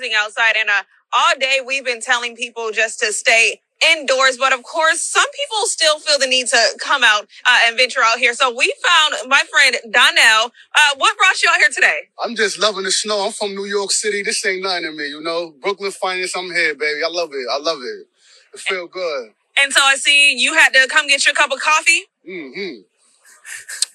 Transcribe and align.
freezing 0.00 0.16
outside. 0.16 0.54
And 0.58 0.68
uh, 0.68 0.82
all 1.12 1.34
day 1.38 1.58
we've 1.66 1.84
been 1.84 2.00
telling 2.00 2.36
people 2.36 2.70
just 2.72 3.00
to 3.00 3.12
stay 3.12 3.60
indoors. 3.92 4.36
But 4.36 4.52
of 4.52 4.62
course, 4.62 5.00
some 5.00 5.26
people 5.32 5.66
still 5.66 5.98
feel 5.98 6.18
the 6.18 6.26
need 6.26 6.46
to 6.48 6.78
come 6.78 7.02
out 7.04 7.22
uh, 7.46 7.58
and 7.64 7.76
venture 7.76 8.00
out 8.02 8.18
here. 8.18 8.34
So 8.34 8.54
we 8.54 8.72
found 8.86 9.28
my 9.28 9.42
friend 9.50 9.76
Donnell. 9.90 10.52
Uh, 10.74 10.94
what 10.96 11.16
brought 11.16 11.42
you 11.42 11.50
out 11.52 11.58
here 11.58 11.70
today? 11.74 12.08
I'm 12.22 12.36
just 12.36 12.58
loving 12.58 12.84
the 12.84 12.90
snow. 12.90 13.26
I'm 13.26 13.32
from 13.32 13.54
New 13.54 13.66
York 13.66 13.90
City. 13.90 14.22
This 14.22 14.44
ain't 14.44 14.62
nothing 14.62 14.84
to 14.84 14.92
me, 14.92 15.08
you 15.08 15.20
know. 15.22 15.54
Brooklyn 15.62 15.90
finest. 15.90 16.36
I'm 16.36 16.50
here, 16.50 16.74
baby. 16.74 17.00
I 17.04 17.08
love 17.10 17.30
it. 17.32 17.46
I 17.50 17.58
love 17.58 17.78
it. 17.78 18.06
It 18.54 18.60
feel 18.60 18.86
good. 18.86 19.30
And 19.62 19.72
so 19.72 19.80
I 19.82 19.96
see 19.96 20.34
you 20.36 20.54
had 20.54 20.70
to 20.72 20.86
come 20.88 21.06
get 21.06 21.26
your 21.26 21.34
cup 21.34 21.52
of 21.52 21.60
coffee. 21.60 22.02
Mm-hmm. 22.28 22.82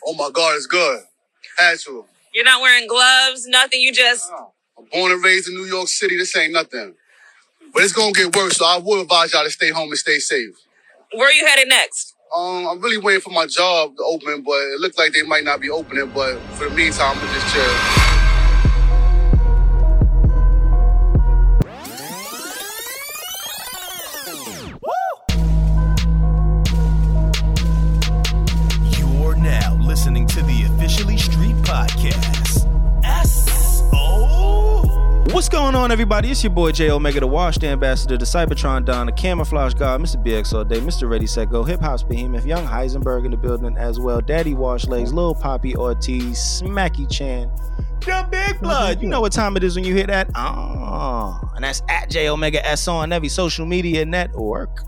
Oh 0.05 0.13
my 0.13 0.29
God, 0.31 0.55
it's 0.55 0.67
good. 0.67 1.01
Had 1.57 1.79
to. 1.79 2.05
You're 2.33 2.45
not 2.45 2.61
wearing 2.61 2.87
gloves, 2.87 3.47
nothing. 3.47 3.79
You 3.81 3.93
just 3.93 4.29
I'm 4.31 4.47
born 4.91 5.11
and 5.11 5.23
raised 5.23 5.47
in 5.49 5.55
New 5.55 5.65
York 5.65 5.88
City. 5.88 6.17
This 6.17 6.35
ain't 6.35 6.53
nothing. 6.53 6.95
But 7.73 7.84
it's 7.84 7.94
gonna 7.94 8.12
get 8.13 8.35
worse, 8.35 8.57
so 8.57 8.66
I 8.66 8.77
would 8.77 9.02
advise 9.02 9.34
y'all 9.34 9.44
to 9.44 9.52
stay 9.52 9.70
home 9.71 9.89
and 9.89 9.98
stay 9.98 10.20
safe. 10.20 10.55
where 11.13 11.27
are 11.27 11.34
you 11.34 11.45
headed 11.45 11.67
next? 11.67 12.13
Um, 12.34 12.67
I'm 12.67 12.81
really 12.81 12.98
waiting 12.98 13.21
for 13.21 13.30
my 13.31 13.45
job 13.45 13.95
to 13.98 14.03
open, 14.03 14.41
but 14.44 14.58
it 14.58 14.80
looks 14.80 14.98
like 14.98 15.13
they 15.13 15.23
might 15.23 15.44
not 15.44 15.61
be 15.61 15.70
opening. 15.70 16.09
But 16.13 16.39
for 16.55 16.70
the 16.70 16.75
meantime, 16.75 17.17
I'm 17.17 17.25
gonna 17.25 17.34
just 17.34 17.53
chill. 17.53 18.05
What's 35.35 35.49
going 35.49 35.75
on, 35.75 35.91
everybody? 35.91 36.31
It's 36.31 36.41
your 36.45 36.53
boy 36.53 36.71
J 36.71 36.91
Omega, 36.91 37.20
the 37.20 37.27
Washed 37.27 37.62
Ambassador, 37.66 38.17
the 38.17 38.23
Cybertron 38.23 38.86
Don, 38.86 39.08
the 39.08 39.11
Camouflage 39.11 39.73
God, 39.73 40.00
Mr. 40.00 40.16
BX 40.23 40.53
all 40.53 40.64
day, 40.64 40.80
Mr. 40.80 41.09
Ready 41.09 41.28
Set 41.28 41.50
Go, 41.50 41.61
Hip 41.61 41.81
Hop's 41.81 42.03
Behemoth, 42.03 42.45
Young 42.45 42.66
Heisenberg 42.66 43.25
in 43.25 43.31
the 43.31 43.38
building 43.38 43.75
as 43.78 44.00
well, 44.00 44.22
Daddy 44.22 44.53
Wash 44.53 44.88
Legs, 44.88 45.13
Lil 45.13 45.36
Poppy 45.36 45.75
Ortiz, 45.75 46.38
Smacky 46.38 47.06
Chan, 47.11 47.52
the 48.00 48.25
Big 48.31 48.61
Blood. 48.61 49.02
You 49.02 49.09
know 49.09 49.19
what 49.19 49.33
time 49.33 49.58
it 49.58 49.66
is 49.66 49.75
when 49.75 49.83
you 49.83 49.94
hear 49.94 50.08
that? 50.08 50.30
Ah, 50.36 51.38
and 51.53 51.66
that's 51.66 51.83
at 51.89 52.09
J 52.09 52.30
Omega 52.30 52.66
S 52.66 52.88
on 52.88 53.11
every 53.11 53.28
social 53.28 53.66
media 53.66 54.06
network. 54.06 54.86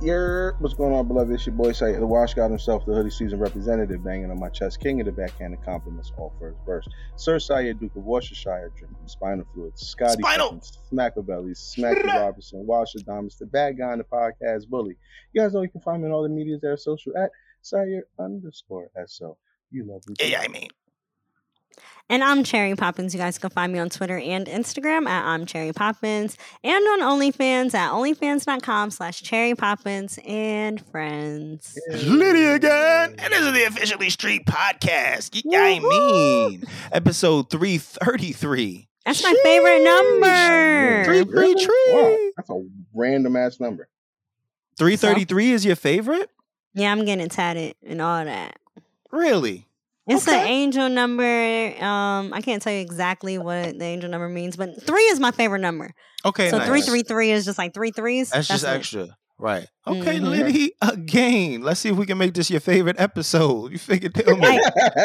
Yer, 0.00 0.54
what's 0.60 0.74
going 0.74 0.94
on, 0.94 1.08
beloved? 1.08 1.32
It's 1.32 1.44
your 1.44 1.56
boy 1.56 1.72
Said, 1.72 2.00
the 2.00 2.06
Wash 2.06 2.32
God 2.32 2.50
himself, 2.50 2.86
the 2.86 2.94
hoodie 2.94 3.10
season 3.10 3.40
representative, 3.40 4.04
banging 4.04 4.30
on 4.30 4.38
my 4.38 4.48
chest, 4.48 4.78
king 4.78 5.00
of 5.00 5.06
the 5.06 5.12
backhanded 5.12 5.60
compliments, 5.64 6.12
all 6.16 6.32
first 6.38 6.56
verse. 6.64 6.86
Sir 7.16 7.40
Syed, 7.40 7.80
Duke 7.80 7.96
of 7.96 8.04
Worcestershire, 8.04 8.70
drinking 8.76 8.96
spinal 9.06 9.44
fluids, 9.52 9.84
Scotty, 9.84 10.22
Spinal. 10.22 10.62
Smackavelli, 10.92 11.50
Smacky 11.50 12.04
Robinson, 12.14 12.64
Washer 12.64 13.00
Thomas, 13.00 13.34
the 13.34 13.46
bad 13.46 13.76
guy 13.76 13.92
in 13.92 13.98
the 13.98 14.04
podcast, 14.04 14.68
Bully. 14.68 14.96
You 15.32 15.42
guys 15.42 15.52
know 15.52 15.62
you 15.62 15.68
can 15.68 15.80
find 15.80 16.00
me 16.00 16.06
on 16.06 16.12
all 16.12 16.22
the 16.22 16.28
medias 16.28 16.60
that 16.60 16.68
are 16.68 16.76
social 16.76 17.16
at 17.16 17.32
Sire 17.62 18.04
underscore 18.20 18.90
SO. 19.06 19.36
You 19.72 19.84
love 19.84 20.02
me. 20.06 20.14
Yeah, 20.20 20.42
I 20.42 20.46
mean, 20.46 20.68
And 22.10 22.24
I'm 22.24 22.42
Cherry 22.42 22.74
Poppins. 22.74 23.12
You 23.12 23.20
guys 23.20 23.36
can 23.36 23.50
find 23.50 23.70
me 23.70 23.78
on 23.78 23.90
Twitter 23.90 24.16
and 24.16 24.46
Instagram 24.46 25.06
at 25.06 25.26
I'm 25.26 25.44
Cherry 25.44 25.74
Poppins 25.74 26.38
and 26.64 26.82
on 26.82 27.00
OnlyFans 27.02 27.74
at 27.74 27.92
onlyfans.com 27.92 28.90
slash 28.90 29.22
Cherry 29.22 29.54
Poppins 29.54 30.18
and 30.26 30.80
friends. 30.86 31.78
Lydia 32.06 32.54
again, 32.54 33.14
and 33.18 33.32
this 33.32 33.40
is 33.40 33.52
the 33.52 33.64
Officially 33.64 34.08
Street 34.08 34.46
Podcast. 34.46 35.42
Yeah, 35.44 35.60
I 35.60 35.78
mean, 35.80 36.64
episode 36.92 37.50
333. 37.50 38.88
That's 39.04 39.22
my 39.22 39.34
favorite 39.42 39.82
number. 39.84 41.04
Three, 41.04 41.24
three, 41.24 41.32
three. 41.32 41.52
three, 41.54 41.64
three. 41.64 41.92
Wow, 41.92 42.30
that's 42.38 42.50
a 42.50 42.62
random 42.94 43.36
ass 43.36 43.60
number. 43.60 43.88
333 44.78 45.52
is 45.52 45.64
your 45.66 45.76
favorite? 45.76 46.30
Yeah, 46.72 46.90
I'm 46.90 47.04
getting 47.04 47.28
tatted 47.28 47.74
and 47.86 48.00
all 48.00 48.24
that. 48.24 48.58
Really? 49.10 49.66
It's 50.08 50.24
the 50.24 50.32
Okay. 50.32 50.48
angel 50.48 50.88
number. 50.88 51.74
Um, 51.84 52.32
I 52.32 52.40
can't 52.42 52.62
tell 52.62 52.72
you 52.72 52.80
exactly 52.80 53.38
what 53.38 53.78
the 53.78 53.84
angel 53.84 54.10
number 54.10 54.28
means, 54.28 54.56
but 54.56 54.82
three 54.82 55.02
is 55.04 55.20
my 55.20 55.30
favorite 55.30 55.60
number. 55.60 55.92
Okay, 56.24 56.50
so 56.50 56.58
nice. 56.58 56.66
three 56.66 56.82
three 56.82 57.02
three 57.02 57.30
is 57.30 57.44
just 57.44 57.58
like 57.58 57.74
three 57.74 57.90
threes. 57.90 58.30
That's 58.30 58.48
just 58.48 58.64
it. 58.64 58.68
extra. 58.68 59.08
Right. 59.40 59.68
Okay, 59.86 60.18
Mhm. 60.18 60.30
Liddy, 60.30 60.72
again. 60.82 61.62
Let's 61.62 61.78
see 61.78 61.90
if 61.90 61.96
we 61.96 62.06
can 62.06 62.18
make 62.18 62.34
this 62.34 62.50
your 62.50 62.58
favorite 62.58 62.96
episode. 62.98 63.70
You 63.70 63.78
figured 63.78 64.16
me. 64.16 64.60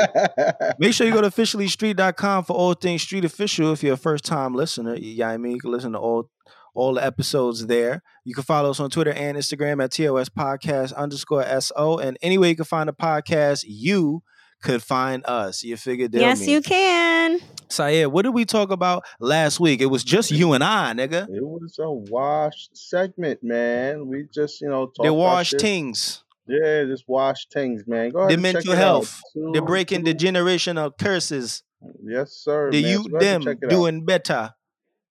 Make 0.79 0.93
sure 0.93 1.05
you 1.05 1.13
go 1.13 1.21
to 1.21 1.27
officiallystreet.com 1.29 2.45
for 2.45 2.53
all 2.53 2.73
things 2.73 3.03
street 3.03 3.25
official 3.25 3.73
if 3.73 3.83
you're 3.83 3.93
a 3.93 3.97
first 3.97 4.25
time 4.25 4.55
listener. 4.55 4.95
You 4.95 5.17
know 5.19 5.27
what 5.27 5.33
I 5.33 5.37
mean? 5.37 5.51
You 5.53 5.59
can 5.61 5.71
listen 5.71 5.91
to 5.93 5.99
all 5.99 6.29
all 6.75 6.95
the 6.95 7.05
episodes 7.05 7.67
there. 7.67 8.01
You 8.25 8.33
can 8.33 8.43
follow 8.43 8.71
us 8.71 8.79
on 8.79 8.89
Twitter 8.89 9.11
and 9.13 9.37
Instagram 9.37 9.83
at 9.83 9.91
TOS 9.91 10.29
Podcast 10.29 10.95
underscore 10.95 11.43
SO. 11.61 11.99
And 11.99 12.17
anywhere 12.23 12.49
you 12.49 12.55
can 12.55 12.65
find 12.65 12.89
a 12.89 12.93
podcast, 12.93 13.63
you 13.67 14.23
could 14.63 14.81
find 14.81 15.24
us. 15.25 15.63
You 15.63 15.78
figured 15.78 16.12
tell 16.13 16.22
Yes, 16.22 16.40
me. 16.41 16.53
you 16.53 16.62
can. 16.62 17.40
Sayed, 17.69 18.07
what 18.07 18.22
did 18.24 18.34
we 18.34 18.46
talk 18.46 18.72
about 18.72 19.03
last 19.19 19.59
week? 19.59 19.81
It 19.81 19.88
was 19.88 20.03
just 20.03 20.31
you 20.31 20.53
and 20.53 20.63
I, 20.63 20.94
nigga. 20.94 21.24
It 21.29 21.44
was 21.44 21.75
a 21.79 21.91
wash 21.91 22.69
segment, 22.74 23.40
man. 23.44 24.07
We 24.07 24.25
just, 24.34 24.62
you 24.62 24.69
know, 24.69 24.85
talk 24.88 25.03
They 25.03 25.07
about 25.09 25.18
wash 25.18 25.51
things. 25.51 26.24
Yeah, 26.47 26.84
just 26.85 27.06
wash 27.07 27.47
things, 27.53 27.84
man. 27.88 28.09
Go 28.12 28.19
ahead 28.19 28.29
The 28.31 28.34
and 28.35 28.44
check 28.46 28.53
mental 28.56 28.72
it 28.74 28.75
out. 28.75 28.79
health. 28.81 29.22
Two- 29.34 29.50
They're 29.53 29.62
breaking 29.62 30.03
the 30.03 30.13
two- 30.13 30.25
generational 30.28 30.91
curses. 30.97 31.63
Yes, 32.06 32.31
sir. 32.34 32.69
The 32.72 32.81
man. 32.81 32.91
youth 32.91 33.03
So 33.03 33.09
go 33.09 33.18
ahead 33.18 33.35
and 33.35 33.44
them 33.44 33.53
check 33.53 33.57
it 33.62 33.66
out. 33.66 33.69
doing 33.69 34.06
better 34.06 34.53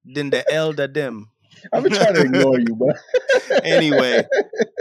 than 0.04 0.30
the 0.30 0.50
elder 0.52 0.86
them. 0.86 1.30
I've 1.72 1.82
been 1.82 1.92
trying 1.92 2.14
to 2.14 2.20
ignore 2.26 2.58
you, 2.58 2.74
but 2.76 2.96
Anyway. 3.64 4.24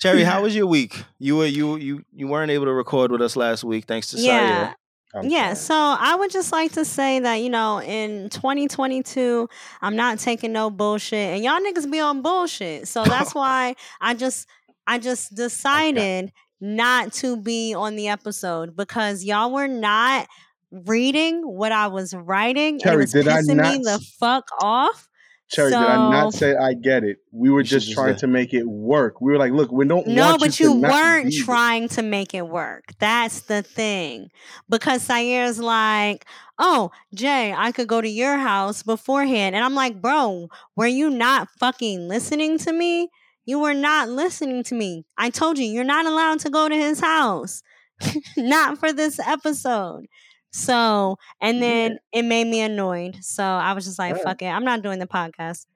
Cherry, 0.00 0.24
how 0.24 0.42
was 0.42 0.56
your 0.56 0.66
week? 0.66 1.04
You 1.18 1.36
were 1.38 1.46
you 1.46 1.76
you 1.76 2.04
you 2.12 2.28
weren't 2.28 2.50
able 2.50 2.66
to 2.66 2.72
record 2.72 3.12
with 3.12 3.22
us 3.22 3.36
last 3.36 3.64
week 3.64 3.86
thanks 3.86 4.10
to 4.10 4.16
Yeah. 4.16 4.72
Saya. 4.72 4.74
I'm 5.14 5.30
Yeah, 5.30 5.54
sorry. 5.54 5.56
so 5.56 5.74
I 5.74 6.16
would 6.16 6.30
just 6.30 6.52
like 6.52 6.72
to 6.72 6.84
say 6.84 7.20
that, 7.20 7.36
you 7.36 7.50
know, 7.50 7.80
in 7.82 8.30
2022, 8.30 9.48
I'm 9.82 9.96
not 9.96 10.18
taking 10.20 10.52
no 10.52 10.70
bullshit. 10.70 11.34
And 11.36 11.44
y'all 11.44 11.60
niggas 11.60 11.90
be 11.90 12.00
on 12.00 12.22
bullshit. 12.22 12.88
So 12.88 13.08
that's 13.08 13.34
why 13.34 13.76
I 14.00 14.14
just 14.14 14.48
I 14.86 14.98
just 14.98 15.34
decided 15.34 16.32
not 16.60 17.12
to 17.14 17.36
be 17.36 17.74
on 17.74 17.96
the 17.96 18.08
episode 18.08 18.76
because 18.76 19.24
y'all 19.24 19.52
were 19.52 19.68
not 19.68 20.28
reading 20.72 21.42
what 21.42 21.72
I 21.72 21.88
was 21.88 22.14
writing. 22.14 22.82
and 22.82 22.92
it 22.94 22.96
Cherry, 22.96 22.98
was 22.98 23.12
did 23.12 23.28
I 23.28 23.42
pissing 23.42 23.60
me 23.60 23.78
not 23.78 23.82
the 23.84 24.00
fuck 24.20 24.48
off. 24.62 25.09
Cherry, 25.50 25.70
did 25.70 25.78
I 25.78 25.96
not 26.10 26.32
say 26.32 26.54
I 26.54 26.74
get 26.74 27.02
it? 27.02 27.18
We 27.32 27.50
were 27.50 27.62
just 27.62 27.86
just 27.86 27.94
trying 27.96 28.14
say- 28.14 28.20
to 28.20 28.26
make 28.28 28.54
it 28.54 28.66
work. 28.66 29.20
We 29.20 29.32
were 29.32 29.38
like, 29.38 29.52
look, 29.52 29.72
we 29.72 29.84
don't 29.86 30.06
No, 30.06 30.30
want 30.30 30.40
but 30.40 30.60
you, 30.60 30.74
you 30.74 30.80
to 30.82 30.88
weren't 30.88 31.30
be- 31.30 31.42
trying 31.42 31.88
to 31.90 32.02
make 32.02 32.34
it 32.34 32.46
work. 32.48 32.92
That's 33.00 33.40
the 33.42 33.62
thing. 33.62 34.30
Because 34.68 35.02
Sayer's 35.02 35.58
like, 35.58 36.24
oh, 36.58 36.90
Jay, 37.14 37.52
I 37.56 37.72
could 37.72 37.88
go 37.88 38.00
to 38.00 38.08
your 38.08 38.36
house 38.38 38.82
beforehand. 38.84 39.56
And 39.56 39.64
I'm 39.64 39.74
like, 39.74 40.00
bro, 40.00 40.48
were 40.76 40.86
you 40.86 41.10
not 41.10 41.48
fucking 41.58 42.06
listening 42.06 42.58
to 42.58 42.72
me? 42.72 43.08
You 43.44 43.58
were 43.58 43.74
not 43.74 44.08
listening 44.08 44.62
to 44.64 44.74
me. 44.76 45.04
I 45.18 45.30
told 45.30 45.58
you, 45.58 45.64
you're 45.64 45.82
not 45.82 46.06
allowed 46.06 46.38
to 46.40 46.50
go 46.50 46.68
to 46.68 46.74
his 46.76 47.00
house. 47.00 47.62
not 48.36 48.78
for 48.78 48.92
this 48.92 49.18
episode. 49.18 50.06
So, 50.52 51.16
and 51.40 51.62
then 51.62 51.98
it 52.12 52.22
made 52.22 52.46
me 52.46 52.60
annoyed. 52.60 53.18
So 53.22 53.44
I 53.44 53.72
was 53.72 53.84
just 53.84 53.98
like, 53.98 54.14
Right. 54.14 54.22
fuck 54.22 54.42
it. 54.42 54.46
I'm 54.46 54.64
not 54.64 54.82
doing 54.82 54.98
the 54.98 55.06
podcast. 55.06 55.66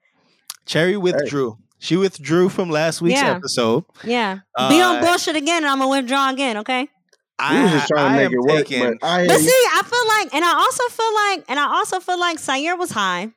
Cherry 0.65 0.97
withdrew. 0.97 1.57
She 1.79 1.95
withdrew 1.95 2.49
from 2.49 2.69
last 2.69 3.01
week's 3.01 3.21
Yeah. 3.21 3.35
episode. 3.35 3.85
Yeah. 4.03 4.39
Be 4.57 4.81
on 4.81 4.97
Uh, 4.97 5.01
bullshit 5.01 5.35
again 5.35 5.63
and 5.63 5.67
I'm 5.67 5.79
going 5.79 5.91
to 5.91 6.01
withdraw 6.01 6.29
again, 6.29 6.57
okay? 6.57 6.89
We 7.49 7.61
was 7.63 7.71
just 7.71 7.87
trying 7.87 8.05
I 8.05 8.09
to 8.09 8.15
make 8.15 8.25
am 8.27 8.33
it 8.33 8.39
work, 8.41 8.67
taking- 8.67 8.97
but 8.99 9.07
I 9.07 9.27
But 9.27 9.39
see. 9.39 9.47
I 9.73 9.81
feel 9.83 10.07
like, 10.07 10.33
and 10.33 10.43
I 10.45 10.53
also 10.53 10.83
feel 10.89 11.13
like, 11.13 11.45
and 11.49 11.59
I 11.59 11.67
also 11.75 11.99
feel 11.99 12.19
like 12.19 12.39
Sayer 12.39 12.75
was 12.75 12.91
high. 12.91 13.31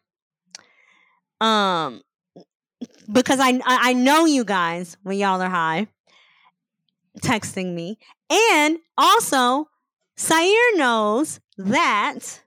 Um, 1.40 2.02
because 3.12 3.38
I 3.40 3.50
I 3.64 3.90
I 3.90 3.92
know 3.92 4.24
you 4.24 4.44
guys 4.44 4.96
when 5.02 5.18
y'all 5.18 5.40
are 5.40 5.48
high, 5.48 5.86
texting 7.22 7.74
me, 7.74 7.98
and 8.30 8.78
also 8.96 9.68
Sayer 10.18 10.76
knows 10.76 11.38
that 11.58 12.42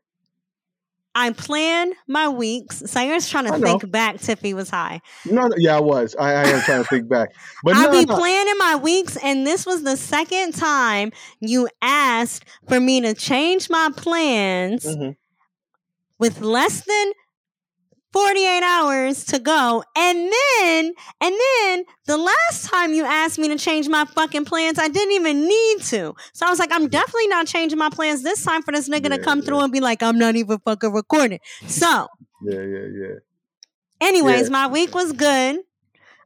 I 1.16 1.32
plan 1.32 1.94
my 2.08 2.28
weeks. 2.30 2.84
Sayer's 2.86 3.30
trying 3.30 3.46
to 3.46 3.58
think 3.60 3.90
back 3.90 4.20
to 4.22 4.32
if 4.34 4.42
he 4.42 4.54
was 4.54 4.70
high. 4.70 5.02
No, 5.26 5.48
no, 5.48 5.56
yeah, 5.58 5.78
I 5.78 5.80
was. 5.80 6.14
I, 6.18 6.34
I 6.34 6.44
am 6.48 6.62
trying 6.62 6.84
to 6.84 6.90
think 6.90 7.08
back, 7.10 7.30
but 7.64 7.76
I 7.76 7.86
no, 7.86 7.92
be 7.92 8.06
no. 8.06 8.16
planning 8.18 8.54
my 8.58 8.76
weeks, 8.76 9.18
and 9.24 9.48
this 9.48 9.66
was 9.66 9.84
the 9.84 9.96
second 9.98 10.54
time 10.54 11.12
you 11.40 11.70
asked 11.82 12.46
for 12.68 12.80
me 12.80 13.00
to 13.02 13.14
change 13.14 13.70
my 13.70 13.90
plans 13.96 14.86
Mhm. 14.86 15.16
with 16.20 16.42
less 16.42 16.84
than 16.86 17.12
48 18.14 18.62
hours 18.64 19.26
to 19.26 19.40
go. 19.40 19.84
And 19.96 20.18
then, 20.32 20.94
and 21.22 21.36
then 21.36 21.86
the 22.08 22.18
last 22.18 22.66
time 22.70 22.94
you 22.94 23.06
asked 23.06 23.40
me 23.40 23.48
to 23.50 23.58
change 23.58 23.88
my 23.88 24.06
fucking 24.06 24.46
plans, 24.46 24.78
I 24.80 24.88
didn't 24.90 25.14
even 25.14 25.48
need 25.48 25.82
to. 25.84 26.14
So 26.34 26.46
I 26.46 26.50
was 26.50 26.60
like, 26.60 26.72
I'm 26.72 26.90
definitely 26.90 27.28
not 27.28 27.48
changing 27.48 27.80
my 27.80 27.90
plans 27.90 28.24
this 28.24 28.44
time 28.44 28.64
for 28.64 28.72
this 28.72 28.90
nigga 28.90 29.10
to 29.10 29.18
Yeah, 29.18 29.24
come 29.24 29.42
through 29.42 29.62
and 29.62 29.72
be 29.72 29.80
like, 29.80 30.04
I'm 30.04 30.18
not 30.20 30.36
even 30.36 30.60
fucking 30.60 30.92
recording. 30.92 31.40
So 31.68 32.08
Yeah, 32.42 32.62
yeah, 32.62 32.88
yeah. 32.94 33.16
Anyways, 34.02 34.44
Yeah. 34.44 34.50
my 34.50 34.68
week 34.68 34.94
was 34.96 35.14
good. 35.14 35.60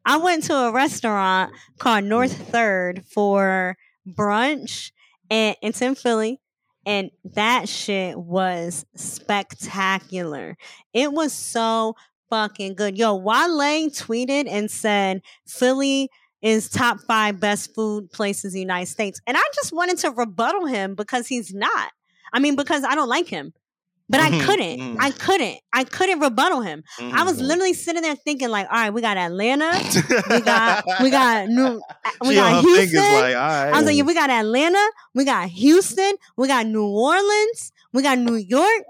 I 0.05 0.17
went 0.17 0.43
to 0.45 0.55
a 0.55 0.71
restaurant 0.71 1.53
called 1.79 2.05
North 2.05 2.33
mm-hmm. 2.33 2.51
Third 2.51 3.05
for 3.05 3.77
brunch, 4.07 4.91
and 5.29 5.55
it's 5.61 5.81
in 5.81 5.95
Philly. 5.95 6.41
And 6.85 7.09
that 7.33 7.67
shit 7.67 8.17
was 8.17 8.85
spectacular. 8.95 10.57
It 10.93 11.11
was 11.11 11.33
so 11.33 11.95
fucking 12.29 12.75
good. 12.75 12.97
Yo, 12.97 13.15
Wale 13.15 13.89
tweeted 13.89 14.45
and 14.47 14.69
said 14.69 15.21
Philly 15.47 16.09
is 16.41 16.69
top 16.69 16.99
five 17.01 17.39
best 17.39 17.73
food 17.73 18.11
places 18.11 18.53
in 18.53 18.57
the 18.57 18.61
United 18.61 18.87
States. 18.87 19.19
And 19.25 19.35
I 19.35 19.41
just 19.55 19.73
wanted 19.73 19.97
to 19.99 20.11
rebuttal 20.11 20.67
him 20.67 20.93
because 20.93 21.27
he's 21.27 21.53
not. 21.53 21.91
I 22.33 22.39
mean, 22.39 22.55
because 22.55 22.83
I 22.83 22.93
don't 22.93 23.09
like 23.09 23.27
him. 23.27 23.53
But 24.07 24.19
I 24.21 24.29
Mhm, 24.29 24.45
couldn't. 24.45 24.79
mhm. 24.79 24.97
I 24.99 25.09
couldn't. 25.11 25.57
I 25.73 25.83
couldn't 25.83 26.19
rebuttal 26.19 26.61
him. 26.61 26.83
I 26.99 27.23
was 27.23 27.37
Mhm. 27.39 27.47
literally 27.47 27.73
sitting 27.73 28.03
there 28.03 28.15
thinking, 28.15 28.49
like, 28.49 28.67
all 28.69 28.77
right, 28.77 28.91
we 28.93 29.01
got 29.01 29.17
Atlanta, 29.17 29.71
we 30.29 30.41
got 30.41 30.83
we 31.01 31.09
got 31.19 31.47
New 31.49 31.81
we 32.21 32.29
She 32.29 32.35
got 32.35 32.63
Houston. 32.63 33.01
like, 33.01 33.35
right. 33.35 33.71
I 33.73 33.77
was 33.77 33.85
like, 33.85 33.95
yeah, 33.95 34.03
we 34.03 34.13
got 34.13 34.29
Atlanta, 34.29 34.85
we 35.15 35.25
got 35.25 35.49
Houston, 35.49 36.13
we 36.37 36.47
got 36.47 36.67
New 36.67 36.85
Orleans, 36.85 37.71
we 37.93 38.03
got 38.03 38.19
New 38.19 38.35
York. 38.35 38.83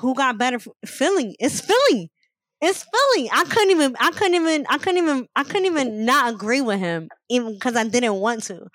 Who 0.00 0.14
got 0.14 0.38
better? 0.38 0.58
Philly. 0.86 1.36
It's 1.40 1.60
Philly. 1.60 2.10
It's 2.60 2.84
Philly. 2.84 3.30
I 3.32 3.44
couldn't 3.44 3.70
even. 3.70 3.96
I 4.00 4.10
couldn't 4.12 4.34
even. 4.34 4.66
I 4.68 4.78
couldn't 4.78 4.98
even. 5.02 5.26
I 5.36 5.44
couldn't 5.44 5.66
even 5.66 6.04
not 6.04 6.32
agree 6.34 6.60
with 6.60 6.78
him, 6.80 7.08
even 7.28 7.54
because 7.54 7.76
I 7.76 7.84
didn't 7.84 8.14
want 8.14 8.44
to. 8.44 8.66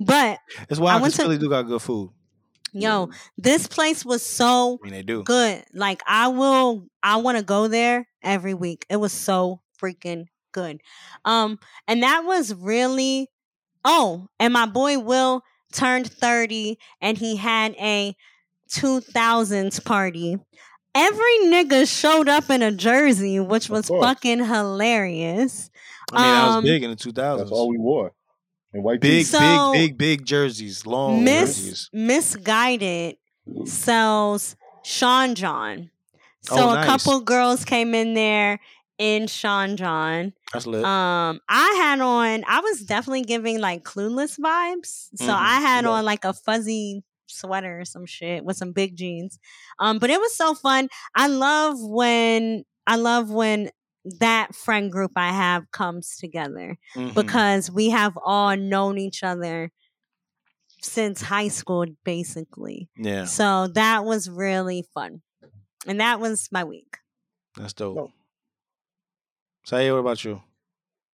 But 0.00 0.38
it's 0.68 0.78
why 0.80 0.94
I 0.94 1.00
went 1.00 1.14
to- 1.14 1.22
Philly 1.22 1.38
do 1.38 1.48
got 1.48 1.62
good 1.62 1.80
food. 1.82 2.10
Yo, 2.74 3.10
this 3.38 3.66
place 3.66 4.04
was 4.04 4.24
so 4.24 4.78
I 4.82 4.84
mean, 4.84 4.92
they 4.92 5.02
do. 5.02 5.22
good. 5.22 5.64
Like 5.72 6.02
I 6.06 6.28
will 6.28 6.86
I 7.02 7.16
want 7.16 7.38
to 7.38 7.44
go 7.44 7.68
there 7.68 8.08
every 8.22 8.54
week. 8.54 8.84
It 8.88 8.96
was 8.96 9.12
so 9.12 9.60
freaking 9.80 10.26
good. 10.52 10.80
Um 11.24 11.58
and 11.88 12.02
that 12.02 12.24
was 12.24 12.54
really 12.54 13.28
Oh, 13.84 14.28
and 14.40 14.52
my 14.52 14.66
boy 14.66 14.98
Will 14.98 15.42
turned 15.72 16.10
30 16.10 16.78
and 17.00 17.18
he 17.18 17.36
had 17.36 17.74
a 17.78 18.16
2000s 18.70 19.84
party. 19.84 20.38
Every 20.94 21.38
nigga 21.44 21.88
showed 21.88 22.28
up 22.28 22.50
in 22.50 22.62
a 22.62 22.70
jersey, 22.70 23.40
which 23.40 23.68
was 23.68 23.88
fucking 23.88 24.44
hilarious. 24.44 25.70
I 26.12 26.22
mean, 26.22 26.32
that 26.32 26.46
was 26.46 26.56
um, 26.56 26.64
big 26.64 26.84
in 26.84 26.90
the 26.90 26.96
2000s. 26.96 27.38
That's 27.38 27.50
all 27.50 27.68
we 27.68 27.78
wore. 27.78 28.12
And 28.74 28.82
white 28.84 29.00
big. 29.00 29.24
So- 29.24 29.72
big, 29.72 29.96
big, 29.96 29.98
big 29.98 30.26
jerseys, 30.26 30.84
long 30.84 31.24
Miss 31.24 31.56
jerseys. 31.56 31.90
Missguided 31.92 33.16
sells 33.64 34.56
Sean 34.82 35.34
John. 35.34 35.90
So 36.42 36.56
Oh, 36.70 36.74
a 36.78 36.84
couple 36.84 37.20
girls 37.20 37.64
came 37.64 37.94
in 37.94 38.14
there 38.14 38.60
in 38.98 39.26
Sean 39.26 39.76
John. 39.76 40.32
That's 40.52 40.66
lit. 40.66 40.84
Um, 40.84 41.40
I 41.48 41.74
had 41.78 42.00
on. 42.00 42.44
I 42.46 42.60
was 42.60 42.80
definitely 42.82 43.22
giving 43.22 43.60
like 43.60 43.82
clueless 43.82 44.38
vibes. 44.38 45.08
So 45.16 45.26
Mhm. 45.26 45.34
I 45.38 45.60
had 45.60 45.84
Yeah. 45.84 45.90
on 45.90 46.04
like 46.04 46.24
a 46.24 46.32
fuzzy 46.34 47.02
sweater 47.26 47.80
or 47.80 47.84
some 47.84 48.06
shit 48.06 48.44
with 48.44 48.56
some 48.56 48.72
big 48.72 48.96
jeans. 48.96 49.38
Um, 49.78 49.98
but 49.98 50.10
it 50.10 50.20
was 50.20 50.36
so 50.36 50.54
fun. 50.54 50.88
I 51.14 51.26
love 51.28 51.76
when 51.80 52.64
I 52.86 52.96
love 52.96 53.30
when 53.30 53.70
that 54.20 54.54
friend 54.54 54.90
group 54.92 55.12
I 55.16 55.32
have 55.32 55.70
comes 55.70 56.16
together 56.16 56.76
Mhm. 56.94 57.14
because 57.14 57.70
we 57.70 57.90
have 57.90 58.18
all 58.24 58.56
known 58.56 58.98
each 58.98 59.22
other 59.22 59.70
since 60.82 61.22
high 61.22 61.48
school, 61.48 61.86
basically. 62.04 62.90
yeah, 62.96 63.24
So 63.24 63.68
that 63.68 64.04
was 64.04 64.28
really 64.28 64.84
fun. 64.92 65.22
And 65.86 66.00
that 66.00 66.20
was 66.20 66.48
my 66.52 66.64
week. 66.64 66.98
that's 67.56 67.72
dope. 67.72 67.96
No. 67.96 68.12
Say, 69.64 69.90
what 69.90 69.98
about 69.98 70.24
you? 70.24 70.42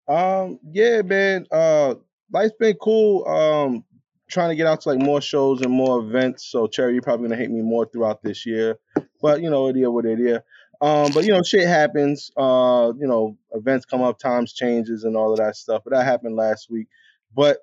Um, 0.08 0.60
yeah, 0.72 1.02
man. 1.04 1.46
Uh, 1.52 1.96
life's 2.32 2.56
been 2.60 2.76
cool. 2.82 3.28
Um, 3.28 3.84
trying 4.30 4.50
to 4.50 4.56
get 4.56 4.66
out 4.68 4.82
to 4.82 4.90
like 4.90 5.00
more 5.00 5.22
shows 5.22 5.62
and 5.62 5.72
more 5.72 6.00
events. 6.00 6.46
So, 6.52 6.66
Cherry, 6.68 6.94
you're 6.94 7.02
probably 7.02 7.28
gonna 7.28 7.40
hate 7.40 7.52
me 7.52 7.62
more 7.62 7.86
throughout 7.86 8.24
this 8.24 8.46
year, 8.46 8.80
but 9.22 9.42
you 9.42 9.50
know, 9.50 9.68
it 9.68 9.78
is 9.78 9.88
what 9.88 10.06
it 10.06 10.20
is. 10.20 10.40
Um, 10.82 11.12
but 11.14 11.26
you 11.26 11.34
know, 11.34 11.42
shit 11.44 11.68
happens. 11.68 12.32
Uh, 12.38 12.94
you 12.98 13.08
know, 13.08 13.38
events 13.52 13.86
come 13.86 14.02
up, 14.02 14.18
times 14.18 14.54
changes, 14.54 15.04
and 15.04 15.16
all 15.16 15.32
of 15.32 15.40
that 15.40 15.56
stuff. 15.56 15.84
But 15.84 15.94
that 15.94 16.06
happened 16.06 16.36
last 16.36 16.70
week. 16.70 16.88
But 17.36 17.58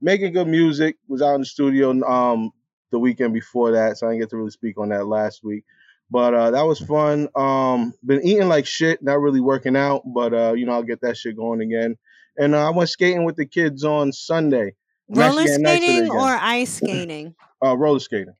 making 0.00 0.32
good 0.32 0.48
music 0.48 0.96
was 1.08 1.22
out 1.22 1.34
in 1.34 1.40
the 1.40 1.46
studio 1.46 1.90
um 2.06 2.52
the 2.90 2.98
weekend 2.98 3.32
before 3.32 3.72
that, 3.72 3.96
so 3.96 4.06
I 4.06 4.10
didn't 4.10 4.22
get 4.22 4.30
to 4.30 4.36
really 4.36 4.50
speak 4.50 4.78
on 4.78 4.88
that 4.90 5.06
last 5.06 5.44
week. 5.44 5.64
But 6.10 6.34
uh, 6.34 6.50
that 6.50 6.62
was 6.62 6.80
fun. 6.80 7.28
Um, 7.36 7.94
been 8.04 8.26
eating 8.26 8.48
like 8.48 8.66
shit, 8.66 9.00
not 9.00 9.20
really 9.20 9.40
working 9.40 9.76
out, 9.76 10.02
but 10.04 10.34
uh, 10.34 10.52
you 10.54 10.66
know 10.66 10.72
I'll 10.72 10.82
get 10.82 11.00
that 11.02 11.16
shit 11.16 11.36
going 11.36 11.60
again. 11.60 11.96
And 12.36 12.54
uh, 12.54 12.66
I 12.66 12.70
went 12.70 12.90
skating 12.90 13.24
with 13.24 13.36
the 13.36 13.46
kids 13.46 13.84
on 13.84 14.12
Sunday. 14.12 14.74
I'm 15.12 15.18
Roller 15.18 15.44
getting 15.44 15.62
nice 15.62 15.80
with 15.80 15.88
it 15.88 15.92
skating 15.92 16.10
or 16.10 16.26
ice 16.26 16.74
skating? 16.74 17.34
Uh, 17.64 17.76
roller 17.76 18.00
skating. 18.00 18.34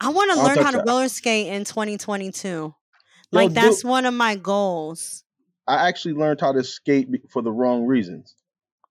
I 0.00 0.10
want 0.10 0.30
to 0.32 0.42
learn 0.42 0.58
how 0.58 0.70
to 0.72 0.78
that. 0.78 0.86
roller 0.86 1.08
skate 1.08 1.46
in 1.48 1.64
2022. 1.64 2.74
Like 3.32 3.48
dude- 3.48 3.56
that's 3.56 3.84
one 3.84 4.06
of 4.06 4.14
my 4.14 4.36
goals. 4.36 5.24
I 5.68 5.88
actually 5.88 6.14
learned 6.14 6.40
how 6.40 6.52
to 6.52 6.62
skate 6.62 7.08
for 7.30 7.42
the 7.42 7.50
wrong 7.50 7.84
reasons. 7.86 8.34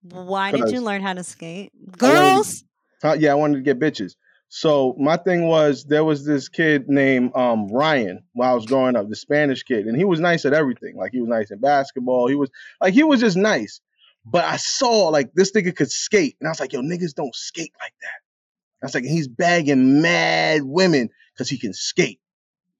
Why 0.02 0.52
did 0.52 0.70
you 0.70 0.82
learn 0.82 1.02
how 1.02 1.14
to 1.14 1.24
skate? 1.24 1.72
I 1.74 1.96
Girls? 1.96 2.64
Uh, 3.02 3.16
yeah, 3.18 3.32
I 3.32 3.34
wanted 3.34 3.56
to 3.56 3.62
get 3.62 3.78
bitches. 3.78 4.14
So 4.48 4.94
my 4.98 5.16
thing 5.16 5.46
was 5.46 5.84
there 5.84 6.04
was 6.04 6.24
this 6.24 6.48
kid 6.48 6.88
named 6.88 7.32
um, 7.34 7.68
Ryan 7.68 8.22
while 8.34 8.52
I 8.52 8.54
was 8.54 8.66
growing 8.66 8.94
up, 8.94 9.08
the 9.08 9.16
Spanish 9.16 9.62
kid, 9.64 9.86
and 9.86 9.96
he 9.96 10.04
was 10.04 10.20
nice 10.20 10.44
at 10.44 10.52
everything. 10.52 10.96
Like 10.96 11.12
he 11.12 11.20
was 11.20 11.28
nice 11.28 11.50
in 11.50 11.58
basketball. 11.58 12.28
He 12.28 12.36
was 12.36 12.50
like 12.80 12.94
he 12.94 13.02
was 13.02 13.20
just 13.20 13.36
nice. 13.36 13.80
But 14.24 14.44
I 14.44 14.56
saw 14.56 15.08
like 15.08 15.32
this 15.34 15.52
nigga 15.52 15.74
could 15.74 15.90
skate, 15.90 16.36
and 16.40 16.48
I 16.48 16.50
was 16.50 16.60
like, 16.60 16.72
yo, 16.72 16.80
niggas 16.80 17.14
don't 17.14 17.34
skate 17.34 17.72
like 17.80 17.94
that. 18.02 18.82
I 18.82 18.86
was 18.86 18.94
like, 18.94 19.04
he's 19.04 19.28
bagging 19.28 20.00
mad 20.00 20.62
women 20.62 21.08
because 21.34 21.48
he 21.48 21.58
can 21.58 21.72
skate. 21.72 22.20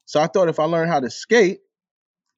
So 0.07 0.21
I 0.21 0.29
thought 0.29 0.49
if 0.49 0.59
I 0.59 0.65
learned 0.65 0.91
how 0.91 1.01
to 1.01 1.11
skate, 1.11 1.61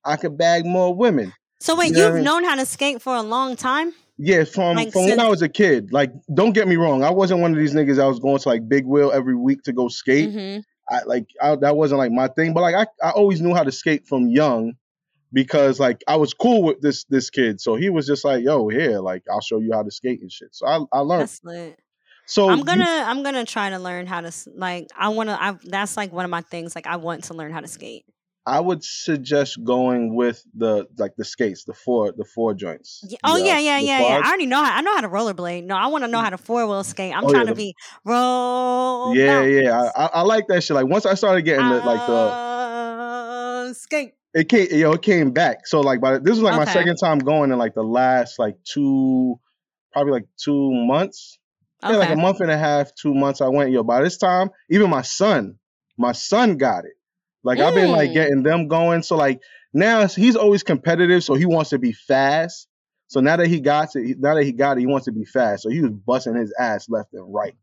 I 0.05 0.17
could 0.17 0.37
bag 0.37 0.65
more 0.65 0.94
women. 0.94 1.32
So 1.61 1.76
wait, 1.76 1.88
you 1.88 1.93
know 1.94 2.06
you've 2.06 2.15
mean? 2.17 2.25
known 2.25 2.44
how 2.44 2.56
to 2.56 2.67
skate 2.67 3.00
for 3.03 3.15
a 3.15 3.23
long 3.23 3.56
time? 3.56 3.93
Yeah, 4.17 4.44
from 4.44 4.76
Like, 4.76 4.93
from 4.93 5.05
when 5.05 5.20
I 5.20 5.29
was 5.29 5.43
a 5.43 5.49
kid. 5.49 5.93
Like, 5.93 6.12
don't 6.32 6.53
get 6.53 6.67
me 6.67 6.76
wrong, 6.76 7.05
I 7.05 7.11
wasn't 7.11 7.41
one 7.41 7.53
of 7.53 7.59
these 7.59 7.75
niggas 7.75 7.97
that 7.97 8.06
was 8.06 8.19
going 8.19 8.38
to 8.38 8.49
like 8.49 8.69
Big 8.69 8.85
Wheel 8.85 9.12
every 9.12 9.37
week 9.37 9.62
to 9.65 9.73
go 9.73 9.88
skate. 9.88 10.32
hmm 10.32 10.59
I 10.91 11.03
like 11.05 11.26
I, 11.41 11.55
that 11.56 11.76
wasn't 11.76 11.99
like 11.99 12.12
my 12.12 12.29
thing, 12.29 12.55
but 12.55 12.62
like 12.62 12.75
I, 12.75 12.87
I 13.06 13.11
always 13.11 13.43
knew 13.43 13.55
how 13.55 13.62
to 13.62 13.70
skate 13.70 14.06
from 14.06 14.29
young 14.29 14.73
because 15.35 15.79
like 15.79 16.03
I 16.08 16.17
was 16.17 16.32
cool 16.32 16.63
with 16.63 16.81
this 16.81 17.05
this 17.05 17.29
kid, 17.29 17.60
so 17.60 17.75
he 17.75 17.91
was 17.91 18.06
just 18.06 18.25
like, 18.25 18.43
"Yo, 18.43 18.69
here, 18.69 18.98
like 19.01 19.22
I'll 19.31 19.43
show 19.43 19.58
you 19.58 19.72
how 19.75 19.82
to 19.82 19.91
skate 19.91 20.22
and 20.22 20.32
shit." 20.32 20.55
So 20.55 20.67
I 20.67 20.81
I 20.91 21.01
learned. 21.01 21.29
So 22.29 22.51
I'm 22.51 22.61
gonna 22.63 22.85
I'm 22.85 23.23
gonna 23.23 23.47
try 23.47 23.70
to 23.70 23.79
learn 23.79 24.06
how 24.06 24.20
to 24.20 24.31
like 24.55 24.89
I 24.97 25.08
want 25.08 25.31
to 25.31 25.43
I 25.43 25.56
that's 25.65 25.97
like 25.97 26.13
one 26.13 26.27
of 26.27 26.31
my 26.31 26.43
things 26.43 26.75
like 26.75 26.87
I 26.87 26.97
want 26.97 27.25
to 27.25 27.35
learn 27.35 27.53
how 27.53 27.61
to 27.61 27.67
skate. 27.69 28.05
I 28.44 28.61
would 28.61 28.82
suggest 28.85 29.63
going 29.65 30.15
with 30.15 30.43
the 30.55 30.87
like 30.99 31.17
the 31.17 31.25
skates, 31.25 31.65
the 31.65 31.73
four 31.75 32.13
the 32.13 32.25
four 32.25 32.53
joints. 32.55 33.03
Oh 33.25 33.37
the, 33.37 33.43
uh, 33.43 33.47
yeah, 33.47 33.58
yeah, 33.58 33.79
yeah, 33.79 34.01
yeah. 34.01 34.20
I 34.23 34.29
already 34.29 34.47
know 34.47 34.63
how 34.63 34.77
I 34.77 34.81
know 34.82 34.94
how 34.94 35.01
to 35.01 35.08
rollerblade. 35.08 35.65
No, 35.65 35.75
I 35.75 35.87
want 35.89 36.05
to 36.05 36.08
know 36.08 36.20
how 36.20 36.31
to 36.31 36.39
four 36.39 36.67
wheel 36.67 36.85
skate. 36.85 37.15
I'm 37.15 37.25
Oh, 37.25 37.29
yeah, 37.29 37.32
trying 37.32 37.47
to 37.47 37.53
the- 37.55 37.56
be 37.56 37.75
roll. 38.05 39.15
yeah, 39.17 39.43
yeah. 39.43 39.91
I, 39.97 40.11
I 40.15 40.23
like 40.23 40.47
that 40.49 40.63
shit. 40.63 40.75
Like 40.75 40.87
once 40.87 41.06
I 41.06 41.15
started 41.15 41.43
getting 41.43 41.69
the, 41.69 41.77
like 41.77 42.06
the 42.06 42.13
uh, 42.13 43.73
skate. 43.75 44.13
it 44.35 44.49
came 44.49 44.69
yo 44.70 44.93
it 44.93 45.03
came 45.03 45.31
back. 45.31 45.67
So 45.67 45.81
like 45.81 46.01
by 46.01 46.19
this 46.19 46.31
was 46.31 46.41
like 46.41 46.56
my 46.56 46.70
second 46.70 46.97
time 46.97 47.19
going 47.19 47.53
in 47.53 47.58
like 47.58 47.75
the 47.75 47.82
last 47.85 48.39
like 48.39 48.56
two 48.65 49.39
probably 49.93 50.13
like 50.13 50.27
two 50.43 50.73
months. 50.87 51.37
Okay. 51.82 51.93
Yeah, 51.93 51.99
like 51.99 52.11
a 52.11 52.17
month 52.17 52.41
and 52.41 52.51
a 52.51 52.58
half, 52.58 52.94
two 52.94 53.15
months. 53.15 53.41
I 53.41 53.49
went, 53.49 53.70
yo. 53.70 53.82
By 53.82 54.03
this 54.03 54.17
time, 54.17 54.51
even 54.70 54.91
my 54.91 55.03
son, 55.03 55.58
my 55.97 56.13
son 56.13 56.56
got 56.56 56.85
it. 56.85 56.93
Like 57.44 57.61
I've 57.61 57.75
been 57.75 57.91
like 57.93 58.11
Mm. 58.11 58.15
getting 58.15 58.43
them 58.43 58.69
going. 58.69 59.03
So 59.03 59.17
like 59.17 59.41
now 59.73 60.06
he's 60.06 60.37
always 60.37 60.63
competitive, 60.63 61.23
so 61.25 61.35
he 61.35 61.47
wants 61.47 61.70
to 61.70 61.79
be 61.79 61.93
fast. 61.93 62.69
So 63.06 63.20
now 63.20 63.37
that 63.37 63.47
he 63.47 63.61
got 63.61 63.94
it, 63.97 64.19
now 64.19 64.35
that 64.35 64.44
he 64.44 64.53
got 64.53 64.77
it, 64.77 64.81
he 64.81 64.87
wants 64.87 65.06
to 65.06 65.13
be 65.13 65.25
fast. 65.25 65.63
So 65.63 65.70
he 65.70 65.81
was 65.81 65.93
busting 65.93 66.35
his 66.35 66.53
ass 66.58 66.89
left 66.89 67.15
and 67.15 67.32
right. 67.32 67.55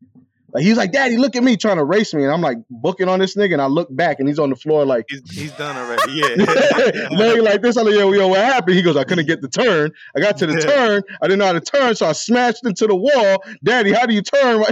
Like 0.53 0.63
he 0.63 0.69
was 0.69 0.77
like, 0.77 0.91
"Daddy, 0.91 1.17
look 1.17 1.35
at 1.35 1.43
me 1.43 1.57
trying 1.57 1.77
to 1.77 1.83
race 1.83 2.13
me," 2.13 2.23
and 2.23 2.31
I'm 2.31 2.39
like 2.41 2.57
booking 2.69 3.09
on 3.09 3.19
this 3.19 3.35
nigga, 3.35 3.53
and 3.53 3.61
I 3.61 3.65
look 3.65 3.93
back, 3.93 4.19
and 4.19 4.27
he's 4.27 4.39
on 4.39 4.49
the 4.49 4.55
floor 4.55 4.85
like, 4.85 5.05
He's, 5.09 5.21
he's 5.31 5.51
done 5.53 5.75
already. 5.75 6.13
Yeah. 6.13 7.09
laying 7.11 7.43
like 7.43 7.61
this. 7.61 7.75
I'm 7.77 7.85
like, 7.85 7.95
yo, 7.95 8.11
yo, 8.13 8.27
what 8.27 8.39
happened? 8.39 8.75
He 8.77 8.81
goes, 8.81 8.95
I 8.95 9.03
couldn't 9.03 9.25
get 9.25 9.41
the 9.41 9.49
turn. 9.49 9.91
I 10.15 10.19
got 10.21 10.37
to 10.37 10.45
the 10.47 10.53
Yeah. 10.53 10.59
turn. 10.59 11.03
I 11.21 11.27
didn't 11.27 11.39
know 11.39 11.45
how 11.47 11.53
to 11.53 11.61
turn, 11.61 11.95
so 11.95 12.05
I 12.05 12.13
smashed 12.13 12.65
into 12.65 12.87
the 12.87 12.95
wall. 12.95 13.43
Daddy, 13.63 13.91
how 13.91 14.05
do 14.05 14.13
you 14.13 14.21
turn? 14.21 14.63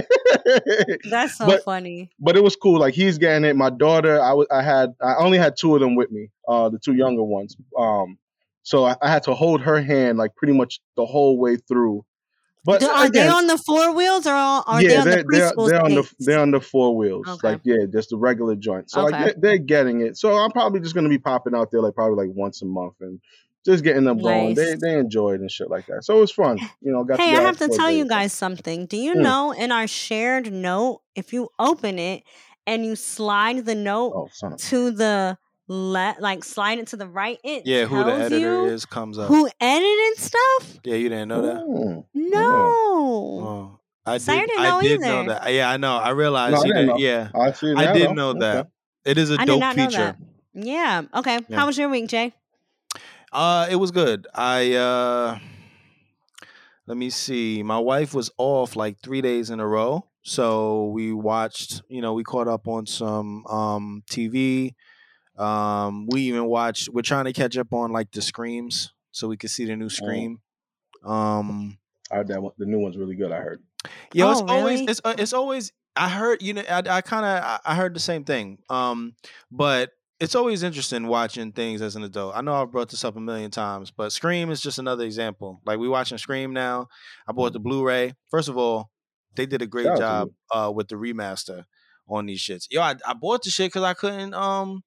That's 1.10 1.36
so 1.38 1.46
but- 1.46 1.64
funny. 1.64 2.10
but 2.18 2.36
it 2.36 2.42
was 2.42 2.56
cool. 2.56 2.78
Like 2.78 2.94
he's 2.94 3.18
getting 3.18 3.44
it. 3.44 3.56
My 3.56 3.70
daughter, 3.70 4.20
I 4.20 4.32
was, 4.32 4.46
I 4.50 4.62
had, 4.62 4.94
I 5.02 5.14
only 5.18 5.38
had 5.38 5.56
two 5.58 5.74
of 5.74 5.80
them 5.80 5.96
with 5.96 6.10
me, 6.10 6.30
uh, 6.48 6.68
the 6.68 6.78
two 6.78 6.94
younger 6.94 7.22
ones. 7.24 7.56
Um, 7.78 8.18
so 8.62 8.84
I, 8.84 8.96
I 9.02 9.10
had 9.10 9.22
to 9.24 9.34
hold 9.34 9.60
her 9.62 9.80
hand 9.82 10.18
like 10.18 10.34
pretty 10.36 10.54
much 10.54 10.80
the 10.96 11.04
whole 11.04 11.38
way 11.38 11.56
through. 11.56 12.04
But 12.64 12.82
are 12.82 13.10
they 13.10 13.28
on 13.28 13.46
the 13.46 13.58
four 13.58 13.94
wheels 13.94 14.26
or 14.26 14.32
are 14.32 14.64
are 14.66 14.82
they 14.82 14.94
yeah, 14.94 15.00
on 15.00 15.10
the 15.10 15.24
they're, 15.28 15.52
they're 15.66 15.84
on 15.84 15.94
the 15.94 16.14
they're 16.20 16.40
on 16.40 16.50
the 16.50 16.60
four 16.60 16.96
wheels. 16.96 17.26
Okay. 17.28 17.48
Like 17.48 17.60
yeah, 17.64 17.84
just 17.92 18.10
the 18.10 18.16
regular 18.16 18.56
joint. 18.56 18.90
So 18.90 19.02
like 19.04 19.18
they're, 19.18 19.34
they're 19.36 19.58
getting 19.58 20.00
it. 20.00 20.16
So 20.16 20.34
I'm 20.36 20.50
probably 20.50 20.80
just 20.80 20.94
gonna 20.94 21.08
be 21.08 21.18
popping 21.18 21.54
out 21.54 21.70
there 21.70 21.80
like 21.82 21.94
probably 21.94 22.26
like 22.26 22.34
once 22.34 22.62
a 22.62 22.66
month 22.66 22.94
and 23.00 23.20
just 23.66 23.84
getting 23.84 24.04
them 24.04 24.18
going. 24.20 24.54
They 24.54 24.70
Nice. 24.70 24.80
they 24.80 24.98
enjoy 24.98 25.34
it 25.34 25.40
and 25.40 25.50
shit 25.50 25.70
like 25.70 25.86
that. 25.86 26.04
So 26.04 26.16
it 26.16 26.20
was 26.20 26.32
fun. 26.32 26.58
You 26.80 26.92
know, 26.92 27.04
got 27.04 27.20
Hey, 27.20 27.34
I 27.34 27.40
have 27.40 27.58
to 27.58 27.68
tell 27.68 27.90
you 27.90 28.06
guys 28.06 28.32
something. 28.32 28.86
Do 28.86 28.96
you 28.96 29.14
Hmm. 29.14 29.22
know 29.22 29.52
in 29.52 29.70
our 29.72 29.86
shared 29.86 30.52
note, 30.52 31.02
if 31.14 31.32
you 31.32 31.48
open 31.58 31.98
it 31.98 32.22
and 32.66 32.84
you 32.84 32.96
slide 32.96 33.64
the 33.66 33.74
note 33.74 34.12
Oh, 34.42 34.56
to 34.56 34.90
the 34.90 35.36
left, 35.68 36.20
like 36.20 36.44
slide 36.44 36.78
it 36.78 36.88
to 36.88 36.96
the 36.96 37.08
right, 37.08 37.38
it 37.44 37.66
Yeah, 37.66 37.86
who 37.86 38.02
the 38.04 38.12
editor 38.12 38.38
you 38.38 38.64
is 38.66 38.84
comes 38.86 39.18
up. 39.18 39.28
who 39.28 39.48
edited 39.60 40.18
stuff. 40.18 40.78
Yeah, 40.84 40.96
you 40.96 41.08
didn't 41.08 41.28
know 41.28 41.42
that. 41.42 41.56
Mm. 41.56 42.04
No. 42.14 42.40
Oh, 42.40 43.78
I 44.06 44.18
Sire 44.18 44.40
did. 44.40 44.48
didn't 44.48 44.60
I 44.62 44.68
know 44.68 44.80
did 44.82 45.00
know 45.00 45.24
that. 45.28 45.52
Yeah, 45.52 45.70
I 45.70 45.76
know. 45.76 45.96
I 45.96 46.10
realized 46.10 46.54
No, 46.54 46.60
I 46.60 46.64
he 46.64 46.68
didn't 46.68 46.86
didn't. 46.86 47.00
know. 47.00 47.06
Yeah, 47.06 47.28
I 47.34 47.52
see 47.52 47.66
it 47.70 47.76
I 47.78 47.92
did 47.92 48.08
though. 48.10 48.12
know 48.12 48.28
Okay. 48.30 48.40
that. 48.40 48.68
It 49.04 49.18
is 49.18 49.30
a 49.30 49.34
I 49.34 49.38
did 49.44 49.46
dope 49.46 49.60
not 49.60 49.76
know 49.76 49.86
feature. 49.86 49.98
that. 49.98 50.16
Yeah. 50.54 51.02
Okay. 51.14 51.38
Yeah. 51.48 51.56
How 51.56 51.66
was 51.66 51.76
your 51.78 51.88
week, 51.88 52.08
Jay? 52.08 52.32
Uh, 53.32 53.66
it 53.70 53.76
was 53.76 53.90
good. 53.90 54.26
I 54.34 54.74
uh, 54.74 55.38
let 56.86 56.96
me 56.96 57.10
see. 57.10 57.62
My 57.62 57.78
wife 57.78 58.14
was 58.14 58.30
off 58.38 58.76
like 58.76 58.98
three 59.02 59.20
days 59.22 59.50
in 59.50 59.58
a 59.60 59.66
row, 59.66 60.06
so 60.22 60.86
we 60.88 61.12
watched. 61.12 61.82
You 61.88 62.02
know, 62.02 62.12
we 62.14 62.22
caught 62.24 62.48
up 62.48 62.68
on 62.68 62.86
some 62.86 63.46
um 63.46 64.02
TV. 64.10 64.74
Um, 65.36 66.06
we 66.06 66.22
even 66.22 66.46
watched. 66.46 66.88
We're 66.88 67.02
trying 67.02 67.24
to 67.24 67.32
catch 67.32 67.56
up 67.56 67.72
on 67.72 67.92
like 67.92 68.10
the 68.12 68.22
screams, 68.22 68.92
so 69.12 69.28
we 69.28 69.36
could 69.36 69.50
see 69.50 69.64
the 69.64 69.76
new 69.76 69.88
Scream. 69.88 70.40
Um, 71.04 71.78
I 72.10 72.16
heard 72.16 72.28
that 72.28 72.42
one, 72.42 72.52
the 72.58 72.66
new 72.66 72.78
one's 72.78 72.96
really 72.96 73.14
good. 73.16 73.32
I 73.32 73.38
heard. 73.40 73.62
Yo, 74.12 74.30
it's 74.30 74.40
Oh, 74.40 74.46
always 74.46 74.80
it's 74.82 75.00
uh, 75.04 75.14
it's 75.18 75.32
always 75.32 75.72
I 75.96 76.08
heard 76.08 76.42
you 76.42 76.54
know 76.54 76.62
I, 76.68 76.82
I 76.88 77.00
kind 77.00 77.24
of 77.26 77.44
I, 77.44 77.60
I 77.64 77.74
heard 77.74 77.94
the 77.94 78.00
same 78.00 78.24
thing. 78.24 78.58
Um, 78.70 79.14
but 79.50 79.90
it's 80.20 80.34
always 80.34 80.62
interesting 80.62 81.06
watching 81.08 81.52
things 81.52 81.82
as 81.82 81.96
an 81.96 82.04
adult. 82.04 82.34
I 82.36 82.40
know 82.40 82.54
I've 82.54 82.70
brought 82.70 82.88
this 82.88 83.04
up 83.04 83.16
a 83.16 83.20
million 83.20 83.50
times, 83.50 83.90
but 83.90 84.12
Scream 84.12 84.50
is 84.50 84.60
just 84.60 84.78
another 84.78 85.04
example. 85.04 85.60
Like 85.66 85.78
we 85.78 85.88
watching 85.88 86.16
Scream 86.18 86.52
now. 86.52 86.86
I 87.28 87.32
bought 87.32 87.52
the 87.52 87.60
Blu-ray. 87.60 88.14
First 88.30 88.48
of 88.48 88.56
all, 88.56 88.90
they 89.34 89.44
did 89.46 89.60
a 89.60 89.66
great 89.66 89.84
Shout 89.86 89.98
job 89.98 90.28
uh 90.52 90.72
with 90.74 90.88
the 90.88 90.94
remaster 90.96 91.64
on 92.08 92.26
these 92.26 92.40
shits. 92.40 92.66
Yo, 92.70 92.80
I, 92.80 92.94
I 93.06 93.12
bought 93.14 93.42
the 93.42 93.50
shit 93.50 93.66
because 93.68 93.82
I 93.82 93.94
couldn't 93.94 94.32
um 94.34 94.82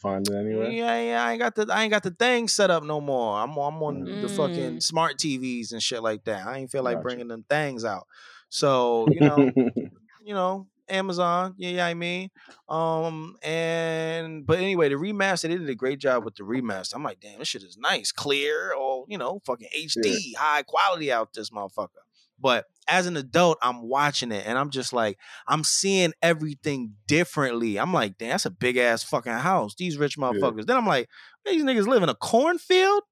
Find 0.00 0.28
it 0.28 0.34
anyway. 0.34 0.76
yeah, 0.76 1.00
yeah, 1.02 1.24
I 1.24 1.32
ain't 1.32 1.40
got 1.40 1.54
the 1.56 1.66
I 1.72 1.82
ain't 1.82 1.90
got 1.90 2.04
the 2.04 2.12
thing 2.12 2.46
set 2.48 2.70
up 2.70 2.84
no 2.84 3.00
more. 3.00 3.36
I'm 3.38 3.50
I'm 3.50 3.82
on 3.82 4.04
the 4.20 4.28
fucking 4.28 4.76
Mm. 4.76 4.82
smart 4.82 5.18
TVs 5.18 5.72
and 5.72 5.82
shit 5.82 6.02
like 6.02 6.24
that. 6.24 6.46
I 6.46 6.58
ain't 6.58 6.70
feel 6.70 6.82
like 6.84 6.96
Gotcha. 6.96 7.02
bringing 7.02 7.28
them 7.28 7.44
things 7.48 7.84
out. 7.84 8.06
So 8.48 9.08
you 9.10 9.20
know, 9.20 9.50
you 10.24 10.34
know, 10.34 10.68
Amazon. 10.88 11.54
Yeah, 11.58 11.70
yeah, 11.70 11.86
I 11.86 11.94
mean, 11.94 12.30
um, 12.68 13.36
and 13.42 14.46
but 14.46 14.58
anyway, 14.58 14.88
the 14.88 14.94
remaster 14.94 15.42
they 15.42 15.58
did 15.58 15.68
a 15.68 15.74
great 15.74 15.98
job 15.98 16.24
with 16.24 16.36
the 16.36 16.44
remaster. 16.44 16.94
I'm 16.94 17.02
like, 17.02 17.20
damn, 17.20 17.40
this 17.40 17.48
shit 17.48 17.64
is 17.64 17.76
nice, 17.76 18.12
clear, 18.12 18.72
or 18.72 19.04
you 19.08 19.18
know, 19.18 19.40
fucking 19.46 19.68
HD, 19.76 20.34
high 20.36 20.62
quality 20.62 21.10
out 21.10 21.32
this 21.34 21.50
motherfucker. 21.50 21.88
But 22.40 22.64
as 22.88 23.06
an 23.06 23.16
adult, 23.16 23.58
I'm 23.62 23.82
watching 23.88 24.32
it 24.32 24.46
and 24.46 24.56
I'm 24.58 24.70
just 24.70 24.92
like, 24.92 25.18
I'm 25.46 25.64
seeing 25.64 26.12
everything 26.22 26.94
differently. 27.06 27.78
I'm 27.78 27.92
like, 27.92 28.16
damn, 28.18 28.30
that's 28.30 28.46
a 28.46 28.50
big 28.50 28.76
ass 28.76 29.02
fucking 29.02 29.32
house. 29.32 29.74
These 29.76 29.98
rich 29.98 30.16
motherfuckers. 30.18 30.66
Then 30.66 30.76
I'm 30.76 30.86
like, 30.86 31.08
these 31.44 31.62
niggas 31.62 31.86
live 31.86 32.02
in 32.02 32.08
a 32.08 32.14
cornfield. 32.14 33.02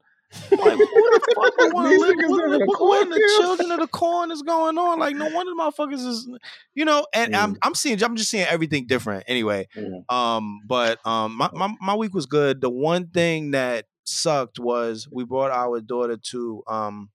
I'm 0.52 0.58
like, 0.58 0.74
who 0.78 1.10
the 1.10 1.20
fuck 1.34 1.56
would 1.58 1.72
wanna 1.72 1.90
live? 1.92 2.14
niggas 2.16 2.28
What, 2.28 2.44
in 2.44 2.52
a 2.52 2.58
what, 2.66 2.80
what 2.80 3.02
in 3.02 3.10
the 3.10 3.20
children 3.36 3.70
of 3.72 3.80
the 3.80 3.86
corn 3.92 4.30
is 4.30 4.42
going 4.42 4.76
on? 4.78 4.98
Like, 4.98 5.16
no 5.16 5.26
wonder 5.28 5.52
motherfuckers 5.52 6.06
is, 6.06 6.28
you 6.74 6.84
know. 6.84 7.06
And 7.14 7.34
I'm 7.34 7.54
Mm. 7.54 7.58
I'm 7.62 7.74
seeing, 7.74 8.02
I'm 8.02 8.16
just 8.16 8.30
seeing 8.30 8.46
everything 8.46 8.86
different. 8.86 9.24
Anyway, 9.28 9.66
Mm. 9.76 10.12
um, 10.14 10.60
but 10.66 10.98
um, 11.06 11.36
my, 11.36 11.50
my 11.52 11.74
my 11.80 11.94
week 11.94 12.14
was 12.14 12.26
good. 12.26 12.60
The 12.60 12.70
one 12.70 13.08
thing 13.08 13.52
that 13.52 13.86
sucked 14.04 14.58
was 14.58 15.08
we 15.10 15.24
brought 15.24 15.50
our 15.50 15.80
daughter 15.80 16.16
to 16.30 16.62
um 16.66 17.10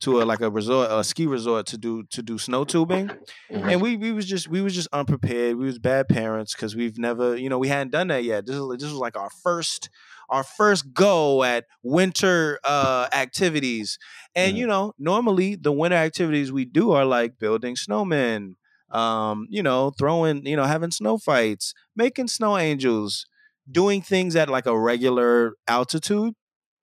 to 0.00 0.22
a 0.22 0.24
like 0.24 0.40
a 0.40 0.50
resort, 0.50 0.90
a 0.90 1.04
ski 1.04 1.26
resort 1.26 1.66
to 1.66 1.78
do 1.78 2.02
to 2.10 2.22
do 2.22 2.38
snow 2.38 2.64
tubing, 2.64 3.08
Mhm. 3.50 3.72
and 3.72 3.82
we 3.82 3.96
we 3.96 4.12
was 4.12 4.26
just 4.26 4.48
we 4.48 4.62
was 4.62 4.74
just 4.74 4.88
unprepared. 4.92 5.56
We 5.56 5.66
was 5.66 5.78
bad 5.78 6.08
parents 6.08 6.54
because 6.54 6.74
we've 6.74 6.98
never 6.98 7.36
you 7.36 7.48
know 7.48 7.58
we 7.58 7.68
hadn't 7.68 7.90
done 7.92 8.08
that 8.08 8.24
yet. 8.24 8.46
This 8.46 8.56
is 8.56 8.62
this 8.78 8.84
was 8.90 8.94
like 8.94 9.16
our 9.16 9.30
first 9.42 9.90
our 10.30 10.42
first 10.44 10.94
go 10.94 11.42
at 11.42 11.64
winter 11.82 12.58
uh 12.64 13.08
activities, 13.12 13.98
and 14.34 14.54
Mhm. 14.54 14.58
you 14.58 14.66
know 14.66 14.92
normally 14.98 15.56
the 15.56 15.72
winter 15.72 15.96
activities 15.96 16.50
we 16.52 16.64
do 16.64 16.92
are 16.92 17.04
like 17.04 17.38
building 17.38 17.74
snowmen, 17.76 18.54
um 18.90 19.46
you 19.50 19.62
know 19.62 19.90
throwing 19.98 20.46
you 20.46 20.56
know 20.56 20.64
having 20.64 20.90
snow 20.90 21.18
fights, 21.18 21.74
making 21.94 22.28
snow 22.28 22.56
angels, 22.56 23.26
doing 23.70 24.00
things 24.02 24.34
at 24.34 24.48
like 24.48 24.66
a 24.66 24.78
regular 24.78 25.54
altitude. 25.68 26.34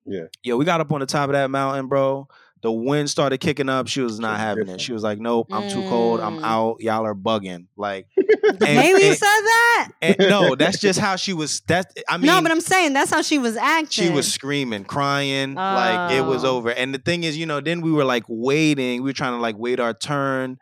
Yeah. 0.05 0.27
Yeah, 0.43 0.53
we 0.53 0.63
got 0.63 0.79
up 0.79 0.91
on 0.91 1.01
the 1.01 1.05
top 1.05 1.27
of 1.29 1.33
that 1.33 1.49
mountain, 1.51 1.87
bro. 1.87 2.27
The 2.67 2.71
wind 2.73 3.09
started 3.09 3.37
kicking 3.37 3.69
up. 3.69 3.87
She 3.87 4.01
was 4.01 4.19
not 4.19 4.41
having 4.41 4.67
it. 4.67 4.81
She 4.81 4.91
was 4.91 5.01
like, 5.01 5.19
"Nope, 5.21 5.47
I'm 5.53 5.69
too 5.69 5.87
cold. 5.87 6.19
I'm 6.19 6.39
Mm. 6.39 6.43
out. 6.43 6.75
Y'all 6.81 7.05
are 7.05 7.15
bugging." 7.15 7.67
Like, 7.77 8.07
The 8.17 8.23
And- 8.49 8.59
baby 8.59 9.07
and- 9.07 9.17
said 9.17 9.25
that? 9.25 9.89
and 10.01 10.15
no, 10.19 10.53
that's 10.53 10.77
just 10.77 10.99
how 10.99 11.15
she 11.15 11.31
was. 11.31 11.61
That 11.67 11.93
I 12.09 12.17
mean, 12.17 12.25
no, 12.25 12.41
but 12.41 12.51
I'm 12.51 12.59
saying 12.59 12.91
that's 12.91 13.09
how 13.09 13.21
she 13.21 13.37
was 13.37 13.55
acting. 13.55 14.07
she 14.07 14.09
was 14.11 14.29
screaming, 14.29 14.83
crying, 14.83 15.53
like 15.55 16.11
it 16.11 16.25
was 16.25 16.43
Oh. 16.43 16.57
over. 16.57 16.71
And 16.71 16.93
the 16.93 16.97
thing 16.99 17.23
is, 17.23 17.37
you 17.37 17.45
know, 17.45 17.61
then 17.61 17.79
we 17.79 17.89
were 17.93 18.03
like 18.03 18.25
waiting. 18.27 19.01
We 19.01 19.09
were 19.11 19.13
trying 19.13 19.31
to 19.31 19.39
like 19.39 19.55
wait 19.57 19.79
our 19.79 19.93
turn. 19.93 20.57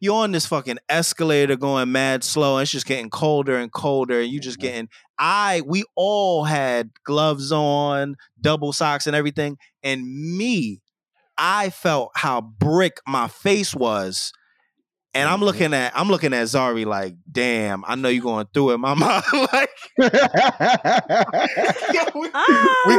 You're 0.00 0.16
on 0.16 0.32
this 0.32 0.46
fucking 0.46 0.78
escalator 0.88 1.56
going 1.56 1.92
mad 1.92 2.24
slow. 2.24 2.56
And 2.56 2.62
it's 2.62 2.70
just 2.72 2.86
getting 2.86 3.10
colder 3.10 3.58
and 3.58 3.70
colder. 3.70 4.20
And 4.22 4.32
you 4.32 4.40
just 4.40 4.56
Mhm. 4.58 4.62
getting. 4.62 4.88
I 5.18 5.60
we 5.66 5.84
all 5.96 6.44
had 6.44 6.92
gloves 7.04 7.52
on, 7.52 8.16
double 8.40 8.72
socks, 8.72 9.06
and 9.06 9.14
everything. 9.14 9.58
And 9.82 10.02
me, 10.38 10.80
I 11.38 11.70
felt 11.70 12.10
how 12.14 12.40
brick 12.40 12.98
my 13.06 13.28
face 13.28 13.74
was. 13.74 14.32
And 15.14 15.28
I'm 15.28 15.40
Mhm. 15.40 15.44
looking 15.44 15.74
at 15.74 15.92
I'm 15.94 16.08
looking 16.08 16.32
at 16.32 16.46
Zari 16.46 16.86
like, 16.86 17.16
damn, 17.30 17.84
I 17.86 17.96
know 17.96 18.08
you're 18.08 18.22
going 18.22 18.46
through 18.54 18.70
it, 18.72 18.78
mama. 18.78 19.22
like 19.52 19.70
we, 19.98 20.08
we 20.08 20.08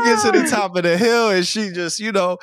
get 0.02 0.20
to 0.22 0.32
the 0.32 0.44
Ah. 0.46 0.50
top 0.50 0.76
of 0.76 0.84
the 0.84 0.98
hill 0.98 1.30
and 1.30 1.46
she 1.46 1.72
just, 1.72 2.00
you 2.00 2.12
know, 2.12 2.38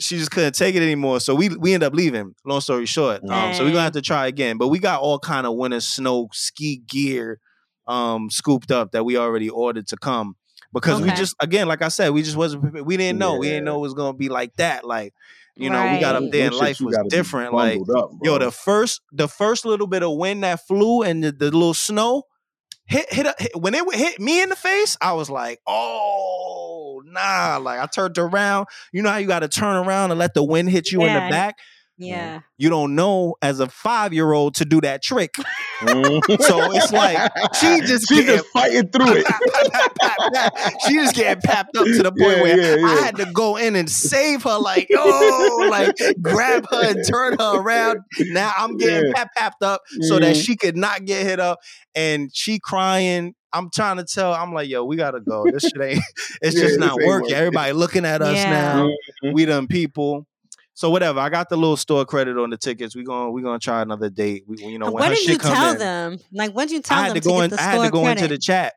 she 0.00 0.18
just 0.18 0.30
couldn't 0.32 0.54
take 0.54 0.74
it 0.74 0.82
anymore. 0.82 1.20
So 1.20 1.34
we 1.34 1.50
we 1.50 1.74
end 1.74 1.82
up 1.84 1.94
leaving. 1.94 2.34
Long 2.44 2.60
story 2.60 2.86
short, 2.86 3.22
um, 3.30 3.54
so 3.54 3.64
we're 3.64 3.70
gonna 3.70 3.82
have 3.84 3.92
to 3.92 4.02
try 4.02 4.26
again. 4.26 4.56
But 4.58 4.68
we 4.68 4.78
got 4.78 5.00
all 5.00 5.18
kind 5.18 5.46
of 5.46 5.54
winter 5.54 5.80
snow 5.80 6.28
ski 6.32 6.82
gear 6.88 7.38
um 7.86 8.30
scooped 8.30 8.70
up 8.72 8.92
that 8.92 9.04
we 9.04 9.16
already 9.16 9.48
ordered 9.50 9.86
to 9.88 9.96
come 9.96 10.34
because 10.72 11.00
we 11.00 11.10
just 11.12 11.34
again, 11.40 11.68
like 11.68 11.82
I 11.82 11.88
said, 11.88 12.10
we 12.10 12.22
just 12.22 12.36
wasn't 12.36 12.62
prepared. 12.62 12.86
We 12.86 12.96
didn't 12.96 13.18
know. 13.18 13.38
We 13.38 13.48
didn't 13.48 13.64
know 13.64 13.76
it 13.76 13.82
was 13.82 13.94
gonna 13.94 14.16
be 14.16 14.28
like 14.28 14.56
that. 14.56 14.84
Like 14.84 15.14
you 15.56 15.70
know, 15.70 15.92
we 15.92 16.00
got 16.00 16.16
up 16.16 16.30
there 16.30 16.46
and 16.46 16.56
life 16.56 16.80
was 16.80 16.98
different. 17.08 17.52
Like 17.52 17.80
up, 17.94 18.10
yo, 18.22 18.38
the 18.38 18.50
first 18.50 19.02
the 19.12 19.28
first 19.28 19.64
little 19.64 19.86
bit 19.86 20.02
of 20.02 20.16
wind 20.16 20.44
that 20.44 20.66
flew 20.66 21.02
and 21.02 21.22
the, 21.22 21.32
the 21.32 21.46
little 21.46 21.74
snow 21.74 22.24
hit 22.86 23.12
hit, 23.12 23.26
hit 23.38 23.56
when 23.56 23.74
it 23.74 23.94
hit 23.94 24.18
me 24.18 24.42
in 24.42 24.48
the 24.48 24.56
face. 24.56 24.96
I 25.00 25.12
was 25.12 25.28
like, 25.28 25.60
oh 25.66 27.02
nah. 27.04 27.58
Like 27.58 27.80
I 27.80 27.86
turned 27.86 28.18
around. 28.18 28.66
You 28.92 29.02
know 29.02 29.10
how 29.10 29.18
you 29.18 29.26
got 29.26 29.40
to 29.40 29.48
turn 29.48 29.76
around 29.76 30.10
and 30.10 30.18
let 30.18 30.34
the 30.34 30.42
wind 30.44 30.70
hit 30.70 30.90
you 30.90 31.02
in 31.02 31.12
the 31.12 31.30
back. 31.30 31.56
Yeah. 31.98 32.40
You 32.58 32.68
don't 32.70 32.94
know 32.94 33.36
as 33.42 33.60
a 33.60 33.68
five 33.68 34.12
year 34.12 34.32
old 34.32 34.54
to 34.56 34.64
do 34.64 34.80
that 34.80 35.02
trick. 35.02 35.34
Mhm. 35.82 36.42
So 36.42 36.72
it's 36.72 36.90
like 36.92 37.30
she 37.60 37.80
just 37.86 38.08
she 38.08 38.16
getting 38.16 38.36
just 38.38 38.46
fighting 38.48 38.88
through 38.88 39.14
it. 39.18 39.26
She 40.86 40.94
just 40.94 41.14
getting 41.14 41.40
papped 41.42 41.76
up 41.76 41.84
to 41.86 42.02
the 42.02 42.10
point 42.12 42.36
Yeah, 42.38 42.42
where 42.42 42.78
yeah, 42.80 42.86
I 42.86 42.94
had 42.96 43.16
to 43.16 43.26
go 43.32 43.56
in 43.56 43.76
and 43.76 43.88
save 43.90 44.42
her, 44.44 44.58
like, 44.58 44.88
oh, 44.96 45.68
like 45.70 45.94
grab 46.20 46.66
her 46.70 46.90
and 46.90 47.06
turn 47.06 47.36
her 47.38 47.56
around. 47.60 48.00
Now 48.18 48.52
I'm 48.56 48.76
getting 48.76 49.06
Yeah. 49.06 49.12
pap 49.14 49.28
papped 49.36 49.62
up 49.62 49.82
so 50.02 50.18
that 50.18 50.34
Mhm. 50.36 50.42
she 50.44 50.56
could 50.56 50.76
not 50.76 51.04
get 51.04 51.24
hit 51.24 51.40
up. 51.40 51.58
And 51.94 52.30
she 52.34 52.58
crying. 52.58 53.34
I'm 53.52 53.68
trying 53.70 53.98
to 53.98 54.04
tell. 54.04 54.32
I'm 54.32 54.52
like, 54.54 54.68
yo, 54.68 54.82
we 54.84 54.96
gotta 54.96 55.20
go. 55.20 55.44
This 55.50 55.62
shit 55.64 55.80
ain't. 55.82 56.02
It's 56.40 56.56
Yeah, 56.56 56.62
just 56.62 56.78
not 56.80 56.94
working. 56.96 57.08
working. 57.08 57.34
Everybody 57.34 57.72
looking 57.74 58.04
at 58.06 58.22
us 58.22 58.36
Yeah. 58.36 58.50
now. 58.50 58.88
Mhm. 59.24 59.34
We 59.34 59.44
done 59.44 59.66
people. 59.66 60.26
So 60.74 60.88
whatever. 60.90 61.20
I 61.20 61.28
got 61.28 61.48
the 61.50 61.56
little 61.56 61.76
store 61.76 62.04
credit 62.04 62.38
on 62.38 62.50
the 62.50 62.56
tickets. 62.56 62.96
We 62.96 63.04
going 63.04 63.32
we 63.32 63.42
gonna 63.42 63.58
try 63.58 63.82
another 63.82 64.08
date. 64.10 64.44
We, 64.46 64.56
you 64.58 64.78
know 64.78 64.86
when 64.86 65.02
what 65.02 65.08
did 65.10 65.26
you 65.26 65.38
tell 65.38 65.72
in. 65.72 65.78
them? 65.78 66.18
Like, 66.32 66.52
what 66.52 66.68
did 66.68 66.74
you 66.74 66.80
tell 66.82 66.98
I 66.98 67.02
had 67.02 67.10
them 67.10 67.20
to 67.22 67.28
go 67.28 67.36
get 67.38 67.44
in. 67.44 67.50
the 67.50 67.60
I 67.60 67.64
had 67.64 67.82
to 67.84 67.90
go 67.90 68.06
into 68.06 68.28
the 68.28 68.38
chat. 68.38 68.74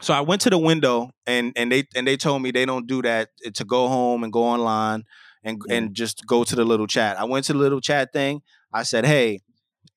So 0.00 0.14
I 0.14 0.20
went 0.20 0.42
to 0.42 0.50
the 0.50 0.58
window 0.58 1.10
and 1.26 1.52
and 1.56 1.72
they 1.72 1.84
and 1.96 2.06
they 2.06 2.16
told 2.16 2.40
me 2.42 2.52
they 2.52 2.64
don't 2.64 2.86
do 2.86 3.02
that 3.02 3.30
eh, 3.44 3.50
to 3.54 3.64
go 3.64 3.88
home 3.88 4.22
and 4.22 4.32
go 4.32 4.44
online 4.44 5.04
and 5.42 5.58
Mm. 5.60 5.64
and 5.76 5.94
just 5.94 6.24
go 6.26 6.44
to 6.44 6.54
the 6.54 6.64
little 6.64 6.86
chat. 6.86 7.18
I 7.18 7.24
went 7.24 7.46
to 7.46 7.52
the 7.52 7.58
little 7.58 7.80
chat 7.80 8.12
thing. 8.12 8.42
I 8.72 8.84
said, 8.84 9.04
"Hey, 9.04 9.40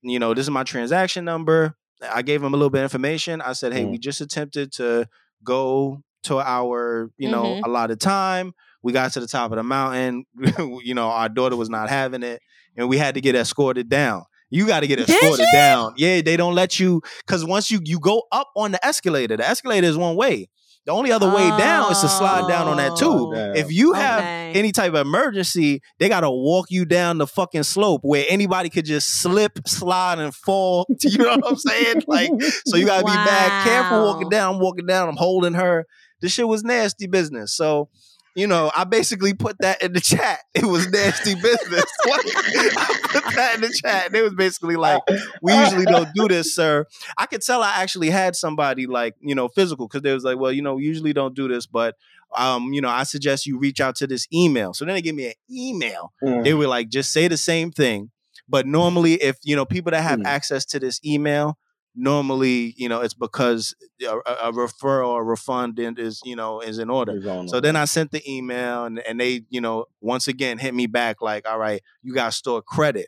you 0.02 0.18
know, 0.18 0.34
this 0.34 0.46
is 0.46 0.50
my 0.52 0.64
transaction 0.64 1.24
number." 1.24 1.76
I 2.12 2.24
gave 2.24 2.42
them 2.42 2.54
a 2.56 2.58
little 2.58 2.72
bit 2.72 2.80
of 2.80 2.86
information. 2.86 3.42
I 3.42 3.54
said, 3.54 3.74
"Hey, 3.74 3.84
Mm. 3.86 3.92
we 3.92 3.98
just 4.00 4.22
attempted 4.22 4.72
to 4.74 5.08
go 5.44 6.02
to 6.24 6.40
our, 6.40 7.12
you 7.18 7.30
know, 7.30 7.60
Mhm. 7.64 7.90
of 7.92 8.00
time. 8.00 8.54
We 8.84 8.94
got 8.94 9.12
to 9.14 9.20
the 9.20 9.28
top 9.28 9.52
of 9.52 9.58
the 9.58 9.64
mountain. 9.64 10.26
you 10.84 10.94
know, 10.94 11.10
our 11.10 11.30
daughter 11.30 11.56
was 11.56 11.70
not 11.70 11.90
having 11.90 12.24
it, 12.24 12.42
and 12.76 12.90
we 12.90 12.98
had 12.98 13.16
to 13.16 13.22
get 13.22 13.36
escorted 13.36 13.90
down. 13.90 14.24
You 14.50 14.68
got 14.68 14.82
to 14.82 14.88
get 14.88 15.00
escorted 15.00 15.46
down. 15.54 15.94
Yeah, 15.98 16.22
they 16.22 16.36
don't 16.36 16.56
let 16.56 16.80
you 16.80 17.02
because 17.26 17.46
once 17.46 17.72
you 17.72 17.80
you 17.84 18.00
go 18.00 18.24
up 18.32 18.50
on 18.56 18.72
the 18.72 18.86
escalator, 18.86 19.38
the 19.38 19.48
escalator 19.48 19.88
is 19.88 19.98
one 19.98 20.16
way. 20.16 20.50
The 20.86 20.92
only 20.92 21.12
other 21.12 21.32
way 21.32 21.48
down 21.60 21.92
is 21.92 22.02
to 22.02 22.10
slide 22.10 22.48
down 22.48 22.68
on 22.68 22.78
that 22.78 22.98
tube. 22.98 23.34
Oh. 23.36 23.54
If 23.56 23.72
you 23.72 23.94
have 23.94 24.20
okay. 24.20 24.54
any 24.56 24.72
type 24.72 24.94
of 24.94 25.06
emergency, 25.06 25.80
they 26.00 26.10
gotta 26.10 26.30
walk 26.30 26.72
you 26.72 26.86
down 26.86 27.20
the 27.20 27.28
fucking 27.28 27.64
slope 27.64 28.02
where 28.04 28.26
anybody 28.28 28.70
could 28.70 28.86
just 28.86 29.22
slip, 29.22 29.60
slide, 29.68 30.18
and 30.18 30.34
fall. 30.34 30.88
You 31.04 31.20
know 31.20 31.36
what 31.36 31.48
I'm 31.48 31.56
saying? 31.56 32.04
Like, 32.08 32.32
so 32.66 32.78
you 32.78 32.86
gotta 32.86 33.06
be 33.06 33.12
bad, 33.12 33.64
careful 33.64 34.06
walking 34.06 34.30
down. 34.30 34.56
I'm 34.56 34.62
walking 34.62 34.86
down. 34.86 35.08
I'm 35.08 35.18
holding 35.18 35.54
her. 35.54 35.86
This 36.20 36.32
shit 36.32 36.48
was 36.48 36.64
nasty 36.64 37.08
business. 37.08 37.56
So. 37.56 37.90
You 38.36 38.48
know, 38.48 38.72
I 38.76 38.86
basically 38.86 39.34
put 39.34 39.58
that 39.60 39.82
in 39.82 39.94
the 39.94 40.00
chat. 40.00 40.40
It 40.54 40.66
was 40.66 40.90
nasty 40.90 41.36
business. 41.36 41.84
I 42.06 43.00
put 43.12 43.36
that 43.36 43.56
in 43.56 43.62
the 43.62 43.74
chat. 43.84 44.08
And 44.08 44.16
it 44.16 44.22
was 44.22 44.34
basically 44.34 44.76
like, 44.76 45.02
we 45.42 45.54
usually 45.58 45.86
don't 45.86 46.10
do 46.14 46.28
this, 46.28 46.54
sir. 46.56 46.86
I 47.18 47.26
could 47.26 47.42
tell 47.42 47.62
I 47.64 47.82
actually 47.82 48.10
had 48.10 48.36
somebody 48.36 48.86
like, 48.88 49.16
you 49.22 49.36
know, 49.36 49.48
physical 49.48 49.88
because 49.88 50.02
they 50.02 50.14
was 50.14 50.24
like, 50.24 50.38
well, 50.38 50.52
you 50.52 50.62
know, 50.62 50.76
we 50.76 50.84
usually 50.84 51.14
don't 51.14 51.36
do 51.36 51.48
this, 51.48 51.66
but 51.66 51.96
um, 52.38 52.72
you 52.74 52.80
know, 52.82 52.90
I 52.90 53.04
suggest 53.04 53.46
you 53.46 53.60
reach 53.60 53.82
out 53.82 53.96
to 53.98 54.08
this 54.08 54.28
email. 54.34 54.74
So 54.74 54.86
then 54.86 54.96
they 54.96 55.02
give 55.02 55.16
me 55.16 55.28
an 55.28 55.34
email. 55.50 56.14
Mm. 56.24 56.44
They 56.44 56.54
were 56.54 56.68
like, 56.68 56.90
just 56.90 57.12
say 57.12 57.28
the 57.28 57.38
same 57.38 57.72
thing. 57.72 58.12
But 58.48 58.66
normally, 58.68 59.14
if 59.16 59.38
you 59.44 59.56
know 59.56 59.66
people 59.66 59.92
that 59.92 60.02
have 60.02 60.20
Mm. 60.20 60.26
access 60.26 60.66
to 60.66 60.80
this 60.80 61.00
email, 61.06 61.58
normally, 61.96 62.74
you 62.78 62.88
know, 62.88 63.02
it's 63.02 63.14
because 63.14 63.76
a, 64.02 64.18
a 64.18 64.52
referral 64.52 65.10
or 65.10 65.26
refund 65.26 65.80
is, 65.80 66.22
you 66.24 66.36
know, 66.36 66.62
is 66.62 66.80
in 66.80 66.90
order. 66.90 67.14
So 67.48 67.60
then 67.60 67.76
I 67.76 67.86
sent 67.86 68.12
the 68.12 68.22
email 68.30 68.86
and, 68.86 69.00
and 69.00 69.20
they, 69.20 69.44
you 69.50 69.62
know, 69.62 69.86
once 70.00 70.28
again 70.28 70.58
hit 70.58 70.74
me 70.74 70.88
back 70.88 71.22
like, 71.22 71.48
all 71.48 71.60
right, 71.60 71.82
you 72.02 72.14
got 72.14 72.34
store 72.34 72.62
credit, 72.62 73.08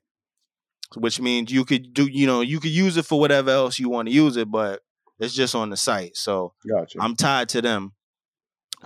which 0.95 1.19
means 1.19 1.51
you 1.51 1.65
could 1.65 1.93
do, 1.93 2.07
you 2.07 2.27
know, 2.27 2.41
you 2.41 2.59
could 2.59 2.71
use 2.71 2.97
it 2.97 3.05
for 3.05 3.19
whatever 3.19 3.51
else 3.51 3.79
you 3.79 3.89
want 3.89 4.07
to 4.09 4.13
use 4.13 4.37
it, 4.37 4.51
but 4.51 4.81
it's 5.19 5.33
just 5.33 5.55
on 5.55 5.69
the 5.69 5.77
site. 5.77 6.17
So 6.17 6.53
gotcha. 6.69 6.97
I'm 6.99 7.15
tied 7.15 7.49
to 7.49 7.61
them. 7.61 7.93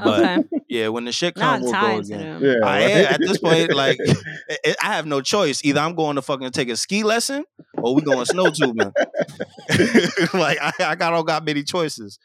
But 0.03 0.19
Okay. 0.23 0.43
yeah, 0.69 0.87
when 0.89 1.05
the 1.05 1.11
shit 1.11 1.35
comes, 1.35 1.63
we'll 1.63 1.73
go 1.73 1.97
again. 1.97 2.19
them. 2.19 2.43
yeah, 2.43 2.55
I 2.63 2.81
right? 2.83 2.83
Eh, 2.83 2.99
am 3.07 3.13
at 3.13 3.19
this 3.19 3.37
point, 3.39 3.73
like 3.73 3.99
I 3.99 4.13
eh, 4.49 4.55
eh, 4.65 4.73
I 4.83 4.93
have 4.93 5.05
no 5.05 5.21
choice. 5.21 5.63
Either 5.65 5.79
I'm 5.79 5.95
going 5.95 6.15
to 6.17 6.21
fucking 6.21 6.51
take 6.51 6.69
a 6.69 6.75
ski 6.77 7.03
lesson 7.03 7.45
or 7.73 7.95
we 7.95 8.01
going 8.01 8.25
snow 8.25 8.49
tubing. 8.51 8.91
like 10.33 10.57
I, 10.61 10.71
I 10.79 10.95
got 10.95 11.11
don't 11.11 11.25
got 11.25 11.43
many 11.45 11.63
choices. 11.63 12.19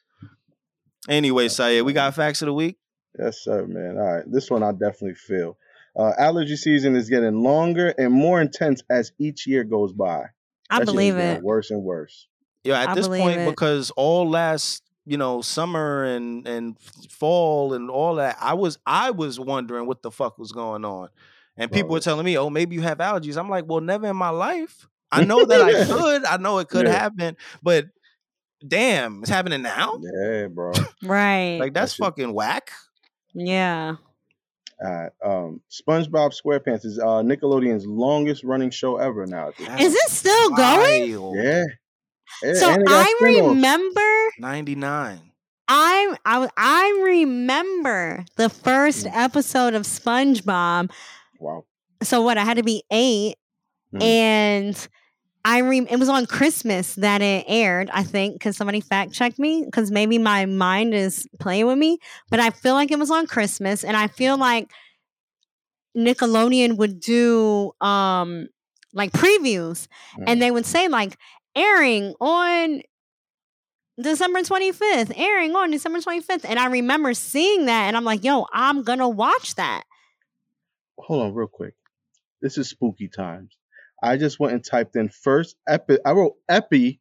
Anyway, 1.09 1.49
Sayed, 1.49 1.85
we 1.85 1.93
got 1.93 2.15
facts 2.15 2.43
of 2.43 2.47
the 2.47 2.53
week. 2.53 2.77
Yes, 3.19 3.39
sir, 3.43 3.67
man. 3.67 3.99
All 3.99 4.15
right, 4.17 4.25
this 4.31 4.51
one 4.51 4.63
I 4.63 4.73
definitely 4.73 5.15
feel. 5.15 5.57
Uh, 5.95 6.13
allergy 6.19 6.57
season 6.57 6.97
is 6.97 7.11
getting 7.11 7.43
longer 7.43 7.89
and 7.99 8.13
more 8.13 8.41
intense 8.41 8.83
as 8.89 9.13
each 9.19 9.47
year 9.47 9.65
goes 9.65 9.93
by. 9.93 10.25
I 10.71 10.79
That 10.79 10.87
believe 10.87 11.17
it. 11.17 11.43
Worse 11.43 11.71
and 11.71 11.83
worse. 11.83 12.29
Yeah, 12.65 12.81
at 12.81 12.91
I 12.91 12.95
this 12.95 13.09
point, 13.09 13.41
it. 13.41 13.51
because 13.51 13.91
all 13.91 14.31
last, 14.31 14.83
you 15.05 15.17
know, 15.17 15.43
summer 15.43 16.05
and 16.05 16.47
and 16.47 16.79
fall 17.11 17.75
and 17.75 17.91
all 17.91 18.17
that, 18.17 18.37
I 18.41 18.55
was 18.55 18.79
I 18.87 19.11
was 19.11 19.39
wondering 19.41 19.87
what 19.87 20.03
the 20.03 20.11
fuck 20.11 20.39
was 20.39 20.53
going 20.53 20.85
on, 20.85 21.09
and 21.57 21.71
people 21.71 21.89
Bro. 21.89 21.95
were 21.95 22.01
telling 22.01 22.25
me, 22.25 22.37
"Oh, 22.39 22.51
maybe 22.51 22.75
you 22.77 22.83
have 22.83 22.99
allergies." 22.99 23.37
I'm 23.37 23.49
like, 23.51 23.65
"Well, 23.67 23.81
never 23.81 24.07
in 24.09 24.17
my 24.17 24.31
life. 24.31 24.89
I 25.11 25.25
know 25.27 25.45
that 25.45 25.61
I 25.61 25.85
could. 25.85 26.25
I 26.25 26.37
know 26.37 26.59
it 26.59 26.69
could 26.69 26.87
Yeah. 26.87 26.93
happen, 26.93 27.37
but 27.63 27.87
damn, 28.67 29.21
it's 29.21 29.31
happening 29.31 29.63
now. 29.63 29.99
Yeah, 30.01 30.47
bro. 30.49 30.73
Right. 31.03 31.59
Like 31.59 31.75
that's 31.75 31.95
shit- 31.95 32.05
fucking 32.05 32.33
whack." 32.33 32.71
yeah. 33.35 33.97
All 34.85 34.91
right. 34.91 35.13
Um, 35.25 35.61
SpongeBob 35.71 36.33
SquarePants 36.35 36.85
is 36.85 36.99
uh, 36.99 37.23
Nickelodeon's 37.23 37.87
longest 37.87 38.43
running 38.43 38.71
show 38.71 38.97
ever 38.97 39.27
now. 39.27 39.51
Is 39.79 39.95
it 39.95 40.11
still 40.11 40.51
going? 40.51 41.35
Yeah. 41.37 41.65
Yeah, 42.43 42.55
So 42.55 42.71
and 42.71 42.85
I 42.89 43.15
remember 43.21 44.31
ninety 44.39 44.75
nine. 44.75 45.21
I, 45.69 46.17
I 46.25 46.49
I 46.57 47.01
remember 47.05 48.25
the 48.37 48.49
first 48.49 49.07
Mm. 49.07 49.13
episode 49.17 49.75
of 49.75 49.83
SpongeBob. 49.83 50.91
Wow. 51.39 51.65
So 52.03 52.23
what? 52.23 52.37
I 52.39 52.45
had 52.45 52.57
to 52.57 52.63
be 52.63 52.83
eight, 52.91 53.37
Mm. 53.95 54.03
and 54.03 54.89
I 55.45 55.59
re- 55.59 55.87
it 55.91 55.99
was 55.99 56.09
on 56.09 56.27
Christmas 56.27 56.95
that 56.97 57.21
it 57.23 57.45
aired. 57.49 57.91
I 57.93 58.03
think 58.03 58.35
because 58.35 58.57
somebody 58.57 58.81
fact 58.81 59.13
checked 59.13 59.39
me 59.39 59.65
because 59.65 59.91
maybe 59.91 60.19
my 60.19 60.47
mind 60.47 60.95
is 60.95 61.27
playing 61.41 61.67
with 61.67 61.79
me, 61.79 61.99
but 62.31 62.39
I 62.41 62.51
feel 62.51 62.75
like 62.75 62.91
it 62.91 62.99
was 62.99 63.11
on 63.11 63.27
Christmas, 63.27 63.83
and 63.85 63.97
I 63.97 64.09
feel 64.09 64.37
like 64.37 64.71
Nickelodeon 65.97 66.77
would 66.79 67.01
do 67.01 67.73
um 67.81 68.49
like 68.95 69.13
previews, 69.13 69.89
Mm. 70.19 70.25
and 70.27 70.43
they 70.43 70.51
would 70.51 70.67
say 70.67 70.89
like 70.89 71.17
airing 71.55 72.15
on 72.21 72.83
December 74.01 74.41
25th, 74.41 75.13
airing 75.17 75.55
on 75.55 75.71
December 75.71 76.01
25th. 76.01 76.45
And 76.49 76.59
I 76.59 76.67
remember 76.67 77.15
seeing 77.15 77.67
that 77.67 77.89
and 77.89 77.97
I'm 77.97 78.05
like, 78.05 78.25
yo, 78.25 78.47
I'm 78.53 78.83
gonna 78.83 79.09
watch 79.09 79.55
that. 79.57 79.85
Hold 80.99 81.23
on, 81.27 81.35
real 81.35 81.49
quick. 81.49 81.75
This 82.41 82.59
is 82.59 82.69
spooky 82.71 83.09
times. 83.09 83.57
I 84.03 84.17
just 84.17 84.41
went 84.41 84.55
and 84.55 84.65
typed 84.65 84.97
in 84.97 85.09
first 85.11 85.57
epi. 85.69 85.99
I 86.05 86.13
wrote 86.13 86.35
epi, 86.49 87.01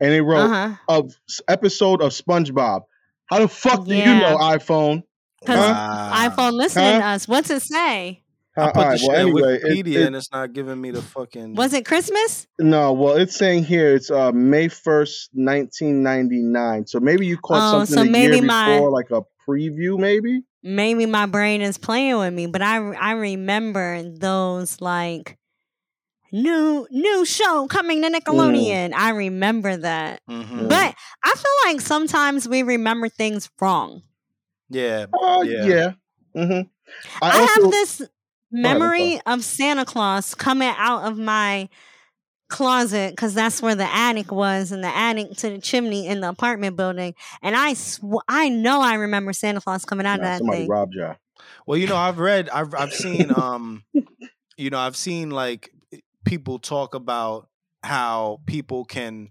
and 0.00 0.12
it 0.12 0.22
wrote 0.22 0.50
Uh-huh. 0.50 0.74
of 0.88 1.14
episode 1.48 2.02
of 2.02 2.10
SpongeBob. 2.12 2.82
How 3.26 3.38
the 3.38 3.48
fuck 3.48 3.86
do 3.86 3.94
you 3.94 4.14
know 4.14 4.36
iPhone? 4.38 5.02
Because 5.40 5.58
Wow. 5.60 6.10
iPhone 6.28 6.52
listening 6.52 6.94
Huh? 6.94 6.98
to 6.98 7.04
us. 7.06 7.28
What's 7.28 7.50
it 7.50 7.62
say? 7.62 8.21
I 8.56 8.60
Uh, 8.60 8.72
put 8.72 8.76
all 8.84 8.90
the 8.98 9.06
well, 9.08 9.16
anyway, 9.16 9.58
Wikipedia 9.60 9.94
it- 9.96 10.06
and 10.08 10.16
it's 10.16 10.30
not 10.32 10.52
giving 10.52 10.80
me 10.80 10.90
the 10.90 11.02
fucking. 11.02 11.54
Was 11.54 11.72
it 11.72 11.84
Christmas? 11.86 12.46
no, 12.58 12.92
well, 12.92 13.16
it's 13.16 13.34
saying 13.36 13.64
here 13.64 13.94
it's 13.94 14.10
uh, 14.10 14.30
May 14.32 14.68
first, 14.68 15.30
nineteen 15.32 16.02
ninety 16.02 16.42
nine. 16.42 16.86
So 16.86 17.00
maybe 17.00 17.26
you 17.26 17.38
caught 17.38 17.74
Oh, 17.74 17.84
something 17.84 17.94
so 17.96 18.02
a 18.02 18.04
maybe 18.10 18.36
year 18.36 18.42
my- 18.44 18.74
before, 18.74 18.90
like 18.90 19.10
a 19.10 19.22
preview, 19.48 19.98
maybe. 19.98 20.42
Maybe 20.62 21.06
my 21.06 21.26
brain 21.26 21.60
is 21.60 21.76
playing 21.78 22.18
with 22.18 22.32
me, 22.34 22.46
but 22.46 22.62
I 22.62 22.76
I 22.92 23.12
remember 23.12 24.02
those 24.02 24.80
like 24.80 25.36
new 26.30 26.86
new 26.90 27.24
show 27.24 27.66
coming 27.68 28.02
to 28.02 28.08
Nickelodeon. 28.10 28.92
I 28.94 29.10
remember 29.10 29.76
that. 29.76 30.20
Mhm. 30.30 30.68
But 30.68 30.94
I 31.24 31.34
feel 31.34 31.72
like 31.72 31.80
sometimes 31.80 32.48
we 32.48 32.62
remember 32.62 33.08
things 33.08 33.50
wrong. 33.60 34.02
yeah, 34.70 35.06
Oh 35.12 35.42
Yeah. 35.42 35.64
yeah. 35.66 35.92
hmm 36.34 36.60
I, 37.20 37.28
I, 37.30 37.40
also, 37.40 37.62
have 37.62 37.70
this 37.72 38.00
I'm 38.00 38.06
memory 38.52 39.20
of 39.26 39.44
Santa 39.44 39.84
Claus 39.84 40.34
coming 40.34 40.72
out 40.76 41.04
of 41.10 41.18
my 41.18 41.68
closet 42.48 43.12
because 43.12 43.34
that's 43.34 43.62
where 43.62 43.74
the 43.74 43.90
attic 43.94 44.30
was 44.30 44.72
and 44.72 44.84
the 44.84 44.94
attic 44.96 45.32
to 45.38 45.50
the 45.50 45.58
chimney 45.58 46.06
in 46.06 46.20
the 46.20 46.28
apartment 46.28 46.76
building. 46.76 47.14
And 47.42 47.56
I 47.56 47.74
sw- 47.74 48.00
I 48.28 48.48
know 48.50 48.82
I 48.82 48.94
remember 48.94 49.32
Santa 49.32 49.60
Claus 49.60 49.84
coming 49.84 50.06
out 50.06 50.20
Nah, 50.20 50.26
of 50.26 50.26
that 50.26 50.38
somebody 50.38 50.62
thing. 50.62 50.68
robbed 50.68 50.94
you. 50.94 51.16
Well, 51.66 51.78
you 51.78 51.86
know, 51.86 51.96
I've 51.96 52.18
read, 52.18 52.48
I've 52.50 52.74
I've 52.74 52.94
seen, 52.94 53.30
um, 53.30 53.84
you 54.56 54.70
know, 54.70 54.78
I've 54.78 54.96
seen 54.96 55.30
like 55.30 55.70
people 56.24 56.58
talk 56.58 56.94
about 56.94 57.48
how 57.84 58.40
people 58.46 58.84
can 58.84 59.30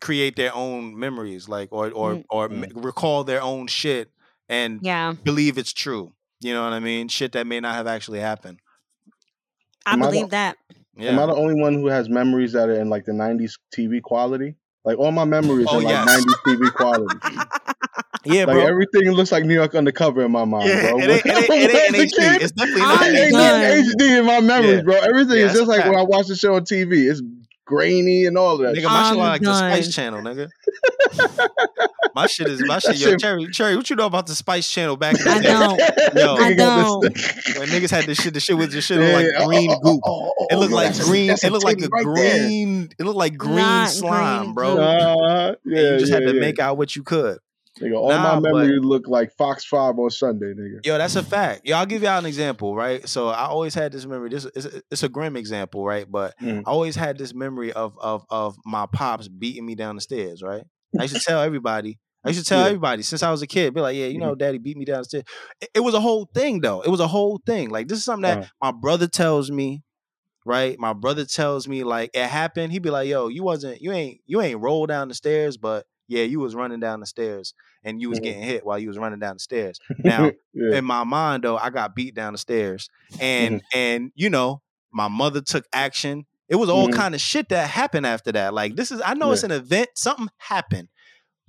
create 0.00 0.36
their 0.36 0.54
own 0.54 0.98
memories, 0.98 1.48
like 1.48 1.68
or 1.72 1.90
or 1.92 2.18
Mm. 2.18 2.24
or 2.30 2.44
m 2.46 2.64
recall 2.74 3.24
their 3.24 3.42
own 3.42 3.66
shit 3.66 4.10
and 4.48 4.82
Yeah, 4.82 5.14
believe 5.22 5.58
it's 5.58 5.72
true. 5.72 6.14
You 6.42 6.54
know 6.54 6.64
what 6.64 6.72
I 6.72 6.80
mean? 6.80 7.08
Shit 7.08 7.32
that 7.32 7.46
may 7.46 7.60
not 7.60 7.74
have 7.74 7.86
actually 7.86 8.20
happened. 8.20 8.58
I 9.86 9.92
Am 9.94 10.02
I 10.02 10.06
the- 10.06 10.12
believe 10.12 10.30
that. 10.30 10.56
Am 10.98 11.18
I 11.18 11.26
the 11.26 11.34
only 11.34 11.54
one 11.60 11.74
who 11.74 11.86
has 11.86 12.08
memories 12.10 12.52
that 12.52 12.68
are 12.68 12.78
in 12.78 12.90
like 12.90 13.04
the 13.06 13.12
'90s 13.12 13.52
TV 13.74 14.02
quality? 14.02 14.56
Like 14.84 14.98
all 14.98 15.10
my 15.12 15.24
memories 15.24 15.66
Oh, 15.70 15.78
are 15.78 15.82
like 15.82 15.94
'90s 16.08 16.34
TV 16.46 16.72
quality. 16.74 17.16
Yeah, 18.24 18.44
Like 18.44 18.54
bro. 18.54 18.66
everything 18.66 19.10
looks 19.10 19.32
like 19.32 19.42
New 19.44 19.54
York 19.54 19.74
Undercover 19.74 20.24
in 20.24 20.30
my 20.30 20.44
mind, 20.44 20.68
yeah, 20.68 20.90
bro. 20.90 20.98
it 21.00 21.10
ain't, 21.10 21.26
it 21.26 21.50
ain't, 21.50 21.50
it 21.50 21.74
ain't 21.74 21.94
in 21.96 22.00
As 22.04 22.12
a 22.12 22.16
HD. 22.36 22.40
It's 22.42 22.52
definitely 22.52 22.80
not 22.82 23.02
Ain't 23.02 23.16
in 23.18 23.32
done. 23.32 23.60
HD. 23.62 23.94
HD 23.96 24.18
in 24.20 24.26
my 24.26 24.40
memories, 24.40 24.76
Yeah. 24.76 24.82
bro. 24.82 24.94
Everything 24.94 25.38
Yeah, 25.38 25.46
is 25.46 25.52
just 25.54 25.62
a 25.64 25.64
like 25.64 25.84
when. 25.86 25.96
I 25.96 26.02
watch 26.02 26.28
the 26.28 26.36
show 26.36 26.54
on 26.54 26.62
TV. 26.62 27.10
It's 27.10 27.20
grainy 27.64 28.26
and 28.26 28.36
all 28.38 28.58
that. 28.58 28.74
Nigga, 28.76 28.84
my 28.84 29.02
shit 29.04 29.12
I'm 29.12 29.16
like 29.18 29.40
the. 29.42 29.54
Spice 29.54 29.94
Channel, 29.94 30.20
nigga. 30.22 30.48
my 32.14 32.26
shit 32.26 32.48
is 32.48 32.62
my 32.66 32.78
shit. 32.78 32.96
Yo, 32.98 33.10
shit- 33.10 33.20
Cherry, 33.20 33.46
Cherry, 33.50 33.76
what 33.76 33.88
you 33.90 33.96
know 33.96 34.06
about 34.06 34.26
the 34.26 34.34
Spice 34.34 34.70
Channel 34.70 34.96
back 34.96 35.18
in 35.18 35.24
the 35.24 35.30
I 35.30 35.38
day? 35.40 35.48
don't. 35.48 35.78
Yo. 36.16 36.34
I 36.36 36.52
Nigga 36.52 36.56
don't. 36.56 37.02
When 37.58 37.68
niggas 37.68 37.90
had 37.90 38.04
this 38.04 38.18
shit, 38.20 38.34
the 38.34 38.40
shit 38.40 38.56
was 38.56 38.72
the 38.72 38.80
shit 38.80 39.00
Yeah, 39.00 39.12
like 39.16 39.26
yeah. 39.38 39.44
green 39.46 39.70
Oh, 39.70 39.74
oh, 39.74 39.80
goop. 39.80 40.00
oh, 40.04 40.32
oh, 40.38 40.46
It 40.50 40.54
oh, 40.54 40.58
looked 40.58 40.70
yo, 40.70 40.76
like 40.76 40.86
that's 40.88 41.00
a- 41.00 41.04
green. 41.10 41.26
that's 41.28 41.44
It 41.44 41.52
looked 41.52 41.64
like 41.64 41.78
a 41.78 41.80
titty 41.82 41.90
right 41.92 42.06
there. 42.16 42.38
green. 42.46 42.90
It 42.98 43.04
looked 43.04 43.18
like 43.18 43.36
green 43.36 43.56
Not 43.56 43.90
slime, 43.90 44.42
green 44.42 44.54
bro. 44.54 44.78
Uh, 44.78 45.54
yeah, 45.64 45.78
and 45.78 45.92
you 45.94 45.98
just 45.98 46.12
had 46.12 46.20
to 46.24 46.34
yeah. 46.34 46.40
make 46.40 46.58
out 46.58 46.76
what 46.76 46.94
you 46.96 47.02
could. 47.02 47.38
Nigga, 47.80 47.96
all 47.96 48.08
Nah, 48.10 48.22
my 48.22 48.40
but- 48.40 48.42
memories 48.54 48.80
look 48.84 49.08
like 49.08 49.32
Fox 49.38 49.64
Five 49.64 49.98
on 49.98 50.10
Sunday, 50.10 50.52
nigga. 50.54 50.84
Yo, 50.84 50.98
that's 50.98 51.16
a 51.16 51.22
fact. 51.22 51.62
Yo, 51.64 51.76
I'll 51.76 51.86
give 51.86 52.02
y'all 52.02 52.18
an 52.18 52.26
example, 52.26 52.74
right? 52.76 53.08
So 53.08 53.28
I 53.28 53.46
always 53.46 53.74
had 53.74 53.92
this 53.92 54.04
memory. 54.04 54.28
This 54.28 54.44
is 54.54 54.82
it's 54.90 55.02
a 55.02 55.08
grim 55.08 55.36
example, 55.36 55.84
right? 55.84 56.06
But 56.10 56.38
Mm. 56.38 56.64
I 56.66 56.70
always 56.70 56.96
had 56.96 57.16
this 57.16 57.32
memory 57.34 57.72
of 57.72 57.96
of 57.98 58.24
of 58.28 58.56
my 58.66 58.86
pops 58.92 59.28
beating 59.28 59.64
me 59.64 59.74
down 59.74 59.94
the 59.94 60.02
stairs, 60.02 60.42
right? 60.42 60.64
I 60.98 61.04
used 61.04 61.14
to 61.16 61.20
tell 61.22 61.40
everybody 61.40 61.98
I 62.24 62.28
used 62.28 62.40
to 62.40 62.46
tell 62.46 62.60
Yeah. 62.60 62.66
everybody 62.66 63.02
since 63.02 63.22
I 63.24 63.30
was 63.32 63.42
a 63.42 63.46
kid, 63.48 63.74
be 63.74 63.80
like, 63.80 63.96
yeah, 63.96 64.04
you 64.06 64.18
Mm-hmm. 64.18 64.20
know, 64.28 64.34
daddy 64.36 64.58
beat 64.58 64.76
me 64.76 64.84
downstairs. 64.84 65.24
It, 65.60 65.70
it 65.74 65.80
was 65.80 65.94
a 65.94 66.00
whole 66.00 66.26
thing 66.34 66.60
though. 66.60 66.82
It 66.82 66.88
was 66.90 67.00
a 67.00 67.08
whole 67.08 67.40
thing. 67.46 67.70
Like 67.70 67.88
this 67.88 67.98
is 67.98 68.04
something 68.04 68.22
that 68.22 68.38
Uh-huh. 68.38 68.48
my 68.60 68.70
brother 68.78 69.06
tells 69.08 69.50
me, 69.50 69.82
right? 70.44 70.78
My 70.78 70.92
brother 70.92 71.24
tells 71.24 71.66
me 71.66 71.84
like 71.84 72.10
it 72.12 72.26
happened. 72.26 72.72
He'd 72.72 72.82
be 72.82 72.90
like, 72.90 73.08
yo, 73.08 73.28
you 73.28 73.42
wasn't, 73.42 73.80
you 73.80 73.92
ain't, 73.92 74.20
you 74.26 74.40
ain't 74.42 74.60
rolled 74.60 74.88
down 74.88 75.08
the 75.08 75.14
stairs, 75.14 75.56
but 75.56 75.86
yeah, 76.12 76.24
you 76.24 76.38
was 76.40 76.54
running 76.54 76.80
down 76.80 77.00
the 77.00 77.06
stairs 77.06 77.54
and 77.84 78.00
you 78.00 78.08
was 78.10 78.20
Mhm. 78.20 78.24
getting 78.24 78.42
hit 78.42 78.64
while 78.66 78.78
you 78.78 78.88
was 78.88 78.98
running 78.98 79.18
down 79.18 79.36
the 79.36 79.40
stairs. 79.40 79.80
Now, 79.98 80.30
yeah. 80.54 80.76
in 80.78 80.84
my 80.84 81.04
mind 81.04 81.44
though, 81.44 81.56
I 81.56 81.70
got 81.70 81.94
beat 81.94 82.14
down 82.14 82.32
the 82.34 82.38
stairs. 82.38 82.88
And 83.20 83.56
Mm-hmm. 83.56 83.78
and 83.78 84.12
you 84.14 84.30
know, 84.30 84.60
my 84.92 85.08
mother 85.08 85.40
took 85.40 85.64
action. 85.72 86.26
It 86.48 86.56
was 86.56 86.68
all 86.68 86.88
Mhm. 86.88 86.92
kind 86.94 87.14
of 87.14 87.20
shit 87.20 87.48
that 87.48 87.68
happened 87.70 88.06
after 88.06 88.30
that. 88.32 88.52
Like 88.54 88.76
this 88.76 88.90
is 88.92 89.00
I 89.04 89.14
know 89.14 89.32
it's 89.32 89.42
an 89.42 89.50
event, 89.52 89.88
something 89.94 90.28
happened. 90.38 90.88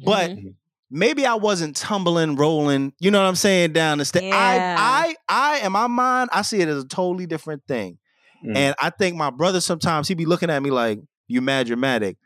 But 0.04 0.32
Mhm. 0.32 0.56
maybe 0.89 1.26
I 1.26 1.36
wasn't 1.36 1.76
tumbling, 1.76 2.36
rolling, 2.36 2.93
you 2.99 3.12
know 3.12 3.21
what 3.21 3.28
I'm 3.28 3.36
saying, 3.36 3.73
down 3.73 3.97
the 3.97 4.06
stairs. 4.06 4.26
Yeah. 4.26 4.76
I 4.80 5.15
I 5.30 5.60
I 5.60 5.65
in 5.65 5.71
my 5.71 5.88
mind, 5.88 6.30
I 6.34 6.41
see 6.41 6.60
it 6.62 6.67
as 6.69 6.84
a 6.84 6.88
totally 6.88 7.26
different 7.26 7.63
thing. 7.67 7.97
Mhm. 8.45 8.56
And 8.58 8.76
I 8.82 8.89
think 8.91 9.15
my 9.15 9.30
brother 9.30 9.60
sometimes 9.62 10.08
he 10.08 10.13
be 10.15 10.26
looking 10.26 10.49
at 10.49 10.62
me 10.63 10.69
like, 10.71 10.99
you 11.28 11.41
mad 11.41 11.67
dramatic. 11.67 12.17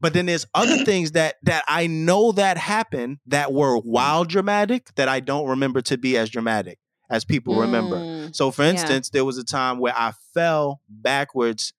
But 0.00 0.12
then 0.12 0.26
there's 0.26 0.46
other 0.54 0.78
things 0.84 1.12
that 1.12 1.36
that 1.42 1.64
I 1.68 1.86
know 1.86 2.32
that 2.32 2.56
happened 2.58 3.18
that 3.26 3.52
were 3.52 3.78
wild 3.78 4.28
dramatic 4.28 4.94
that 4.96 5.08
I 5.08 5.20
don't 5.20 5.46
remember 5.48 5.80
to 5.82 5.98
be 5.98 6.16
as 6.16 6.30
dramatic 6.30 6.78
as 7.10 7.24
people 7.24 7.58
remember. 7.60 7.96
Mm. 7.96 8.36
So 8.36 8.50
for 8.50 8.62
Yeah. 8.64 8.70
instance, 8.70 9.10
there 9.10 9.24
was 9.24 9.38
a 9.38 9.44
time 9.44 9.78
where 9.78 9.94
I 9.96 10.12
fell 10.34 10.80
backwards 10.88 11.72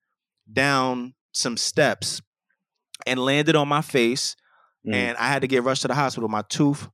down 0.52 1.14
some 1.32 1.56
steps 1.56 2.20
and 3.06 3.20
landed 3.20 3.54
on 3.56 3.68
my 3.68 3.80
face 3.82 4.36
Mhm. 4.86 4.94
and 4.94 5.16
I 5.18 5.28
had 5.28 5.42
to 5.42 5.48
get 5.48 5.62
rushed 5.62 5.82
to 5.82 5.88
the 5.88 5.94
hospital. 5.94 6.28
My 6.28 6.42
tooth, 6.48 6.88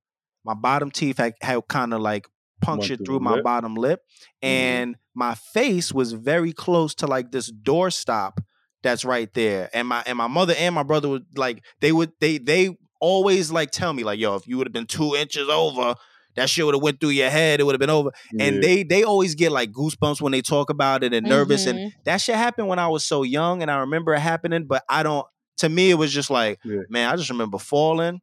my 0.44 0.54
bottom 0.54 0.90
teeth 0.90 1.16
had, 1.18 1.34
had 1.40 1.66
kind 1.68 1.94
of 1.94 2.00
like 2.00 2.28
punctured 2.60 2.98
through 2.98 3.06
through 3.06 3.20
my 3.20 3.34
lip? 3.34 3.44
bottom 3.44 3.74
lip, 3.74 4.00
Mhm. 4.42 4.48
and 4.48 4.96
my 5.14 5.34
face 5.34 5.92
was 5.92 6.12
very 6.12 6.52
close 6.52 6.94
to 6.96 7.06
like 7.06 7.32
this 7.32 7.46
door 7.50 7.90
stop 7.90 8.40
that's 8.86 9.04
right 9.04 9.32
there. 9.34 9.68
And 9.74 9.88
my 9.88 10.02
and 10.06 10.16
my 10.16 10.28
mother 10.28 10.54
and 10.56 10.74
my 10.74 10.82
brother 10.84 11.08
would 11.08 11.26
like 11.36 11.62
they 11.80 11.92
would 11.92 12.12
they 12.20 12.38
they 12.38 12.76
always 13.00 13.50
like 13.52 13.70
tell 13.70 13.92
me 13.92 14.04
like 14.04 14.18
yo 14.18 14.36
if 14.36 14.46
you 14.46 14.56
would 14.56 14.66
have 14.66 14.72
been 14.72 14.86
two 14.86 15.14
inches 15.14 15.48
over. 15.48 15.94
That 16.36 16.50
shit 16.50 16.66
would 16.66 16.74
have 16.74 16.82
went 16.82 17.00
through 17.00 17.10
your 17.10 17.30
head. 17.30 17.60
It 17.60 17.64
would 17.64 17.72
have 17.74 17.80
been 17.80 17.88
over. 17.88 18.10
And 18.38 18.62
they 18.62 18.82
they 18.82 19.02
always 19.04 19.34
get 19.34 19.52
like 19.52 19.72
goosebumps 19.72 20.20
when 20.20 20.32
they 20.32 20.42
talk 20.42 20.68
about 20.68 21.02
it 21.02 21.14
and 21.14 21.26
nervous. 21.26 21.66
And 21.66 21.78
Mhm. 21.78 21.90
that 22.04 22.20
shit 22.20 22.36
happened 22.36 22.68
when 22.68 22.78
I 22.78 22.88
was 22.88 23.06
so 23.06 23.22
young, 23.22 23.62
and 23.62 23.70
I 23.70 23.78
remember 23.78 24.12
it 24.14 24.20
happening. 24.20 24.66
But 24.66 24.84
I 24.88 25.02
don't. 25.02 25.26
To 25.58 25.68
me, 25.70 25.88
it 25.90 25.94
was 25.94 26.12
just 26.12 26.28
like, 26.28 26.58
Yeah. 26.62 26.82
man, 26.90 27.08
I 27.10 27.16
just 27.16 27.30
remember 27.30 27.58
falling, 27.58 28.20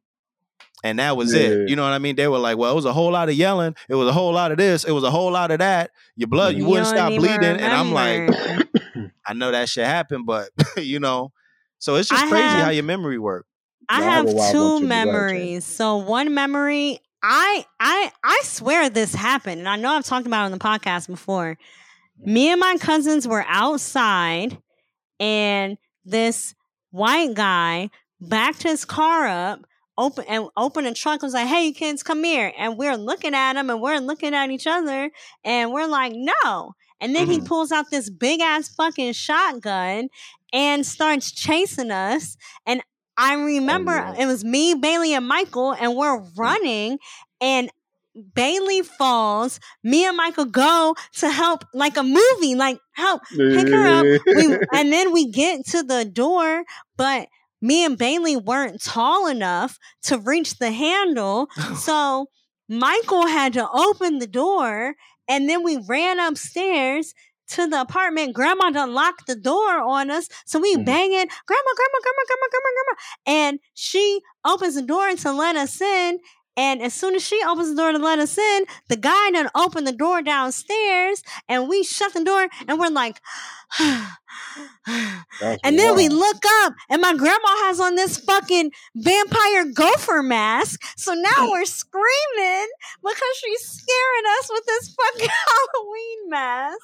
and 0.84 1.00
that 1.00 1.16
was 1.16 1.34
Yeah. 1.34 1.40
it. 1.40 1.68
You 1.70 1.74
know 1.74 1.82
what 1.82 1.92
I 1.92 1.98
mean? 1.98 2.14
They 2.14 2.28
were 2.28 2.38
like, 2.38 2.56
well, 2.56 2.70
it 2.70 2.74
was 2.76 2.84
a 2.84 2.92
whole 2.92 3.10
lot 3.10 3.28
of 3.28 3.34
yelling. 3.34 3.74
It 3.88 3.96
was 3.96 4.06
a 4.06 4.12
whole 4.12 4.32
lot 4.32 4.52
of 4.52 4.58
this. 4.58 4.84
It 4.84 4.92
was 4.92 5.02
a 5.02 5.10
whole 5.10 5.32
lot 5.32 5.50
of 5.50 5.58
that. 5.58 5.90
Your 6.14 6.28
blood, 6.28 6.54
you 6.54 6.62
You 6.62 6.68
wouldn't 6.68 6.86
stop 6.88 7.10
even 7.10 7.24
bleeding. 7.24 7.60
And 7.60 7.72
I'm 7.72 7.90
like. 7.90 8.30
I 9.26 9.32
know 9.32 9.50
that 9.50 9.68
shit 9.68 9.86
happened, 9.86 10.26
but 10.26 10.50
you 10.76 11.00
know, 11.00 11.32
so 11.78 11.96
it's 11.96 12.08
just 12.08 12.22
I 12.22 12.28
crazy 12.28 12.44
how 12.46 12.70
your 12.70 12.84
memory 12.84 13.18
works. 13.18 13.48
I 13.88 14.00
Yeah, 14.00 14.04
have 14.04 14.12
have 14.26 14.26
a 14.26 14.36
wild 14.36 14.36
bunch 14.36 14.52
two 14.80 14.86
memories. 14.86 15.64
So 15.64 15.96
one 15.96 16.34
memory, 16.34 17.00
I 17.22 17.64
I 17.80 18.12
I 18.22 18.40
swear 18.44 18.90
this 18.90 19.14
happened, 19.14 19.60
and 19.60 19.68
I 19.68 19.76
know 19.76 19.92
I've 19.92 20.04
talked 20.04 20.26
about 20.26 20.42
it 20.42 20.46
on 20.46 20.52
the 20.52 20.58
podcast 20.58 21.06
before. 21.08 21.56
Mm-hmm. 22.20 22.32
Me 22.34 22.50
and 22.50 22.60
my 22.60 22.76
cousins 22.78 23.26
were 23.26 23.44
outside, 23.48 24.58
and 25.18 25.78
this 26.04 26.54
white 26.90 27.32
guy 27.34 27.88
backed 28.20 28.62
his 28.62 28.84
car 28.84 29.26
up, 29.26 29.64
open 29.96 30.24
and 30.28 30.48
open 30.56 30.84
the 30.84 30.94
trunk. 30.94 31.22
and 31.22 31.28
Was 31.28 31.34
like, 31.34 31.46
"Hey, 31.48 31.72
kids, 31.72 32.02
come 32.02 32.24
here!" 32.24 32.52
And 32.58 32.76
we're 32.76 32.96
looking 32.96 33.34
at 33.34 33.56
him, 33.56 33.70
and 33.70 33.80
we're 33.80 33.98
looking 34.00 34.34
at 34.34 34.50
each 34.50 34.66
other, 34.66 35.10
and 35.44 35.72
we're 35.72 35.86
like, 35.86 36.12
"No!" 36.14 36.74
And 37.00 37.14
then 37.14 37.26
he 37.26 37.40
Mhm. 37.40 37.46
pulls 37.46 37.72
out 37.72 37.90
this 37.90 38.08
big 38.10 38.40
ass 38.40 38.68
fucking 38.68 39.12
shotgun 39.12 40.08
and 40.52 40.86
starts 40.86 41.32
chasing 41.32 41.90
us. 41.90 42.36
And 42.66 42.82
I 43.16 43.34
remember 43.34 43.92
no. 43.96 44.14
it 44.18 44.26
was 44.26 44.44
me, 44.44 44.74
Bailey, 44.74 45.14
and 45.14 45.26
Michael, 45.28 45.72
and 45.72 45.94
we're 45.96 46.18
running, 46.36 46.98
and 47.40 47.70
Bailey 48.34 48.82
falls. 48.82 49.58
Me 49.82 50.04
and 50.06 50.16
Michael 50.16 50.44
go 50.44 50.94
to 51.14 51.30
help, 51.30 51.64
like 51.74 51.96
a 51.96 52.02
movie, 52.04 52.54
like 52.54 52.78
help 52.92 53.22
pick 53.52 53.68
her 53.68 53.86
up. 53.86 54.06
We, 54.36 54.56
and 54.72 54.92
then 54.92 55.12
we 55.12 55.30
get 55.30 55.66
to 55.68 55.82
the 55.82 56.04
door, 56.04 56.64
but 56.96 57.28
me 57.64 57.84
and 57.84 57.96
Bailey 57.96 58.36
weren't 58.36 58.82
tall 58.82 59.26
enough 59.26 59.78
to 60.02 60.18
reach 60.18 60.58
the 60.58 60.70
handle. 60.70 61.48
So 61.76 62.26
Michael 62.68 63.26
had 63.26 63.52
to 63.54 63.68
open 63.70 64.18
the 64.18 64.26
door, 64.26 64.94
and 65.28 65.48
then 65.48 65.62
we 65.62 65.76
ran 65.88 66.20
upstairs 66.20 67.14
to 67.48 67.66
the 67.66 67.80
apartment. 67.80 68.34
Grandma 68.34 68.70
done 68.70 68.94
locked 68.94 69.26
the 69.26 69.36
door 69.36 69.78
on 69.80 70.10
us, 70.10 70.28
so 70.46 70.58
we 70.58 70.74
Mhm. 70.76 70.84
banging, 70.86 71.28
Grandma, 71.48 71.72
Grandma, 71.78 71.98
Grandma, 72.04 72.22
Grandma, 72.28 72.46
Grandma, 72.52 72.70
Grandma, 72.76 72.96
and 73.26 73.58
she 73.74 74.20
opens 74.44 74.74
the 74.76 74.82
door 74.82 75.14
to 75.14 75.32
let 75.32 75.56
us 75.56 75.80
in. 75.80 76.18
And 76.56 76.82
as 76.82 76.94
soon 76.94 77.14
as 77.14 77.22
she 77.22 77.40
opens 77.46 77.70
the 77.70 77.76
door 77.76 77.92
to 77.92 77.98
let 77.98 78.18
us 78.18 78.38
in, 78.38 78.64
the 78.88 78.96
guy 78.96 79.30
done 79.32 79.50
opened 79.54 79.86
the 79.86 79.92
door 79.92 80.22
downstairs, 80.22 81.22
and 81.48 81.68
we 81.68 81.82
shut 81.82 82.14
the 82.14 82.24
door, 82.24 82.48
and 82.68 82.78
we're 82.78 82.90
like. 82.90 83.20
And 85.64 85.78
then 85.78 85.96
we 85.96 86.08
look 86.08 86.42
up, 86.64 86.74
and 86.90 87.00
my 87.00 87.14
grandma 87.14 87.48
has 87.64 87.80
on 87.80 87.94
this 87.94 88.18
fucking 88.18 88.70
vampire 88.94 89.64
gopher 89.72 90.22
mask. 90.22 90.80
So 90.96 91.14
now 91.14 91.30
mm. 91.30 91.50
we're 91.50 91.64
screaming 91.64 92.68
because 93.02 93.36
she's 93.38 93.62
scaring 93.62 94.24
us 94.38 94.50
with 94.50 94.64
this 94.66 94.94
fucking 94.94 95.28
Halloween 95.74 96.30
mask. 96.30 96.78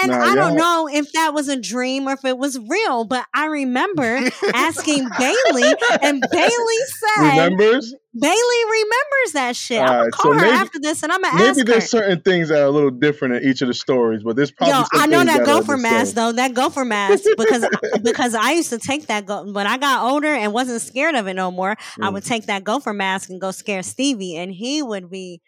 And 0.00 0.10
Nah, 0.10 0.20
I 0.24 0.34
don't 0.34 0.56
know 0.56 0.88
if 0.90 1.12
that 1.12 1.34
was 1.34 1.48
a 1.48 1.60
dream 1.60 2.08
or 2.08 2.12
if 2.12 2.24
it 2.24 2.38
was 2.38 2.58
real, 2.58 3.04
but 3.04 3.26
I 3.34 3.46
remember 3.46 4.20
asking 4.54 5.08
Bailey, 5.18 5.74
and 6.02 6.24
Bailey 6.32 6.80
said, 7.16 7.30
Remembers? 7.30 7.94
Bailey 8.18 8.64
remembers 8.70 9.32
that 9.34 9.54
shit. 9.56 9.82
I'm 9.82 9.88
gonna 9.88 10.10
call 10.10 10.32
so 10.32 10.38
her 10.38 10.44
maybe- 10.46 10.56
after 10.56 10.78
this 10.80 11.02
and 11.02 11.12
I'm 11.12 11.20
gonna 11.20 11.34
Maybe 11.36 11.48
ask 11.50 11.58
her. 11.58 11.64
there's 11.64 11.90
certain 11.90 12.20
things 12.22 12.48
that 12.48 12.62
are 12.62 12.64
a 12.66 12.70
little 12.70 12.90
different 12.90 13.34
in 13.34 13.50
each 13.50 13.60
of 13.60 13.68
the 13.68 13.74
stories, 13.74 14.22
but 14.22 14.36
there's 14.36 14.50
probably 14.50 14.74
Yo, 14.74 14.84
I 14.94 15.06
know 15.06 15.22
that 15.24 15.44
gopher 15.44 15.76
mask 15.76 16.14
though. 16.14 16.32
That 16.32 16.54
gopher 16.54 16.86
mask 16.86 17.24
because 17.36 17.66
because 18.02 18.34
I 18.34 18.52
used 18.52 18.70
to 18.70 18.78
take 18.78 19.06
that 19.08 19.26
go- 19.26 19.44
when 19.52 19.66
I 19.66 19.76
got 19.76 20.10
older 20.10 20.32
and 20.32 20.54
wasn't 20.54 20.80
scared 20.80 21.14
of 21.14 21.26
it 21.26 21.34
no 21.34 21.50
more. 21.50 21.76
I 22.00 22.08
Mm. 22.08 22.12
would 22.14 22.24
take 22.24 22.46
that 22.46 22.64
gopher 22.64 22.94
mask 22.94 23.28
and 23.28 23.38
go 23.38 23.50
scare 23.50 23.82
Stevie, 23.82 24.36
and 24.36 24.50
he 24.50 24.80
would 24.82 25.10
be 25.10 25.42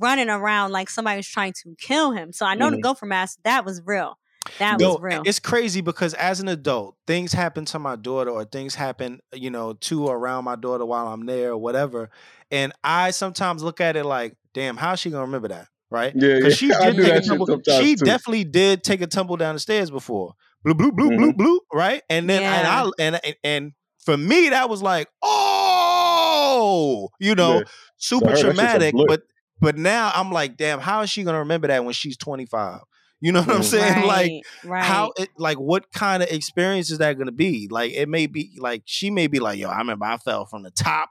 running 0.00 0.28
around 0.28 0.72
like 0.72 0.90
somebody 0.90 1.18
was 1.18 1.28
trying 1.28 1.52
to 1.64 1.74
kill 1.78 2.12
him. 2.12 2.32
So 2.32 2.46
I 2.46 2.54
know 2.54 2.70
the 2.70 2.76
Mhm. 2.78 2.82
gopher 2.82 3.06
mask 3.06 3.38
that 3.44 3.64
was 3.64 3.80
real. 3.84 4.18
That 4.58 4.80
Yo, 4.80 4.94
was 4.94 5.00
real. 5.00 5.22
It's 5.24 5.38
crazy 5.38 5.80
because 5.80 6.14
as 6.14 6.40
an 6.40 6.48
adult, 6.48 6.96
things 7.06 7.32
happen 7.32 7.64
to 7.66 7.78
my 7.78 7.96
daughter 7.96 8.30
or 8.30 8.44
things 8.44 8.74
happen, 8.74 9.20
you 9.32 9.50
know, 9.50 9.74
to 9.74 10.06
or 10.08 10.16
around 10.16 10.44
my 10.44 10.56
daughter 10.56 10.84
while 10.84 11.08
I'm 11.08 11.26
there 11.26 11.52
or 11.52 11.58
whatever. 11.58 12.10
And 12.50 12.72
I 12.82 13.12
sometimes 13.12 13.62
look 13.62 13.80
at 13.80 13.96
it 13.96 14.04
like, 14.04 14.36
damn, 14.52 14.76
how's 14.76 14.98
she 15.00 15.10
gonna 15.10 15.22
remember 15.24 15.48
that? 15.48 15.68
Right? 15.90 16.12
Yeah, 16.16 16.36
yeah. 16.42 16.48
She 16.50 16.72
I 16.80 16.90
did 16.92 17.02
take 17.02 17.14
a 17.14 17.20
tumble. 17.20 17.46
She 17.68 17.94
too. 17.96 18.04
definitely 18.04 18.44
did 18.44 18.82
take 18.82 19.00
a 19.00 19.06
tumble 19.06 19.36
down 19.36 19.54
the 19.54 19.60
stairs 19.60 19.90
before. 19.90 20.34
Blue, 20.64 20.74
blue, 20.74 20.92
blue, 20.92 21.08
Mm-hmm. 21.10 21.22
blue, 21.22 21.32
blue, 21.34 21.60
right? 21.72 22.02
And 22.10 22.28
then 22.28 22.42
Yeah. 22.42 22.58
and 22.58 22.66
I 22.66 23.04
and, 23.04 23.20
and 23.24 23.36
and 23.44 23.72
for 24.04 24.16
me, 24.16 24.48
that 24.50 24.68
was 24.68 24.82
like, 24.82 25.08
oh, 25.22 27.08
you 27.20 27.34
know, 27.34 27.58
Yeah. 27.58 27.64
super 27.96 28.26
her, 28.26 28.30
that 28.30 28.36
shit's 28.38 28.52
a 28.52 28.54
traumatic. 28.54 28.94
But 29.06 29.22
but 29.62 29.78
now 29.78 30.10
I'm 30.14 30.30
like, 30.30 30.56
damn, 30.58 30.80
how 30.80 31.00
is 31.00 31.08
she 31.10 31.22
gonna 31.22 31.38
remember 31.38 31.68
that 31.68 31.84
when 31.84 31.94
she's 31.94 32.16
25? 32.18 32.80
You 33.20 33.30
know 33.32 33.40
what 33.42 33.56
I'm 33.56 33.62
saying? 33.62 34.02
Like 34.06 34.26
right, 34.26 34.42
right. 34.64 34.84
how 34.84 35.12
it 35.16 35.30
like 35.38 35.56
what 35.58 35.90
kind 35.92 36.22
of 36.22 36.30
experience 36.30 36.90
is 36.90 36.98
that 36.98 37.16
gonna 37.16 37.32
be? 37.32 37.68
Like 37.70 37.92
it 37.92 38.08
may 38.08 38.26
be 38.26 38.58
like 38.58 38.82
she 38.84 39.10
may 39.10 39.28
be 39.28 39.38
like, 39.38 39.58
yo, 39.58 39.68
I 39.68 39.78
remember 39.78 40.04
I 40.04 40.16
fell 40.18 40.44
from 40.44 40.64
the 40.64 40.72
top 40.72 41.08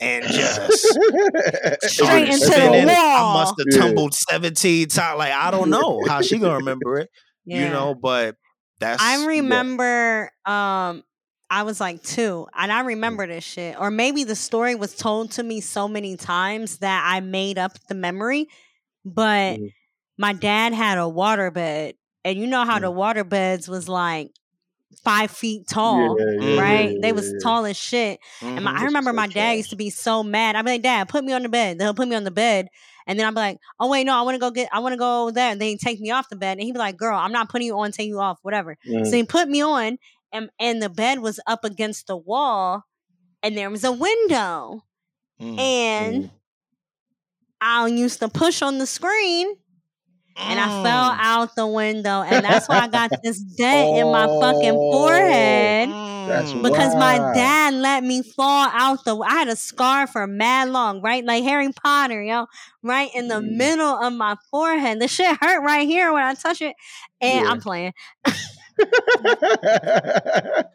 and 0.00 0.24
just 0.24 0.98
Straight 1.82 2.28
into 2.28 2.38
the 2.38 2.50
spinning. 2.52 2.88
I 2.88 3.32
must 3.34 3.54
have 3.58 3.66
Yeah. 3.70 3.80
tumbled 3.80 4.14
17 4.14 4.88
times. 4.88 5.18
Like 5.18 5.32
I 5.32 5.50
don't 5.50 5.68
know 5.70 6.02
how 6.08 6.22
she 6.22 6.38
gonna 6.38 6.54
remember 6.54 6.98
it. 6.98 7.10
You 7.44 7.68
know, 7.68 7.94
but 7.94 8.36
that's 8.78 9.02
I 9.02 9.26
remember 9.26 10.30
um 10.46 11.02
I 11.50 11.64
was 11.64 11.80
like 11.80 12.02
two 12.02 12.46
and 12.56 12.70
I 12.70 12.80
remember 12.82 13.26
this 13.26 13.42
shit. 13.44 13.78
Or 13.78 13.90
maybe 13.90 14.22
the 14.24 14.36
story 14.36 14.74
was 14.76 14.94
told 14.94 15.32
to 15.32 15.42
me 15.42 15.60
so 15.60 15.88
many 15.88 16.16
times 16.16 16.78
that 16.78 17.04
I 17.04 17.20
made 17.20 17.58
up 17.58 17.72
the 17.88 17.94
memory. 17.94 18.46
But 19.04 19.58
Mhm. 19.58 19.72
my 20.16 20.32
dad 20.32 20.72
had 20.74 20.98
a 20.98 21.02
waterbed. 21.02 21.94
And 22.24 22.38
you 22.38 22.46
know 22.46 22.64
how 22.64 22.78
the 22.78 22.90
water 22.90 23.24
beds 23.24 23.66
was 23.68 23.88
like 23.88 24.30
five 25.02 25.30
feet 25.30 25.66
tall. 25.68 26.16
Yeah, 26.20 26.60
Right? 26.60 26.90
yeah, 26.92 26.98
they 27.00 27.12
was 27.12 27.26
yeah. 27.32 27.38
tall 27.42 27.64
as 27.64 27.76
shit. 27.76 28.20
And 28.42 28.62
my, 28.64 28.72
Mhm. 28.72 28.78
I 28.80 28.84
remember 28.84 29.12
my 29.12 29.26
dad 29.26 29.52
used 29.56 29.70
to 29.70 29.76
be 29.76 29.88
so 29.90 30.22
mad. 30.22 30.54
I'd 30.54 30.64
be 30.64 30.72
like, 30.72 30.82
Dad, 30.82 31.08
put 31.08 31.24
me 31.24 31.32
on 31.32 31.42
the 31.42 31.48
bed. 31.48 31.78
They'll 31.78 31.94
put 31.94 32.08
me 32.08 32.16
on 32.16 32.24
the 32.24 32.30
bed. 32.30 32.68
And 33.06 33.18
then 33.18 33.26
I'd 33.26 33.30
be 33.30 33.36
like, 33.40 33.58
oh, 33.80 33.88
wait, 33.88 34.04
no, 34.04 34.14
I 34.14 34.22
want 34.22 34.34
to 34.34 34.38
go 34.38 34.50
get, 34.50 34.68
I 34.72 34.78
want 34.80 34.92
to 34.92 34.98
go 34.98 35.30
there. 35.30 35.50
And 35.50 35.60
then 35.60 35.68
he'd 35.70 35.80
take 35.80 36.00
me 36.00 36.10
off 36.10 36.28
the 36.28 36.36
bed. 36.36 36.58
And 36.58 36.60
he'd 36.62 36.72
be 36.72 36.78
like, 36.78 36.96
girl, 36.98 37.18
I'm 37.18 37.32
not 37.32 37.48
putting 37.48 37.66
you 37.66 37.78
on, 37.78 37.90
take 37.90 38.06
you 38.08 38.20
off, 38.20 38.38
whatever. 38.42 38.76
Mm. 38.86 39.06
So 39.06 39.16
he 39.16 39.24
put 39.24 39.48
me 39.48 39.62
on, 39.62 39.96
and, 40.32 40.50
and 40.58 40.82
the 40.82 40.88
bed 40.90 41.20
was 41.20 41.40
up 41.46 41.64
against 41.64 42.06
the 42.06 42.16
wall, 42.16 42.84
and 43.42 43.56
there 43.56 43.70
was 43.70 43.84
a 43.84 43.92
window. 43.92 44.84
Mm. 45.40 45.58
and 45.58 46.24
Mm. 46.24 46.30
I 47.60 47.86
used 47.88 48.20
to 48.20 48.28
push 48.28 48.62
on 48.62 48.78
the 48.78 48.86
screen 48.86 49.56
and 50.36 50.60
I 50.60 50.66
fell 50.82 51.10
Mm. 51.12 51.18
out 51.20 51.56
the 51.56 51.66
window. 51.66 52.22
And 52.26 52.44
that's 52.44 52.68
why 52.68 52.80
I 52.80 52.88
got 52.88 53.10
this 53.22 53.40
dent 53.40 53.96
in 53.98 54.10
my 54.10 54.26
fucking 54.26 54.76
Oh. 54.76 54.92
forehead. 54.92 55.88
Because 56.62 56.94
my 56.94 57.18
dad 57.34 57.74
let 57.74 58.04
me 58.04 58.22
fall 58.22 58.68
out 58.72 59.04
the 59.04 59.16
I 59.18 59.32
had 59.34 59.48
a 59.48 59.56
scar 59.56 60.06
for 60.06 60.26
mad 60.26 60.68
long, 60.70 61.00
right? 61.02 61.24
Like 61.24 61.42
Harry 61.44 61.70
Potter, 61.72 62.22
yo, 62.22 62.46
right 62.82 63.10
in 63.14 63.28
the 63.28 63.40
Mm. 63.40 63.56
middle 63.56 63.96
of 64.02 64.12
my 64.12 64.36
forehead. 64.50 65.00
The 65.00 65.08
shit 65.08 65.36
hurt 65.40 65.62
right 65.62 65.86
here 65.88 66.12
when 66.12 66.22
I 66.22 66.34
touch 66.34 66.60
it. 66.62 66.76
And 67.20 67.44
Yeah. 67.44 67.50
I'm 67.50 67.60
playing. 67.60 67.92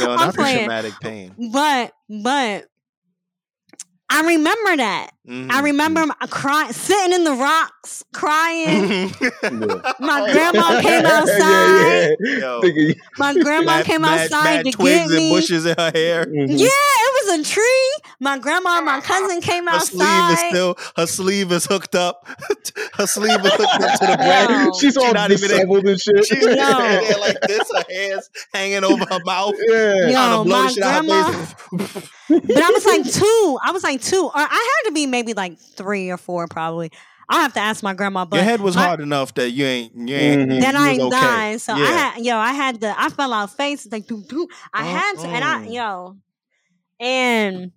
Yo, 0.00 0.10
I'm 0.10 0.16
not 0.16 0.32
the 0.32 0.32
playing. 0.36 0.58
traumatic 0.58 0.94
pain. 1.00 1.34
But 1.52 1.92
but 2.08 2.66
I 4.10 4.22
remember 4.22 4.76
that. 4.78 5.10
I 5.28 5.30
Mhm. 5.30 5.62
remember 5.62 6.06
crying, 6.30 6.72
sitting 6.72 7.12
in 7.12 7.24
the 7.24 7.32
rocks, 7.34 8.02
crying. 8.14 9.12
Yeah. 9.20 9.28
My 10.00 10.32
grandma 10.32 10.80
came 10.80 11.04
outside. 11.04 12.16
yeah. 12.18 12.38
Yo. 12.38 12.62
My 13.18 13.34
grandma 13.34 13.76
Mad- 13.76 13.84
came 13.84 14.00
mad- 14.00 14.20
outside 14.20 14.44
mad 14.44 14.56
to 14.58 14.64
get 14.64 14.74
twigs 14.74 15.10
and 15.10 15.18
me. 15.18 15.30
bushes 15.30 15.66
in 15.66 15.74
her 15.78 15.90
hair. 15.94 16.24
Mhm. 16.24 16.58
Yeah, 16.58 16.66
it 16.68 17.26
was 17.26 17.40
a 17.40 17.44
tree. 17.52 17.92
My 18.20 18.38
grandma 18.38 18.78
and 18.78 18.86
my 18.86 19.00
cousin 19.02 19.42
came 19.42 19.66
Her 19.66 19.80
sleeve 19.80 20.30
is 20.32 20.38
still 20.48 20.78
her 20.96 21.06
sleeve 21.06 21.52
is 21.52 21.66
hooked 21.66 21.94
up. 21.94 22.26
her 22.94 23.06
sleeve 23.06 23.44
is 23.44 23.52
hooked 23.52 23.60
up 23.84 24.00
to 24.00 24.06
the 24.06 24.16
bread. 24.16 24.48
Yo. 24.50 24.72
She's 24.80 24.96
all 24.96 25.12
not 25.12 25.30
even 25.30 25.50
disheveled 25.50 25.86
and 25.86 26.00
shit. 26.00 26.24
She's 26.24 26.42
Yo. 26.42 26.54
standing 26.54 27.08
there 27.10 27.18
like 27.20 27.36
this, 27.46 27.70
her 27.76 27.84
hands 27.90 28.30
hanging 28.54 28.84
over 28.84 29.04
her 29.04 29.20
mouth. 29.26 29.52
yeah. 29.68 29.94
Yo, 30.06 30.12
trying 30.12 30.38
to 30.38 30.44
blow 30.44 30.56
my 30.56 30.62
the 30.62 30.72
shit 30.72 30.82
out 30.82 30.94
her 30.94 31.08
grandma- 31.08 32.00
but 32.30 32.62
I 32.62 32.70
was 32.70 32.84
like 32.86 33.04
two. 33.10 33.58
I 33.64 33.70
was 33.72 33.82
like 33.82 33.97
two, 33.98 34.24
or 34.24 34.32
I 34.34 34.40
had 34.82 34.88
to 34.88 34.92
be 34.94 35.06
maybe 35.06 35.34
like 35.34 35.58
three 35.58 36.10
or 36.10 36.16
four, 36.16 36.46
probably. 36.48 36.90
I'll 37.30 37.40
have 37.40 37.52
to 37.54 37.60
ask 37.60 37.82
my 37.82 37.92
grandma. 37.92 38.24
But 38.24 38.36
Your 38.36 38.44
head 38.44 38.60
was 38.62 38.74
my- 38.74 38.86
hard 38.86 39.00
enough 39.00 39.34
that 39.34 39.50
you 39.50 39.66
ain't 39.66 39.94
you 39.94 40.16
ain't 40.16 40.48
Mhm. 40.50 40.54
you 40.54 40.60
Then 40.62 40.76
I 40.76 40.88
was 40.88 40.98
ain't 40.98 41.02
okay. 41.02 41.20
dying. 41.20 41.58
So 41.58 41.74
I 41.74 41.78
had 41.78 42.24
yo, 42.24 42.36
I 42.38 42.52
had 42.52 42.80
the 42.80 42.98
I 42.98 43.10
fell 43.10 43.32
out 43.34 43.54
face 43.54 43.86
like 43.92 44.06
doo, 44.06 44.24
doo. 44.26 44.48
I 44.72 44.84
had 44.84 45.16
to, 45.18 45.28
and 45.28 45.44
I 45.44 45.64
yo, 45.66 46.16
and 46.98 47.72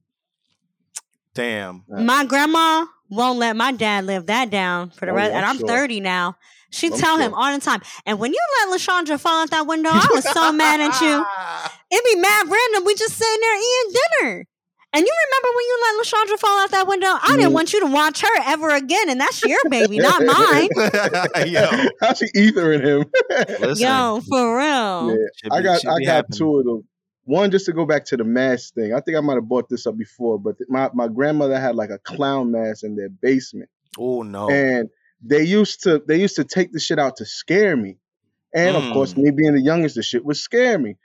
Damn. 1.34 1.84
My 1.88 2.26
grandma 2.26 2.86
won't 3.10 3.40
let 3.40 3.56
my 3.56 3.72
dad 3.72 4.06
live 4.06 4.26
that 4.26 4.50
down 4.50 4.90
for 4.92 5.06
the 5.06 5.12
Oh, 5.12 5.16
rest. 5.16 5.32
yeah, 5.32 5.38
And 5.38 5.46
I'm 5.46 5.52
I'm 5.52 5.60
sure. 5.60 5.68
30 5.68 6.00
now. 6.02 6.36
She 6.72 6.88
I'm 6.88 6.98
tell 6.98 7.18
him 7.18 7.34
all 7.34 7.54
the 7.54 7.60
time. 7.62 7.82
And 8.06 8.20
when 8.20 8.32
you 8.34 8.40
let 8.70 8.78
Lashandra 8.80 9.20
fall 9.20 9.42
out 9.44 9.50
that 9.52 9.66
window, 9.68 9.90
I 9.92 10.08
was 10.12 10.30
so 10.30 10.52
mad 10.54 10.80
at 10.82 11.02
you. 11.02 11.26
It'd 11.92 12.06
be 12.06 12.16
mad 12.20 12.48
random. 12.50 12.86
We 12.86 12.96
just 12.96 13.18
sitting 13.18 13.42
there 13.42 13.58
eating 13.58 13.94
dinner. 14.22 14.46
And 14.94 15.06
you 15.06 15.14
remember 15.28 15.56
when 15.56 15.66
you 15.66 15.80
let 15.82 16.06
Lashandra 16.06 16.40
fall 16.40 16.60
out 16.60 16.72
that 16.72 16.88
window? 16.88 17.08
I 17.08 17.36
didn't 17.38 17.52
Mm. 17.52 17.54
want 17.54 17.72
you 17.74 17.80
to 17.80 17.86
watch 17.86 18.22
her 18.22 18.42
ever 18.46 18.70
again, 18.72 19.10
and 19.10 19.22
that's 19.22 19.42
your 19.44 19.60
baby, 19.70 20.00
not 20.00 20.22
mine. 20.26 20.70
Yo, 21.48 21.66
How 22.02 22.14
she 22.14 22.26
ethering 22.36 22.84
him? 22.84 23.06
listen. 23.62 23.86
Yo, 23.88 24.22
for 24.28 24.58
real. 24.58 25.12
Yeah. 25.12 25.26
Should 25.42 25.54
I 25.54 25.62
got 25.62 25.86
I 25.88 26.00
got 26.00 26.06
happening. 26.06 26.38
two 26.38 26.60
of 26.60 26.66
them. 26.66 26.84
One 27.24 27.52
just 27.52 27.66
to 27.68 27.74
go 27.74 27.86
back 27.86 28.04
to 28.06 28.18
the 28.18 28.24
mask 28.26 28.74
thing. 28.74 28.94
I 28.94 29.00
think 29.00 29.16
I 29.16 29.22
might 29.22 29.36
have 29.36 29.48
bought 29.48 29.70
this 29.70 29.86
up 29.88 29.96
before, 29.98 30.40
but 30.40 30.58
th- 30.58 30.68
my, 30.70 30.90
my 30.94 31.08
grandmother 31.08 31.58
had 31.60 31.76
like 31.76 31.92
a 31.92 32.00
clown 32.00 32.52
mask 32.52 32.84
in 32.84 32.96
their 32.96 33.10
basement. 33.10 33.70
Oh 33.98 34.24
no. 34.24 34.50
And 34.50 34.90
they 35.24 35.44
used 35.44 35.84
to 35.84 36.02
they 36.06 36.20
used 36.20 36.36
to 36.38 36.44
take 36.44 36.74
the 36.74 36.80
shit 36.80 37.00
out 37.00 37.18
to 37.18 37.26
scare 37.26 37.78
me. 37.78 37.98
And 38.54 38.76
of 38.76 38.92
course, 38.92 39.14
Mm. 39.14 39.24
me 39.24 39.32
being 39.32 39.54
the 39.54 39.62
youngest, 39.62 39.96
the 39.96 40.04
shit 40.04 40.26
would 40.26 40.36
scare 40.36 40.78
me. 40.78 40.98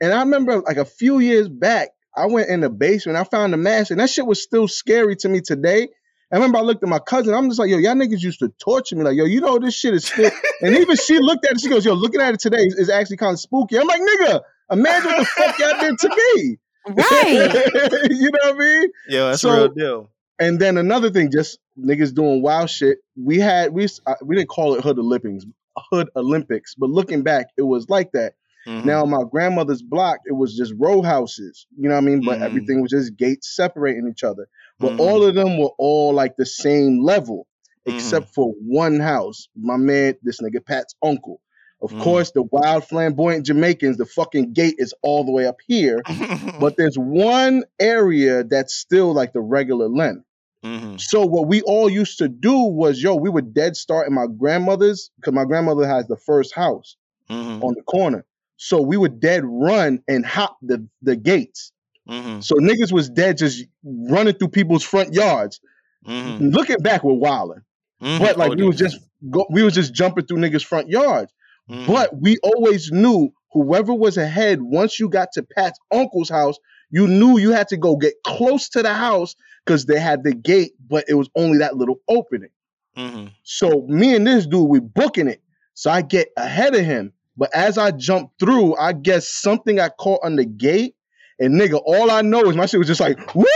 And 0.00 0.12
I 0.14 0.20
remember 0.20 0.60
like 0.62 0.76
a 0.78 0.84
few 0.84 1.18
years 1.18 1.48
back, 1.48 1.90
I 2.16 2.26
went 2.26 2.48
in 2.48 2.60
the 2.60 2.70
basement, 2.70 3.18
I 3.18 3.24
found 3.24 3.52
the 3.52 3.56
mask, 3.56 3.90
and 3.90 4.00
that 4.00 4.10
shit 4.10 4.26
was 4.26 4.42
still 4.42 4.68
scary 4.68 5.16
to 5.16 5.28
me 5.28 5.40
today. 5.40 5.88
I 6.32 6.36
remember 6.36 6.58
I 6.58 6.62
looked 6.62 6.82
at 6.82 6.88
my 6.88 6.98
cousin, 6.98 7.34
I'm 7.34 7.48
just 7.48 7.60
like, 7.60 7.70
yo, 7.70 7.78
y'all 7.78 7.94
niggas 7.94 8.22
used 8.22 8.40
to 8.40 8.48
torture 8.58 8.96
me. 8.96 9.04
Like, 9.04 9.16
yo, 9.16 9.24
you 9.24 9.40
know 9.40 9.58
this 9.58 9.74
shit 9.74 9.94
is 9.94 10.06
still 10.06 10.30
and 10.62 10.76
even 10.76 10.96
she 10.96 11.18
looked 11.18 11.44
at 11.44 11.52
it, 11.52 11.60
she 11.60 11.68
goes, 11.68 11.84
yo, 11.84 11.92
looking 11.94 12.20
at 12.20 12.34
it 12.34 12.40
today 12.40 12.62
is, 12.62 12.74
is 12.74 12.90
actually 12.90 13.18
kind 13.18 13.34
of 13.34 13.40
spooky. 13.40 13.78
I'm 13.78 13.86
like, 13.86 14.00
nigga, 14.00 14.40
imagine 14.70 15.10
what 15.10 15.18
the 15.18 15.24
fuck 15.26 15.58
y'all 15.58 15.80
did 15.80 15.98
to 15.98 16.08
me. 16.08 16.56
Right. 16.86 18.10
you 18.10 18.30
know 18.30 18.38
what 18.42 18.54
I 18.54 18.58
mean? 18.58 18.90
Yo, 19.08 19.30
that's 19.30 19.42
so- 19.42 19.50
a 19.50 19.56
real 19.56 19.68
deal. 19.68 20.10
And 20.40 20.58
then 20.58 20.78
another 20.78 21.10
thing, 21.10 21.30
just 21.30 21.60
niggas 21.78 22.12
doing 22.12 22.42
wild 22.42 22.68
shit. 22.68 22.98
We 23.16 23.38
had 23.38 23.72
we 23.72 23.86
we 24.24 24.34
didn't 24.34 24.48
call 24.48 24.74
it 24.74 24.82
Hood 24.82 24.98
Olympics, 24.98 25.44
Hood 25.76 26.10
Olympics, 26.16 26.74
but 26.74 26.90
looking 26.90 27.22
back, 27.22 27.50
it 27.56 27.62
was 27.62 27.88
like 27.88 28.10
that. 28.12 28.34
Mhm. 28.66 28.84
Now 28.84 29.04
my 29.04 29.22
grandmother's 29.30 29.82
block, 29.82 30.20
it 30.26 30.32
was 30.32 30.56
just 30.56 30.72
row 30.78 31.02
houses. 31.02 31.66
You 31.78 31.88
know 31.88 31.94
what 31.96 32.02
I 32.02 32.06
mean? 32.06 32.24
But 32.24 32.38
Mhm. 32.40 32.44
everything 32.46 32.80
was 32.82 32.90
just 32.90 33.16
gates 33.16 33.54
separating 33.54 34.08
each 34.10 34.24
other. 34.24 34.48
But 34.80 34.92
Mhm. 34.92 35.00
all 35.00 35.24
of 35.24 35.34
them 35.34 35.58
were 35.58 35.72
all 35.78 36.12
like 36.12 36.36
the 36.36 36.46
same 36.46 37.02
level, 37.02 37.46
Mhm. 37.86 37.94
except 37.94 38.34
for 38.34 38.52
one 38.66 39.00
house. 39.00 39.48
My 39.56 39.76
man, 39.76 40.14
this 40.22 40.40
nigga 40.40 40.64
Pat's 40.64 40.94
uncle. 41.02 41.40
Of 41.82 41.92
Mhm. 41.92 42.00
course, 42.00 42.30
the 42.32 42.42
wild 42.44 42.84
flamboyant 42.84 43.44
Jamaicans, 43.44 43.98
the 43.98 44.06
fucking 44.06 44.52
gate 44.54 44.76
is 44.78 44.94
all 45.02 45.24
the 45.24 45.32
way 45.32 45.46
up 45.46 45.58
here. 45.66 46.00
But 46.60 46.76
there's 46.76 46.96
one 46.96 47.64
area 47.78 48.44
that's 48.44 48.74
still 48.74 49.12
like 49.12 49.32
the 49.32 49.40
regular 49.42 49.88
length. 49.88 50.24
Mhm. 50.64 50.98
So 50.98 51.26
what 51.26 51.46
we 51.46 51.60
all 51.62 51.90
used 51.90 52.18
to 52.18 52.28
do 52.28 52.58
was, 52.62 53.02
yo, 53.02 53.16
we 53.16 53.28
would 53.28 53.52
dead 53.52 53.76
start 53.76 54.06
in 54.08 54.14
my 54.14 54.26
grandmother's 54.26 55.10
because 55.16 55.34
my 55.34 55.44
grandmother 55.44 55.86
has 55.86 56.06
the 56.06 56.16
first 56.16 56.54
house 56.54 56.96
Mhm. 57.28 57.62
on 57.62 57.74
the 57.74 57.82
corner. 57.82 58.24
So 58.56 58.80
we 58.80 58.96
would 58.96 59.20
dead 59.20 59.42
run 59.44 60.00
and 60.08 60.24
hop 60.24 60.56
the 60.62 60.86
the 61.02 61.16
gates. 61.16 61.72
Mhm. 62.08 62.42
So 62.44 62.56
niggas 62.56 62.92
was 62.92 63.08
dead 63.10 63.38
just 63.38 63.64
running 63.84 64.34
through 64.34 64.48
people's 64.48 64.84
front 64.84 65.14
yards. 65.14 65.60
Mhm. 66.06 66.52
Looking 66.54 66.78
back, 66.78 67.02
we're 67.02 67.14
wilding, 67.14 67.62
Mhm. 68.02 68.18
but 68.18 68.36
like 68.36 68.52
Oh, 68.52 68.56
we 68.56 68.64
was 68.64 68.76
just 68.76 68.98
go, 69.30 69.46
we 69.50 69.62
was 69.62 69.74
just 69.74 69.94
jumping 69.94 70.26
through 70.26 70.38
niggas' 70.38 70.64
front 70.64 70.88
yards. 70.88 71.32
Mhm. 71.70 71.86
But 71.86 72.10
we 72.20 72.36
always 72.42 72.90
knew 72.92 73.30
whoever 73.52 73.94
was 73.94 74.16
ahead. 74.18 74.60
Once 74.62 75.00
you 75.00 75.08
got 75.08 75.32
to 75.32 75.42
Pat's 75.42 75.78
uncle's 75.90 76.28
house, 76.28 76.58
you 76.90 77.08
knew 77.08 77.38
you 77.38 77.52
had 77.52 77.68
to 77.68 77.76
go 77.76 77.96
get 77.96 78.14
close 78.24 78.68
to 78.70 78.82
the 78.82 78.92
house 78.92 79.34
because 79.64 79.86
they 79.86 79.98
had 79.98 80.24
the 80.24 80.34
gate, 80.34 80.72
but 80.88 81.04
it 81.08 81.14
was 81.14 81.30
only 81.36 81.58
that 81.58 81.76
little 81.76 82.00
opening. 82.08 82.50
Mhm. 82.96 83.30
So 83.44 83.86
me 83.88 84.14
and 84.14 84.26
this 84.26 84.46
dude, 84.46 84.68
we 84.68 84.80
booking 84.80 85.28
it. 85.28 85.40
So 85.74 85.90
I 85.90 86.02
get 86.02 86.28
ahead 86.36 86.74
of 86.74 86.84
him. 86.84 87.12
But 87.36 87.54
as 87.54 87.78
I 87.78 87.90
jump 87.90 88.30
through, 88.38 88.76
I 88.76 88.92
guess 88.92 89.28
something 89.28 89.80
I 89.80 89.88
caught 89.88 90.20
on 90.24 90.36
the 90.36 90.44
gate. 90.44 90.94
And 91.40 91.60
nigga, 91.60 91.80
all 91.84 92.10
I 92.10 92.22
know 92.22 92.42
is 92.48 92.54
my 92.56 92.66
shit 92.66 92.78
was 92.78 92.86
just 92.86 93.00
like 93.00 93.18
whoop, 93.34 93.46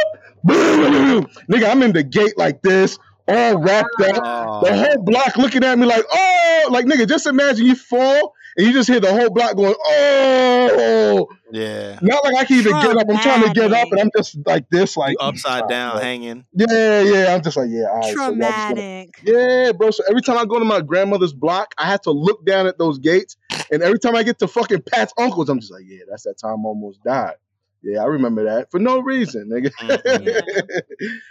boom. 0.43 1.25
nigga. 1.51 1.71
I'm 1.71 1.83
in 1.83 1.93
the 1.93 2.03
gate 2.03 2.37
like 2.37 2.61
this, 2.62 2.99
all 3.29 3.59
wrapped 3.59 4.01
up. 4.01 4.64
The 4.64 4.77
whole 4.77 5.03
block 5.05 5.37
looking 5.37 5.62
at 5.62 5.79
me 5.79 5.87
like, 5.87 6.05
oh, 6.11 6.69
like 6.73 6.87
nigga, 6.87 7.09
just 7.09 7.27
imagine 7.27 7.67
you 7.67 7.77
fall 7.77 8.35
and 8.57 8.67
you 8.67 8.73
just 8.73 8.88
hear 8.88 8.99
the 8.99 9.12
whole 9.12 9.31
block 9.31 9.55
going, 9.57 9.77
oh. 9.87 11.29
Yeah. 11.53 11.99
Not 12.03 12.25
like 12.25 12.35
I 12.37 12.45
can 12.45 12.59
even 12.59 12.73
get 12.73 12.97
up. 12.97 13.07
I'm 13.09 13.19
trying 13.21 13.43
to 13.45 13.53
get 13.55 13.73
up 13.73 13.88
and 13.93 14.01
I'm 14.01 14.11
just 14.17 14.37
like 14.45 14.69
this, 14.71 14.97
like 14.97 15.12
You 15.12 15.19
upside 15.27 15.69
down, 15.69 15.95
like, 15.95 16.03
hanging. 16.03 16.45
Yeah, 16.53 17.03
yeah. 17.03 17.35
I'm 17.35 17.43
just 17.43 17.57
like, 17.57 17.69
yeah, 17.71 17.85
all 17.88 18.01
right. 18.01 18.05
so 18.05 18.11
y'all 18.11 18.35
just 18.35 18.41
gonna- 18.41 18.75
Traumatic. 18.75 19.21
yeah, 19.25 19.73
bro. 19.73 19.91
So 19.93 20.03
every 20.11 20.23
time 20.23 20.37
I 20.37 20.45
go 20.45 20.59
to 20.59 20.64
my 20.64 20.81
grandmother's 20.81 21.33
block, 21.33 21.75
I 21.79 21.87
have 21.87 22.01
to 22.03 22.11
look 22.11 22.45
down 22.45 22.67
at 22.67 22.77
those 22.79 22.99
gates. 22.99 23.37
And 23.71 23.83
every 23.83 23.99
time 23.99 24.14
I 24.16 24.23
get 24.23 24.38
to 24.40 24.49
fucking 24.49 24.83
Pat's 24.83 25.12
uncles, 25.18 25.49
I'm 25.49 25.61
just 25.61 25.73
like, 25.73 25.85
yeah, 25.87 26.01
that's 26.11 26.25
that 26.25 26.38
time 26.38 26.64
I 26.64 26.68
almost 26.68 27.03
died. 27.05 27.35
Yeah, 27.83 28.03
I 28.03 28.07
remember 28.07 28.44
that 28.44 28.71
for 28.71 28.81
no 28.81 29.01
reason, 29.01 29.49
nigga. 29.51 29.71
Mhm. 29.81 30.81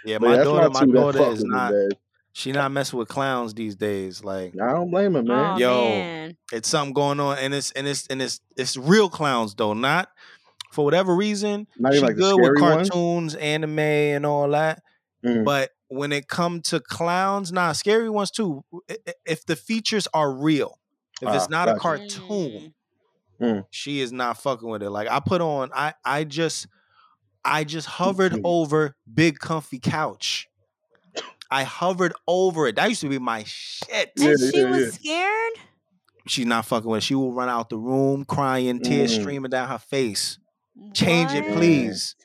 Yeah, 0.06 0.18
my 0.20 0.38
daughter, 0.38 0.70
my 0.70 0.80
two 0.82 0.86
that 0.88 0.94
daughter 0.94 1.20
is 1.32 1.40
with 1.40 1.48
me, 1.48 1.50
not. 1.50 1.74
She 2.34 2.52
not 2.52 2.72
messing 2.72 3.00
with 3.00 3.08
clowns 3.08 3.54
these 3.54 3.76
days. 3.76 4.24
Like 4.24 4.54
I 4.62 4.72
don't 4.74 4.92
blame 4.92 5.16
her, 5.16 5.24
man. 5.24 5.56
Oh, 5.56 5.58
Yo. 5.58 5.82
man. 5.90 6.38
it's 6.54 6.70
something 6.70 6.94
going 6.94 7.20
on, 7.20 7.38
and 7.40 7.54
it's 7.54 7.72
and 7.72 7.88
it's 7.88 8.06
and 8.08 8.22
it's 8.22 8.40
it's 8.56 8.78
real 8.78 9.10
clowns 9.10 9.56
though, 9.56 9.74
not 9.74 10.10
for 10.72 10.86
whatever 10.86 11.16
reason. 11.16 11.68
Not 11.78 11.94
she 11.94 11.98
even 11.98 12.08
like 12.10 12.16
good 12.18 12.36
with 12.36 12.58
scary 12.58 12.62
ones. 12.62 12.90
cartoons, 12.90 13.36
anime, 13.36 13.80
and 13.80 14.26
all 14.26 14.48
that. 14.50 14.82
Mm. 15.26 15.44
But 15.46 15.72
when 15.88 16.12
it 16.12 16.28
come 16.28 16.62
to 16.64 16.80
clowns, 16.80 17.52
nah, 17.52 17.72
scary 17.72 18.10
ones 18.10 18.30
too. 18.30 18.64
I- 18.90 18.98
I- 19.08 19.14
If 19.26 19.46
the 19.46 19.56
features 19.56 20.08
are 20.14 20.32
real, 20.32 20.78
if 21.22 21.34
it's 21.36 21.50
not 21.50 21.70
a 21.70 21.76
cartoon, 21.76 22.74
Mm. 23.42 23.66
she 23.70 24.02
is 24.02 24.12
not 24.12 24.42
fucking 24.42 24.68
with 24.68 24.82
it. 24.82 24.90
Like 24.90 25.08
I 25.10 25.20
put 25.20 25.42
on, 25.42 25.70
I 25.74 25.94
I 26.04 26.24
just 26.24 26.68
I 27.46 27.64
just 27.64 27.88
hovered 27.88 28.32
Mhm. 28.34 28.42
over 28.44 28.96
big 29.14 29.38
comfy 29.40 29.80
couch. 29.80 30.48
I 31.52 31.64
hovered 31.64 32.14
over 32.28 32.68
it. 32.68 32.76
That 32.78 32.90
used 32.90 33.02
to 33.02 33.10
be 33.10 33.20
my 33.20 33.44
shit. 33.46 34.12
Yeah, 34.18 34.30
And 34.32 34.40
she 34.40 34.60
yeah, 34.60 34.70
was 34.70 34.80
yeah. 34.80 34.90
scared. 34.90 35.54
She's 36.28 36.46
not 36.46 36.66
fucking 36.66 36.90
with 36.90 36.98
it. 36.98 37.04
She 37.06 37.16
will 37.16 37.32
run 37.32 37.48
out 37.48 37.70
the 37.70 37.78
room 37.78 38.26
crying, 38.26 38.82
tears 38.82 39.16
Mm. 39.18 39.22
streaming 39.22 39.50
down 39.52 39.70
her 39.70 39.78
face. 39.78 40.40
Change 40.94 41.32
it, 41.32 41.54
please. 41.56 42.16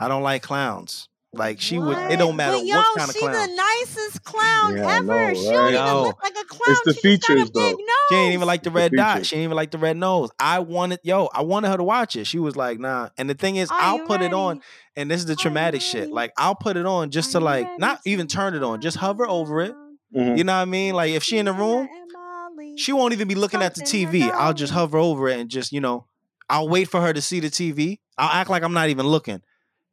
I 0.00 0.08
don't 0.08 0.22
like 0.22 0.42
clowns. 0.42 1.08
Like 1.34 1.60
she 1.60 1.78
would. 1.78 1.96
It 2.10 2.18
don't 2.18 2.36
matter 2.36 2.58
But 2.58 2.66
yo, 2.66 2.76
what 2.76 2.86
kind 2.98 3.08
of 3.10 3.16
she 3.16 3.20
clown. 3.20 3.48
the 3.48 3.54
nicest 3.54 4.22
clown 4.22 4.76
Yeah, 4.76 4.96
ever. 4.96 5.04
know, 5.04 5.34
she 5.34 5.44
don't 5.44 5.54
right? 5.64 5.74
even 5.74 6.02
look 6.02 6.22
like 6.22 6.36
a 6.38 6.44
clown. 6.44 6.76
the 6.84 6.92
she 6.92 7.00
just 7.16 7.28
got 7.28 7.32
a 7.32 7.40
features, 7.40 7.50
though. 7.52 7.76
big 7.76 7.86
She 8.10 8.14
ain't 8.16 8.34
even 8.34 8.46
like 8.46 8.62
the 8.62 8.70
red 8.70 8.92
dot. 8.92 9.24
She 9.24 9.36
ain't 9.36 9.44
even 9.44 9.56
like 9.56 9.70
the 9.70 9.78
red 9.78 9.96
nose. 9.96 10.30
I 10.38 10.58
wanted, 10.58 11.00
yo, 11.02 11.30
I 11.32 11.40
wanted 11.42 11.68
her 11.68 11.78
to 11.78 11.84
watch 11.84 12.16
it. 12.16 12.26
She 12.26 12.38
was 12.38 12.54
like, 12.54 12.78
nah. 12.78 13.08
And 13.16 13.30
the 13.30 13.34
thing 13.34 13.56
is, 13.56 13.70
Are 13.70 13.76
I'll 13.80 13.98
you 13.98 14.04
put 14.04 14.20
it 14.20 14.34
on, 14.34 14.60
and 14.94 15.10
this 15.10 15.20
is 15.20 15.26
the 15.26 15.32
Are 15.32 15.36
traumatic 15.36 15.80
shit. 15.80 16.12
Like, 16.12 16.32
I'll 16.36 16.54
put 16.54 16.76
it 16.76 16.84
on 16.84 17.10
just 17.10 17.30
Are 17.34 17.40
to 17.40 17.44
like, 17.44 17.64
ready 17.64 17.78
not 17.78 18.00
even 18.04 18.26
turn 18.26 18.54
it 18.54 18.62
on, 18.62 18.82
just 18.82 18.98
hover 18.98 19.26
over 19.26 19.62
it. 19.62 19.74
Mhm. 20.14 20.36
You 20.36 20.44
know 20.44 20.52
what 20.52 20.58
I 20.60 20.64
mean? 20.66 20.94
Like, 20.94 21.12
if 21.12 21.22
she 21.22 21.38
in 21.38 21.46
the 21.46 21.54
room, 21.54 21.88
she 22.76 22.92
won't 22.92 23.14
even 23.14 23.26
be 23.28 23.34
looking 23.34 23.62
at 23.62 23.74
the 23.74 23.80
TV. 23.82 24.30
I'll 24.34 24.52
just 24.52 24.72
hover 24.72 24.98
over 24.98 25.28
it 25.28 25.40
and 25.40 25.48
just, 25.48 25.72
you 25.72 25.80
know, 25.80 26.06
I'll 26.50 26.68
wait 26.68 26.88
for 26.88 27.00
her 27.00 27.14
to 27.14 27.22
see 27.22 27.40
the 27.40 27.48
TV. 27.48 28.00
I'll 28.18 28.28
act 28.28 28.50
like 28.50 28.62
I'm 28.62 28.74
not 28.74 28.90
even 28.90 29.06
looking. 29.06 29.40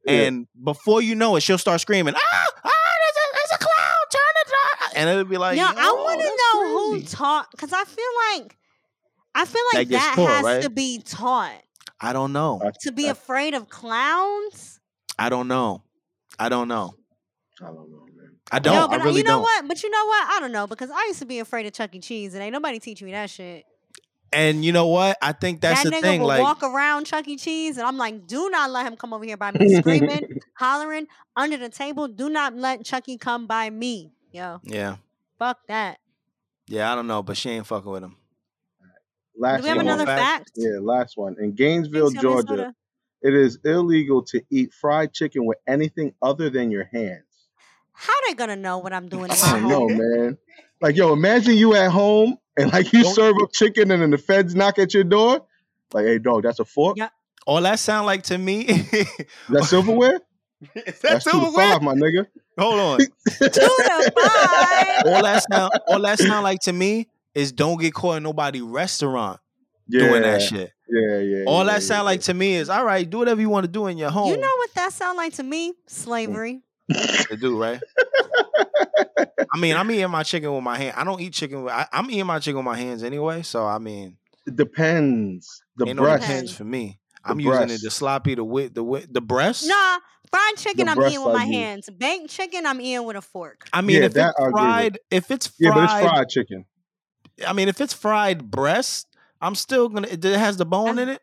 Yeah. 0.10 0.28
And 0.28 0.48
before 0.64 1.02
you 1.02 1.16
know 1.16 1.36
it, 1.36 1.42
she'll 1.42 1.58
start 1.58 1.82
screaming, 1.82 2.14
ah, 2.16 2.20
ah, 2.22 2.52
there's 2.64 3.16
a, 3.16 3.36
there's 3.36 3.52
a 3.54 3.58
clown, 3.58 3.96
turn 4.12 4.22
it 4.36 4.52
on. 4.52 4.92
And 4.96 5.10
it'll 5.10 5.24
be 5.26 5.38
like, 5.38 5.58
yeah, 5.58 5.74
I 5.76 5.92
want 5.92 6.20
to 6.20 6.26
that's 6.26 6.38
know 6.54 6.78
who 6.78 7.02
taught 7.04 7.52
because 7.52 7.74
I 7.74 7.84
feel 7.84 8.06
like 8.40 8.58
I 9.36 9.46
feel 9.46 9.62
like 9.74 9.90
gets 9.90 10.04
that, 10.04 10.16
taught, 10.16 10.30
has 10.30 10.44
right? 10.44 10.62
to 10.64 10.70
be 10.70 11.02
taught 11.04 11.62
I 12.02 12.14
don't 12.14 12.34
know. 12.34 12.62
To 12.82 12.92
be 12.92 13.08
afraid 13.08 13.54
of 13.54 13.70
clowns. 13.70 14.80
I 15.18 15.30
don't 15.30 15.48
know. 15.48 15.84
I 16.38 16.48
don't 16.50 16.68
know. 16.68 16.94
I 17.62 17.66
don't 17.66 17.76
know, 17.92 18.06
man. 18.16 18.36
I 18.52 18.60
don't. 18.60 18.74
Yo, 18.74 18.86
I 18.86 19.04
really 19.04 19.18
you 19.18 19.24
know 19.24 19.34
don't. 19.34 19.42
what? 19.42 19.68
But 19.68 19.84
you 19.84 19.90
know 19.90 20.06
what? 20.06 20.28
I 20.30 20.40
don't 20.40 20.54
know 20.54 20.66
because 20.66 20.90
I 20.90 21.06
used 21.08 21.20
to 21.20 21.26
be 21.26 21.40
afraid 21.40 21.66
of 21.66 21.74
Chuck 21.74 21.94
E. 21.94 22.00
Cheese, 22.00 22.34
and 22.34 22.42
ain't 22.42 22.54
nobody 22.54 22.80
teach 22.80 23.04
me 23.04 23.12
that 23.12 23.30
shit. 23.30 23.66
And 24.32 24.64
you 24.64 24.72
know 24.72 24.88
what? 24.88 25.18
I 25.22 25.32
think 25.32 25.62
that's 25.62 25.84
that 25.84 25.90
the 25.90 25.96
nigga 25.96 26.02
thing. 26.02 26.22
will 26.22 26.28
Like, 26.28 26.42
walk 26.42 26.62
around 26.64 27.06
Chuck 27.06 27.28
E. 27.28 27.36
Cheese, 27.38 27.78
and 27.78 27.88
I'm 27.88 27.98
like, 27.98 28.28
do 28.28 28.50
not 28.50 28.70
let 28.70 28.86
him 28.86 28.96
come 28.96 29.14
over 29.14 29.26
here 29.26 29.38
by 29.38 29.52
me, 29.52 29.76
screaming, 29.76 30.40
hollering 30.54 31.08
under 31.36 31.58
the 31.58 31.70
table. 31.70 32.08
Do 32.08 32.30
not 32.30 32.56
let 32.56 32.86
Chucky 32.86 33.18
come 33.18 33.48
by 33.48 33.70
me. 33.70 34.12
Yo, 34.32 34.60
yeah, 34.64 34.98
fuck 35.40 35.58
that. 35.68 35.98
yeah. 36.68 36.92
I 36.92 36.96
don't 36.96 37.08
know, 37.08 37.24
but 37.24 37.38
she 37.38 37.50
ain't 37.50 37.66
fucking 37.66 37.90
with 37.92 38.04
him. 38.04 38.16
Last 39.38 39.58
Do 39.60 39.64
we 39.64 39.70
have 39.70 39.78
one. 39.78 39.88
another 39.88 40.06
Fact? 40.06 40.20
fact? 40.22 40.52
Yeah, 40.56 40.78
last 40.82 41.18
one. 41.18 41.36
In 41.40 41.54
Gainesville, 41.54 42.10
Thanks, 42.10 42.22
Georgia, 42.22 42.52
Minnesota. 42.52 42.76
it 43.22 43.34
is 43.34 43.58
illegal 43.64 44.22
to 44.26 44.42
eat 44.52 44.74
fried 44.74 45.14
chicken 45.14 45.46
with 45.46 45.58
anything 45.68 46.14
other 46.22 46.50
than 46.50 46.70
your 46.72 46.90
hands. 46.94 47.24
How 47.94 48.14
they 48.28 48.34
gonna 48.36 48.56
know 48.56 48.78
what 48.78 48.94
I'm 48.94 49.08
doing 49.10 49.24
in 49.26 49.30
my 49.30 49.36
I 49.44 49.60
know, 49.62 49.88
man. 49.90 50.38
Like, 50.82 50.96
yo, 50.96 51.12
imagine 51.14 51.58
you 51.58 51.74
at 51.76 51.90
home 51.92 52.38
and 52.60 52.72
like 52.74 52.92
you 52.94 53.04
Don't- 53.04 53.16
serve 53.16 53.36
up 53.42 53.52
chicken 53.54 53.92
and 53.92 54.02
then 54.02 54.12
the 54.12 54.18
feds 54.18 54.56
knock 54.56 54.78
at 54.80 54.94
your 54.94 55.04
door. 55.04 55.46
Like, 55.94 56.06
hey, 56.06 56.20
dog, 56.20 56.44
that's 56.44 56.60
a 56.60 56.66
fork. 56.66 56.98
Yeah. 56.98 57.10
All 57.48 57.62
that 57.62 57.80
sound 57.80 58.06
like 58.06 58.24
to 58.24 58.38
me. 58.38 58.66
That 59.50 59.64
silverware. 59.64 60.20
Is 60.76 61.00
that 61.00 61.02
That's 61.02 61.26
two 61.26 61.40
to 61.40 61.52
five, 61.52 61.82
my 61.82 61.94
nigga. 61.94 62.28
Hold 62.60 62.80
on. 62.80 63.00
Two 63.40 63.48
to 63.50 64.12
five. 64.14 65.04
all 65.06 65.24
that 65.24 65.46
sound. 65.50 65.72
All 65.88 66.02
that 66.02 66.20
sound 66.20 66.44
like 66.44 66.60
to 66.64 66.74
me 66.74 67.08
is 67.34 67.54
don't 67.54 67.80
get 67.80 67.94
caught 67.94 68.18
in 68.18 68.24
nobody 68.24 68.60
restaurant 68.62 69.40
Yeah, 69.88 70.10
doing 70.10 70.22
that 70.24 70.42
shit. 70.42 70.72
Yeah, 70.90 71.20
yeah. 71.20 71.44
All 71.48 71.66
yeah, 71.66 71.74
that 71.76 71.84
sound 71.84 72.04
like 72.04 72.20
to 72.24 72.34
me 72.34 72.56
is 72.56 72.70
all 72.70 72.84
right. 72.84 73.10
Do 73.10 73.20
whatever 73.20 73.40
you 73.40 73.48
want 73.50 73.64
to 73.64 73.72
do 73.72 73.88
in 73.88 73.98
your 73.98 74.10
home. 74.10 74.30
You 74.32 74.38
know 74.38 74.52
what 74.58 74.74
that 74.74 74.92
sound 74.92 75.16
like 75.16 75.34
to 75.36 75.44
me? 75.44 75.74
Slavery. 75.88 76.62
To 77.30 77.38
do, 77.38 77.58
right? 77.58 77.80
I 79.54 79.58
mean, 79.58 79.76
I'm 79.76 79.90
eating 79.92 80.10
my 80.12 80.24
chicken 80.24 80.54
with 80.54 80.64
my 80.64 80.78
hand. 80.78 80.96
I 80.98 81.04
don't 81.04 81.20
eat 81.22 81.34
chicken 81.34 81.64
with. 81.64 81.74
I, 81.74 81.88
I'm 81.92 82.10
eating 82.12 82.26
my 82.26 82.40
chicken 82.40 82.58
with 82.58 82.66
my 82.66 82.78
hands 82.78 83.04
anyway. 83.04 83.42
So 83.42 83.66
I 83.66 83.80
mean, 83.80 84.18
It 84.46 84.56
depends. 84.56 85.64
The 85.78 85.88
ain't 85.88 85.98
no 85.98 86.04
breast. 86.04 86.22
depends 86.22 86.54
for 86.54 86.64
me. 86.66 87.00
The 87.26 87.32
I'm 87.32 87.40
using 87.40 87.64
it 87.64 87.68
breast. 87.68 87.84
the 87.84 87.92
sloppy, 87.92 88.36
the 88.36 88.44
wit, 88.44 88.76
the 88.76 88.84
wit, 88.84 89.12
the 89.14 89.22
breast. 89.22 89.68
Nah, 89.68 90.00
fried 90.30 90.56
chicken 90.58 90.86
The 90.86 90.92
I'm 90.92 91.02
eating 91.04 91.24
with 91.24 91.34
I 91.36 91.38
my 91.40 91.46
use. 91.46 91.56
hands. 91.56 91.90
Baked 91.90 92.30
chicken 92.30 92.66
I'm 92.66 92.80
eating 92.80 93.06
with 93.06 93.16
a 93.18 93.22
fork. 93.22 93.68
I 93.74 93.82
mean, 93.82 93.98
Yeah, 93.98 94.06
if 94.06 94.14
that 94.14 94.30
it's 94.30 94.40
I 94.40 94.48
agree 94.50 94.52
fried, 94.52 95.00
if 95.12 95.32
it's 95.32 95.52
Yeah, 95.60 95.72
but 95.74 95.90
fried, 95.90 96.04
it's 96.04 96.10
fried 96.12 96.30
chicken. 96.30 96.66
I 97.48 97.54
mean, 97.54 97.68
if 97.70 97.82
it's 97.82 97.94
fried 97.94 98.50
breast, 98.52 99.08
I'm 99.42 99.56
still 99.56 99.90
gonna. 99.90 100.08
It 100.10 100.24
has 100.24 100.58
the 100.58 100.66
bone 100.66 101.00
in 101.00 101.10
it. 101.10 101.22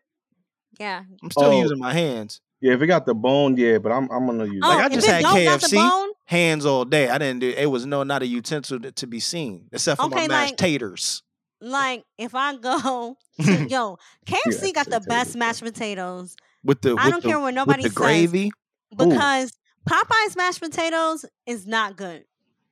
Yeah. 0.79 1.03
I'm 1.23 1.31
still 1.31 1.51
Oh. 1.53 1.61
using 1.61 1.79
my 1.79 1.93
hands, 1.93 2.41
Yeah, 2.61 2.73
if 2.73 2.81
it 2.81 2.87
got 2.87 3.05
the 3.05 3.13
bone, 3.13 3.55
yeah, 3.57 3.77
but 3.77 3.91
I'm 3.91 4.09
I'm 4.11 4.25
gonna 4.25 4.45
use 4.45 4.61
Oh, 4.63 4.67
Like, 4.69 4.79
I 4.79 4.85
if 4.87 4.93
just 4.93 5.07
it 5.07 5.11
had 5.11 5.21
don't 5.23 5.43
got 5.45 5.61
the 5.61 5.67
KFC. 5.67 5.75
bone, 5.89 6.09
hands 6.25 6.65
all 6.65 6.85
day. 6.85 7.09
I 7.09 7.17
didn't 7.17 7.39
do. 7.39 7.49
It 7.55 7.67
was 7.67 7.85
no, 7.85 8.03
not 8.03 8.21
a 8.23 8.27
utensil 8.27 8.79
to, 8.79 8.91
to 8.91 9.07
be 9.07 9.19
seen, 9.19 9.67
except 9.71 10.01
for 10.01 10.09
my 10.09 10.27
mashed 10.27 10.51
like- 10.51 10.57
taters. 10.57 11.21
like 11.61 12.03
if 12.17 12.33
I 12.35 12.55
go, 12.55 13.17
to, 13.41 13.67
yo, 13.67 13.97
KFC 14.25 14.73
got 14.73 14.85
the 14.85 14.99
potatoes, 14.99 15.05
best 15.07 15.35
mashed 15.37 15.63
potatoes 15.63 16.35
with 16.63 16.81
the 16.81 16.89
I 16.97 17.05
with 17.05 17.11
don't 17.13 17.23
the, 17.23 17.29
care 17.29 17.39
what 17.39 17.53
nobody 17.53 17.83
with 17.83 17.93
the 17.93 17.99
says. 17.99 18.07
gravy. 18.31 18.51
because 18.95 19.53
Popeye's 19.87 20.35
mashed 20.35 20.59
potatoes 20.61 21.25
is 21.45 21.65
not 21.67 21.95
good. 21.95 22.25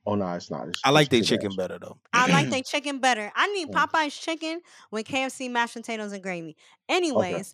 Oh 0.07 0.13
no, 0.15 0.27
it's 0.33 0.51
not. 0.51 0.67
It's, 0.67 0.81
I 0.83 0.89
like 0.91 1.09
their 1.09 1.21
chicken 1.21 1.47
ass. 1.51 1.55
better 1.55 1.79
though. 1.79 1.97
I 2.13 2.27
like 2.31 2.49
their 2.51 2.61
chicken 2.63 2.99
better. 2.99 3.31
I 3.35 3.47
need. 3.53 3.69
Popeye's 3.71 4.17
chicken 4.17 4.61
with 4.91 5.05
KFC 5.07 5.49
mashed 5.49 5.75
potatoes 5.75 6.11
and 6.11 6.21
gravy. 6.21 6.55
Anyways, 6.89 7.53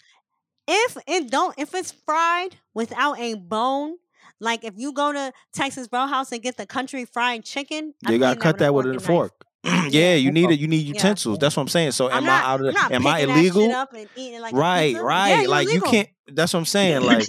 if 0.71 0.97
it 1.05 1.29
don't, 1.29 1.53
if 1.57 1.75
it's 1.75 1.91
fried 1.91 2.55
without 2.73 3.19
a 3.19 3.33
bone, 3.35 3.97
like 4.39 4.63
if 4.63 4.73
you 4.77 4.93
go 4.93 5.11
to 5.11 5.33
Texas 5.53 5.87
Roadhouse 5.91 6.31
and 6.31 6.41
get 6.41 6.55
the 6.57 6.65
country 6.65 7.05
fried 7.05 7.43
chicken, 7.43 7.93
I'm 8.05 8.13
You 8.13 8.19
gotta 8.19 8.39
cut 8.39 8.57
that 8.59 8.73
with 8.73 8.85
a 8.87 8.93
knife. 8.93 9.03
fork. 9.03 9.33
yeah, 9.89 10.15
you 10.15 10.31
need 10.31 10.49
it. 10.49 10.59
You 10.59 10.67
need 10.67 10.87
utensils. 10.87 11.37
That's 11.37 11.55
what 11.55 11.61
I'm 11.61 11.67
saying. 11.67 11.91
So 11.91 12.09
I'm 12.09 12.23
not, 12.23 12.43
I 12.43 12.53
out 12.53 12.61
of? 12.61 12.75
I'm 12.75 12.75
I 12.75 12.87
picking 12.87 13.03
that 13.03 13.19
shit 13.19 13.29
illegal? 13.29 13.71
up 13.73 13.93
and 13.93 14.09
eating 14.15 14.41
like 14.41 14.55
Right, 14.55 14.93
pizza. 14.93 15.03
right. 15.03 15.29
Yeah, 15.29 15.41
you 15.41 15.47
like 15.49 15.71
you 15.71 15.81
can't. 15.81 16.09
That's 16.27 16.53
what 16.53 16.59
I'm 16.61 16.65
saying. 16.65 17.01
Like 17.01 17.27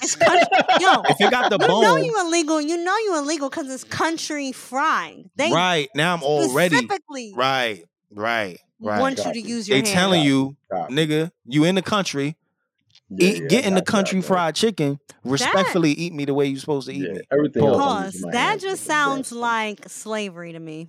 yo. 0.81 1.03
if 1.09 1.21
it 1.21 1.31
got 1.31 1.51
the 1.51 1.59
you 1.61 1.67
know 1.69 1.81
bone, 1.83 2.05
you 2.05 2.19
illegal. 2.21 2.61
You 2.61 2.83
know 2.83 2.97
you 2.99 3.19
illegal 3.19 3.51
because 3.51 3.69
it's 3.69 3.85
country 3.85 4.53
fried. 4.53 5.29
They 5.37 5.51
right 5.53 5.89
now 5.95 6.15
I'm 6.15 6.23
already 6.23 6.77
specifically 6.77 7.35
right, 7.37 7.85
right, 8.11 8.59
right. 8.81 9.01
want 9.01 9.19
you 9.25 9.33
to 9.35 9.41
use 9.41 9.69
your 9.69 9.77
They 9.83 9.87
hands. 9.89 9.93
telling 9.93 10.23
you, 10.23 10.57
Got 10.71 10.89
nigga, 10.91 11.31
you 11.45 11.65
in 11.65 11.75
the 11.75 11.83
country, 11.83 12.37
Yeah, 13.11 13.29
eat, 13.29 13.43
yeah, 13.43 13.49
get 13.49 13.65
in 13.67 13.75
the 13.75 13.81
got 13.83 13.93
you, 13.93 13.99
I 13.99 14.03
country 14.03 14.17
got 14.19 14.23
you. 14.23 14.27
fried 14.29 14.55
chicken. 14.55 14.99
Respectfully, 15.25 15.93
eat 15.93 16.13
me 16.13 16.25
the 16.25 16.35
way 16.35 16.47
you're 16.47 16.59
supposed 16.61 16.89
to 16.89 16.95
eat 16.95 17.09
Yeah, 17.09 17.13
me. 17.13 17.21
everything 17.31 17.63
Pause. 17.63 18.15
using 18.15 18.31
That 18.31 18.59
just 18.61 18.83
but 18.83 18.93
sounds 18.93 19.31
breast, 19.31 19.33
like 19.33 19.89
slavery 19.89 20.53
to 20.53 20.59
me. 20.61 20.89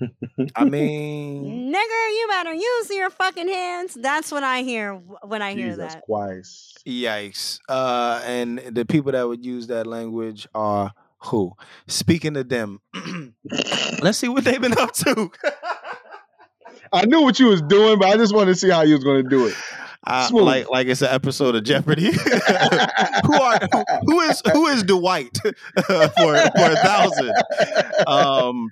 I 0.56 0.64
mean, 0.64 1.72
Nigga, 1.72 2.10
you 2.18 2.26
better 2.28 2.52
use 2.52 2.90
your 2.90 3.10
fucking 3.10 3.48
hands. 3.48 3.94
That's 3.94 4.30
what 4.30 4.42
I 4.42 4.62
hear 4.62 4.94
when 4.94 5.42
I 5.42 5.54
hear 5.54 5.76
Jesus 5.76 5.94
that. 5.94 6.04
Christ. 6.04 6.82
Yikes. 6.86 7.58
Uh, 7.68 8.20
and 8.24 8.58
the 8.58 8.84
people 8.84 9.12
that 9.12 9.26
would 9.26 9.44
use 9.44 9.68
that 9.68 9.86
language 9.86 10.46
are 10.54 10.92
who? 11.18 11.52
Speaking 11.86 12.34
to 12.34 12.44
them, 12.44 12.80
let's 14.02 14.18
see 14.18 14.28
what 14.28 14.44
they've 14.44 14.60
been 14.60 14.76
up 14.78 14.92
to. 14.94 15.30
I 16.92 17.06
knew 17.06 17.22
what 17.22 17.38
you 17.38 17.46
was 17.46 17.62
doing, 17.62 17.98
but 17.98 18.08
I 18.08 18.16
just 18.16 18.34
wanted 18.34 18.52
to 18.52 18.58
see 18.58 18.70
how 18.70 18.82
you 18.82 18.94
was 18.94 19.04
going 19.04 19.22
to 19.24 19.28
do 19.30 19.46
it. 19.46 19.54
Uh, 20.04 20.26
Smooth. 20.28 20.44
like 20.44 20.70
like 20.70 20.86
it's 20.88 21.02
an 21.02 21.08
episode 21.10 21.54
of 21.54 21.64
Jeopardy. 21.64 22.10
who 22.12 23.34
are 23.34 23.58
who, 23.70 23.84
who 24.02 24.20
is 24.20 24.42
who 24.52 24.66
is 24.66 24.82
Dwight 24.82 25.36
for 25.42 25.54
for 26.16 26.34
a 26.34 26.76
thousand? 26.76 27.32
Um. 28.06 28.70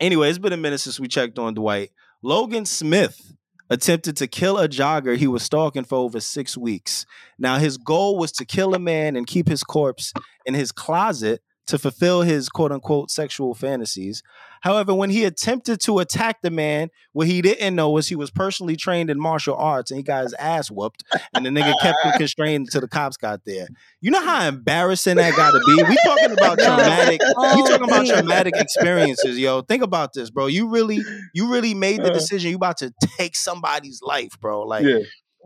Anyway, 0.00 0.28
it's 0.28 0.38
been 0.38 0.52
a 0.52 0.56
minute 0.56 0.78
since 0.78 1.00
we 1.00 1.08
checked 1.08 1.38
on 1.40 1.54
Dwight. 1.54 1.90
Logan 2.22 2.66
Smith 2.66 3.34
attempted 3.70 4.16
to 4.16 4.26
kill 4.26 4.58
a 4.58 4.68
jogger 4.68 5.16
he 5.16 5.26
was 5.26 5.42
stalking 5.42 5.84
for 5.84 5.96
over 5.96 6.20
six 6.20 6.56
weeks. 6.56 7.04
Now 7.38 7.58
his 7.58 7.76
goal 7.76 8.16
was 8.16 8.32
to 8.32 8.44
kill 8.44 8.74
a 8.74 8.78
man 8.78 9.16
and 9.16 9.26
keep 9.26 9.48
his 9.48 9.62
corpse 9.64 10.12
in 10.46 10.54
his 10.54 10.72
closet 10.72 11.42
to 11.68 11.78
fulfill 11.78 12.22
his 12.22 12.48
quote 12.48 12.72
unquote 12.72 13.10
sexual 13.10 13.54
fantasies. 13.54 14.22
However, 14.62 14.92
when 14.92 15.10
he 15.10 15.24
attempted 15.24 15.80
to 15.82 16.00
attack 16.00 16.42
the 16.42 16.50
man, 16.50 16.88
what 17.12 17.28
he 17.28 17.40
didn't 17.42 17.76
know 17.76 17.90
was 17.90 18.08
he 18.08 18.16
was 18.16 18.30
personally 18.30 18.74
trained 18.74 19.08
in 19.08 19.20
martial 19.20 19.54
arts 19.54 19.90
and 19.92 19.98
he 19.98 20.02
got 20.02 20.24
his 20.24 20.34
ass 20.34 20.68
whooped, 20.70 21.04
and 21.34 21.46
the 21.46 21.50
nigga 21.50 21.72
kept 21.80 21.98
him 22.04 22.12
constrained 22.18 22.66
until 22.66 22.80
the 22.80 22.88
cops 22.88 23.16
got 23.16 23.44
there. 23.44 23.68
You 24.00 24.10
know 24.10 24.20
how 24.24 24.48
embarrassing 24.48 25.16
that 25.16 25.36
gotta 25.36 25.60
be? 25.66 25.74
We 25.84 25.96
talking 26.04 26.32
about 26.32 26.58
Yo, 26.58 26.64
traumatic. 26.64 27.20
We 27.20 27.34
oh, 27.36 27.66
talking 27.68 27.84
about 27.88 28.06
traumatic 28.06 28.54
experiences, 28.56 29.38
yo. 29.38 29.62
Think 29.62 29.82
about 29.84 30.12
this, 30.14 30.30
bro. 30.30 30.46
You 30.46 30.68
really, 30.68 30.98
you 31.34 31.52
really 31.52 31.74
made 31.74 32.02
the 32.02 32.10
Uh. 32.10 32.14
decision. 32.14 32.50
You 32.50 32.56
about 32.56 32.78
to 32.78 32.92
take 33.16 33.36
somebody's 33.36 34.02
life, 34.02 34.40
bro. 34.40 34.62
Like 34.62 34.84
yeah. 34.84 34.98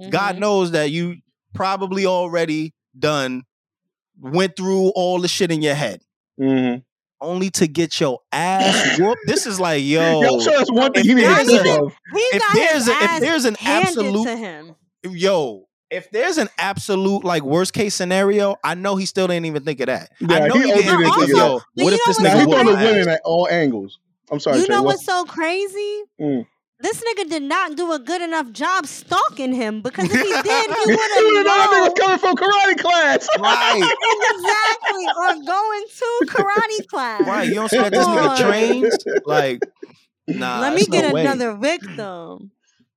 God 0.09 0.37
Mhm. 0.37 0.39
knows 0.41 0.71
that 0.71 0.91
you 0.91 1.17
probably 1.53 2.07
already 2.07 2.73
done 2.99 3.43
went 4.21 4.57
through 4.57 4.89
all 4.91 5.19
the 5.19 5.29
shit 5.29 5.51
in 5.51 5.61
your 5.63 5.75
head 5.75 6.01
Mm-hmm. 6.43 6.79
only 7.21 7.51
to 7.51 7.67
get 7.69 8.01
your 8.01 8.19
ass 8.33 8.99
whooped. 8.99 9.21
This 9.27 9.47
is 9.47 9.61
like, 9.61 9.83
yo, 9.85 10.21
Yo, 10.23 10.35
I'm 10.35 10.41
sure 10.41 10.57
that's 10.59 10.73
one 10.73 10.93
thing 10.93 11.03
if 11.05 11.07
he 11.09 11.15
needed 11.15 11.29
to 11.29 11.35
there's 11.35 11.49
think 11.63 11.67
a- 11.67 11.83
of. 11.85 11.93
If 12.15 12.43
there's 12.55 12.89
a- 12.89 12.93
if 13.05 13.21
there's 13.21 13.45
an 13.45 13.57
absolute- 13.65 14.25
to 14.27 14.37
him. 14.37 14.75
yo, 15.05 15.65
if 15.91 16.11
there's 16.11 16.39
an 16.39 16.49
absolute 16.59 17.23
like 17.23 17.43
worst 17.43 17.75
case 17.75 17.95
scenario, 17.95 18.57
I 18.65 18.75
know 18.75 18.97
he 18.97 19.05
still 19.07 19.27
didn't 19.29 19.45
even 19.45 19.63
think 19.63 19.81
of 19.81 19.87
that. 19.87 20.11
I 20.29 20.49
know 20.49 20.55
he 20.55 20.61
he, 20.63 20.67
didn't 20.73 20.99
didn't 20.99 21.05
think 21.15 21.23
of 21.23 21.29
yo. 21.29 21.37
that. 21.37 21.85
What 21.85 21.93
if 21.93 22.01
this 22.07 22.19
nigga 22.21 22.35
he 22.35 22.41
so 22.41 22.45
throwing 22.45 22.49
whooped 22.49 22.67
the 22.67 22.73
my 22.73 22.85
winning 22.85 23.09
at 23.09 23.21
all 23.25 23.47
angles. 23.49 23.99
I'm 24.31 24.41
sorry. 24.41 24.59
You 24.61 24.67
Trey, 24.67 24.75
know 24.77 24.83
what- 24.83 24.95
what's 24.95 25.05
so 25.05 25.25
crazy? 25.25 26.03
Mm. 26.21 26.47
This 26.83 27.01
nigga 27.03 27.29
did 27.31 27.43
not 27.45 27.77
do 27.77 27.93
a 27.93 27.99
good 27.99 28.21
enough 28.23 28.51
job 28.51 28.87
stalking 28.87 29.53
him 29.55 29.81
because 29.83 30.07
if 30.11 30.21
he 30.21 30.43
did, 30.43 30.67
he 30.67 30.87
would 30.87 30.89
would 30.89 30.99
have 30.99 31.25
known 31.25 31.45
that 31.45 31.61
have 31.61 31.71
nigga 31.71 31.83
was 31.83 31.95
coming 31.99 32.19
from 32.19 32.37
karate 32.37 32.79
class. 32.79 33.29
Right, 33.39 33.79
exactly 34.35 35.07
or 35.17 35.47
going 35.47 35.85
to 35.89 36.21
karate 36.27 36.87
class. 36.89 37.27
right. 37.27 37.49
You 37.49 37.55
don't 37.55 37.69
see 37.71 37.79
that 37.79 37.93
this 37.93 38.05
Come 38.05 38.19
nigga 38.19 38.29
on. 38.31 38.37
trains? 38.37 38.97
Like, 39.25 39.63
nah. 40.27 40.61
Let 40.61 40.75
me 40.75 40.85
get 40.87 41.09
no 41.09 41.15
way. 41.15 41.21
another 41.23 41.55
victim. 41.55 42.51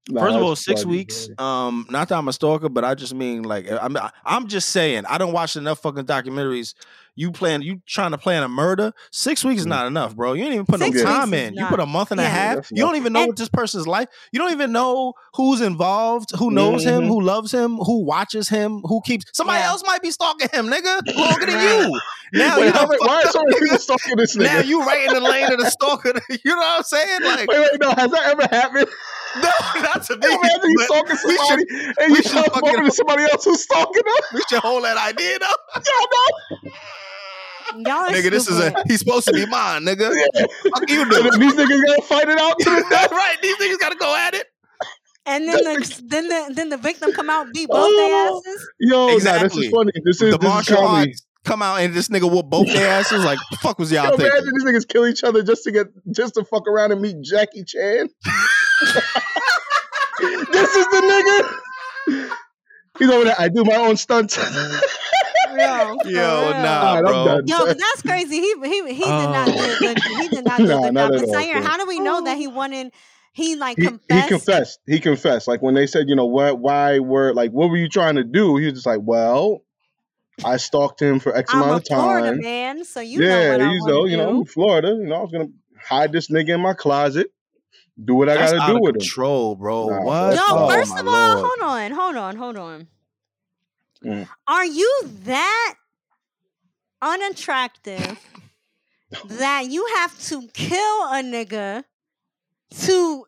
Nah, 0.08 0.22
First 0.22 0.36
of 0.36 0.44
all, 0.44 0.56
six 0.56 0.84
funny, 0.84 0.98
weeks. 0.98 1.30
man. 1.30 1.36
Um, 1.40 1.88
not 1.90 2.10
that 2.10 2.18
I'm 2.18 2.28
a 2.28 2.34
stalker, 2.34 2.70
but 2.70 2.84
I 2.86 2.94
just 2.94 3.14
mean 3.16 3.42
like 3.44 3.68
I'm. 3.72 3.98
I'm 4.24 4.48
just 4.48 4.70
saying 4.70 5.06
I 5.08 5.18
don't 5.18 5.34
watch 5.34 5.56
enough 5.56 5.80
fucking 5.80 6.06
documentaries. 6.06 6.76
You 7.18 7.32
plan, 7.32 7.62
you 7.62 7.82
trying 7.88 8.12
to 8.12 8.18
plan 8.18 8.44
a 8.44 8.48
murder? 8.50 8.92
Six 9.12 9.44
weeks 9.46 9.62
is 9.62 9.66
Mm. 9.66 9.70
not 9.70 9.88
enough, 9.88 10.16
bro. 10.16 10.34
You 10.34 10.44
ain't 10.44 10.54
even 10.54 10.66
put 10.66 10.80
Six 10.80 10.98
no 10.98 11.04
time 11.04 11.34
in. 11.34 11.54
You 11.56 11.66
put 11.68 11.80
a 11.80 11.86
month 11.86 12.12
and 12.12 12.20
a 12.20 12.26
half. 12.26 12.70
You 12.72 12.84
don't 12.84 12.98
even 12.98 13.14
know 13.14 13.22
And- 13.22 13.28
what 13.30 13.38
this 13.38 13.50
person's 13.50 13.88
life. 13.88 14.08
You 14.34 14.40
don't 14.40 14.52
even 14.52 14.72
know 14.74 15.14
who's 15.36 15.62
involved, 15.62 16.32
who 16.38 16.52
knows 16.52 16.84
him, 16.84 17.04
Mhm. 17.04 17.08
who 17.08 17.22
loves 17.22 17.54
him, 17.54 17.78
who 17.78 18.04
watches 18.06 18.50
him, 18.50 18.82
who 18.84 19.02
keeps. 19.06 19.26
Somebody 19.34 19.60
Yeah. 19.60 19.70
else 19.70 19.84
might 19.86 20.02
be 20.02 20.12
stalking 20.12 20.50
him, 20.54 20.68
nigga, 20.68 21.02
longer 21.18 21.46
than 21.46 21.62
you. 21.62 22.00
Now 22.34 22.58
Wait, 22.58 22.66
you 22.66 22.72
how 22.74 22.86
done 22.86 22.98
why 23.00 23.22
are 23.24 23.32
so 23.32 23.42
many 23.46 23.60
people 23.62 23.78
stalking 23.78 24.18
this 24.18 24.36
nigga? 24.36 24.44
Now 24.46 24.60
you 24.60 24.84
right 24.84 25.08
in 25.08 25.14
the 25.14 25.22
lane 25.22 25.52
of 25.52 25.60
the 25.60 25.70
stalker. 25.70 26.14
You 26.44 26.52
know 26.52 26.58
what 26.58 26.78
I'm 26.80 26.84
saying? 26.84 27.20
Like, 27.24 27.50
Wait, 27.50 27.60
wait, 27.60 27.80
no, 27.82 27.92
has 27.92 28.12
that 28.12 28.24
ever 28.26 28.48
happened? 28.52 28.88
no, 29.42 29.82
not 29.82 30.04
to 30.04 30.18
me. 30.18 30.28
Imagine 30.28 30.70
you 30.72 30.78
but 30.78 30.86
stalking 30.86 31.18
we 31.26 31.38
should- 31.38 31.38
somebody 31.38 31.66
and 32.00 32.10
you 32.10 32.16
should 32.18 32.26
start 32.26 32.46
fucking- 32.54 32.62
talking 32.70 32.86
to 32.86 32.92
somebody 32.92 33.24
else 33.24 33.46
who's 33.46 33.62
stalking 33.64 34.04
them. 34.04 34.24
we 34.34 34.42
should 34.50 34.60
hold 34.60 34.84
that 34.84 34.98
idea 34.98 35.40
though. 35.40 36.70
Y'all 37.78 37.92
are 37.94 38.10
nigga, 38.10 38.30
this 38.30 38.48
is 38.48 38.60
a 38.60 38.74
he's 38.88 39.00
supposed 39.00 39.28
to 39.28 39.34
be 39.34 39.46
mine, 39.48 39.84
nigga. 39.84 40.10
Yeah. 40.14 40.46
Fuck 40.72 40.90
you 40.90 41.02
And 41.02 41.12
do. 41.12 41.24
then 41.24 41.40
these 41.40 41.54
niggas 41.54 41.86
gotta 41.86 42.02
fight 42.04 42.30
it 42.30 42.38
out 42.38 42.58
to 42.60 42.70
the 42.70 42.86
death. 42.90 43.12
right, 43.12 43.36
these 43.42 43.56
niggas 43.58 43.80
gotta 43.80 43.96
go 43.98 44.16
at 44.16 44.34
it. 44.34 44.48
And 45.26 45.48
then 45.48 45.58
the 45.64 46.02
then 46.06 46.28
the 46.30 46.54
then 46.54 46.70
the 46.70 46.78
victim 46.78 47.12
come 47.12 47.30
out 47.30 47.48
beat 47.54 47.68
both 47.68 47.90
their 47.98 48.14
Oh. 48.30 48.42
asses. 48.46 48.70
Yo, 48.80 48.98
nah, 48.98 49.08
this 49.08 49.16
Exactly. 49.18 49.66
is 49.66 49.72
funny. 49.72 49.92
This 50.06 50.22
is 50.22 50.32
the 50.32 50.38
this 50.38 50.48
is 50.48 50.54
martial 50.54 50.78
comedy. 50.78 51.10
arts 51.12 51.22
come 51.44 51.62
out 51.64 51.80
and 51.80 51.94
this 51.94 52.08
nigga 52.10 52.32
whoop 52.32 52.46
both 52.46 52.68
their 52.68 52.88
asses. 52.88 53.26
Like, 53.26 53.40
the 53.52 53.58
fuck 53.58 53.78
was 53.80 53.92
y'all 53.92 54.04
Yo, 54.06 54.10
thinking? 54.12 54.28
imagine 54.28 54.52
these 54.54 54.64
niggas 54.64 54.88
kill 54.88 55.08
each 55.08 55.24
other 55.24 55.42
just 55.44 55.64
to 55.64 55.72
get 55.72 55.88
just 56.12 56.36
to 56.36 56.44
fuck 56.46 56.68
around 56.68 56.92
and 56.92 57.02
meet 57.02 57.16
Jackie 57.24 57.64
Chan. 57.64 58.10
this 60.52 60.76
is 60.76 60.86
the 60.88 61.02
nigga. 62.08 62.30
He's 63.00 63.10
over 63.10 63.26
there. 63.26 63.36
I 63.38 63.50
do 63.50 63.64
my 63.66 63.76
own 63.76 63.98
stunts. 63.98 64.38
Yo, 64.38 64.44
Yo, 66.06 66.52
nah, 66.52 66.98
Alright, 66.98 66.98
I'm 66.98 67.04
bro. 67.04 67.26
done. 67.26 67.48
Yo, 67.48 67.58
but 67.66 67.78
that's 67.78 68.02
crazy. 68.02 68.40
He 68.40 68.56
he 68.64 68.94
he 68.94 69.04
did 69.04 69.10
not 69.10 69.48
oh. 69.50 69.52
do 69.52 69.58
a 69.58 69.80
good. 69.80 70.00
He 70.22 70.28
did 70.30 70.46
not 70.46 70.58
do 70.60 70.66
a 70.66 70.68
Nah, 70.68 70.82
good 70.82 70.94
not 70.94 71.12
job. 71.12 71.22
at 71.22 71.28
But 71.28 71.30
Sayer, 71.30 71.62
how 71.62 71.78
do 71.78 71.86
we 71.88 72.00
know 72.00 72.22
that 72.24 72.36
oh. 72.36 72.40
he 72.40 72.48
wanted? 72.48 72.92
He 73.34 73.56
like 73.58 73.78
he, 73.78 73.84
he 73.84 73.90
confessed. 73.90 74.28
confessed. 74.30 74.80
He 74.88 75.00
confessed. 75.00 75.48
Like 75.48 75.62
when 75.62 75.74
they 75.74 75.88
said, 75.88 76.08
you 76.08 76.16
know, 76.16 76.26
what, 76.26 76.58
why 76.60 77.00
were 77.00 77.34
like, 77.34 77.52
what 77.52 77.70
were 77.70 77.76
you 77.76 77.90
trying 77.90 78.16
to 78.16 78.24
do? 78.24 78.56
He 78.56 78.66
was 78.66 78.76
just 78.76 78.86
like, 78.86 79.02
well, 79.04 79.62
I 80.44 80.58
stalked 80.58 81.02
him 81.02 81.20
for 81.20 81.36
X 81.36 81.54
I'm 81.54 81.62
amount 81.62 81.82
of 81.84 81.90
time. 81.90 82.00
Florida 82.00 82.36
man, 82.42 82.86
so 82.86 83.02
you 83.02 83.20
know 83.20 83.28
yeah, 83.28 83.52
what 83.52 83.62
I 83.62 83.66
oh, 83.66 83.72
you 83.72 83.88
know, 83.88 84.06
you 84.06 84.18
know. 84.18 84.30
I'm 84.40 84.46
Florida. 84.46 84.90
You 84.90 85.06
know, 85.06 85.16
I 85.16 85.22
was 85.22 85.32
gonna 85.32 85.50
hide 85.82 86.12
this 86.12 86.30
nigga 86.30 86.50
in 86.56 86.62
my 86.62 86.74
closet, 86.74 87.28
do 88.04 88.16
what 88.16 88.30
I 88.30 88.36
gotta 88.36 88.72
do 88.72 88.76
of 88.78 88.82
with 88.82 88.96
him. 88.96 89.00
control, 89.00 89.56
bro. 89.56 89.88
Nah, 89.88 90.02
what? 90.04 90.30
that's 90.32 90.36
Yo, 90.38 90.44
Oh, 90.48 90.70
first 90.70 90.98
of 90.98 91.08
all, 91.08 91.14
Lord. 91.14 91.46
hold 91.46 91.62
on, 91.62 91.92
hold 91.92 92.16
on, 92.16 92.36
hold 92.36 92.58
on. 92.58 92.88
Mm. 94.04 94.28
Are 94.48 94.66
you 94.66 95.10
that 95.24 95.76
unattractive 97.02 98.20
that 99.26 99.70
you 99.70 99.86
have 99.98 100.20
to 100.28 100.48
kill 100.54 101.04
a 101.06 101.22
nigga 101.24 101.84
to 102.82 103.26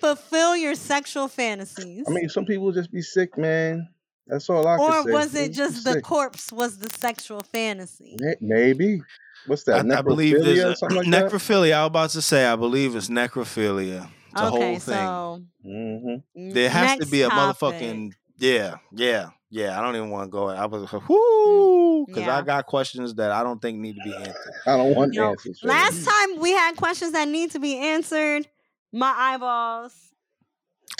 fulfill 0.00 0.56
your 0.56 0.74
sexual 0.74 1.28
fantasies? 1.28 2.04
I 2.06 2.10
mean, 2.10 2.28
some 2.28 2.44
people 2.44 2.70
just 2.72 2.92
be 2.92 3.02
sick, 3.02 3.36
man. 3.36 3.88
That's 4.26 4.48
all 4.48 4.66
I 4.66 4.76
or 4.76 4.90
can 4.92 5.04
say. 5.04 5.12
was 5.12 5.34
it 5.34 5.52
just 5.52 5.84
be 5.84 5.92
the 5.94 6.00
corpse 6.00 6.50
was 6.50 6.78
the 6.78 6.88
sexual 6.98 7.42
fantasy? 7.42 8.16
Maybe. 8.40 9.02
What's 9.46 9.64
that? 9.64 9.84
I, 9.90 9.98
I 9.98 10.02
believe 10.02 10.36
Necrophilia 10.36 10.44
there's 10.44 10.64
or 10.64 10.70
a, 10.72 10.76
something 10.76 10.96
like 10.98 11.10
that? 11.10 11.32
necrophilia. 11.32 11.72
I 11.74 11.80
was 11.82 11.86
about 11.88 12.10
to 12.10 12.22
say, 12.22 12.46
I 12.46 12.56
believe 12.56 12.96
it's 12.96 13.08
necrophilia. 13.08 14.08
It's 14.32 14.40
a 14.40 14.46
okay, 14.46 14.58
whole 14.58 14.78
thing. 14.78 14.96
so 14.96 15.42
hmm 15.62 16.52
There 16.54 16.70
has 16.70 16.98
to 16.98 17.06
be 17.06 17.22
a 17.22 17.28
topic. 17.28 17.56
motherfucking 17.58 18.12
yeah, 18.38 18.76
yeah, 18.92 19.30
yeah. 19.50 19.78
I 19.78 19.82
don't 19.82 19.94
even 19.96 20.10
want 20.10 20.26
to 20.26 20.30
go. 20.30 20.48
I 20.48 20.66
was 20.66 20.90
whoo 21.08 22.06
because 22.06 22.26
Yeah. 22.26 22.36
I 22.36 22.42
got 22.42 22.66
questions 22.66 23.14
that 23.14 23.30
I 23.30 23.42
don't 23.42 23.60
think 23.62 23.78
need 23.78 23.94
to 23.96 24.02
be 24.02 24.14
answered. 24.14 24.54
I 24.66 24.76
don't 24.76 24.94
want 24.94 25.14
Yo, 25.14 25.30
answers. 25.30 25.60
for 25.60 25.68
Last 25.68 26.04
time 26.04 26.40
we 26.40 26.50
had 26.52 26.76
questions 26.76 27.12
that 27.12 27.28
need 27.28 27.52
to 27.52 27.60
be 27.60 27.76
answered. 27.76 28.48
My 28.92 29.12
eyeballs. 29.16 29.94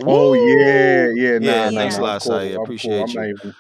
Oh 0.03 0.33
yeah, 0.35 1.09
yeah, 1.15 1.39
nah, 1.39 1.47
Yeah, 1.47 1.71
thanks 1.71 1.97
a 1.99 2.03
lot, 2.03 2.15
I'm 2.15 2.21
cool, 2.21 2.33
Saya. 2.33 2.57
I'm 2.57 2.63
Appreciate 2.63 3.07
cool. 3.07 3.15
you. 3.15 3.37
I'm 3.45 3.55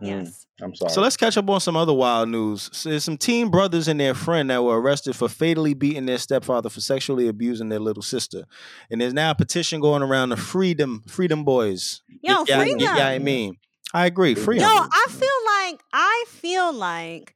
not. 0.00 0.08
Mm, 0.10 0.24
Yes. 0.24 0.46
I'm 0.60 0.74
sorry. 0.74 0.90
So 0.90 1.00
let's 1.00 1.16
catch 1.16 1.36
up 1.36 1.48
on 1.48 1.60
some 1.60 1.76
other 1.76 1.92
wild 1.92 2.28
news. 2.30 2.68
So 2.72 2.88
there's 2.90 3.04
some 3.04 3.16
teen 3.16 3.48
brothers 3.48 3.86
and 3.86 4.00
their 4.00 4.14
friend 4.14 4.50
that 4.50 4.62
were 4.64 4.80
arrested 4.80 5.14
for 5.14 5.28
fatally 5.28 5.72
beating 5.74 6.06
their 6.06 6.18
stepfather 6.18 6.68
for 6.68 6.80
sexually 6.80 7.28
abusing 7.28 7.68
their 7.68 7.78
little 7.78 8.02
sister, 8.02 8.44
and 8.90 9.00
there's 9.00 9.14
now 9.14 9.30
a 9.30 9.34
petition 9.36 9.80
going 9.80 10.02
around 10.02 10.30
the 10.30 10.36
freedom 10.36 11.04
freedom 11.06 11.44
boys. 11.44 12.02
Yo, 12.22 12.44
yeah, 12.48 12.58
freedom. 12.60 12.80
Yeah, 12.80 13.06
I 13.06 13.18
mean, 13.20 13.56
I 13.94 14.06
agree. 14.06 14.34
Freedom. 14.34 14.64
Free 14.66 14.74
Yo, 14.76 14.82
'em. 14.82 14.88
I 14.92 15.06
feel 15.10 15.28
like 15.46 15.80
I 15.92 16.24
feel 16.28 16.72
like 16.72 17.34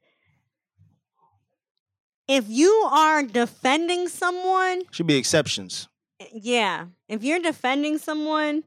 if 2.27 2.45
you 2.47 2.69
are 2.91 3.23
defending 3.23 4.07
someone, 4.07 4.81
should 4.91 5.07
be 5.07 5.15
exceptions. 5.15 5.87
yeah, 6.33 6.85
if 7.09 7.23
you're 7.23 7.39
defending 7.39 7.97
someone, 7.97 8.63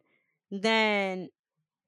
then 0.51 1.29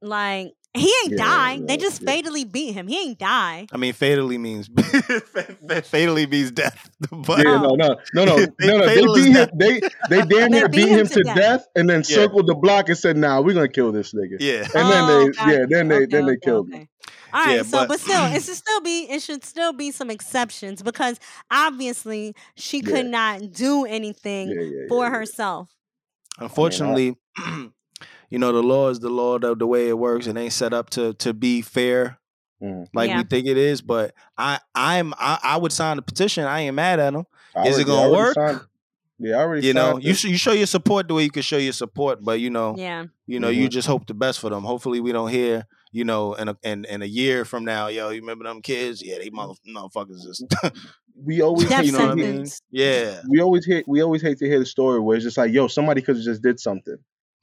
like 0.01 0.53
he 0.79 0.93
ain't 1.05 1.18
Yeah, 1.18 1.24
die. 1.24 1.61
They 1.61 1.76
just 1.76 2.03
yeah. 2.03 2.12
fatally 2.12 2.45
beat 2.45 2.72
him. 2.72 2.89
He 2.89 2.99
ain't 3.01 3.18
die. 3.18 3.66
I 3.72 3.76
mean, 3.76 3.93
fatally 3.93 4.39
means 4.39 4.68
fatally 5.85 6.26
means 6.26 6.51
death. 6.51 6.91
But 7.11 7.39
Yeah, 7.39 7.61
no, 7.61 7.74
no, 7.74 7.97
no, 8.14 8.24
no, 8.24 8.37
They 8.59 8.66
no, 8.66 8.79
no. 8.79 8.87
They 8.87 9.01
beat 9.14 9.33
him. 9.37 9.49
They 9.57 9.81
they 10.11 10.22
damn 10.22 10.51
near 10.51 10.68
beat 10.68 10.85
beat 10.85 10.89
him 10.89 10.99
him 11.01 11.07
to 11.09 11.14
to 11.14 11.22
death. 11.24 11.37
death, 11.37 11.66
and 11.76 11.89
then 11.89 11.99
Yeah. 12.09 12.16
circled 12.16 12.47
the 12.47 12.55
block 12.55 12.89
and 12.89 12.99
said, 12.99 13.16
"Nah, 13.16 13.41
we're 13.41 13.55
gonna 13.55 13.68
kill 13.68 13.93
this 13.93 14.12
nigga." 14.12 14.37
yeah, 14.41 14.66
And 14.74 14.87
Oh, 14.87 14.91
then 14.91 15.07
they, 15.07 15.29
got 15.31 15.47
yeah, 15.49 15.66
then 15.68 15.89
they, 15.89 15.95
Okay, 15.97 16.07
then 16.07 16.26
they 16.26 16.33
okay, 16.33 16.41
killed 16.43 16.68
him. 16.72 16.89
All 17.33 17.45
right, 17.45 17.57
Yeah, 17.57 17.62
so 17.62 17.79
but- 17.79 17.89
but 17.89 18.01
still, 18.01 18.24
it 18.33 18.43
should 18.43 18.57
still 18.57 18.81
be 18.81 19.03
it 19.11 19.22
should 19.22 19.45
still 19.45 19.72
be 19.72 19.91
some 19.91 20.11
exceptions 20.11 20.83
because 20.83 21.20
obviously 21.51 22.35
she 22.57 22.81
could 22.81 23.07
Yeah. 23.07 23.11
not 23.39 23.53
do 23.53 23.85
anything 23.85 24.49
Yeah, 24.49 24.61
yeah, 24.62 24.87
for 24.89 25.05
yeah, 25.05 25.11
yeah. 25.12 25.18
herself. 25.18 25.68
Unfortunately, 26.39 27.16
you 28.31 28.39
know 28.39 28.53
the 28.53 28.62
law 28.62 28.89
is 28.91 29.01
the 29.01 29.09
law 29.11 29.37
of 29.37 29.59
the 29.59 29.66
way 29.66 29.89
it 29.89 29.99
works. 29.99 30.26
It 30.26 30.37
ain't 30.37 30.53
set 30.53 30.72
up 30.72 30.91
to 30.91 31.14
to 31.14 31.33
be 31.35 31.62
fair 31.62 32.18
Mhm. 32.62 32.87
like 32.93 33.09
Yeah. 33.11 33.18
we 33.18 33.24
think 33.24 33.47
it 33.47 33.57
is. 33.57 33.81
But 33.83 34.14
I 34.37 34.59
I'm 34.74 35.14
I, 35.18 35.39
I 35.43 35.57
would 35.57 35.72
sign 35.72 35.97
the 35.97 36.03
petition. 36.03 36.45
I 36.45 36.61
ain't 36.62 36.74
mad 36.74 36.99
at 37.01 37.12
them. 37.12 37.24
I 37.55 37.68
Is 37.68 37.79
it 37.79 37.87
gonna 37.87 38.11
work? 38.12 38.35
signed- 38.35 38.61
yeah, 39.20 39.37
I 39.37 39.41
already. 39.41 39.66
You 39.66 39.74
know, 39.74 39.99
you 39.99 40.14
sh- 40.14 40.24
you 40.24 40.37
show 40.37 40.53
your 40.53 40.66
support 40.66 41.09
the 41.09 41.14
way 41.14 41.24
you 41.24 41.31
can 41.31 41.43
show 41.43 41.57
your 41.57 41.72
support. 41.72 42.22
But 42.22 42.39
you 42.41 42.51
know, 42.51 42.74
Yeah. 42.79 43.07
you 43.26 43.41
know, 43.41 43.49
you 43.49 43.66
Mhm. 43.66 43.70
just 43.72 43.89
hope 43.89 44.07
the 44.07 44.14
best 44.14 44.39
for 44.41 44.49
them. 44.51 44.62
Hopefully, 44.64 45.01
we 45.01 45.12
don't 45.12 45.31
hear. 45.31 45.66
You 45.91 46.05
know, 46.05 46.35
in 46.35 46.49
a 46.49 46.57
in, 46.62 46.85
in 46.85 47.01
a 47.01 47.07
year 47.07 47.47
from 47.47 47.64
now, 47.64 47.89
yo, 47.89 48.11
you 48.11 48.20
remember 48.20 48.45
them 48.45 48.61
kids? 48.61 49.03
Yeah, 49.03 49.18
they 49.18 49.31
mother 49.31 49.55
motherfuckers 49.66 50.22
just 50.22 50.45
we 51.16 51.41
always 51.41 51.66
Death 51.68 51.85
you 51.87 51.93
know 51.93 52.01
what 52.01 52.11
I 52.11 52.14
mean? 52.14 52.47
Yeah, 52.70 53.22
we 53.29 53.41
always 53.41 53.64
hate 53.66 53.89
we 53.89 54.03
always 54.03 54.20
hate 54.20 54.37
to 54.39 54.47
hear 54.47 54.59
the 54.59 54.66
story 54.66 55.01
where 55.01 55.16
it's 55.16 55.24
just 55.24 55.39
like, 55.39 55.51
yo, 55.51 55.66
somebody 55.66 56.03
could 56.03 56.16
have 56.16 56.24
just 56.24 56.43
did 56.43 56.61
something. 56.61 56.97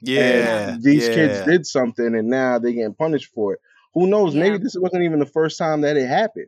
Yeah. 0.08 0.70
And 0.70 0.84
these 0.84 1.08
kids 1.08 1.46
did 1.46 1.66
something 1.66 2.16
and 2.16 2.30
now 2.30 2.60
they're 2.60 2.72
getting 2.72 2.94
punished 2.94 3.32
for 3.34 3.54
it. 3.54 3.60
Who 3.94 4.08
knows? 4.08 4.34
Yeah. 4.36 4.44
Maybe 4.44 4.58
this 4.58 4.76
wasn't 4.78 5.04
even 5.04 5.20
the 5.20 5.26
first 5.26 5.58
time 5.58 5.82
that 5.82 5.98
it 5.98 6.08
happened. 6.08 6.48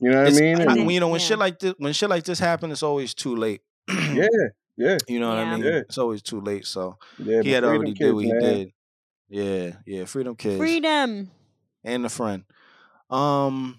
You 0.00 0.10
know 0.10 0.18
what 0.24 0.32
It's- 0.32 0.38
I 0.38 0.44
mean? 0.44 0.68
I- 0.68 0.72
And- 0.82 0.90
you 0.92 1.00
know, 1.00 1.08
when 1.08 1.20
yeah. 1.20 1.26
shit 1.26 1.38
like 1.38 1.58
this, 1.60 1.74
when 1.78 1.92
shit 1.92 2.10
like 2.10 2.24
this 2.24 2.38
happen, 2.38 2.70
it's 2.72 2.82
always 2.82 3.14
too 3.14 3.36
late. 3.36 3.60
yeah, 3.88 4.26
yeah, 4.76 4.98
You 5.08 5.20
know 5.20 5.28
what 5.28 5.38
I 5.38 5.54
mean? 5.56 5.64
Yeah. 5.64 5.78
It's 5.78 5.98
always 5.98 6.20
too 6.22 6.40
late. 6.40 6.66
So 6.66 6.98
yeah. 7.18 7.42
he 7.42 7.50
had 7.52 7.62
freedom 7.62 7.64
already 7.76 7.92
did 7.92 7.98
kids, 7.98 8.12
what 8.14 8.24
he 8.24 8.32
man. 8.32 8.42
did. 8.42 8.72
Yeah, 9.28 9.72
yeah. 9.86 10.04
Freedom 10.04 10.34
kids 10.36 10.58
Freedom. 10.58 11.30
and 11.84 12.04
the 12.04 12.08
friend. 12.08 12.44
Um, 13.10 13.78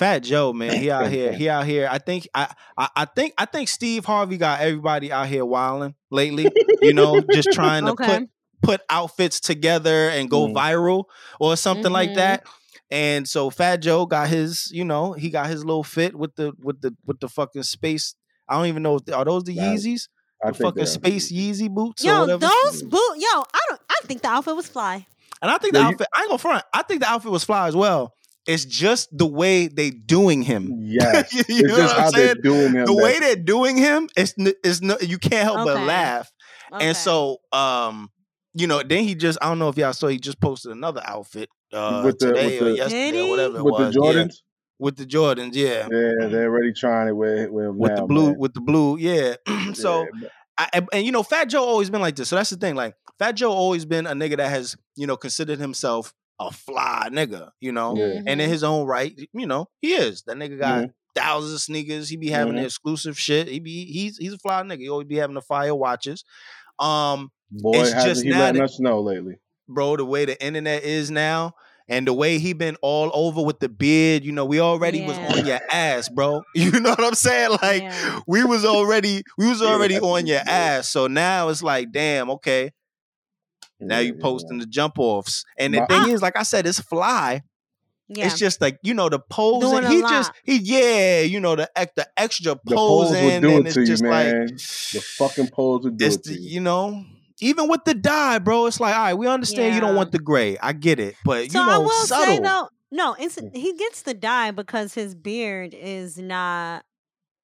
Fat 0.00 0.20
Joe, 0.20 0.52
man, 0.54 0.76
he 0.78 0.90
out 0.90 1.10
here. 1.10 1.30
He 1.32 1.48
out 1.48 1.66
here. 1.66 1.86
I 1.90 1.98
think 1.98 2.26
I, 2.34 2.52
I 2.76 2.88
I 2.96 3.04
think 3.04 3.34
I 3.36 3.44
think 3.44 3.68
Steve 3.68 4.04
Harvey 4.06 4.38
got 4.38 4.60
everybody 4.62 5.12
out 5.12 5.26
here 5.28 5.44
wilding 5.44 5.94
lately. 6.10 6.50
You 6.80 6.94
know, 6.94 7.20
just 7.20 7.48
trying 7.52 7.84
to 7.84 7.92
Okay. 7.92 8.06
put 8.20 8.28
put 8.62 8.80
outfits 8.88 9.40
together 9.40 10.08
and 10.08 10.30
go 10.30 10.46
Mm. 10.48 10.54
viral 10.54 11.04
or 11.38 11.54
something 11.56 11.92
like 11.92 12.10
Mhm. 12.10 12.14
that. 12.16 12.44
And 12.90 13.28
so 13.28 13.50
Fat 13.50 13.76
Joe 13.82 14.06
got 14.06 14.28
his, 14.28 14.70
you 14.72 14.84
know, 14.84 15.12
he 15.12 15.28
got 15.30 15.46
his 15.48 15.64
little 15.64 15.84
fit 15.84 16.14
with 16.16 16.34
the 16.34 16.52
with 16.62 16.80
the 16.80 16.96
with 17.04 17.20
the 17.20 17.28
fucking 17.28 17.62
space. 17.64 18.14
I 18.48 18.56
don't 18.56 18.66
even 18.66 18.82
know 18.82 18.96
if 18.96 19.14
are 19.14 19.24
those 19.26 19.44
the 19.44 19.54
Nah, 19.54 19.62
Yeezys, 19.64 20.08
I 20.42 20.50
the 20.50 20.54
fucking 20.64 20.86
space 20.86 21.30
Yeezy 21.30 21.68
boots 21.68 22.02
or 22.04 22.08
Yo, 22.08 22.20
whatever. 22.22 22.48
those 22.64 22.82
boot. 22.82 23.16
Yo, 23.16 23.28
I 23.28 23.60
don't. 23.68 23.80
I 23.90 24.00
think 24.06 24.22
the 24.22 24.28
outfit 24.28 24.56
was 24.56 24.66
fly. 24.66 25.06
And 25.42 25.50
I 25.50 25.58
think 25.58 25.74
the 25.74 25.78
Yeah, 25.80 25.86
you- 25.88 25.92
outfit, 25.92 26.08
I 26.14 26.20
ain't 26.20 26.28
gonna 26.30 26.38
front. 26.38 26.64
I 26.74 26.82
think 26.82 27.00
the 27.02 27.08
outfit 27.08 27.30
was 27.30 27.44
fly 27.44 27.68
as 27.68 27.76
well. 27.76 28.12
It's 28.46 28.64
just 28.64 29.08
the 29.16 29.26
way 29.26 29.66
they 29.68 29.90
doing 29.90 30.42
him. 30.42 30.72
Yes, 30.80 31.32
You 31.34 31.40
it's 31.48 31.62
know 31.62 31.76
just 31.76 31.80
what 31.94 31.98
I'm 31.98 32.04
how 32.04 32.10
they're 32.10 32.26
saying? 32.28 32.36
doing 32.42 32.72
him. 32.72 32.86
The 32.86 32.94
way 32.96 33.18
they're 33.20 33.36
doing 33.36 33.76
him, 33.76 34.08
it's 34.16 34.34
n- 34.38 34.54
it's 34.64 34.80
no, 34.80 34.96
you 35.00 35.18
can't 35.18 35.44
help 35.44 35.66
but 35.66 35.86
laugh. 35.86 36.30
Okay. 36.72 36.86
And 36.88 36.96
so, 36.96 37.38
um, 37.52 38.10
you 38.54 38.66
know, 38.66 38.82
then 38.82 39.04
he 39.04 39.14
just 39.14 39.38
I 39.42 39.48
don't 39.48 39.58
know 39.58 39.68
if 39.68 39.76
y'all 39.76 39.92
saw 39.92 40.08
he 40.08 40.18
just 40.18 40.40
posted 40.40 40.72
another 40.72 41.02
outfit 41.04 41.48
uh 41.72 42.02
With 42.04 42.18
the- 42.18 42.28
today 42.28 42.58
with 42.58 42.62
or 42.62 42.70
the- 42.70 42.76
yesterday 42.76 43.20
or 43.20 43.24
he? 43.24 43.30
whatever 43.30 43.58
it 43.58 43.64
with 43.64 43.76
the 43.76 43.84
was. 43.84 43.94
Yeah, 43.96 44.00
Jordans, 44.22 44.34
with 44.78 44.96
the 44.96 45.06
Jordans, 45.06 45.54
yeah. 45.54 45.88
yeah, 45.92 46.28
they're 46.28 46.48
already 46.50 46.72
trying 46.72 47.08
it 47.08 47.12
with 47.16 47.50
with, 47.50 47.66
him 47.66 47.78
With 47.78 47.96
the 47.96 48.04
blue, 48.06 48.26
man. 48.30 48.38
with 48.38 48.54
the 48.54 48.60
blue, 48.62 48.96
yeah. 48.98 49.34
so 49.74 50.06
Yeah, 50.20 50.28
I, 50.58 50.68
and, 50.72 50.88
and, 50.92 51.06
you 51.06 51.12
know, 51.12 51.22
Fat 51.22 51.44
Joe 51.50 51.62
always 51.64 51.90
been 51.90 52.00
like 52.00 52.16
this. 52.16 52.28
So 52.30 52.36
that's 52.36 52.50
the 52.50 52.56
thing. 52.56 52.74
Like 52.74 52.94
Fat 53.18 53.32
Joe 53.32 53.50
always 53.52 53.84
been 53.84 54.06
a 54.06 54.12
nigga 54.12 54.38
that 54.38 54.48
has 54.50 54.76
you 54.96 55.06
know 55.06 55.16
considered 55.16 55.58
himself 55.58 56.14
a 56.40 56.50
fly 56.50 57.08
nigga. 57.12 57.50
You 57.60 57.70
know, 57.72 57.94
Yeah. 57.96 58.22
and 58.26 58.40
in 58.40 58.48
his 58.48 58.64
own 58.64 58.86
right, 58.86 59.14
you 59.32 59.46
know, 59.46 59.68
he 59.80 59.92
is. 59.92 60.22
That 60.26 60.36
nigga 60.36 60.58
got 60.58 60.84
Mhm. 60.84 60.92
thousands 61.14 61.54
of 61.54 61.60
sneakers. 61.60 62.08
He 62.08 62.16
be 62.16 62.30
having 62.30 62.54
the 62.56 62.62
Mhm. 62.62 62.64
exclusive 62.66 63.18
shit. 63.18 63.46
He 63.48 63.60
be 63.60 63.84
he's 63.92 64.16
he's 64.16 64.32
a 64.32 64.38
fly 64.38 64.62
nigga. 64.62 64.78
He 64.80 64.88
always 64.88 65.06
be 65.06 65.16
having 65.16 65.34
the 65.34 65.42
fire 65.42 65.74
watches. 65.74 66.24
Um, 66.78 67.30
Boy, 67.52 67.80
It's 67.80 67.92
hasn't 67.92 68.08
just 68.08 68.24
he 68.24 68.32
letting 68.32 68.60
that- 68.60 68.64
us 68.70 68.78
know 68.80 69.00
lately? 69.00 69.34
bro, 69.68 69.96
the 69.96 70.04
way 70.04 70.24
the 70.24 70.40
internet 70.44 70.82
is 70.84 71.10
now. 71.10 71.52
And 71.88 72.06
the 72.06 72.12
way 72.12 72.38
he 72.38 72.52
been 72.52 72.76
all 72.82 73.10
over 73.12 73.42
with 73.42 73.58
the 73.58 73.68
beard, 73.68 74.24
you 74.24 74.30
know, 74.30 74.44
we 74.44 74.60
already 74.60 75.04
was 75.04 75.18
on 75.18 75.44
your 75.44 75.58
ass, 75.72 76.08
bro. 76.08 76.42
You 76.54 76.70
know 76.78 76.90
what 76.90 77.02
I'm 77.04 77.14
saying? 77.14 77.58
Like 77.60 77.82
Yeah. 77.82 78.20
we 78.28 78.44
was 78.44 78.64
already 78.64 79.24
we 79.36 79.48
was 79.48 79.60
already 79.62 79.94
that's 79.94 80.06
on 80.06 80.26
your 80.28 80.38
what 80.38 80.48
ass. 80.48 80.88
So 80.88 81.08
now 81.08 81.48
it's 81.48 81.64
like, 81.64 81.90
damn, 81.90 82.30
okay. 82.30 82.70
Now 83.80 83.98
you 83.98 84.14
yeah, 84.14 84.20
posting 84.22 84.58
the 84.58 84.66
jump 84.66 84.98
offs. 84.98 85.44
And 85.58 85.74
the 85.74 85.80
My- 85.80 85.86
thing 85.86 86.08
is, 86.10 86.22
like 86.22 86.36
I 86.36 86.42
said, 86.42 86.66
it's 86.66 86.80
fly. 86.80 87.42
Yeah. 88.12 88.26
It's 88.26 88.38
just 88.38 88.60
like, 88.60 88.78
you 88.82 88.92
know, 88.92 89.08
the 89.08 89.20
posing. 89.20 89.88
He 89.88 90.02
lot. 90.02 90.10
just 90.10 90.32
he 90.44 90.56
yeah, 90.58 91.20
you 91.20 91.38
know, 91.38 91.54
the 91.54 91.70
ex- 91.76 91.92
the 91.94 92.08
extra 92.16 92.56
The 92.64 92.74
pose 92.74 93.08
posing. 93.10 93.24
will 93.24 93.40
do 93.40 93.48
and 93.56 93.66
it 93.66 93.66
it's 93.66 93.74
to 94.00 94.04
you, 94.04 94.08
man. 94.10 94.40
like 94.46 94.56
The 94.56 95.04
fucking 95.18 95.48
pose 95.48 95.84
would 95.84 95.96
do 95.96 96.06
it 96.06 96.22
the, 96.24 96.32
you. 96.34 96.40
you 96.54 96.60
know, 96.60 97.04
even 97.40 97.68
with 97.68 97.84
the 97.84 97.94
dye, 97.94 98.38
bro, 98.40 98.66
it's 98.66 98.80
like, 98.80 98.94
all 98.96 99.02
right, 99.04 99.14
we 99.14 99.28
understand 99.28 99.74
you 99.76 99.80
don't 99.80 99.94
want 99.94 100.10
the 100.10 100.18
gray. 100.18 100.58
I 100.58 100.72
get 100.72 100.98
it. 100.98 101.14
But 101.24 101.52
so 101.52 101.60
you 101.60 101.66
know, 101.66 101.72
I 101.72 101.78
will 101.78 101.90
subtle. 101.90 102.24
say 102.26 102.38
though, 102.40 102.68
no, 102.90 103.14
it's 103.18 103.36
Mm. 103.36 103.56
he 103.56 103.74
gets 103.74 104.02
the 104.02 104.14
dye 104.14 104.50
because 104.50 104.92
his 104.92 105.14
beard 105.14 105.72
is 105.72 106.18
not 106.18 106.84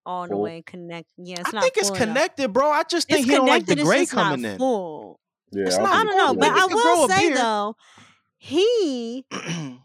all 0.05 0.26
the 0.26 0.37
way 0.37 0.62
connected. 0.66 1.07
Yeah, 1.16 1.37
it's 1.41 1.55
I 1.55 1.61
think 1.61 1.74
it's 1.76 1.91
connected, 1.91 2.53
bro. 2.53 2.68
I 2.70 2.82
just 2.82 3.07
think 3.09 3.20
It's 3.20 3.28
he 3.30 3.37
don't 3.37 3.47
like 3.47 3.66
the 3.66 3.76
gray 3.76 4.05
coming 4.07 4.45
in. 4.45 4.59
full. 4.59 5.20
Yeah, 5.53 5.65
It's 5.67 5.77
I 5.79 5.83
not- 5.83 5.93
I 5.95 6.05
don't 6.05 6.17
know, 6.17 6.35
but 6.35 6.51
I 6.51 6.67
will 6.67 7.09
say 7.09 7.33
though, 7.33 7.77
he 8.39 9.25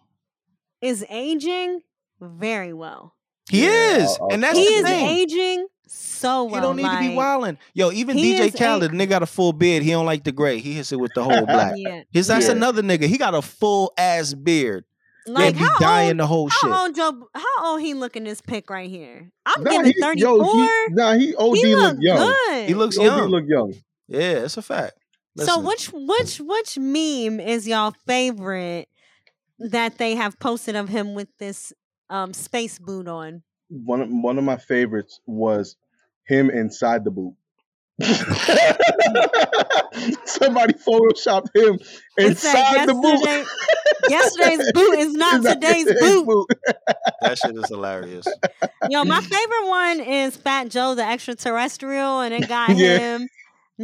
is 0.81 1.05
aging 1.09 1.81
very 2.19 2.73
well. 2.73 3.15
he 3.49 3.63
Yeah, 3.63 3.97
is, 3.97 4.17
I'll- 4.19 4.27
and 4.31 4.45
I'll- 4.45 4.53
that's 4.53 4.57
He 4.59 4.65
the 4.65 4.79
is 4.79 4.85
thing. 4.85 5.07
aging 5.07 5.67
so 5.87 6.43
well. 6.45 6.55
He 6.55 6.61
don't 6.61 6.75
need 6.77 6.83
to 6.83 6.99
be 6.99 7.07
like, 7.09 7.17
wilding. 7.17 7.57
Yo, 7.73 7.91
even 7.91 8.17
DJ 8.17 8.39
is 8.47 8.55
a- 8.55 8.57
Khaled, 8.57 8.91
nigga 8.91 9.09
got 9.09 9.23
a 9.23 9.27
full 9.27 9.53
beard. 9.53 9.83
He 9.83 9.91
don't 9.91 10.05
like 10.05 10.23
the 10.23 10.31
gray. 10.31 10.59
He 10.59 10.73
hits 10.73 10.91
it 10.91 10.99
with 10.99 11.11
the 11.13 11.23
whole 11.23 11.45
black. 11.45 11.73
Yeah, 11.75 12.03
His 12.11 12.27
that's 12.27 12.45
Yeah. 12.47 12.53
another 12.53 12.81
nigga. 12.81 13.03
He 13.03 13.17
got 13.17 13.33
a 13.35 13.41
full 13.41 13.93
ass 13.97 14.33
beard. 14.33 14.85
like 15.27 15.53
they 15.53 15.59
be 15.59 15.65
how 15.67 15.77
dying 15.77 16.09
old? 16.11 16.19
the 16.19 16.27
whole 16.27 16.49
shit. 16.49 16.71
How 16.71 16.83
old 16.85 16.95
Joe? 16.95 17.27
How 17.35 17.71
old 17.73 17.81
he 17.81 17.93
looking 17.93 18.23
this 18.23 18.41
pic 18.41 18.69
right 18.71 18.89
here? 18.89 19.29
I'm 19.45 19.63
Nah, 19.63 19.69
giving 19.71 19.93
he- 19.93 20.01
thirty 20.01 20.19
yo, 20.21 20.41
he, 20.43 20.67
nah, 20.91 21.13
he 21.13 21.35
OD 21.35 21.57
He 21.57 21.75
look 21.75 21.93
look 21.93 21.97
young. 22.01 22.17
good. 22.47 22.67
He 22.67 22.73
looks 22.73 22.95
He 22.97 23.07
OD 23.07 23.17
young. 23.17 23.29
look 23.29 23.43
young. 23.47 23.73
yeah, 24.07 24.19
it's 24.45 24.57
a 24.57 24.61
fact. 24.63 24.93
So 25.37 25.59
which 25.61 25.89
which 25.93 26.39
which 26.39 26.77
meme 26.77 27.39
is 27.39 27.67
y'all 27.67 27.93
favorite 28.05 28.89
that 29.59 29.97
they 29.97 30.15
have 30.15 30.37
posted 30.39 30.75
of 30.75 30.89
him 30.89 31.13
with 31.13 31.29
this 31.39 31.71
um 32.09 32.33
space 32.33 32.77
boot 32.79 33.07
on? 33.07 33.43
One 33.69 34.01
of, 34.01 34.09
one 34.09 34.37
of 34.37 34.43
my 34.43 34.57
favorites 34.57 35.21
was 35.25 35.77
him 36.27 36.49
inside 36.49 37.05
the 37.05 37.11
boot. 37.11 37.33
Somebody 40.25 40.73
photoshopped 40.73 41.55
him 41.55 41.79
inside 42.17 42.87
the 42.87 42.93
boot. 42.93 43.47
yesterday's 44.09 44.71
boot 44.73 44.99
is 44.99 45.13
not 45.13 45.35
It's 45.37 45.43
not 45.45 45.53
today's 45.55 45.85
boot. 45.85 46.47
that 47.21 47.37
shit 47.37 47.55
is 47.55 47.67
hilarious. 47.69 48.27
Yo, 48.89 49.03
my 49.05 49.21
favorite 49.21 49.67
one 49.67 49.99
is 50.01 50.35
Fat 50.37 50.69
Joe 50.69 50.95
the 50.95 51.05
extraterrestrial, 51.05 52.21
and 52.21 52.33
it 52.33 52.47
got 52.47 52.75
Yeah. 52.75 52.97
him. 52.97 53.29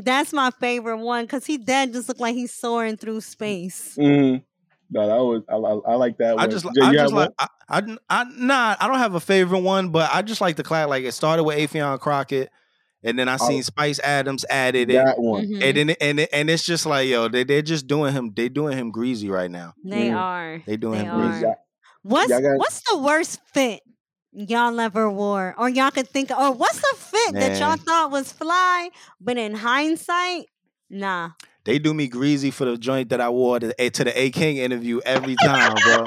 That's 0.04 0.34
my 0.34 0.52
favorite 0.60 0.98
one 0.98 1.26
because 1.26 1.45
he 1.45 1.58
dead 1.58 1.93
just 1.93 2.08
look 2.08 2.20
like 2.20 2.36
he's 2.36 2.54
soaring 2.54 2.98
through 2.98 3.22
space. 3.22 3.95
Mhm. 4.00 4.43
No, 4.89 5.08
that 5.08 5.16
was 5.18 5.43
I, 5.50 5.56
I, 5.56 5.93
I 5.93 5.95
like 5.98 6.18
that 6.20 6.32
I 6.32 6.36
one. 6.36 6.50
just, 6.52 6.66
Jay, 6.76 6.82
I 6.82 6.93
just 6.93 7.14
like, 7.14 7.30
I, 7.39 7.48
I, 7.70 7.98
I, 8.10 8.24
nah, 8.38 8.76
I 8.80 8.88
don't 8.88 9.00
have 9.00 9.16
a 9.16 9.20
favorite 9.20 9.60
one, 9.60 9.89
but 9.89 10.10
I 10.14 10.22
just 10.22 10.39
like 10.39 10.56
the 10.56 10.64
class. 10.64 10.88
Like 10.88 11.04
it 11.04 11.12
started 11.14 11.43
with 11.43 11.58
Affion 11.58 12.00
Crockett, 12.00 12.50
and 13.04 13.18
then 13.20 13.28
I 13.28 13.34
Oh. 13.39 13.48
seen 13.50 13.64
Spice 13.64 14.00
Adams 14.00 14.45
added 14.50 14.88
one? 14.89 14.95
it, 14.98 15.04
that 15.04 15.20
one. 15.20 15.45
Mhm. 15.48 15.64
and 15.64 15.78
then 15.78 15.89
and 16.00 16.20
it- 16.22 16.30
and 16.32 16.50
it's 16.50 16.66
just 16.66 16.86
like 16.86 17.08
yo, 17.10 17.28
they 17.28 17.43
they're 17.43 17.62
just 17.62 17.88
doing 17.88 18.14
him, 18.14 18.32
they 18.36 18.48
doing 18.50 18.78
him 18.78 18.91
greasy 18.91 19.30
right 19.30 19.52
now. 19.52 19.74
They 19.84 20.10
Mm. 20.10 20.18
are. 20.18 20.62
They 20.66 20.78
doing 20.78 21.00
They 21.00 21.06
him 21.06 21.16
are. 21.20 21.28
greasy. 21.30 21.41
Yeah. 21.48 21.54
What's 22.04 22.30
Y'all 22.30 22.41
got- 22.41 22.58
what's 22.58 22.82
the 22.89 22.98
worst 22.98 23.41
fit 23.54 23.82
y'all 24.32 24.80
ever 24.80 25.10
wore, 25.10 25.56
or 25.58 25.70
y'all 25.70 25.92
could 25.92 26.08
think, 26.08 26.32
or 26.32 26.52
what's 26.54 26.80
the 26.80 26.96
fit 26.98 27.34
that 27.36 27.60
y'all 27.60 27.78
thought 27.78 28.12
was 28.12 28.32
fly, 28.32 28.90
but 29.20 29.38
in 29.38 29.56
hindsight, 29.56 30.46
nah. 30.90 31.32
They 31.66 31.80
do 31.80 31.94
me 31.94 32.08
greasy 32.08 32.50
for 32.50 32.64
the 32.64 32.78
joint 32.78 33.10
that 33.10 33.20
I 33.20 33.30
wore 33.30 33.60
to, 33.60 33.90
to 33.90 34.04
the 34.04 34.18
A 34.18 34.30
King 34.32 34.58
interview 34.58 35.02
every 35.06 35.36
time, 35.36 35.74
bro. 35.84 36.06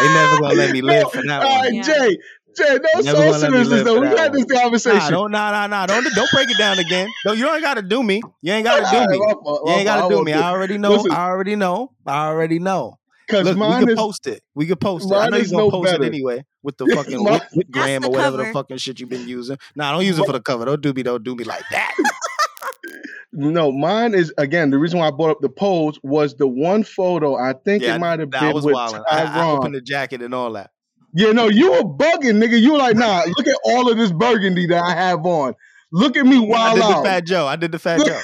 They 0.00 0.08
never 0.08 0.38
gonna 0.40 0.54
let 0.54 0.72
me 0.72 0.80
live 0.82 1.10
for 1.12 1.22
that 1.22 1.42
All 1.42 1.50
one. 1.50 1.60
right, 1.64 1.74
Yeah. 1.74 1.82
Jay. 1.82 2.16
Jay, 2.56 2.78
no 2.94 3.00
Never 3.02 3.18
gonna 3.18 3.30
let 3.38 3.40
me 3.52 3.58
sorceresses 3.58 3.68
live 3.72 3.84
though. 3.84 4.00
We 4.00 4.06
that 4.08 4.18
had 4.18 4.32
this 4.32 4.46
Nah, 4.46 4.60
conversation. 4.60 5.10
don't, 5.12 5.30
nah, 5.30 5.50
nah, 5.50 5.66
nah. 5.66 5.86
Don't, 5.86 6.04
don't 6.14 6.30
break 6.30 6.50
it 6.50 6.58
down 6.58 6.78
again. 6.78 7.08
No, 7.24 7.32
you 7.32 7.50
ain't 7.50 7.62
gotta 7.62 7.82
do 7.82 8.02
me. 8.02 8.22
You 8.42 8.52
ain't 8.52 8.64
gotta 8.64 8.86
do 8.90 9.06
me. 9.10 9.16
You 9.16 9.72
ain't 9.72 9.86
gotta 9.86 10.14
do 10.14 10.24
me. 10.24 10.32
I 10.32 10.50
already 10.50 10.78
know. 10.78 10.92
Listen. 10.92 11.12
I 11.12 11.26
already 11.26 11.56
know. 11.56 11.92
I 12.06 12.26
already 12.26 12.58
know. 12.58 12.98
Because 13.26 13.44
Look, 13.46 13.54
we 13.54 13.60
mine 13.60 13.80
can 13.80 13.88
is 13.90 13.94
post 13.98 14.26
it. 14.26 14.42
We 14.54 14.66
can 14.66 14.76
post 14.76 15.10
it. 15.10 15.14
I 15.14 15.28
know 15.28 15.36
you're 15.38 15.46
gonna 15.46 15.56
no 15.58 15.70
post 15.70 15.84
better. 15.90 16.02
it 16.04 16.06
anyway 16.06 16.44
with 16.62 16.76
the 16.76 16.86
fucking 16.94 17.22
mine- 17.22 17.32
whip, 17.34 17.42
whip 17.54 17.70
gram 17.70 18.02
the 18.02 18.08
or 18.08 18.10
whatever 18.10 18.36
the 18.38 18.46
fucking 18.52 18.76
shit 18.78 19.00
you've 19.00 19.08
been 19.08 19.28
using. 19.28 19.58
Nah, 19.76 19.92
don't 19.92 20.04
use 20.04 20.18
it 20.18 20.26
for 20.26 20.32
the 20.32 20.40
cover. 20.40 20.64
Don't 20.64 20.80
do 20.82 20.92
me. 20.92 21.02
Don't 21.02 21.22
do 21.24 21.34
me 21.34 21.44
like 21.44 21.64
that. 21.70 21.94
no, 23.32 23.72
mine 23.72 24.14
is 24.14 24.32
again 24.38 24.70
the 24.70 24.78
reason 24.78 24.98
why 24.98 25.08
I 25.08 25.10
brought 25.10 25.30
up 25.30 25.40
the 25.40 25.48
pose 25.48 25.98
was 26.02 26.34
the 26.34 26.46
one 26.46 26.84
photo. 26.84 27.36
I 27.36 27.54
think 27.64 27.82
Yeah, 27.82 27.96
it 27.96 27.98
might 28.00 28.20
have 28.20 28.30
been 28.30 28.52
was 28.52 28.64
with 28.64 28.74
wilding. 28.74 29.02
I, 29.10 29.22
I 29.22 29.26
Tyron. 29.26 29.58
opened 29.58 29.74
the 29.74 29.80
jacket 29.80 30.20
and 30.22 30.34
all 30.34 30.52
that. 30.52 30.70
Yeah, 31.14 31.32
no, 31.32 31.48
you 31.48 31.70
were 31.72 31.82
bugging, 31.84 32.42
nigga. 32.42 32.58
You 32.60 32.72
were 32.72 32.78
like, 32.78 32.96
nah, 32.96 33.22
look 33.26 33.46
at 33.46 33.56
all 33.64 33.90
of 33.90 33.98
this 33.98 34.10
burgundy 34.12 34.66
that 34.68 34.82
I 34.82 34.94
have 34.94 35.24
on. 35.26 35.54
Look 35.92 36.16
at 36.16 36.24
me 36.24 36.36
I 36.36 36.40
wild 36.40 36.76
did 36.76 36.84
the 36.84 37.02
fat 37.04 37.26
Joe. 37.26 37.46
I 37.46 37.56
did 37.56 37.70
the 37.72 37.78
fat 37.78 37.98
Look- 37.98 38.08
Joe. 38.08 38.20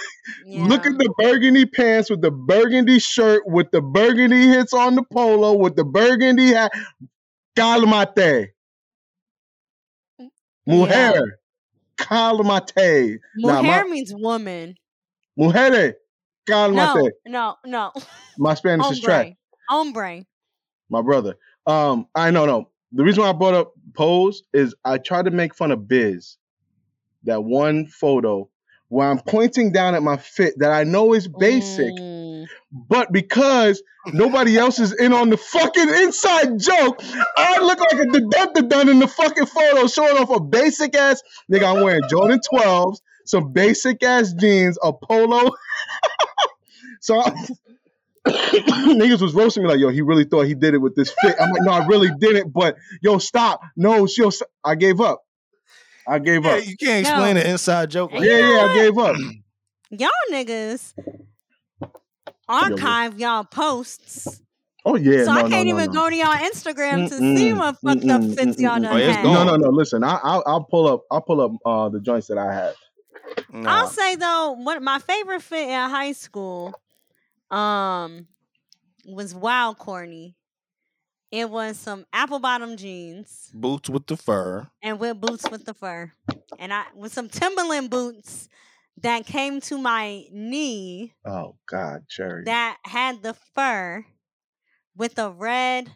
Look 0.47 0.87
at 0.87 0.97
the 0.99 1.13
burgundy 1.19 1.67
pants 1.67 2.09
with 2.11 2.23
the 2.23 2.31
burgundy 2.31 2.99
shirt, 2.99 3.43
with 3.47 3.71
the 3.71 3.81
burgundy 3.83 4.47
hits 4.49 4.73
on 4.73 4.95
the 4.95 5.03
polo, 5.13 5.55
with 5.55 5.77
the 5.77 5.85
burgundy 5.85 6.49
hat. 6.49 6.73
Calamate. 7.57 8.49
Mujer. 10.67 11.39
Calamate. 11.99 13.19
Nah, 13.37 13.63
Mujer 13.63 13.85
my- 13.85 13.91
means 13.91 14.15
woman. 14.15 14.75
Mujeres. 15.39 15.95
No, 16.49 16.55
Calamate. 16.55 17.11
no, 17.27 17.57
no. 17.67 17.93
My 18.39 18.55
Spanish 18.55 18.91
is 18.91 19.01
trash. 19.01 19.33
Hombre. 19.69 20.03
Hombre. 20.03 20.27
my 20.89 21.03
brother. 21.03 21.35
Um, 21.67 22.07
I 22.15 22.31
know, 22.31 22.47
no. 22.47 22.71
The 22.93 23.05
reason 23.05 23.23
why 23.23 23.29
I 23.29 23.33
brought 23.35 23.53
up 23.55 23.73
pose 23.95 24.43
is 24.55 24.75
I 24.85 24.97
tried 24.97 25.27
to 25.27 25.31
make 25.31 25.55
fun 25.55 25.71
of 25.71 25.87
Biz. 25.87 26.37
That 27.25 27.43
one 27.43 27.87
photo 27.87 28.49
where 28.89 29.09
I'm 29.09 29.19
pointing 29.21 29.73
down 29.73 29.95
at 29.95 30.03
my 30.03 30.17
fit 30.17 30.55
that 30.59 30.73
I 30.73 30.85
know 30.85 31.13
is 31.13 31.29
basic, 31.29 31.93
Mm. 31.95 32.47
but 32.73 33.13
because 33.13 33.83
nobody 34.15 34.57
else 34.57 34.79
is 34.79 34.93
in 34.95 35.13
on 35.13 35.29
the 35.29 35.37
fucking 35.37 35.89
inside 35.89 36.59
joke, 36.59 37.03
I 37.37 37.61
look 37.61 37.81
like 37.81 38.01
a 38.01 38.07
deducted 38.07 38.69
done 38.71 38.89
in 38.89 38.99
the 38.99 39.09
fucking 39.09 39.47
photo 39.47 39.87
showing 39.89 40.17
off 40.17 40.31
a 40.31 40.41
basic 40.41 40.95
ass 40.97 41.23
nigga. 41.53 41.65
I'm 41.77 41.83
wearing 41.83 42.01
Jordan 42.09 42.41
12s, 42.51 42.99
some 43.27 43.53
basic 43.53 44.03
ass 44.03 44.33
jeans, 44.33 44.79
a 44.83 44.93
polo. 44.95 45.51
so 47.01 47.21
I, 47.21 47.31
niggas 48.27 49.21
was 49.21 49.35
roasting 49.35 49.63
me 49.65 49.69
like, 49.69 49.81
yo, 49.81 49.89
he 49.89 50.03
really 50.03 50.25
thought 50.25 50.47
he 50.47 50.55
did 50.55 50.75
it 50.75 50.79
with 50.79 50.95
this 50.95 51.13
fit. 51.21 51.35
I'm 51.41 51.51
like, 51.51 51.63
no, 51.63 51.73
I 51.73 51.87
really 51.87 52.11
didn't. 52.19 52.53
But 52.53 52.77
yo, 53.03 53.19
stop. 53.19 53.61
No, 53.77 54.07
yo, 54.17 54.31
st- 54.31 54.49
I 54.65 54.75
gave 54.75 55.01
up. 55.01 55.23
I 56.09 56.19
gave 56.19 56.45
Yeah, 56.45 56.57
up. 56.57 56.67
you 56.67 56.77
can't 56.77 57.01
explain 57.01 57.35
No. 57.35 57.41
an 57.43 57.47
inside 57.47 57.91
joke. 57.91 58.13
Like 58.13 58.25
Yeah, 58.25 58.39
yeah. 58.53 58.65
I 58.65 58.75
gave 58.75 58.99
up. 58.99 59.17
Y'all 59.91 60.11
niggas 60.31 60.95
archive 62.49 63.19
y'all 63.19 63.45
posts. 63.45 64.43
Oh 64.85 64.97
yeah, 64.97 65.25
so 65.25 65.33
no, 65.33 65.41
I 65.45 65.49
can't 65.49 65.67
no, 65.69 65.75
even 65.75 65.87
no. 65.87 65.93
go 65.93 66.09
to 66.11 66.17
y'all 66.17 66.37
Instagram 66.37 67.09
to 67.09 67.19
see 67.19 67.53
Mm-mm, 67.53 67.59
what 67.59 67.77
fucked 67.85 68.09
up 68.09 68.23
mm-mm, 68.23 68.35
fits 68.37 68.61
y'all 68.61 68.81
done 68.81 68.85
Oh, 68.85 68.97
had. 68.97 69.25
No, 69.25 69.45
no, 69.45 69.57
no. 69.57 69.69
Listen, 69.69 70.03
I, 70.05 70.19
I'll 70.23 70.43
I'll 70.47 70.65
pull 70.65 70.87
up. 70.89 71.03
I'll 71.11 71.21
pull 71.21 71.41
up 71.41 71.53
uh, 71.67 71.89
the 71.89 72.01
joints 72.01 72.27
that 72.29 72.39
I 72.39 72.53
have. 72.55 72.75
Nah. 73.53 73.71
I'll 73.71 73.89
say 73.89 74.17
though, 74.17 74.53
what 74.53 74.83
my 74.83 74.99
favorite 74.99 75.43
fit 75.43 75.69
in 75.69 75.91
high 75.91 76.13
school, 76.13 76.75
um, 77.51 78.29
was 79.07 79.35
wild 79.35 79.79
corny. 79.79 80.37
It 81.31 81.51
was 81.51 81.79
some 81.79 82.07
apple 82.13 82.39
bottom 82.39 82.77
jeans 82.77 83.51
boots 83.55 83.89
with 83.91 84.07
the 84.07 84.17
fur. 84.17 84.67
and 84.83 84.99
with 84.99 85.21
boots 85.21 85.51
with 85.51 85.65
the 85.67 85.75
fur, 85.75 86.13
and 86.59 86.73
I 86.73 86.85
with 86.95 87.13
some 87.13 87.29
Timberland 87.29 87.91
boots 87.91 88.49
that 89.03 89.27
came 89.27 89.61
to 89.63 89.79
my 89.79 90.25
knee 90.33 91.15
Oh 91.27 91.57
God, 91.69 92.05
Cherry. 92.09 92.45
that 92.45 92.79
had 92.85 93.23
the 93.23 93.35
fur 93.55 94.05
with 94.97 95.19
a 95.19 95.31
red 95.31 95.91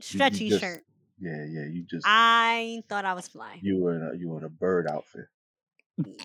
stretchy 0.00 0.50
just- 0.50 0.60
shirt. 0.60 0.84
yeah, 1.18 1.44
yeah. 1.48 1.64
You 1.66 1.84
just 1.88 2.04
I 2.06 2.82
thought 2.88 3.04
I 3.04 3.14
was 3.14 3.28
fly. 3.28 3.58
you 3.62 3.78
were 3.78 3.96
in 3.96 4.02
a, 4.02 4.18
you 4.18 4.28
were 4.28 4.38
in 4.38 4.44
a 4.44 4.48
bird 4.50 4.86
outfit. 4.88 5.26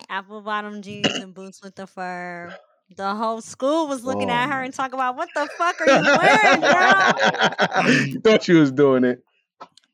apple 0.08 0.40
bottom 0.42 0.82
jeans 0.82 1.06
and 1.14 1.34
boots 1.34 1.62
with 1.62 1.74
the 1.74 1.86
fur. 1.86 2.54
The 2.96 3.14
whole 3.14 3.40
school 3.40 3.88
was 3.88 4.04
looking 4.04 4.30
at 4.30 4.46
Oh, 4.48 4.52
her 4.52 4.62
and 4.62 4.72
talking 4.74 4.94
about 4.94 5.16
what 5.16 5.28
the 5.34 5.48
fuck 5.58 5.80
are 5.80 5.86
you 5.86 6.18
wearing, 6.18 6.60
girl? 6.60 8.20
Thought 8.22 8.46
you 8.48 8.60
was 8.60 8.70
doing 8.72 9.04
it. 9.04 9.22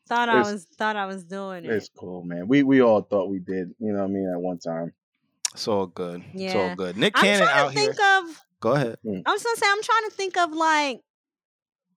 Thought 0.08 0.28
I 0.28 0.40
was 0.40 0.64
thought 0.76 0.96
I 0.96 1.06
was 1.06 1.22
doing 1.24 1.64
it. 1.64 1.70
It's 1.70 1.88
cool, 1.96 2.24
man. 2.24 2.48
We 2.48 2.64
we 2.64 2.82
all 2.82 3.00
thought 3.02 3.30
we 3.30 3.38
did. 3.38 3.74
You 3.78 3.92
know 3.92 4.00
what 4.00 4.04
I 4.06 4.08
mean? 4.08 4.28
At 4.34 4.40
one 4.40 4.58
time. 4.58 4.92
It's 5.54 5.68
all 5.68 5.86
good. 5.86 6.24
Yeah. 6.34 6.46
It's 6.48 6.56
all 6.56 6.74
good. 6.74 6.96
Nick 6.96 7.16
I'm 7.16 7.22
Cannon 7.24 7.46
trying 7.46 7.66
out 7.66 7.72
to 7.72 7.78
here. 7.80 7.90
of 7.90 8.42
Go 8.58 8.72
ahead. 8.72 8.96
Hmm. 9.04 9.20
I 9.24 9.30
was 9.32 9.42
gonna 9.44 9.56
say 9.56 9.66
I'm 9.70 9.82
trying 9.82 10.10
to 10.10 10.16
think 10.16 10.36
of 10.36 10.52
like 10.52 11.00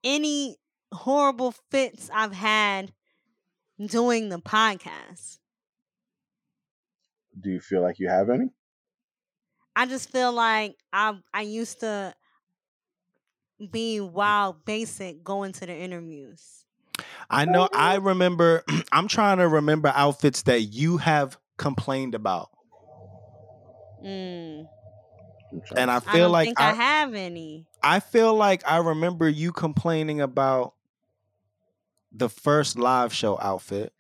any 0.03 0.57
horrible 0.93 1.55
fits 1.71 2.09
I've 2.13 2.33
had 2.33 2.93
doing 3.83 4.29
the 4.29 4.37
podcast. 4.39 5.39
Do 7.39 7.49
you 7.49 7.59
feel 7.59 7.81
like 7.81 7.97
you 7.99 8.09
have 8.09 8.29
any? 8.29 8.45
I 9.76 9.86
just 9.86 10.09
feel 10.09 10.32
like 10.32 10.78
I 10.91 11.19
I 11.34 11.41
used 11.41 11.80
to 11.82 12.15
be 13.71 13.99
wild 13.99 14.65
basic 14.65 15.24
going 15.24 15.51
to 15.53 15.65
the 15.65 15.76
interviews. 15.76 16.65
I 17.30 17.45
know. 17.45 17.67
I 17.74 17.95
remember. 17.95 18.63
I'm 18.91 19.07
trying 19.07 19.38
to 19.39 19.47
remember 19.47 19.91
outfits 19.95 20.43
that 20.43 20.61
you 20.61 20.97
have 20.97 21.38
complained 21.57 22.15
about, 22.15 22.49
Mm, 24.03 24.67
and 25.76 25.89
I 25.91 25.99
I 26.05 26.17
feel 26.17 26.19
don't 26.19 26.32
like 26.32 26.47
think 26.47 26.59
I, 26.59 26.71
I, 26.71 26.74
have 26.74 27.13
any. 27.13 27.65
I 27.82 27.99
feel 27.99 28.34
like 28.36 28.63
I 28.67 28.78
remember 28.78 29.28
you 29.30 29.51
complaining 29.51 30.21
about 30.21 30.76
the 32.11 32.30
first 32.30 32.78
live 32.78 33.13
show 33.13 33.39
outfit. 33.41 33.93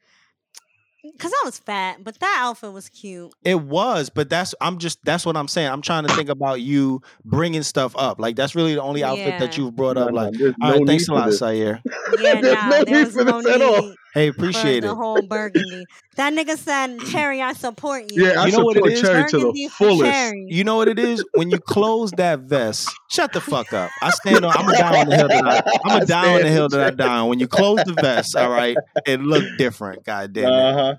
Cause 1.19 1.31
I 1.41 1.45
was 1.45 1.59
fat, 1.59 2.03
but 2.03 2.19
that 2.19 2.37
outfit 2.41 2.73
was 2.73 2.89
cute. 2.89 3.31
It 3.45 3.59
was, 3.61 4.09
but 4.09 4.29
that's 4.29 4.53
I'm 4.59 4.77
just 4.79 4.99
that's 5.05 5.25
what 5.25 5.37
I'm 5.37 5.47
saying. 5.47 5.69
I'm 5.69 5.81
trying 5.81 6.05
to 6.07 6.13
think 6.15 6.27
about 6.29 6.59
you 6.61 7.01
bringing 7.23 7.63
stuff 7.63 7.95
up. 7.97 8.19
Like 8.19 8.35
that's 8.35 8.55
really 8.55 8.73
the 8.75 8.81
only 8.81 9.03
outfit 9.03 9.39
that 9.39 9.57
you've 9.57 9.75
brought 9.75 9.95
up. 9.97 10.09
no, 10.09 10.13
Like, 10.15 10.33
no 10.33 10.53
right, 10.61 10.79
need 10.79 10.87
thanks 10.87 11.07
a 11.07 11.13
lot, 11.13 11.27
this. 11.27 11.39
Sayer. 11.39 11.79
Yeah, 12.19 12.41
There's 12.41 12.55
nah, 12.55 12.69
no 12.69 12.83
there 12.83 12.95
need 12.97 13.05
was 13.05 13.13
for 13.13 13.23
no 13.23 13.41
this 13.41 13.55
at 13.55 13.61
all. 13.61 13.81
need 13.81 13.95
Hey, 14.13 14.29
for 14.29 14.35
appreciate 14.37 14.81
the 14.81 14.91
it. 14.91 14.95
whole 14.95 15.21
burgundy. 15.23 15.85
That 16.17 16.33
nigga 16.33 16.55
said, 16.57 16.99
"Cherry, 17.11 17.41
I 17.41 17.53
support 17.53 18.11
you." 18.11 18.23
Yeah, 18.25 18.41
I 18.41 18.45
You 18.45 18.51
know 18.51 18.63
what 18.65 18.77
it 18.77 18.81
support 18.81 18.91
is? 18.93 19.01
Cherry 19.01 19.29
to 19.31 19.37
the 19.53 19.67
fullest. 19.69 20.03
Cherry. 20.11 20.45
You 20.49 20.63
know 20.63 20.75
what 20.75 20.87
it 20.87 20.99
is 20.99 21.23
when 21.33 21.49
you 21.49 21.57
close 21.59 22.11
that 22.11 22.41
vest. 22.41 22.89
Shut 23.09 23.33
the 23.33 23.41
fuck 23.41 23.73
up. 23.73 23.89
I 24.03 24.11
stand 24.11 24.45
on. 24.45 24.51
I'm 24.55 24.69
a 24.69 24.77
die 24.77 24.99
on 25.01 25.09
the 25.09 25.15
hill 25.15 25.27
that 25.29 25.45
I. 25.65 25.89
I'm 25.89 26.01
a 26.01 26.05
die 26.05 26.35
on 26.35 26.41
the 26.41 26.49
hill 26.49 26.69
that 26.69 26.79
I 26.81 26.89
die 26.91 27.17
on. 27.17 27.29
When 27.29 27.39
you 27.39 27.47
close 27.47 27.83
the 27.85 27.93
vest, 27.93 28.35
all 28.35 28.49
right, 28.51 28.77
it 29.07 29.19
looked 29.21 29.57
different. 29.57 30.03
God 30.05 30.33
damn 30.33 30.45
it. 30.45 30.51
Uh 30.51 30.73
huh. 30.73 30.95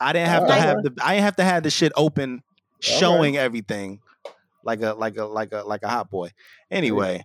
I 0.00 0.12
didn't 0.12 0.28
have 0.28 0.46
to 0.46 0.54
have 0.54 0.82
the. 0.82 0.94
I 1.02 1.14
didn't 1.14 1.24
have 1.24 1.36
to 1.36 1.44
have 1.44 1.62
the 1.62 1.70
shit 1.70 1.92
open, 1.96 2.42
showing 2.80 3.36
everything, 3.36 4.00
like 4.64 4.82
a 4.82 4.92
like 4.94 5.16
a 5.16 5.24
like 5.24 5.52
a 5.52 5.62
like 5.62 5.82
a 5.82 5.88
hot 5.88 6.10
boy. 6.10 6.30
Anyway, 6.70 7.24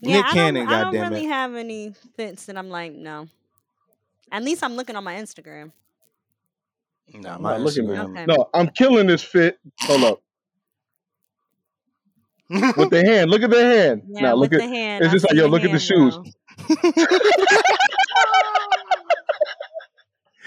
Yeah, 0.00 0.16
Nick 0.18 0.26
I 0.26 0.32
Cannon. 0.32 0.66
don't, 0.66 0.72
I 0.74 0.82
don't 0.92 1.10
really 1.10 1.24
it. 1.26 1.28
have 1.28 1.54
any 1.54 1.92
fits 2.16 2.46
that 2.46 2.56
I'm 2.56 2.68
like, 2.70 2.92
no. 2.92 3.28
At 4.32 4.42
least 4.44 4.62
I'm 4.62 4.74
looking 4.76 4.94
on 4.96 5.02
my 5.04 5.14
Instagram. 5.16 5.72
Nah, 7.12 7.34
I'm 7.34 7.42
my 7.42 7.50
not 7.52 7.60
looking 7.62 7.90
at 7.90 7.96
Instagram. 7.96 8.10
Okay. 8.12 8.26
No, 8.26 8.48
I'm 8.54 8.68
killing 8.68 9.06
this 9.08 9.22
fit. 9.22 9.58
Hold 9.80 10.04
up. 10.04 10.22
With 12.48 12.90
the 12.90 13.04
hand. 13.06 13.30
Look 13.30 13.42
at 13.42 13.50
the 13.50 13.62
hand. 13.64 14.02
Yeah, 14.08 14.20
now 14.22 14.36
with 14.36 14.52
look 14.52 14.60
the 14.60 14.62
at 14.64 14.68
hand. 14.70 15.04
it's 15.04 15.10
I 15.10 15.12
just 15.12 15.24
like, 15.26 15.34
yo, 15.34 15.42
the 15.42 15.48
look 15.48 15.64
at 15.64 15.72
the 15.72 15.78
shoes. 15.80 16.16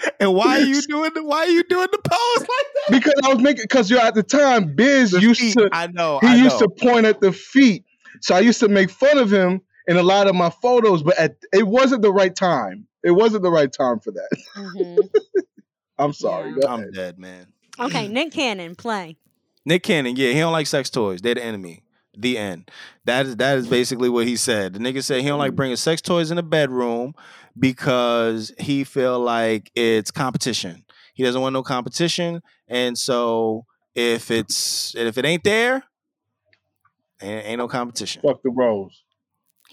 bro. 0.04 0.12
and 0.20 0.34
why 0.34 0.60
are 0.60 0.64
you 0.64 0.82
doing 0.88 1.10
the? 1.14 1.22
Why 1.24 1.38
are 1.38 1.48
you 1.48 1.62
doing 1.64 1.88
the 1.90 1.98
pose 1.98 2.40
like 2.40 2.48
that? 2.48 2.90
because 2.90 3.14
I 3.24 3.28
was 3.34 3.38
making 3.42 3.64
because 3.64 3.90
you're 3.90 4.00
at 4.00 4.14
the 4.14 4.22
time, 4.22 4.74
Biz 4.74 5.12
The 5.12 5.20
used 5.20 5.40
feet, 5.40 5.54
to 5.54 5.68
I 5.72 5.86
know. 5.88 6.18
he 6.20 6.26
I 6.28 6.34
used 6.36 6.60
know. 6.60 6.66
to 6.66 6.84
point 6.86 7.06
at 7.06 7.20
the 7.20 7.32
feet. 7.32 7.84
So 8.20 8.34
I 8.34 8.40
used 8.40 8.60
to 8.60 8.68
make 8.68 8.90
fun 8.90 9.18
of 9.18 9.32
him 9.32 9.60
in 9.86 9.96
a 9.96 10.02
lot 10.02 10.26
of 10.28 10.34
my 10.34 10.50
photos, 10.50 11.02
but 11.02 11.18
at, 11.18 11.36
it 11.52 11.66
wasn't 11.66 12.02
the 12.02 12.12
right 12.12 12.34
time. 12.34 12.86
It 13.02 13.10
wasn't 13.10 13.42
the 13.42 13.50
right 13.50 13.70
time 13.72 14.00
for 14.00 14.12
that. 14.12 14.28
Mhm. 14.56 14.98
I'm 15.98 16.12
sorry. 16.12 16.54
Yeah. 16.60 16.72
I'm 16.72 16.90
dead, 16.90 17.18
man. 17.18 17.46
Okay, 17.78 18.08
Nick 18.08 18.32
Cannon, 18.32 18.74
play. 18.74 19.16
Nick 19.64 19.82
Cannon, 19.82 20.16
yeah, 20.16 20.32
he 20.32 20.38
don't 20.40 20.52
like 20.52 20.66
sex 20.66 20.90
toys. 20.90 21.20
They're 21.22 21.34
the 21.34 21.44
enemy. 21.44 21.82
The 22.16 22.38
end. 22.38 22.70
That 23.04 23.26
is 23.26 23.36
that 23.36 23.58
is 23.58 23.66
basically 23.66 24.08
what 24.08 24.26
he 24.26 24.36
said. 24.36 24.72
The 24.72 24.78
nigga 24.78 25.02
said 25.02 25.22
he 25.22 25.28
don't 25.28 25.38
like 25.38 25.52
mm. 25.52 25.56
bringing 25.56 25.76
sex 25.76 26.00
toys 26.00 26.30
in 26.30 26.36
the 26.36 26.42
bedroom 26.42 27.14
because 27.58 28.52
he 28.58 28.84
feel 28.84 29.18
like 29.20 29.70
it's 29.74 30.10
competition. 30.10 30.84
He 31.14 31.22
doesn't 31.22 31.40
want 31.40 31.52
no 31.52 31.62
competition, 31.62 32.42
and 32.68 32.96
so 32.96 33.66
if 33.94 34.30
it's 34.30 34.94
if 34.96 35.18
it 35.18 35.24
ain't 35.24 35.44
there, 35.44 35.84
ain't, 37.22 37.46
ain't 37.46 37.58
no 37.58 37.68
competition. 37.68 38.22
Fuck 38.22 38.42
the 38.42 38.50
rose. 38.50 39.02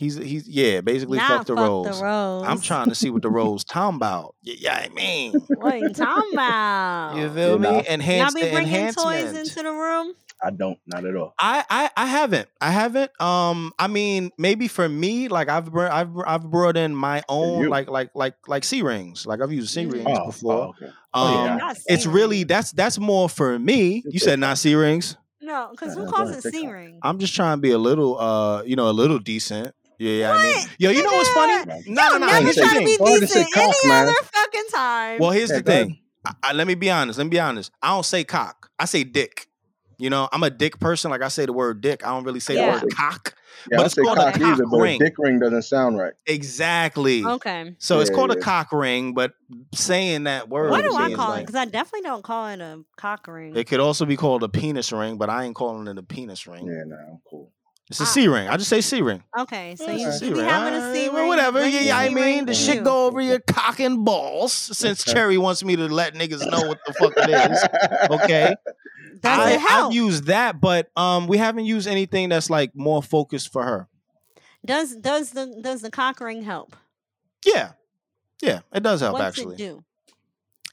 He's 0.01 0.15
he's 0.15 0.47
yeah, 0.47 0.81
basically 0.81 1.19
Not 1.19 1.29
fuck 1.29 1.47
the 1.47 1.55
fuck 1.55 1.63
rose. 1.63 1.99
the 1.99 2.03
rose. 2.05 2.43
I'm 2.47 2.59
trying 2.61 2.89
to 2.89 2.95
see 2.95 3.11
what 3.11 3.21
the 3.21 3.29
rose 3.31 3.63
talking 3.63 3.97
about. 3.97 4.35
Yeah, 4.41 4.55
yeah, 4.57 4.85
I 4.85 4.89
mean, 4.89 5.33
What 5.33 5.73
are 5.73 5.77
you 5.77 5.89
talking 5.89 6.33
about? 6.33 7.17
you 7.17 7.29
feel 7.29 7.51
You 7.51 7.59
me? 7.59 7.63
know. 7.63 7.75
Y'all 7.75 7.85
Enhance 7.87 8.33
be 8.33 8.49
bringing 8.49 8.93
toys 8.93 9.33
into 9.33 9.61
the 9.61 9.71
room? 9.71 10.13
I 10.43 10.49
don't. 10.49 10.77
Not 10.87 11.05
at 11.05 11.15
all. 11.15 11.33
I, 11.37 11.63
I 11.69 11.89
I 11.95 12.05
haven't. 12.07 12.47
I 12.59 12.71
haven't. 12.71 13.11
Um, 13.21 13.73
I 13.77 13.87
mean, 13.87 14.31
maybe 14.37 14.67
for 14.67 14.87
me, 14.89 15.27
like 15.27 15.49
I've 15.49 15.71
br- 15.71 15.87
I've 15.87 16.11
br- 16.13 16.27
I've 16.27 16.49
brought 16.49 16.77
in 16.77 16.95
my 16.95 17.21
own 17.29 17.67
like 17.69 17.89
like 17.89 18.09
like 18.15 18.35
like 18.47 18.63
C 18.63 18.81
rings. 18.81 19.25
Like 19.25 19.41
I've 19.41 19.51
used 19.51 19.69
C 19.71 19.85
rings 19.85 20.07
Oh, 20.09 20.25
before. 20.25 20.53
oh, 20.53 20.69
okay. 20.69 20.85
Um, 20.85 20.93
Oh, 21.13 21.45
yeah. 21.45 21.55
Not 21.57 21.77
it's 21.87 22.05
really 22.05 22.43
that's 22.43 22.71
that's 22.71 22.97
more 22.97 23.29
for 23.29 23.59
me. 23.59 24.03
You 24.09 24.19
said 24.19 24.39
not 24.39 24.57
C 24.57 24.73
rings. 24.75 25.17
No, 25.41 25.69
because 25.71 25.95
who 25.95 26.05
calls 26.07 26.29
it 26.31 26.39
ahead, 26.45 26.53
C 26.53 26.67
ring? 26.67 26.99
I'm 27.03 27.19
just 27.19 27.35
trying 27.35 27.57
to 27.57 27.61
be 27.61 27.71
a 27.71 27.77
little 27.77 28.19
uh 28.19 28.63
you 28.63 28.75
know 28.75 28.89
a 28.89 28.91
little 28.91 29.19
decent. 29.19 29.75
Yeah, 29.99 30.11
yeah. 30.13 30.31
I 30.31 30.41
mean, 30.41 30.65
yo, 30.79 30.89
you 30.89 31.03
know 31.03 31.11
what's 31.13 31.29
funny? 31.29 31.53
Nigga, 31.53 31.87
No, 31.87 32.09
no, 32.13 32.17
no. 32.17 32.25
Never 32.25 32.41
Here's 32.45 32.55
the 32.55 32.61
try 32.63 32.79
to 32.79 32.85
be 32.85 32.97
Go 32.97 33.05
ahead 33.05 33.19
and 33.19 33.29
say 33.29 33.43
decent 33.43 33.53
cock, 33.53 33.75
any 33.83 33.89
man. 33.89 34.07
other 34.07 34.13
fucking 34.33 34.63
time. 34.71 35.19
Well, 35.19 35.29
here's 35.29 35.51
Yeah, 35.51 35.57
the 35.57 35.63
thing. 35.63 35.99
I, 36.25 36.33
I, 36.41 36.53
let 36.53 36.65
me 36.65 36.73
be 36.73 36.89
honest. 36.89 37.19
Let 37.19 37.25
me 37.25 37.29
be 37.29 37.39
honest. 37.39 37.71
I 37.83 37.89
don't 37.89 38.03
say 38.05 38.23
cock. 38.23 38.69
I 38.79 38.85
say 38.85 39.03
dick. 39.03 39.47
You 40.01 40.09
know, 40.09 40.27
I'm 40.31 40.41
a 40.41 40.49
dick 40.49 40.79
person. 40.79 41.11
Like 41.11 41.21
I 41.21 41.27
say 41.27 41.45
the 41.45 41.53
word 41.53 41.79
dick. 41.79 42.03
I 42.05 42.09
don't 42.09 42.23
really 42.23 42.39
say 42.39 42.55
Yeah. 42.55 42.79
the 42.79 42.85
word 42.85 42.95
cock. 42.95 43.35
Yeah, 43.69 43.77
But 43.77 43.81
I 43.81 43.85
it's 43.85 43.93
say 43.95 44.01
called 44.01 44.17
a 44.17 44.23
cock 44.23 44.33
cock 44.33 44.41
either, 44.41 44.65
but 44.65 44.77
a 44.77 44.81
ring. 44.81 44.99
dick 44.99 45.13
ring 45.19 45.39
doesn't 45.39 45.61
sound 45.61 45.99
right. 45.99 46.13
Exactly. 46.25 47.23
okay. 47.23 47.75
So 47.77 47.99
it's 47.99 48.09
Yeah, 48.09 48.15
called 48.15 48.31
a 48.31 48.35
cock 48.37 48.71
ring, 48.71 49.13
but 49.13 49.33
saying 49.75 50.23
that 50.23 50.49
word. 50.49 50.71
What 50.71 50.81
do 50.83 50.95
I 50.97 51.05
me 51.07 51.11
is 51.13 51.17
call 51.17 51.33
it? 51.33 51.41
Because 51.41 51.55
I 51.55 51.65
definitely 51.65 52.01
don't 52.01 52.23
call 52.23 52.47
it 52.47 52.59
a 52.59 52.81
cock 52.97 53.27
ring. 53.27 53.55
It 53.55 53.67
could 53.67 53.79
also 53.79 54.05
be 54.05 54.17
called 54.17 54.41
a 54.43 54.49
penis 54.49 54.91
ring, 54.91 55.17
but 55.17 55.29
I 55.29 55.43
ain't 55.43 55.55
calling 55.55 55.87
it 55.87 55.97
a 55.99 56.03
penis 56.03 56.47
ring. 56.47 56.65
Yeah, 56.65 56.83
no, 56.87 56.95
I'm 56.95 57.21
cool. 57.29 57.51
It's 57.91 57.99
a 57.99 58.03
Ah. 58.03 58.05
C 58.07 58.27
ring. 58.27 58.47
I 58.47 58.57
just 58.57 58.69
say 58.69 58.81
C 58.81 59.01
ring. 59.03 59.21
Okay, 59.37 59.75
so 59.75 59.91
you, 59.91 60.07
it's 60.07 60.21
a 60.21 60.25
you 60.25 60.33
be 60.33 60.39
having 60.41 60.73
a 60.73 60.93
C 60.93 61.09
well, 61.09 61.19
ring. 61.19 61.27
Whatever. 61.27 61.59
bring 61.59 61.73
Yeah, 61.73 61.81
yeah, 61.81 61.97
I 61.97 62.07
C-ring 62.07 62.15
mean, 62.25 62.45
the 62.47 62.53
shit 62.55 62.77
you. 62.77 62.83
go 62.83 63.05
over 63.05 63.21
your 63.21 63.39
cock 63.39 63.79
and 63.79 64.03
balls. 64.03 64.51
Since 64.53 65.03
Cherry 65.05 65.37
wants 65.37 65.63
me 65.63 65.75
to 65.75 65.87
let 65.87 66.15
niggas 66.15 66.49
know 66.49 66.63
what 66.63 66.79
the 66.87 66.93
fuck 66.93 67.13
it 67.17 67.29
is. 67.29 67.63
Okay. 68.09 68.55
Does 69.19 69.39
I, 69.39 69.51
it 69.51 69.59
help? 69.59 69.87
I've 69.87 69.95
used 69.95 70.25
that, 70.25 70.61
but 70.61 70.89
um, 70.95 71.27
we 71.27 71.37
haven't 71.37 71.65
used 71.65 71.87
anything 71.87 72.29
that's 72.29 72.49
like 72.49 72.75
more 72.75 73.03
focused 73.03 73.51
for 73.51 73.63
her. 73.63 73.87
Does 74.65 74.95
does 74.95 75.31
the 75.31 75.59
does 75.61 75.81
the 75.81 75.89
cock 75.89 76.19
ring 76.19 76.43
help? 76.43 76.75
Yeah, 77.45 77.71
yeah, 78.41 78.61
it 78.73 78.83
does 78.83 79.01
help 79.01 79.19
actually. 79.19 79.55
it 79.55 79.57
do? 79.57 79.83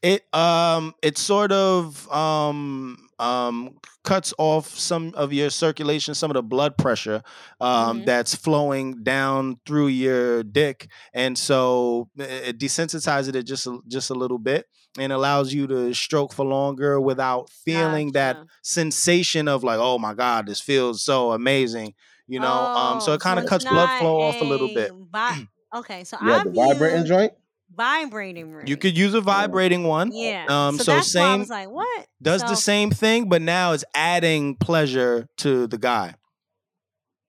It 0.03 0.34
um 0.34 0.95
it 1.03 1.18
sort 1.18 1.53
of 1.53 2.11
um 2.12 3.08
um 3.19 3.77
cuts 4.05 4.33
off 4.39 4.69
some 4.79 5.12
of 5.14 5.33
your 5.33 5.51
circulation, 5.51 6.14
some 6.14 6.31
of 6.31 6.35
the 6.35 6.43
blood 6.43 6.77
pressure 6.79 7.23
um 7.61 8.01
Mhm. 8.01 8.05
that's 8.07 8.35
flowing 8.35 9.03
down 9.03 9.59
through 9.66 9.89
your 9.89 10.43
dick, 10.43 10.89
and 11.12 11.37
so 11.37 12.09
it 12.16 12.59
desensitizes 12.59 13.35
it 13.35 13.43
just 13.45 13.66
a, 13.66 13.79
just 13.89 14.11
a 14.11 14.14
little 14.14 14.39
bit 14.39 14.66
and 14.99 15.12
allows 15.12 15.53
you 15.53 15.66
to 15.66 15.93
stroke 15.95 16.33
for 16.33 16.45
longer 16.45 17.01
without 17.01 17.51
feeling 17.51 18.12
that 18.12 18.37
sensation 18.62 19.49
of 19.49 19.62
like, 19.62 19.79
oh 19.81 19.99
my 19.99 20.14
god, 20.14 20.47
this 20.47 20.61
feels 20.61 21.03
so 21.03 21.33
amazing, 21.33 21.95
you 22.27 22.41
know. 22.41 22.69
um, 22.75 23.01
so 23.01 23.12
Oh, 23.12 23.14
it 23.14 23.21
kind 23.21 23.39
of 23.39 23.45
it's 23.45 23.51
cuts 23.51 23.64
blood 23.64 23.89
not 23.89 23.99
flow 23.99 24.14
off 24.23 24.41
a 24.41 24.45
little 24.45 24.69
bit. 24.69 24.93
vi- 25.12 25.47
okay, 25.77 26.05
so 26.05 26.16
You 26.21 26.33
have 26.33 26.43
I've 26.43 26.45
the 26.45 26.51
vibrating 26.53 26.99
used 27.01 27.09
joint? 27.09 27.33
Vibrating 27.75 28.53
ring. 28.53 28.66
You 28.66 28.77
could 28.77 28.97
use 28.97 29.14
a 29.14 29.21
vibrating 29.21 29.85
one. 29.85 30.11
yeah. 30.12 30.47
Um, 30.49 30.77
so, 30.79 30.85
so 30.85 30.93
that's 30.93 31.14
why 31.14 31.21
I 31.21 31.25
same- 31.25 31.41
was 31.41 31.51
like, 31.51 31.71
what? 31.71 32.07
does 32.21 32.43
the 32.43 32.57
same 32.57 32.91
thing, 32.91 33.29
but 33.29 33.41
now 33.43 33.73
it's 33.73 33.85
adding 33.95 34.57
pleasure 34.57 35.29
to 35.39 35.66
the 35.66 35.79
guy. 35.79 36.14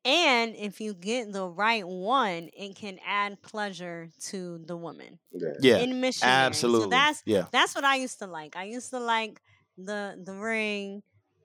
And 0.06 0.56
if 0.56 0.80
you 0.80 0.94
get 0.94 1.34
the 1.34 1.46
right 1.48 1.86
one, 1.86 2.50
it 2.58 2.76
can 2.76 3.00
add 3.06 3.42
pleasure 3.42 4.10
to 4.30 4.58
the 4.66 4.78
woman 4.78 5.20
Yeah. 5.32 5.50
Yeah, 5.62 5.78
in 5.80 6.00
missionary. 6.00 6.36
absolutely. 6.38 6.86
So 6.86 6.90
that's 6.90 7.22
yeah, 7.26 7.46
that's 7.52 7.76
what 7.76 7.84
I 7.84 7.98
used 7.98 8.20
to 8.20 8.28
like. 8.28 8.56
I 8.56 8.64
used 8.64 8.90
to 8.92 9.00
like 9.00 9.42
the 9.78 10.18
the 10.24 10.34
ring, 10.34 11.04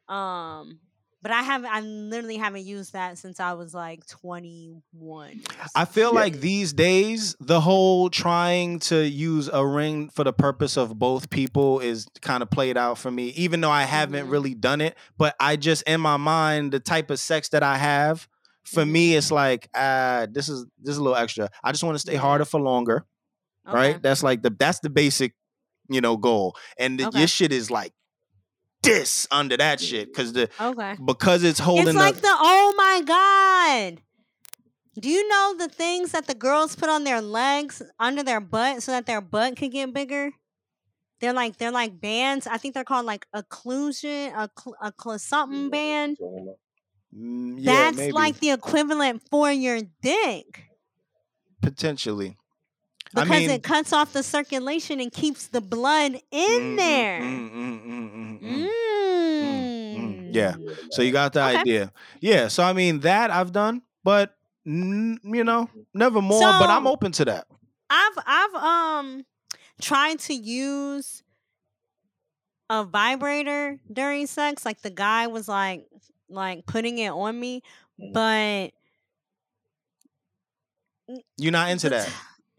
um, 0.09 0.79
But 1.25 1.33
I 1.33 1.41
haven't. 1.41 1.71
I 1.73 1.81
literally 1.81 2.37
haven't 2.37 2.67
used 2.67 2.93
that 2.93 3.17
since 3.17 3.41
I 3.41 3.55
was 3.55 3.73
like 3.73 4.07
21. 4.07 5.41
I 5.75 5.87
feel 5.87 6.11
Yeah. 6.13 6.21
like 6.21 6.41
these 6.41 6.75
days 6.75 7.35
the 7.41 7.63
whole 7.63 8.11
trying 8.11 8.79
to 8.81 9.09
use 9.09 9.49
a 9.51 9.67
ring 9.67 10.11
for 10.11 10.23
the 10.23 10.35
purpose 10.35 10.77
of 10.77 10.99
both 10.99 11.31
people 11.31 11.81
is 11.81 12.07
kind 12.21 12.43
of 12.43 12.51
played 12.51 12.77
out 12.77 12.99
for 12.99 13.11
me, 13.11 13.29
even 13.31 13.63
though 13.63 13.71
I 13.71 13.85
haven't 13.85 14.27
Mhm. 14.27 14.31
really 14.31 14.55
done 14.55 14.83
it. 14.83 14.99
But 15.17 15.35
I 15.41 15.57
just 15.57 15.83
in 15.85 16.03
my 16.03 16.19
mind, 16.19 16.73
the 16.73 16.81
type 16.81 17.11
of 17.11 17.19
sex 17.19 17.49
that 17.49 17.63
I 17.63 17.79
have, 17.79 18.29
for 18.65 18.85
me, 18.85 19.17
it's 19.17 19.31
like, 19.31 19.71
ah, 19.75 20.27
this 20.31 20.51
is 20.51 20.67
this 20.79 20.93
is 20.93 20.99
a 20.99 21.03
little 21.03 21.17
extra. 21.17 21.49
I 21.63 21.73
just 21.73 21.83
want 21.85 21.95
to 21.95 22.01
stay 22.01 22.17
harder 22.17 22.45
for 22.45 22.61
longer. 22.61 23.07
Okay. 23.67 23.75
Right? 23.75 24.03
That's 24.03 24.23
like 24.23 24.43
the 24.43 24.51
that's 24.51 24.81
the 24.81 24.91
basic, 24.91 25.35
you 25.89 26.03
know, 26.03 26.19
goal. 26.19 26.55
And 26.79 27.01
the, 27.01 27.07
Okay. 27.09 27.21
your 27.21 27.29
shit 27.29 27.51
is 27.51 27.71
like 27.71 27.95
this 28.85 29.27
under 29.31 29.57
that 29.57 29.81
shit. 29.81 30.13
Cause 30.15 30.33
the 30.33 30.49
Okay. 30.61 30.97
because 31.05 31.43
it's 31.45 31.59
holding 31.59 31.89
It's 31.89 31.97
like 31.97 32.17
the, 32.17 32.21
the 32.23 32.29
oh 32.39 32.75
my 32.77 33.03
god. 33.05 34.01
Do 35.01 35.09
you 35.09 35.27
know 35.29 35.55
the 35.59 35.69
things 35.69 36.13
that 36.13 36.27
the 36.29 36.35
girls 36.35 36.77
put 36.77 36.89
on 36.89 37.03
their 37.05 37.21
legs 37.21 37.83
under 37.99 38.23
their 38.23 38.41
butt 38.41 38.83
so 38.83 38.93
that 38.93 39.07
their 39.07 39.21
butt 39.21 39.57
could 39.57 39.73
get 39.73 39.93
bigger? 39.93 40.31
They're 41.21 41.33
like 41.33 41.57
they're 41.59 41.73
like 41.73 42.01
bands. 42.01 42.47
I 42.47 42.59
think 42.59 42.75
they're 42.75 42.85
called 42.85 43.07
like 43.07 43.27
occlusion, 43.35 44.33
a 44.37 44.49
cl- 44.57 44.77
a 44.81 44.93
cl- 45.01 45.19
something 45.19 45.71
band. 45.71 46.19
Mm, 47.17 47.57
yeah, 47.59 47.73
That's 47.73 47.97
maybe. 47.97 48.13
like 48.13 48.39
the 48.41 48.51
equivalent 48.51 49.23
for 49.31 49.51
your 49.51 49.81
dick 50.03 50.65
potentially. 51.63 52.37
Because 53.15 53.47
I 53.47 53.49
mean, 53.49 53.51
it 53.51 53.63
cuts 53.63 53.93
off 53.93 54.13
the 54.13 54.23
circulation 54.23 55.01
and 55.01 55.13
keeps 55.13 55.49
the 55.49 55.61
blood 55.61 56.21
in 56.31 56.49
mm, 56.49 56.77
mm, 56.77 56.79
there. 56.79 57.21
mm, 57.21 58.41
mm, 58.41 58.41
mm, 58.41 59.65
mm. 59.95 60.35
Yeah. 60.35 60.57
So 60.91 61.03
you 61.03 61.13
got 61.13 61.33
the 61.33 61.41
Okay. 61.43 61.59
idea. 61.61 61.93
Yeah. 62.21 62.49
So 62.49 62.63
I 62.63 62.73
mean 62.73 63.01
that 63.01 63.31
I've 63.31 63.53
done, 63.53 63.83
but 64.03 64.37
n- 64.67 65.19
you 65.23 65.45
know, 65.45 65.71
never 65.95 66.21
more. 66.21 66.53
but 66.53 66.71
I'm 66.71 66.87
open 66.87 67.13
to 67.13 67.25
that. 67.27 67.47
I've 67.91 68.19
I've 68.27 68.55
um 68.55 69.27
tried 69.81 70.19
to 70.21 70.35
use 70.35 71.23
a 72.71 72.85
vibrator 72.85 73.79
during 73.93 74.27
sex. 74.27 74.65
Like 74.65 74.81
the 74.83 74.91
guy 74.91 75.27
was 75.27 75.49
like 75.49 75.87
like 76.29 76.67
putting 76.67 76.99
it 76.99 77.11
on 77.11 77.39
me, 77.39 77.63
but 77.99 78.73
You're 81.37 81.53
not 81.53 81.71
into 81.71 81.89
that. 81.91 82.11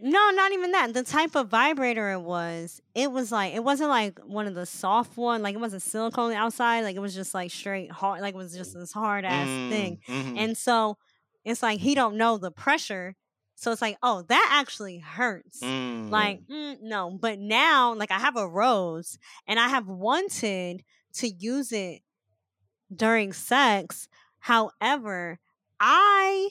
No, 0.06 0.30
not 0.30 0.52
even 0.52 0.72
that. 0.72 0.94
The 0.94 1.02
type 1.02 1.36
of 1.36 1.50
vibrator 1.50 2.12
it 2.12 2.22
was, 2.22 2.80
it 2.94 3.12
was 3.12 3.32
like 3.32 3.56
it 3.56 3.64
wasn't 3.64 3.90
like 3.90 4.20
one 4.20 4.46
of 4.46 4.54
the 4.54 4.68
soft 4.68 5.18
one. 5.18 5.42
Like 5.42 5.56
it 5.56 5.60
wasn't 5.60 5.82
silicone 5.82 6.34
outside. 6.34 6.82
Like 6.82 6.96
it 6.96 7.00
was 7.00 7.16
just 7.16 7.34
like 7.34 7.50
straight 7.50 7.92
hard. 7.92 8.22
Like 8.22 8.36
it 8.36 8.38
was 8.38 8.56
just 8.56 8.76
this 8.76 8.92
hard 8.94 9.26
ass 9.26 9.48
thing. 9.72 10.00
Mm, 10.08 10.24
mhm. 10.24 10.38
And 10.38 10.58
so 10.58 10.98
it's 11.44 11.64
like 11.64 11.80
he 11.80 11.96
don't 11.96 12.18
know 12.18 12.38
the 12.38 12.52
pressure. 12.52 13.16
So 13.56 13.72
it's 13.72 13.82
like, 13.82 13.98
oh, 14.04 14.22
that 14.28 14.50
actually 14.52 15.00
hurts. 15.00 15.62
Mm. 15.62 16.12
Like, 16.12 16.42
mm, 16.46 16.78
no. 16.82 17.18
But 17.20 17.40
now, 17.40 17.96
like, 17.96 18.12
I 18.12 18.20
have 18.20 18.36
a 18.36 18.48
rose 18.48 19.18
and 19.48 19.58
I 19.58 19.70
have 19.70 19.88
wanted 19.88 20.84
to 21.16 21.30
use 21.30 21.72
it 21.72 22.02
during 22.94 23.32
sex. 23.32 24.10
However, 24.40 25.40
I 25.80 26.50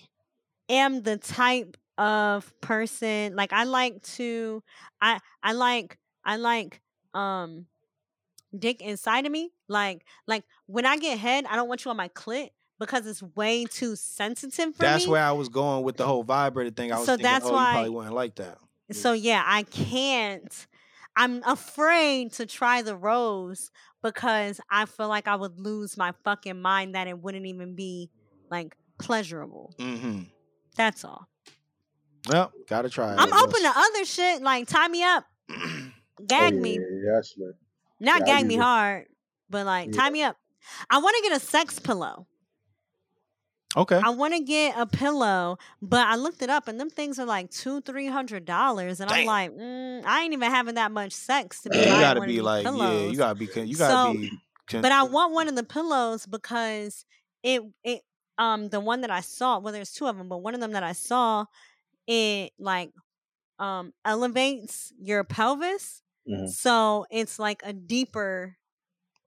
am 0.70 1.02
the 1.02 1.18
type 1.18 1.76
of 1.98 2.52
person 2.60 3.36
like 3.36 3.52
I 3.52 3.64
like 3.64 4.02
to 4.02 4.62
I 5.00 5.18
I 5.42 5.52
like 5.52 5.98
I 6.24 6.36
like 6.36 6.80
um 7.12 7.66
dick 8.56 8.80
inside 8.80 9.26
of 9.26 9.32
me. 9.32 9.50
Like 9.68 10.04
like 10.26 10.44
when 10.66 10.86
I 10.86 10.96
get 10.96 11.18
head, 11.18 11.44
I 11.48 11.56
don't 11.56 11.68
want 11.68 11.84
you 11.84 11.90
on 11.90 11.96
my 11.96 12.08
clit 12.08 12.50
because 12.80 13.06
it's 13.06 13.22
way 13.22 13.64
too 13.64 13.94
sensitive 13.96 14.74
for 14.74 14.82
me. 14.82 14.88
that's 14.88 15.04
me. 15.06 15.12
where 15.12 15.22
I 15.22 15.32
was 15.32 15.48
going 15.48 15.84
with 15.84 15.96
the 15.96 16.06
whole 16.06 16.24
vibrator 16.24 16.70
thing. 16.70 16.92
I 16.92 16.96
was 16.96 17.06
So 17.06 17.12
thinking, 17.12 17.24
that's 17.32 17.44
oh, 17.46 17.50
you 17.50 17.54
why- 17.54 17.72
probably 17.72 17.90
wouldn't 17.90 18.14
like 18.14 18.34
that. 18.36 18.58
So 18.92 19.12
yeah, 19.12 19.42
I 19.46 19.62
can't. 19.62 20.66
I'm 21.16 21.42
afraid 21.46 22.32
to 22.34 22.44
try 22.46 22.82
the 22.82 22.96
rose 22.96 23.70
because 24.02 24.60
I 24.68 24.84
feel 24.86 25.08
like 25.08 25.28
I 25.28 25.36
would 25.36 25.58
lose 25.60 25.96
my 25.96 26.12
fucking 26.24 26.60
mind 26.60 26.94
that 26.96 27.06
it 27.06 27.18
wouldn't 27.18 27.46
even 27.46 27.74
be 27.76 28.10
like 28.50 28.76
pleasurable. 28.98 29.72
Mm-hmm. 29.78 30.22
That's 30.76 31.04
all. 31.04 31.28
Well, 32.28 32.52
gotta 32.68 32.88
try. 32.88 33.12
it, 33.14 33.18
I'm 33.18 33.32
I 33.32 33.40
open 33.46 33.62
to 33.62 33.72
other 33.76 34.04
shit 34.04 34.42
like 34.42 34.66
tie 34.68 34.88
me 34.88 35.02
up, 35.02 35.24
gag 36.26 36.54
me, 36.54 36.78
Oh, 36.78 36.82
Yeah, 37.04 37.12
that's 37.14 37.34
lit. 37.36 37.54
not 38.00 38.20
Yeah, 38.20 38.26
gag 38.26 38.46
me 38.46 38.54
it. 38.54 38.60
hard, 38.60 39.06
but 39.50 39.66
like 39.66 39.90
Yeah. 39.92 40.00
tie 40.00 40.10
me 40.10 40.22
up. 40.22 40.36
I 40.88 40.98
want 40.98 41.14
to 41.16 41.22
get 41.28 41.36
a 41.36 41.40
sex 41.44 41.78
pillow. 41.78 42.26
okay. 43.76 44.00
I 44.02 44.10
want 44.10 44.32
to 44.34 44.40
get 44.40 44.74
a 44.78 44.86
pillow, 44.86 45.58
but 45.82 46.06
I 46.06 46.16
looked 46.16 46.42
it 46.42 46.48
up 46.48 46.68
and 46.68 46.80
them 46.80 46.88
things 46.88 47.18
are 47.18 47.26
like 47.26 47.50
two, 47.50 47.80
three 47.82 48.06
hundred 48.06 48.46
dollars, 48.46 49.00
and 49.00 49.10
I'm 49.10 49.26
like, 49.26 49.50
mm, 49.52 50.02
I 50.06 50.22
ain't 50.22 50.32
even 50.32 50.50
having 50.50 50.76
that 50.76 50.90
much 50.92 51.12
sex 51.12 51.62
to 51.62 51.70
be. 51.70 51.76
you 51.76 51.84
buying 51.84 52.00
gotta 52.00 52.20
one 52.20 52.28
be 52.28 52.34
these 52.36 52.42
like, 52.42 52.64
yeah, 52.64 52.70
pillows. 52.70 53.12
you 53.12 53.18
gotta 53.18 53.34
be, 53.34 53.44
you 53.46 53.76
gotta 53.76 54.02
So, 54.02 54.12
be. 54.14 54.30
Con- 54.66 54.80
but 54.80 54.92
I 54.92 55.02
want 55.02 55.34
one 55.34 55.48
of 55.48 55.56
the 55.56 55.64
pillows 55.64 56.24
because 56.24 57.04
it 57.42 57.62
it 57.84 58.00
um 58.38 58.68
the 58.70 58.80
one 58.80 59.02
that 59.02 59.10
I 59.10 59.20
saw 59.20 59.58
well 59.58 59.72
there's 59.72 59.92
two 59.92 60.06
of 60.06 60.16
them 60.16 60.28
but 60.28 60.38
one 60.38 60.54
of 60.54 60.60
them 60.60 60.72
that 60.72 60.82
I 60.82 60.92
saw 60.92 61.44
it 62.06 62.52
like 62.58 62.92
um 63.58 63.92
elevates 64.04 64.92
your 64.98 65.24
pelvis 65.24 66.02
Mhm. 66.26 66.48
so 66.48 67.06
it's 67.10 67.38
like 67.38 67.62
a 67.64 67.72
deeper 67.72 68.56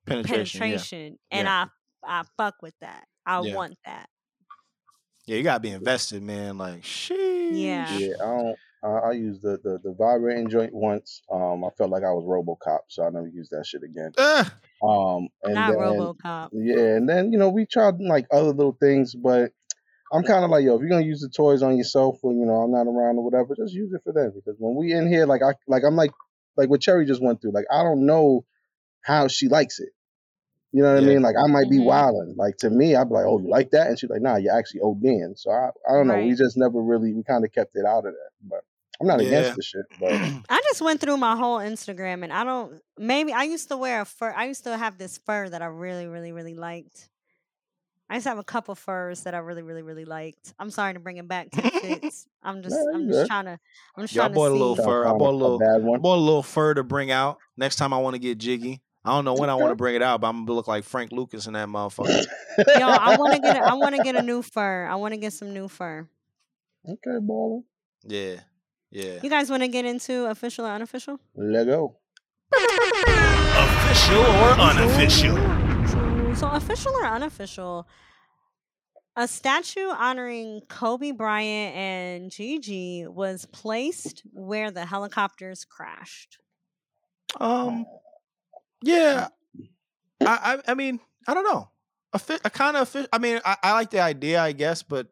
penetration. 0.05 0.61
penetration 0.61 1.19
and 1.31 1.47
I 1.49 1.67
I 2.03 2.23
fuck 2.37 2.61
with 2.61 2.75
that 2.81 3.07
I 3.25 3.41
Yeah. 3.41 3.55
want 3.55 3.77
that 3.85 4.09
Yeah. 5.27 5.35
yeah, 5.35 5.37
you 5.37 5.43
gotta 5.43 5.59
be 5.59 5.71
invested, 5.71 6.23
man. 6.23 6.57
Like, 6.57 6.83
shit. 6.83 7.17
Yeah. 7.49 7.99
Yeah, 7.99 8.13
I 8.21 8.25
don't. 8.25 8.59
I, 8.83 8.87
I 9.09 9.11
used 9.13 9.41
the, 9.41 9.57
the 9.63 9.79
the 9.83 9.93
vibrating 9.93 10.49
joint 10.49 10.73
once. 10.73 11.21
Um, 11.31 11.63
I 11.65 11.69
felt 11.77 11.89
like 11.89 12.03
I 12.03 12.11
was 12.11 12.25
RoboCop, 12.25 12.79
so 12.89 13.03
I 13.03 13.09
never 13.09 13.27
used 13.27 13.51
that 13.51 13.65
shit 13.65 13.83
again. 13.83 14.15
Ah, 14.17 14.59
Um, 14.83 15.29
and 15.43 15.55
not 15.55 15.69
then, 15.69 15.77
RoboCop 15.77 16.51
Yeah, 16.51 16.95
and 16.97 17.09
then 17.09 17.31
you 17.33 17.39
know 17.39 17.49
we 17.49 17.65
tried 17.65 17.99
like 18.01 18.27
other 18.31 18.53
little 18.53 18.77
things, 18.79 19.15
but 19.15 19.53
I'm 20.11 20.23
kind 20.23 20.45
of 20.45 20.51
like, 20.51 20.63
yo, 20.63 20.75
if 20.75 20.81
you're 20.81 20.89
gonna 20.89 21.05
use 21.05 21.21
the 21.21 21.29
toys 21.29 21.61
on 21.61 21.77
yourself 21.77 22.19
when 22.21 22.39
you 22.39 22.45
know 22.45 22.61
I'm 22.61 22.71
not 22.71 22.87
around 22.87 23.17
or 23.17 23.23
whatever, 23.23 23.55
just 23.55 23.73
use 23.73 23.91
it 23.93 24.01
for 24.03 24.13
them. 24.13 24.31
Because 24.33 24.55
when 24.59 24.75
we 24.75 24.93
in 24.93 25.07
here, 25.07 25.25
like 25.25 25.41
I 25.43 25.53
like 25.67 25.83
I'm 25.83 25.95
like 25.95 26.11
like 26.55 26.69
what 26.69 26.81
Cherry 26.81 27.05
just 27.05 27.21
went 27.21 27.41
through. 27.41 27.51
Like 27.51 27.65
I 27.71 27.83
don't 27.83 28.05
know 28.05 28.45
how 29.01 29.27
she 29.27 29.47
likes 29.49 29.79
it. 29.79 29.89
You 30.71 30.83
know 30.83 30.93
what 30.93 31.01
Yeah. 31.03 31.09
I 31.09 31.13
mean? 31.13 31.21
Like 31.21 31.35
I 31.41 31.47
might 31.47 31.69
be 31.69 31.77
Mhm. 31.79 31.85
wilding. 31.85 32.35
Like 32.37 32.57
to 32.57 32.69
me, 32.69 32.95
I'd 32.95 33.07
be 33.09 33.15
like, 33.15 33.25
oh, 33.25 33.39
you 33.39 33.49
like 33.49 33.71
that? 33.71 33.87
And 33.87 33.99
she's 33.99 34.09
like, 34.09 34.21
nah, 34.21 34.35
you're 34.37 34.57
actually 34.57 34.81
ODing. 34.81 35.37
So 35.37 35.51
I 35.51 35.69
I 35.89 35.93
don't 35.93 36.07
know. 36.07 36.19
We 36.25 36.35
just 36.35 36.57
never 36.57 36.81
really 36.81 37.13
we 37.13 37.23
kind 37.23 37.43
of 37.45 37.51
kept 37.51 37.75
it 37.75 37.85
out 37.85 38.05
of 38.05 38.13
that. 38.13 38.29
But 38.43 38.61
I'm 39.01 39.07
not 39.07 39.19
Yeah. 39.21 39.27
against 39.27 39.55
the 39.55 39.63
shit. 39.63 39.85
But 39.99 40.11
I 40.49 40.61
just 40.69 40.81
went 40.81 41.01
through 41.01 41.17
my 41.17 41.35
whole 41.35 41.57
Instagram 41.59 42.23
and 42.23 42.31
I 42.31 42.43
don't 42.43 42.81
maybe 42.97 43.33
I 43.33 43.43
used 43.43 43.67
to 43.69 43.77
wear 43.77 44.01
a 44.01 44.05
fur 44.05 44.33
I 44.35 44.45
used 44.45 44.63
to 44.65 44.77
have 44.77 44.97
this 44.97 45.17
fur 45.17 45.49
that 45.49 45.61
I 45.61 45.65
really 45.67 46.07
really 46.07 46.31
really 46.31 46.55
liked. 46.55 47.09
I 48.09 48.15
used 48.15 48.23
to 48.23 48.29
have 48.29 48.37
a 48.37 48.43
couple 48.43 48.73
furs 48.75 49.23
that 49.23 49.33
I 49.35 49.39
really 49.39 49.63
really 49.63 49.81
really 49.81 50.05
liked. 50.05 50.53
I'm 50.59 50.69
sorry 50.71 50.93
to 50.93 50.99
bring 50.99 51.17
it 51.17 51.27
back 51.27 51.49
to 51.51 51.61
the 51.61 51.69
fits. 51.69 52.27
I'm 52.41 52.61
just 52.63 52.75
No, 52.75 52.95
I'm 52.95 53.07
just 53.07 53.19
good. 53.19 53.27
trying 53.27 53.45
to 53.45 53.59
I'm 53.95 54.03
just 54.03 54.13
Yo, 54.15 54.21
I 54.23 54.25
trying 54.27 54.35
bought 54.35 54.51
a 54.51 54.53
little 54.53 54.75
see. 54.77 54.83
fur. 54.83 55.05
I 55.05 55.11
bought 55.13 55.33
a 55.33 55.37
little- 55.37 55.59
bad 55.59 55.81
I 55.81 55.97
bought 55.97 56.15
a 56.17 56.21
little 56.21 56.43
fur 56.43 56.73
to 56.73 56.83
bring 56.83 57.11
out 57.11 57.37
next 57.57 57.75
time 57.77 57.93
I 57.93 57.97
want 57.97 58.13
to 58.15 58.19
get 58.19 58.37
jiggy. 58.37 58.81
I 59.05 59.11
don't 59.11 59.23
know 59.23 59.35
when 59.35 59.49
I 59.49 59.55
want 59.55 59.71
to 59.71 59.75
bring 59.75 59.95
it 59.95 60.01
out, 60.01 60.19
but 60.21 60.27
I'm 60.27 60.43
gonna 60.45 60.55
look 60.55 60.67
like 60.67 60.83
Frank 60.83 61.11
Lucas 61.13 61.47
in 61.47 61.53
that 61.53 61.69
motherfucker. 61.69 62.25
Yo, 62.79 62.87
I 62.87 63.15
want 63.17 63.35
to 63.35 63.39
get 63.39 63.55
a, 63.55 63.59
I 63.61 63.73
want 63.75 63.95
to 63.95 64.03
get 64.03 64.15
a 64.17 64.21
new 64.21 64.41
fur. 64.41 64.85
I 64.85 64.95
want 64.95 65.13
to 65.13 65.17
get 65.19 65.31
some 65.31 65.53
new 65.53 65.67
fur. 65.69 66.07
okay, 66.85 67.17
baller. 67.21 67.63
yeah, 68.03 68.41
yeah. 68.91 69.19
You 69.23 69.29
guys 69.29 69.49
want 69.49 69.63
to 69.63 69.69
get 69.69 69.85
into 69.85 70.25
official 70.25 70.65
or 70.65 70.71
unofficial? 70.71 71.19
Let 71.35 71.65
go. 71.67 71.95
Official 72.53 74.19
or 74.19 74.51
unofficial? 74.59 75.37
So, 76.67 76.73
official 76.73 76.93
or 76.93 77.05
unofficial, 77.05 77.87
a 79.15 79.27
statue 79.27 79.87
honoring 79.89 80.61
Kobe 80.67 81.11
Bryant 81.11 81.75
and 81.75 82.31
Gigi 82.31 83.07
was 83.07 83.45
placed 83.45 84.23
where 84.33 84.69
the 84.69 84.85
helicopters 84.85 85.65
crashed. 85.65 86.39
Um, 87.39 87.85
yeah. 88.83 89.27
I, 90.21 90.57
I, 90.65 90.71
I 90.71 90.73
mean, 90.73 90.99
I 91.27 91.33
don't 91.33 91.43
know. 91.45 91.69
A, 92.13 92.19
fi- 92.19 92.39
a 92.43 92.49
kind 92.49 92.75
of, 92.77 92.89
fi- 92.89 93.07
I 93.13 93.17
mean, 93.17 93.39
I, 93.45 93.57
I 93.63 93.73
like 93.73 93.89
the 93.91 93.99
idea, 94.01 94.41
I 94.41 94.51
guess, 94.51 94.83
but 94.83 95.07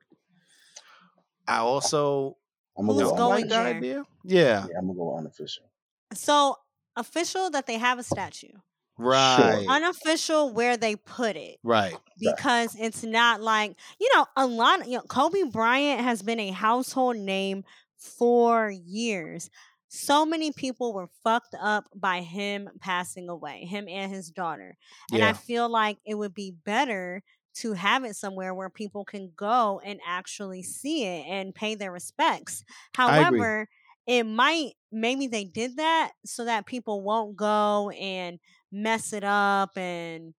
I 1.48 1.58
also 1.60 2.38
I'm 2.78 2.88
gonna 2.88 3.00
Who's 3.00 3.12
go. 3.12 3.18
going 3.18 3.30
like 3.30 3.44
the 3.50 3.56
there? 3.56 3.66
idea. 3.66 4.04
Yeah, 4.24 4.68
Yeah, 4.70 4.78
I'm 4.78 4.88
gonna 4.88 4.98
go 4.98 5.18
unofficial. 5.18 5.70
So, 6.14 6.58
official 6.96 7.50
that 7.52 7.66
they 7.68 7.78
have 7.78 8.00
a 8.00 8.04
statue, 8.04 8.52
right, 8.98 9.66
unofficial 9.68 10.52
where 10.54 10.78
they 10.78 10.96
put 10.96 11.36
it. 11.36 11.58
right. 11.64 11.96
because 12.20 12.76
it's 12.80 13.04
not 13.04 13.42
like 13.42 13.76
you 14.00 14.10
know 14.16 14.26
a 14.36 14.46
lot 14.46 14.88
you 14.88 14.98
know 14.98 15.04
kobe 15.04 15.44
bryant 15.44 16.02
has 16.02 16.22
been 16.22 16.40
a 16.40 16.52
household 16.52 17.18
name 17.18 17.64
for 17.98 18.70
years 18.70 19.50
so 19.88 20.26
many 20.26 20.52
people 20.52 20.94
were 20.94 21.10
fucked 21.24 21.56
up 21.62 21.86
by 21.96 22.22
him 22.22 22.70
passing 22.82 23.30
away 23.30 23.66
him 23.66 23.88
and 23.88 24.12
his 24.14 24.30
daughter 24.30 24.78
and 25.12 25.24
i 25.24 25.34
feel 25.34 25.70
like 25.70 25.98
it 26.06 26.16
would 26.16 26.34
be 26.34 26.52
better 26.52 27.22
to 27.56 27.74
have 27.74 28.04
it 28.04 28.16
somewhere 28.16 28.54
where 28.54 28.70
people 28.70 29.06
can 29.06 29.32
go 29.36 29.82
and 29.84 30.00
actually 30.06 30.62
see 30.62 31.06
it 31.06 31.26
and 31.26 31.56
pay 31.56 31.74
their 31.76 31.92
respects. 31.92 32.66
However, 32.94 33.70
it 34.06 34.24
might 34.26 34.74
maybe 34.92 35.28
they 35.28 35.46
did 35.46 35.78
that 35.78 36.12
so 36.26 36.46
that 36.46 36.66
people 36.66 37.02
won't 37.02 37.36
go 37.36 37.90
and 37.92 38.40
mess 38.76 39.14
it 39.14 39.24
up 39.24 39.78
and 39.78 40.34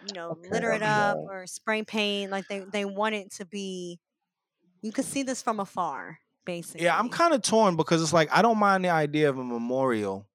you 0.00 0.12
know 0.12 0.30
Okay, 0.30 0.40
litter 0.50 0.72
it 0.72 0.82
okay. 0.82 0.82
up 0.82 1.18
or 1.24 1.46
spray 1.46 1.82
paint 1.82 2.30
like 2.30 2.46
they 2.48 2.60
they 2.68 2.84
want 2.84 3.14
it 3.14 3.30
to 3.30 3.44
be 3.46 3.98
you 4.82 4.92
can 4.92 5.04
see 5.04 5.22
this 5.24 5.42
from 5.42 5.60
afar 5.60 6.18
basically 6.46 6.84
Yeah, 6.84 6.98
I'm 6.98 7.08
kind 7.08 7.32
of 7.34 7.42
torn 7.42 7.76
because 7.76 8.02
it's 8.02 8.12
like 8.12 8.30
I 8.32 8.42
don't 8.42 8.58
mind 8.58 8.84
the 8.84 8.90
idea 8.90 9.28
of 9.30 9.38
a 9.38 9.44
memorial, 9.44 10.28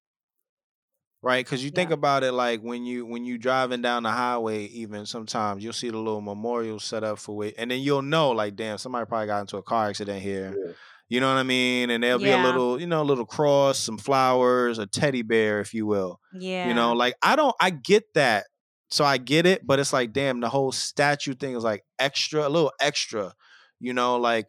right? 1.21 1.45
Because 1.45 1.63
you 1.63 1.71
think 1.71 1.91
Yeah. 1.91 1.91
about 1.91 2.23
it, 2.23 2.31
like 2.31 2.61
when 2.61 2.85
you 2.85 3.05
when 3.05 3.25
you 3.25 3.37
driving 3.37 3.81
down 3.81 4.03
the 4.03 4.11
highway, 4.11 4.65
even 4.65 5.05
sometimes 5.05 5.63
you'll 5.63 5.73
see 5.73 5.89
the 5.89 5.97
little 5.97 6.21
memorial 6.21 6.79
set 6.79 7.03
up 7.03 7.19
for 7.19 7.45
it, 7.45 7.55
and 7.57 7.69
then 7.71 7.79
you'll 7.81 8.01
know, 8.01 8.31
like, 8.31 8.55
damn, 8.55 8.77
somebody 8.77 9.05
probably 9.05 9.27
got 9.27 9.41
into 9.41 9.57
a 9.57 9.63
car 9.63 9.87
accident 9.89 10.21
here. 10.21 10.57
Yeah. 10.57 10.73
You 11.11 11.19
know 11.19 11.27
what 11.27 11.39
I 11.39 11.43
mean? 11.43 11.89
And 11.89 12.03
there'll 12.03 12.19
be 12.19 12.31
a 12.31 12.37
little, 12.37 12.79
you 12.79 12.87
know, 12.87 13.01
a 13.01 13.03
little 13.03 13.25
cross, 13.25 13.77
some 13.79 13.97
flowers, 13.97 14.79
a 14.79 14.87
teddy 14.87 15.23
bear, 15.23 15.59
if 15.59 15.73
you 15.73 15.85
will. 15.85 16.21
yeah 16.31 16.67
You 16.69 16.73
know, 16.73 16.93
like 16.93 17.15
I 17.21 17.35
don't, 17.35 17.55
I 17.59 17.69
get 17.69 18.13
that, 18.15 18.45
so 18.89 19.03
I 19.03 19.17
get 19.17 19.45
it, 19.45 19.67
but 19.67 19.79
it's 19.79 19.93
like, 19.93 20.13
damn, 20.13 20.39
the 20.39 20.49
whole 20.49 20.71
statue 20.71 21.33
thing 21.35 21.55
is 21.55 21.63
like 21.65 21.83
extra, 21.99 22.47
a 22.47 22.49
little 22.49 22.71
extra. 22.79 23.33
You 23.79 23.93
know, 23.93 24.17
like 24.17 24.47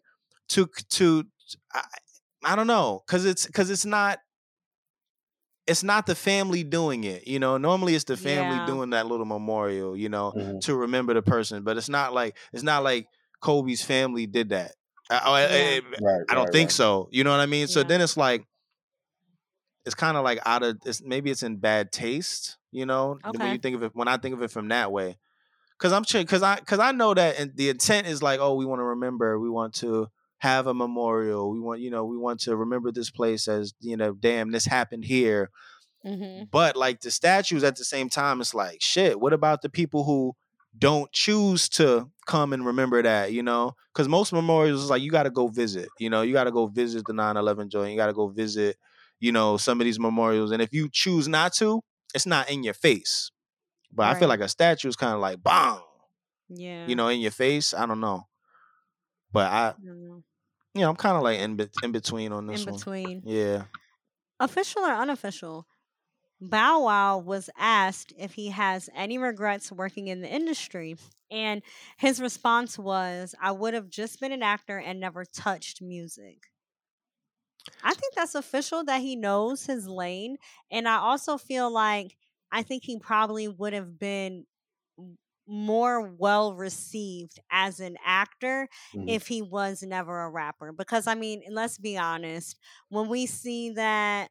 to 0.51 0.69
to, 0.91 1.25
I, 1.75 1.85
I 2.45 2.57
don't 2.57 2.69
know, 2.69 3.03
cause 3.09 3.25
it's 3.25 3.47
cause 3.49 3.71
it's 3.71 3.87
not. 3.87 4.21
It's 5.67 5.85
not 5.85 6.07
the 6.07 6.17
family 6.17 6.65
doing 6.65 7.05
it, 7.05 7.27
you 7.29 7.39
know. 7.39 7.57
Normally, 7.57 7.95
it's 7.95 8.05
the 8.05 8.17
family 8.17 8.59
Yeah. 8.59 8.67
doing 8.67 8.91
that 8.91 9.07
little 9.07 9.27
memorial, 9.27 9.97
you 9.97 10.09
know, 10.09 10.33
Mhm. 10.37 10.61
to 10.63 10.75
remember 10.77 11.15
the 11.15 11.23
person. 11.23 11.63
But 11.63 11.77
it's 11.77 11.89
not 11.89 12.13
like 12.13 12.37
it's 12.53 12.65
not 12.65 12.83
like 12.83 13.07
Kobe's 13.41 13.83
family 13.83 14.27
did 14.27 14.49
that. 14.51 14.75
I, 15.13 15.41
I- 15.41 15.41
Yeah. 15.43 15.57
I- 15.77 15.81
Right. 16.01 16.21
I 16.29 16.35
don't 16.35 16.45
right, 16.45 16.53
think 16.53 16.67
right. 16.69 16.73
so. 16.73 17.09
You 17.13 17.25
know 17.25 17.31
what 17.31 17.41
I 17.41 17.47
mean? 17.47 17.67
So 17.69 17.83
then 17.83 18.01
it's 18.01 18.17
like 18.17 18.47
it's 19.85 19.95
kind 19.95 20.17
of 20.17 20.25
like 20.25 20.39
out 20.47 20.63
of 20.63 20.79
it's 20.85 21.03
maybe 21.03 21.31
it's 21.31 21.43
in 21.43 21.57
bad 21.57 21.93
taste, 21.93 22.57
you 22.71 22.87
know, 22.87 23.19
when 23.25 23.41
Okay. 23.41 23.53
you 23.53 23.59
think 23.59 23.77
of 23.77 23.83
it 23.83 23.91
when 23.95 24.09
I 24.09 24.17
think 24.17 24.35
of 24.35 24.43
it 24.43 24.51
from 24.51 24.69
that 24.69 24.93
way. 24.93 25.19
Cuz 25.79 25.93
I'm 25.93 26.05
cuz 26.05 26.43
I 26.43 26.57
cuz 26.61 26.79
I 26.79 26.93
know 26.93 27.15
that 27.15 27.39
and 27.39 27.57
the 27.57 27.69
intent 27.71 28.07
is 28.07 28.23
like, 28.23 28.41
oh, 28.41 28.55
we 28.55 28.65
want 28.65 28.81
to 28.81 28.85
remember, 28.85 29.39
we 29.41 29.51
want 29.51 29.75
to 29.77 30.09
have 30.39 30.67
a 30.67 30.75
memorial. 30.75 31.51
We 31.51 31.61
want, 31.61 31.81
you 31.81 31.91
know, 31.91 32.05
we 32.05 32.17
want 32.17 32.41
to 32.41 32.57
remember 32.57 32.91
this 32.93 33.11
place 33.11 33.49
as, 33.49 33.75
you 33.81 33.97
know, 33.97 34.13
damn, 34.13 34.51
this 34.53 34.65
happened 34.67 35.05
here. 35.05 35.51
hmm 36.05 36.45
But 36.51 36.77
like 36.77 37.01
the 37.01 37.11
statues 37.11 37.65
at 37.65 37.77
the 37.77 37.85
same 37.85 38.09
time, 38.09 38.41
it's 38.41 38.55
like, 38.55 38.79
shit, 38.81 39.21
what 39.21 39.33
about 39.33 39.63
the 39.63 39.69
people 39.69 40.05
who 40.05 40.35
don't 40.79 41.13
choose 41.13 41.69
to 41.71 42.09
come 42.27 42.53
and 42.53 42.65
remember 42.65 43.03
that, 43.03 43.33
you 43.33 43.43
know? 43.43 43.73
Because 43.93 44.09
most 44.09 44.33
memorials 44.33 44.83
is 44.83 44.91
like, 44.91 45.03
you 45.03 45.11
got 45.11 45.25
to 45.25 45.31
go 45.31 45.49
visit, 45.49 45.89
you 45.99 46.11
know, 46.11 46.23
you 46.23 46.33
got 46.33 46.45
to 46.45 46.53
go 46.53 46.67
visit 46.67 47.07
the 47.07 47.13
9 47.13 47.37
11 47.37 47.71
joint, 47.71 47.91
you 47.93 47.97
got 47.97 48.07
to 48.07 48.13
go 48.13 48.29
visit, 48.29 48.77
you 49.21 49.33
know, 49.33 49.57
some 49.57 49.81
of 49.81 49.85
these 49.85 49.99
memorials. 50.01 50.51
And 50.51 50.63
if 50.63 50.73
you 50.73 50.89
choose 50.91 51.29
not 51.29 51.53
to, 51.55 51.83
it's 52.15 52.27
not 52.27 52.51
in 52.51 52.63
your 52.63 52.75
face. 52.75 53.31
But 53.93 54.09
I 54.09 54.15
feel 54.19 54.29
like 54.29 54.41
a 54.41 54.49
statue 54.49 54.89
is 54.89 54.97
kind 54.97 55.15
of 55.15 55.21
like, 55.21 55.43
bang, 55.43 55.81
yeah 56.49 56.87
you 56.87 56.97
know, 56.97 57.09
in 57.09 57.21
your 57.21 57.31
face. 57.31 57.75
I 57.75 57.87
don't 57.87 58.01
know. 58.01 58.29
But 59.33 59.51
I, 59.51 59.75
know. 59.83 60.23
you 60.75 60.81
know, 60.83 60.91
I'm 60.91 60.97
kind 60.97 61.17
of 61.17 61.23
like 61.23 61.39
in, 61.39 61.57
bet 61.57 61.71
in 61.83 61.93
between 61.93 62.33
on 62.33 62.47
this 62.47 62.67
in 62.67 62.73
one. 62.73 62.79
between 62.79 63.23
Yeah. 63.25 63.65
official 64.41 64.83
or 64.83 64.93
unofficial 64.93 65.67
Bow 66.43 66.83
Wow 66.85 67.19
was 67.19 67.49
asked 67.57 68.13
if 68.19 68.35
he 68.35 68.49
has 68.51 68.91
any 68.95 69.17
regrets 69.17 69.73
working 69.73 70.09
in 70.09 70.21
the 70.21 70.29
industry. 70.31 70.97
And 71.31 71.63
his 71.99 72.21
response 72.21 72.79
was, 72.79 73.35
I 73.41 73.53
would 73.53 73.73
have 73.75 73.89
just 73.89 74.21
been 74.21 74.33
an 74.33 74.43
actor 74.43 74.79
and 74.79 75.01
never 75.01 75.25
touched 75.25 75.81
music. 75.81 76.51
I 77.83 77.95
think 77.95 78.15
that's 78.15 78.35
official 78.35 78.85
that 78.85 79.01
he 79.01 79.17
knows 79.17 79.67
his 79.67 79.87
lane. 79.89 80.37
And 80.71 80.89
I 80.89 80.97
also 80.97 81.39
feel 81.39 81.71
like 81.71 82.17
I 82.51 82.63
think 82.63 82.85
he 82.85 82.99
probably 82.99 83.49
would 83.49 83.73
have 83.73 83.99
been 83.99 84.47
more 85.47 86.09
well 86.09 86.55
received 86.55 87.41
as 87.51 87.81
an 87.81 87.97
actor 88.05 88.69
Mhm. 88.93 89.07
if 89.07 89.27
he 89.27 89.43
was 89.43 89.83
never 89.83 90.21
a 90.23 90.31
rapper. 90.31 90.73
Because, 90.73 91.07
I 91.07 91.15
mean, 91.15 91.43
let's 91.51 91.79
be 91.79 91.99
honest, 91.99 92.59
when 92.89 93.09
we 93.09 93.27
see 93.27 93.71
that 93.71 94.31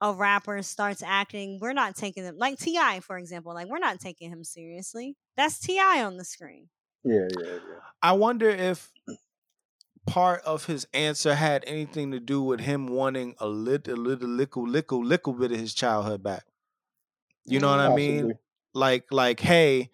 a 0.00 0.12
rapper 0.12 0.62
starts 0.62 1.02
acting, 1.02 1.58
we're 1.60 1.72
not 1.72 1.96
taking 1.96 2.24
them 2.24 2.38
like 2.38 2.58
T.I., 2.58 3.00
for 3.00 3.18
example. 3.18 3.54
Like 3.54 3.68
we're 3.68 3.78
not 3.78 4.00
taking 4.00 4.30
him 4.30 4.44
seriously. 4.44 5.16
That's 5.36 5.58
T.I. 5.58 6.02
on 6.04 6.16
the 6.16 6.24
screen. 6.24 6.68
Yeah, 7.04 7.28
yeah, 7.38 7.52
yeah. 7.52 7.80
I 8.02 8.12
wonder 8.12 8.48
if 8.48 8.92
part 10.06 10.42
of 10.42 10.66
his 10.66 10.86
answer 10.92 11.34
had 11.34 11.64
anything 11.66 12.10
to 12.12 12.20
do 12.20 12.42
with 12.42 12.60
him 12.60 12.88
wanting 12.88 13.34
a 13.38 13.46
little, 13.46 13.96
little, 13.96 14.28
little, 14.28 14.66
little, 14.66 15.04
little 15.04 15.32
bit 15.32 15.52
of 15.52 15.58
his 15.58 15.74
childhood 15.74 16.22
back. 16.22 16.44
You 17.44 17.60
know 17.60 17.68
mm, 17.68 17.76
what 17.76 17.80
I 17.80 17.94
mean? 17.94 18.32
Like, 18.74 19.06
like, 19.10 19.40
hey, 19.40 19.90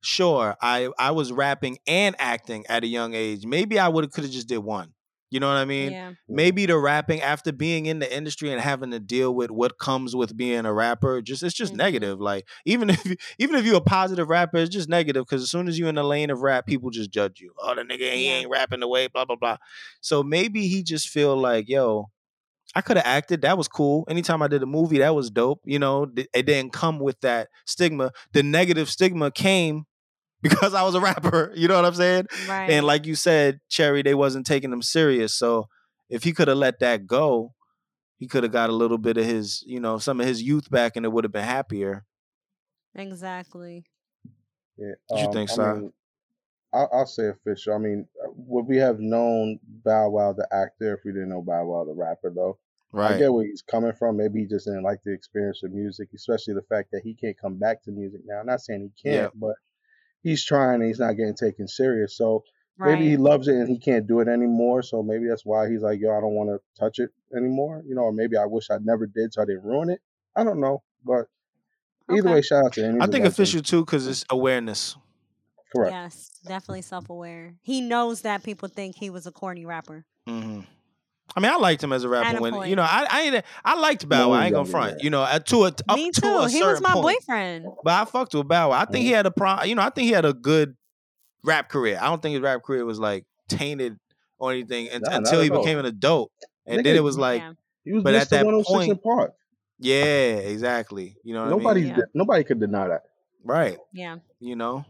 sure, 0.00 0.56
I 0.60 0.88
I 0.98 1.10
was 1.10 1.32
rapping 1.32 1.78
and 1.86 2.16
acting 2.18 2.64
at 2.68 2.84
a 2.84 2.86
young 2.86 3.14
age. 3.14 3.46
Maybe 3.46 3.78
I 3.78 3.88
would 3.88 4.04
have 4.04 4.12
could 4.12 4.24
have 4.24 4.32
just 4.32 4.48
did 4.48 4.58
one. 4.58 4.93
You 5.34 5.40
know 5.40 5.48
what 5.48 5.56
I 5.56 5.64
mean? 5.64 5.90
yeah. 5.90 6.12
Maybe 6.28 6.64
the 6.64 6.78
rapping 6.78 7.20
after 7.20 7.50
being 7.50 7.86
in 7.86 7.98
the 7.98 8.16
industry 8.16 8.52
and 8.52 8.60
having 8.60 8.92
to 8.92 9.00
deal 9.00 9.34
with 9.34 9.50
what 9.50 9.78
comes 9.78 10.14
with 10.14 10.36
being 10.36 10.64
a 10.64 10.72
rapper, 10.72 11.20
just 11.20 11.42
it's 11.42 11.54
just 11.54 11.72
Mhm. 11.72 11.78
negative. 11.78 12.20
Like 12.20 12.46
even 12.64 12.88
if 12.90 13.04
you- 13.04 13.16
even 13.40 13.56
if 13.56 13.64
you're 13.66 13.76
a 13.76 13.80
positive 13.80 14.28
rapper, 14.28 14.58
it's 14.58 14.70
just 14.70 14.88
negative 14.88 15.24
because 15.24 15.42
as 15.42 15.50
soon 15.50 15.66
as 15.66 15.76
you're 15.76 15.88
in 15.88 15.96
the 15.96 16.04
lane 16.04 16.30
of 16.30 16.40
rap, 16.42 16.66
people 16.66 16.90
just 16.90 17.10
judge 17.10 17.40
you. 17.40 17.52
Oh, 17.58 17.74
the 17.74 17.82
nigga 17.82 18.12
he 18.12 18.28
ain't 18.28 18.48
rapping 18.48 18.78
the 18.80 18.86
way, 18.88 19.08
blah 19.08 19.24
blah 19.24 19.34
blah. 19.36 19.56
So 20.00 20.22
maybe 20.22 20.68
he 20.68 20.84
just 20.84 21.08
feel 21.08 21.36
like, 21.36 21.68
yo, 21.68 22.10
I 22.76 22.80
could 22.80 22.96
have 22.96 23.06
acted. 23.06 23.42
That 23.42 23.58
was 23.58 23.66
cool. 23.68 24.04
Anytime 24.08 24.40
I 24.40 24.48
did 24.48 24.62
a 24.62 24.66
movie, 24.66 24.98
that 24.98 25.14
was 25.16 25.30
dope. 25.30 25.62
You 25.64 25.78
know, 25.80 26.10
it 26.16 26.46
didn't 26.46 26.72
come 26.72 26.98
with 27.00 27.20
that 27.22 27.48
stigma. 27.66 28.12
The 28.32 28.42
negative 28.44 28.88
stigma 28.88 29.30
came 29.32 29.86
because 30.44 30.74
I 30.74 30.82
was 30.82 30.94
a 30.94 31.00
rapper. 31.00 31.52
You 31.64 31.68
know 31.68 31.76
what 31.76 31.84
I'm 31.86 31.94
saying? 31.94 32.26
Right. 32.48 32.70
And 32.70 32.86
like 32.86 33.06
you 33.06 33.14
said, 33.14 33.60
Cherry, 33.70 34.02
they 34.02 34.14
wasn't 34.14 34.46
taking 34.46 34.72
him 34.72 34.82
serious. 34.82 35.34
So 35.34 35.68
if 36.10 36.22
he 36.22 36.32
could 36.32 36.48
have 36.48 36.58
let 36.58 36.80
that 36.80 37.06
go, 37.06 37.54
he 38.18 38.26
could 38.26 38.42
have 38.42 38.52
got 38.52 38.70
a 38.70 38.74
little 38.74 38.98
bit 38.98 39.16
of 39.16 39.24
his, 39.24 39.64
you 39.66 39.80
know, 39.80 39.98
some 39.98 40.20
of 40.20 40.26
his 40.26 40.42
youth 40.42 40.70
back, 40.70 40.96
and 40.96 41.06
it 41.06 41.12
would 41.12 41.24
have 41.24 41.32
been 41.32 41.44
happier. 41.44 42.04
exactly. 42.94 43.84
Yeah. 44.76 44.92
What 45.06 45.20
you 45.20 45.26
um, 45.26 45.32
think, 45.32 45.58
I 45.58 45.72
mean, 45.74 45.92
I'll, 46.74 46.90
I'll 46.92 47.06
say 47.06 47.28
official. 47.28 47.74
I 47.74 47.78
mean, 47.78 48.06
uh, 48.22 48.30
would 48.36 48.66
we 48.66 48.76
have 48.78 48.98
known 48.98 49.60
Bow 49.84 50.10
Wow 50.10 50.32
the 50.32 50.48
actor 50.52 50.94
if 50.94 51.00
we 51.04 51.12
didn't 51.12 51.30
know 51.30 51.42
Bow 51.42 51.64
Wow 51.64 51.84
the 51.84 51.94
rapper, 51.94 52.32
though? 52.34 52.58
Right. 52.92 53.14
I 53.14 53.18
get 53.18 53.32
where 53.32 53.44
he's 53.44 53.62
coming 53.62 53.92
from. 53.92 54.16
Maybe 54.16 54.40
he 54.40 54.46
just 54.46 54.66
didn't 54.66 54.84
like 54.84 55.02
the 55.04 55.12
experience 55.12 55.62
of 55.64 55.72
music, 55.72 56.08
especially 56.14 56.54
the 56.54 56.62
fact 56.62 56.90
that 56.92 57.02
he 57.02 57.14
can't 57.14 57.38
come 57.38 57.58
back 57.58 57.82
to 57.84 57.90
music 57.90 58.20
now. 58.24 58.40
I'm 58.40 58.46
not 58.46 58.60
saying 58.60 58.90
he 58.94 59.10
can't, 59.10 59.32
but 59.38 59.54
he's 60.24 60.44
trying 60.44 60.76
and 60.76 60.84
he's 60.84 61.00
not 61.00 61.14
getting 61.14 61.36
taken 61.36 61.68
serious. 61.68 62.16
So 62.18 62.44
Right. 62.78 62.98
maybe 62.98 63.10
he 63.10 63.18
loves 63.18 63.48
it 63.48 63.56
and 63.56 63.68
he 63.70 63.78
can't 63.78 64.08
do 64.08 64.20
it 64.20 64.28
anymore. 64.28 64.82
So 64.82 65.02
maybe 65.04 65.28
that's 65.28 65.46
why 65.46 65.70
he's 65.70 65.82
like, 65.82 66.00
yo, 66.00 66.10
I 66.16 66.20
don't 66.22 66.34
want 66.34 66.50
to 66.50 66.60
touch 66.80 66.98
it 67.00 67.10
anymore. 67.36 67.82
You 67.86 67.94
know, 67.96 68.02
or 68.02 68.12
maybe 68.12 68.36
I 68.38 68.46
wish 68.46 68.70
I 68.70 68.78
never 68.82 69.06
did 69.06 69.34
so 69.34 69.42
I 69.42 69.46
didn't 69.46 69.64
ruin 69.64 69.90
it. 69.90 70.00
I 70.36 70.44
don't 70.44 70.60
know. 70.60 70.82
But 71.04 71.26
either 72.10 72.28
Okay. 72.28 72.30
way, 72.30 72.42
shout 72.42 72.66
out 72.66 72.74
to 72.74 72.84
him. 72.84 73.00
I 73.00 73.06
think 73.06 73.24
legend. 73.24 73.30
official 73.32 73.62
too, 73.62 73.84
because 73.84 74.06
it's 74.08 74.24
awareness. 74.30 74.96
Correct. 75.72 75.98
Yes, 76.02 76.30
definitely 76.44 76.82
self 76.82 77.10
aware. 77.10 77.56
He 77.62 77.80
knows 77.80 78.22
that 78.22 78.42
people 78.42 78.68
think 78.68 78.96
he 78.96 79.10
was 79.10 79.26
a 79.26 79.32
corny 79.32 79.64
rapper. 79.66 80.06
hmm 80.26 80.60
I 81.36 81.40
mean, 81.40 81.50
I 81.50 81.56
liked 81.56 81.82
him 81.82 81.92
as 81.92 82.04
a 82.04 82.08
rapper 82.08 82.40
when 82.40 82.52
point. 82.52 82.70
you 82.70 82.76
know 82.76 82.82
I 82.82 83.06
I, 83.10 83.20
ain't, 83.22 83.44
I 83.64 83.74
liked 83.78 84.08
Bow 84.08 84.28
Wow. 84.30 84.34
I 84.36 84.44
ain't 84.46 84.54
gonna 84.54 84.68
front. 84.68 84.98
yeah. 84.98 85.04
You 85.04 85.10
know, 85.10 85.24
at, 85.24 85.46
to 85.46 85.64
a 85.64 85.68
up 85.68 85.96
Me 85.96 86.10
to 86.10 86.20
too. 86.20 86.26
a 86.28 86.48
He 86.48 86.62
was 86.62 86.80
my 86.80 86.92
point. 86.92 87.18
boyfriend. 87.20 87.66
But 87.82 87.92
I 87.94 88.04
fucked 88.04 88.34
with 88.34 88.46
Bow 88.46 88.70
Wow. 88.70 88.76
I 88.80 88.84
think 88.84 89.02
he 89.04 89.08
mm-hmm. 89.10 89.16
had 89.16 89.26
a 89.26 89.30
pro. 89.30 89.62
You 89.64 89.74
know, 89.74 89.82
I 89.82 89.90
think 89.90 90.06
he 90.06 90.12
had 90.12 90.24
a 90.24 90.32
good 90.32 90.76
rap 91.42 91.68
career. 91.68 91.98
I 92.00 92.06
don't 92.08 92.22
think 92.22 92.34
his 92.34 92.42
rap 92.42 92.62
career 92.62 92.84
was 92.84 92.98
like 93.00 93.24
tainted 93.48 93.98
or 94.38 94.52
anything 94.52 94.88
Nah, 94.92 95.16
until 95.16 95.40
he 95.40 95.50
became 95.50 95.78
an 95.78 95.86
adult. 95.86 96.30
And 96.66 96.84
then 96.84 96.94
it 96.96 97.02
was 97.02 97.18
like, 97.18 97.40
yeah. 97.40 97.52
He 97.84 97.92
was 97.92 98.02
But 98.02 98.14
at 98.14 98.26
Mr. 98.26 98.30
that 98.30 98.46
106 98.46 98.84
in 98.84 98.90
point- 98.90 99.02
Park. 99.02 99.34
yeah, 99.78 100.04
exactly. 100.36 101.16
You 101.24 101.34
know 101.34 101.40
what 101.44 101.46
I 101.48 101.50
Nobody, 101.56 101.80
mean? 101.82 101.90
Yeah. 101.90 102.04
nobody 102.14 102.44
could 102.44 102.60
deny 102.60 102.88
that. 102.88 103.02
Right. 103.44 103.76
Yeah. 103.92 104.16
You 104.40 104.56
know. 104.56 104.84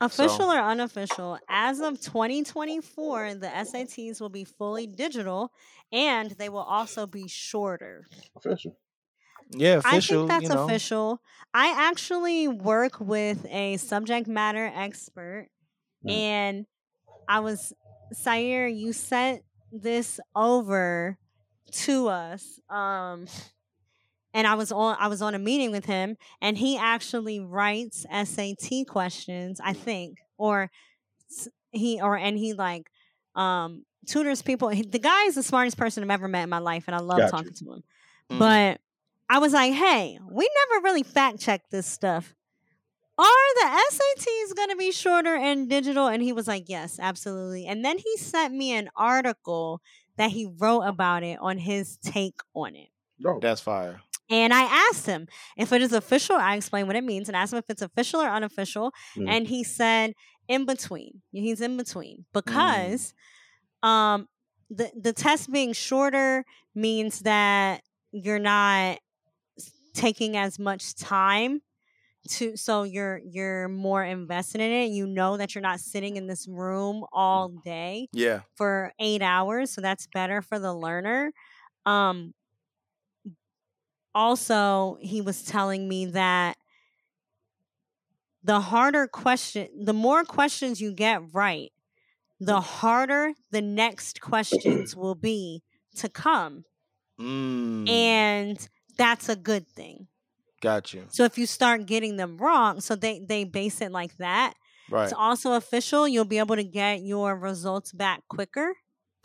Official 0.00 0.38
So- 0.38 0.50
or 0.52 0.58
unofficial, 0.60 1.38
as 1.48 1.80
of 1.80 2.00
2024, 2.00 3.34
the 3.34 3.48
SATs 3.54 4.20
will 4.20 4.30
be 4.30 4.44
fully 4.44 4.86
digital 4.86 5.52
and 5.92 6.30
they 6.32 6.48
will 6.48 6.62
also 6.62 7.06
be 7.06 7.28
shorter. 7.28 8.06
Official. 8.36 8.76
Yeah, 9.50 9.76
official. 9.78 10.24
I 10.24 10.28
think 10.28 10.28
that's 10.30 10.42
you 10.44 10.48
know. 10.56 10.64
official. 10.64 11.22
I 11.52 11.74
actually 11.76 12.48
work 12.48 13.00
with 13.00 13.44
a 13.46 13.76
subject 13.78 14.28
matter 14.28 14.70
expert, 14.74 15.48
Mm. 16.06 16.10
and 16.10 16.66
I 17.28 17.40
was 17.40 17.72
Sayer. 18.12 18.66
You 18.68 18.92
sent 18.92 19.42
this 19.72 20.18
over 20.34 21.18
to 21.72 22.08
us, 22.08 22.58
um, 22.70 23.26
and 24.34 24.46
I 24.46 24.54
was 24.54 24.70
on. 24.72 24.96
I 24.98 25.08
was 25.08 25.22
on 25.22 25.34
a 25.34 25.38
meeting 25.38 25.70
with 25.70 25.84
him, 25.86 26.16
and 26.40 26.56
he 26.58 26.76
actually 26.76 27.40
writes 27.40 28.04
SAT 28.10 28.86
questions. 28.88 29.60
I 29.62 29.72
think, 29.72 30.18
or 30.38 30.70
he 31.72 32.00
or 32.00 32.16
and 32.16 32.36
he 32.36 32.52
like 32.52 32.90
um 33.34 33.84
tutors 34.06 34.42
people. 34.42 34.68
He- 34.70 34.82
The 34.82 34.98
guy 34.98 35.24
is 35.24 35.34
the 35.34 35.42
smartest 35.42 35.76
person 35.76 36.02
I've 36.02 36.10
ever 36.10 36.28
met 36.28 36.42
in 36.44 36.48
my 36.50 36.58
life, 36.58 36.84
and 36.86 36.94
I 36.94 37.00
love 37.00 37.18
Gotcha. 37.18 37.30
talking 37.30 37.52
to 37.52 37.72
him. 37.72 37.82
Mhm. 38.30 38.38
But 38.38 38.80
I 39.28 39.38
was 39.38 39.52
like, 39.52 39.72
hey, 39.74 40.18
we 40.28 40.48
never 40.70 40.84
really 40.84 41.02
fact 41.04 41.38
checked 41.40 41.70
this 41.70 41.86
stuff. 41.86 42.34
Are 43.18 43.54
the 43.56 43.80
SATs 43.92 44.56
going 44.56 44.70
to 44.70 44.76
be 44.76 44.90
shorter 44.92 45.36
and 45.36 45.68
digital? 45.68 46.06
And 46.08 46.22
he 46.22 46.32
was 46.32 46.48
like, 46.48 46.64
yes, 46.68 46.98
absolutely. 46.98 47.66
And 47.66 47.84
then 47.84 47.98
he 47.98 48.16
sent 48.16 48.54
me 48.54 48.72
an 48.72 48.88
article 48.96 49.82
that 50.16 50.30
he 50.30 50.46
wrote 50.58 50.80
about 50.82 51.22
it 51.22 51.38
on 51.40 51.58
his 51.58 51.98
take 51.98 52.40
on 52.54 52.74
it. 52.74 52.88
No. 53.18 53.38
That's 53.38 53.60
fire. 53.60 54.00
And 54.30 54.54
I 54.54 54.62
asked 54.90 55.06
him 55.06 55.26
if 55.56 55.72
it 55.72 55.82
is 55.82 55.92
official. 55.92 56.36
I 56.36 56.56
explained 56.56 56.86
what 56.86 56.96
it 56.96 57.04
means 57.04 57.28
and 57.28 57.36
asked 57.36 57.52
him 57.52 57.58
if 57.58 57.68
it's 57.68 57.82
official 57.82 58.20
or 58.20 58.28
unofficial. 58.28 58.92
Mm. 59.16 59.28
And 59.28 59.48
he 59.48 59.64
said 59.64 60.14
in 60.48 60.64
between. 60.66 61.22
He's 61.32 61.60
in 61.60 61.76
between 61.76 62.24
because 62.32 63.12
um 63.82 64.28
the 64.70 64.90
the 64.98 65.12
test 65.12 65.50
being 65.50 65.72
shorter 65.72 66.44
means 66.74 67.20
that 67.20 67.82
you're 68.12 68.38
not 68.38 68.98
taking 69.94 70.36
as 70.36 70.58
much 70.58 70.94
time 70.94 71.60
to 72.28 72.56
so 72.56 72.82
you're 72.82 73.20
you're 73.24 73.68
more 73.68 74.04
invested 74.04 74.60
in 74.60 74.70
it. 74.70 74.86
You 74.90 75.06
know 75.06 75.36
that 75.38 75.54
you're 75.54 75.62
not 75.62 75.80
sitting 75.80 76.16
in 76.16 76.26
this 76.26 76.46
room 76.46 77.04
all 77.12 77.48
day 77.64 78.08
Yeah. 78.12 78.40
for 78.56 78.92
eight 79.00 79.22
hours, 79.22 79.70
so 79.72 79.80
that's 79.80 80.06
better 80.12 80.42
for 80.42 80.58
the 80.58 80.74
learner. 80.74 81.32
Um, 81.86 82.34
also, 84.14 84.98
he 85.00 85.20
was 85.20 85.42
telling 85.44 85.88
me 85.88 86.06
that 86.06 86.56
the 88.42 88.60
harder 88.60 89.06
question, 89.06 89.68
the 89.84 89.92
more 89.92 90.24
questions 90.24 90.80
you 90.80 90.92
get 90.92 91.22
right, 91.32 91.72
the 92.40 92.60
harder 92.60 93.32
the 93.50 93.62
next 93.62 94.20
questions 94.20 94.96
will 94.96 95.14
be 95.14 95.62
to 95.96 96.08
come. 96.08 96.64
Mm, 97.20 97.88
And 97.88 98.68
that's 98.96 99.28
a 99.28 99.36
good 99.36 99.68
thing. 99.68 100.08
got 100.60 100.92
you. 100.94 101.04
So 101.10 101.24
if 101.24 101.38
you 101.38 101.46
start 101.46 101.86
getting 101.86 102.16
them 102.16 102.38
wrong, 102.38 102.80
so 102.80 102.94
they 102.96 103.20
they 103.20 103.44
base 103.44 103.80
it 103.80 103.92
like 103.92 104.16
that. 104.18 104.54
Right. 104.90 105.04
It's 105.04 105.12
also 105.12 105.52
official. 105.52 106.08
You'll 106.08 106.24
be 106.24 106.38
able 106.38 106.56
to 106.56 106.64
get 106.64 107.02
your 107.02 107.36
results 107.36 107.92
back 107.92 108.22
quicker. 108.28 108.74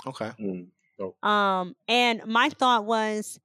Okay. 0.05 0.31
Mm. 0.39 0.67
Um, 1.27 1.75
and 1.87 2.25
my 2.25 2.49
thought 2.49 2.85
was 2.85 3.39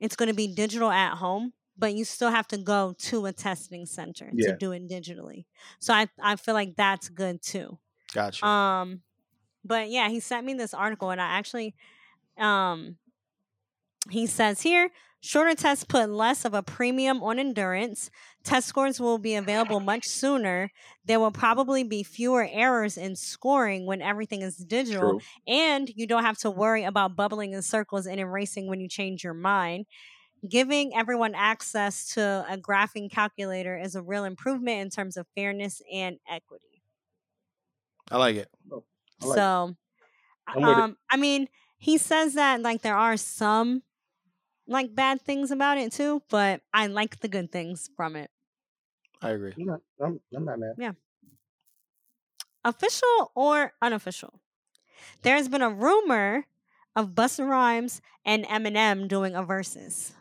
it's 0.00 0.16
going 0.16 0.28
to 0.28 0.34
be 0.34 0.46
digital 0.48 0.90
at 0.90 1.14
home, 1.16 1.52
but 1.76 1.94
you 1.94 2.04
still 2.04 2.30
have 2.30 2.48
to 2.48 2.58
go 2.58 2.94
to 2.98 3.26
a 3.26 3.32
testing 3.32 3.86
center 3.86 4.30
Yeah. 4.32 4.52
to 4.52 4.56
do 4.56 4.72
it 4.72 4.88
digitally. 4.88 5.46
So 5.80 5.92
I, 5.94 6.08
I 6.22 6.36
feel 6.36 6.54
like 6.54 6.76
that's 6.76 7.08
good 7.08 7.42
too. 7.42 7.78
Got 8.12 8.40
you. 8.40 8.48
Um, 8.48 9.02
but 9.64 9.90
yeah, 9.90 10.08
he 10.08 10.20
sent 10.20 10.46
me 10.46 10.54
this 10.54 10.72
article 10.74 11.10
and 11.10 11.20
I 11.20 11.26
actually, 11.26 11.74
um, 12.38 12.96
he 14.10 14.26
says 14.26 14.62
here, 14.62 14.90
shorter 15.20 15.54
tests 15.54 15.84
put 15.84 16.08
less 16.10 16.44
of 16.44 16.54
a 16.54 16.62
premium 16.62 17.22
on 17.22 17.38
endurance. 17.38 18.10
Test 18.44 18.68
scores 18.68 19.00
will 19.00 19.18
be 19.18 19.34
available 19.34 19.80
much 19.80 20.06
sooner. 20.06 20.70
There 21.04 21.20
will 21.20 21.32
probably 21.32 21.84
be 21.84 22.02
fewer 22.02 22.48
errors 22.50 22.96
in 22.96 23.16
scoring 23.16 23.86
when 23.86 24.00
everything 24.02 24.42
is 24.42 24.56
digital 24.56 25.14
True. 25.14 25.20
and 25.46 25.90
you 25.94 26.06
don't 26.06 26.24
have 26.24 26.38
to 26.38 26.50
worry 26.50 26.84
about 26.84 27.16
bubbling 27.16 27.52
in 27.52 27.62
circles 27.62 28.06
and 28.06 28.20
erasing 28.20 28.68
when 28.68 28.80
you 28.80 28.88
change 28.88 29.24
your 29.24 29.34
mind. 29.34 29.86
Giving 30.48 30.94
everyone 30.94 31.34
access 31.34 32.08
to 32.14 32.46
a 32.48 32.56
graphing 32.56 33.10
calculator 33.10 33.76
is 33.78 33.96
a 33.96 34.02
real 34.02 34.24
improvement 34.24 34.80
in 34.80 34.90
terms 34.90 35.16
of 35.16 35.26
fairness 35.34 35.82
and 35.92 36.18
equity. 36.28 36.82
I 38.10 38.16
like 38.18 38.36
it. 38.36 38.48
I 39.20 39.26
like 39.26 39.36
so, 39.36 39.74
it. 40.48 40.56
um, 40.62 40.96
I 41.10 41.16
mean, 41.16 41.48
he 41.78 41.98
says 41.98 42.34
that 42.34 42.60
like 42.60 42.82
there 42.82 42.96
are 42.96 43.16
some 43.16 43.82
like 44.68 44.94
bad 44.94 45.20
things 45.22 45.50
about 45.50 45.78
it 45.78 45.90
too, 45.92 46.22
but 46.28 46.60
I 46.72 46.86
like 46.86 47.20
the 47.20 47.28
good 47.28 47.50
things 47.50 47.90
from 47.96 48.14
it. 48.14 48.30
I 49.20 49.30
agree. 49.30 49.54
I'm 49.58 49.64
not, 49.64 49.80
I'm, 50.00 50.20
I'm 50.36 50.44
not 50.44 50.58
mad. 50.60 50.96
official 52.64 53.32
or 53.34 53.72
unofficial. 53.82 54.40
There 55.22 55.34
has 55.34 55.48
been 55.48 55.62
a 55.62 55.70
rumor 55.70 56.46
of 56.94 57.10
Busta 57.10 57.48
Rhymes 57.48 58.00
and 58.24 58.44
Eminem 58.44 59.08
doing 59.08 59.34
a 59.34 59.42
versus. 59.42 60.12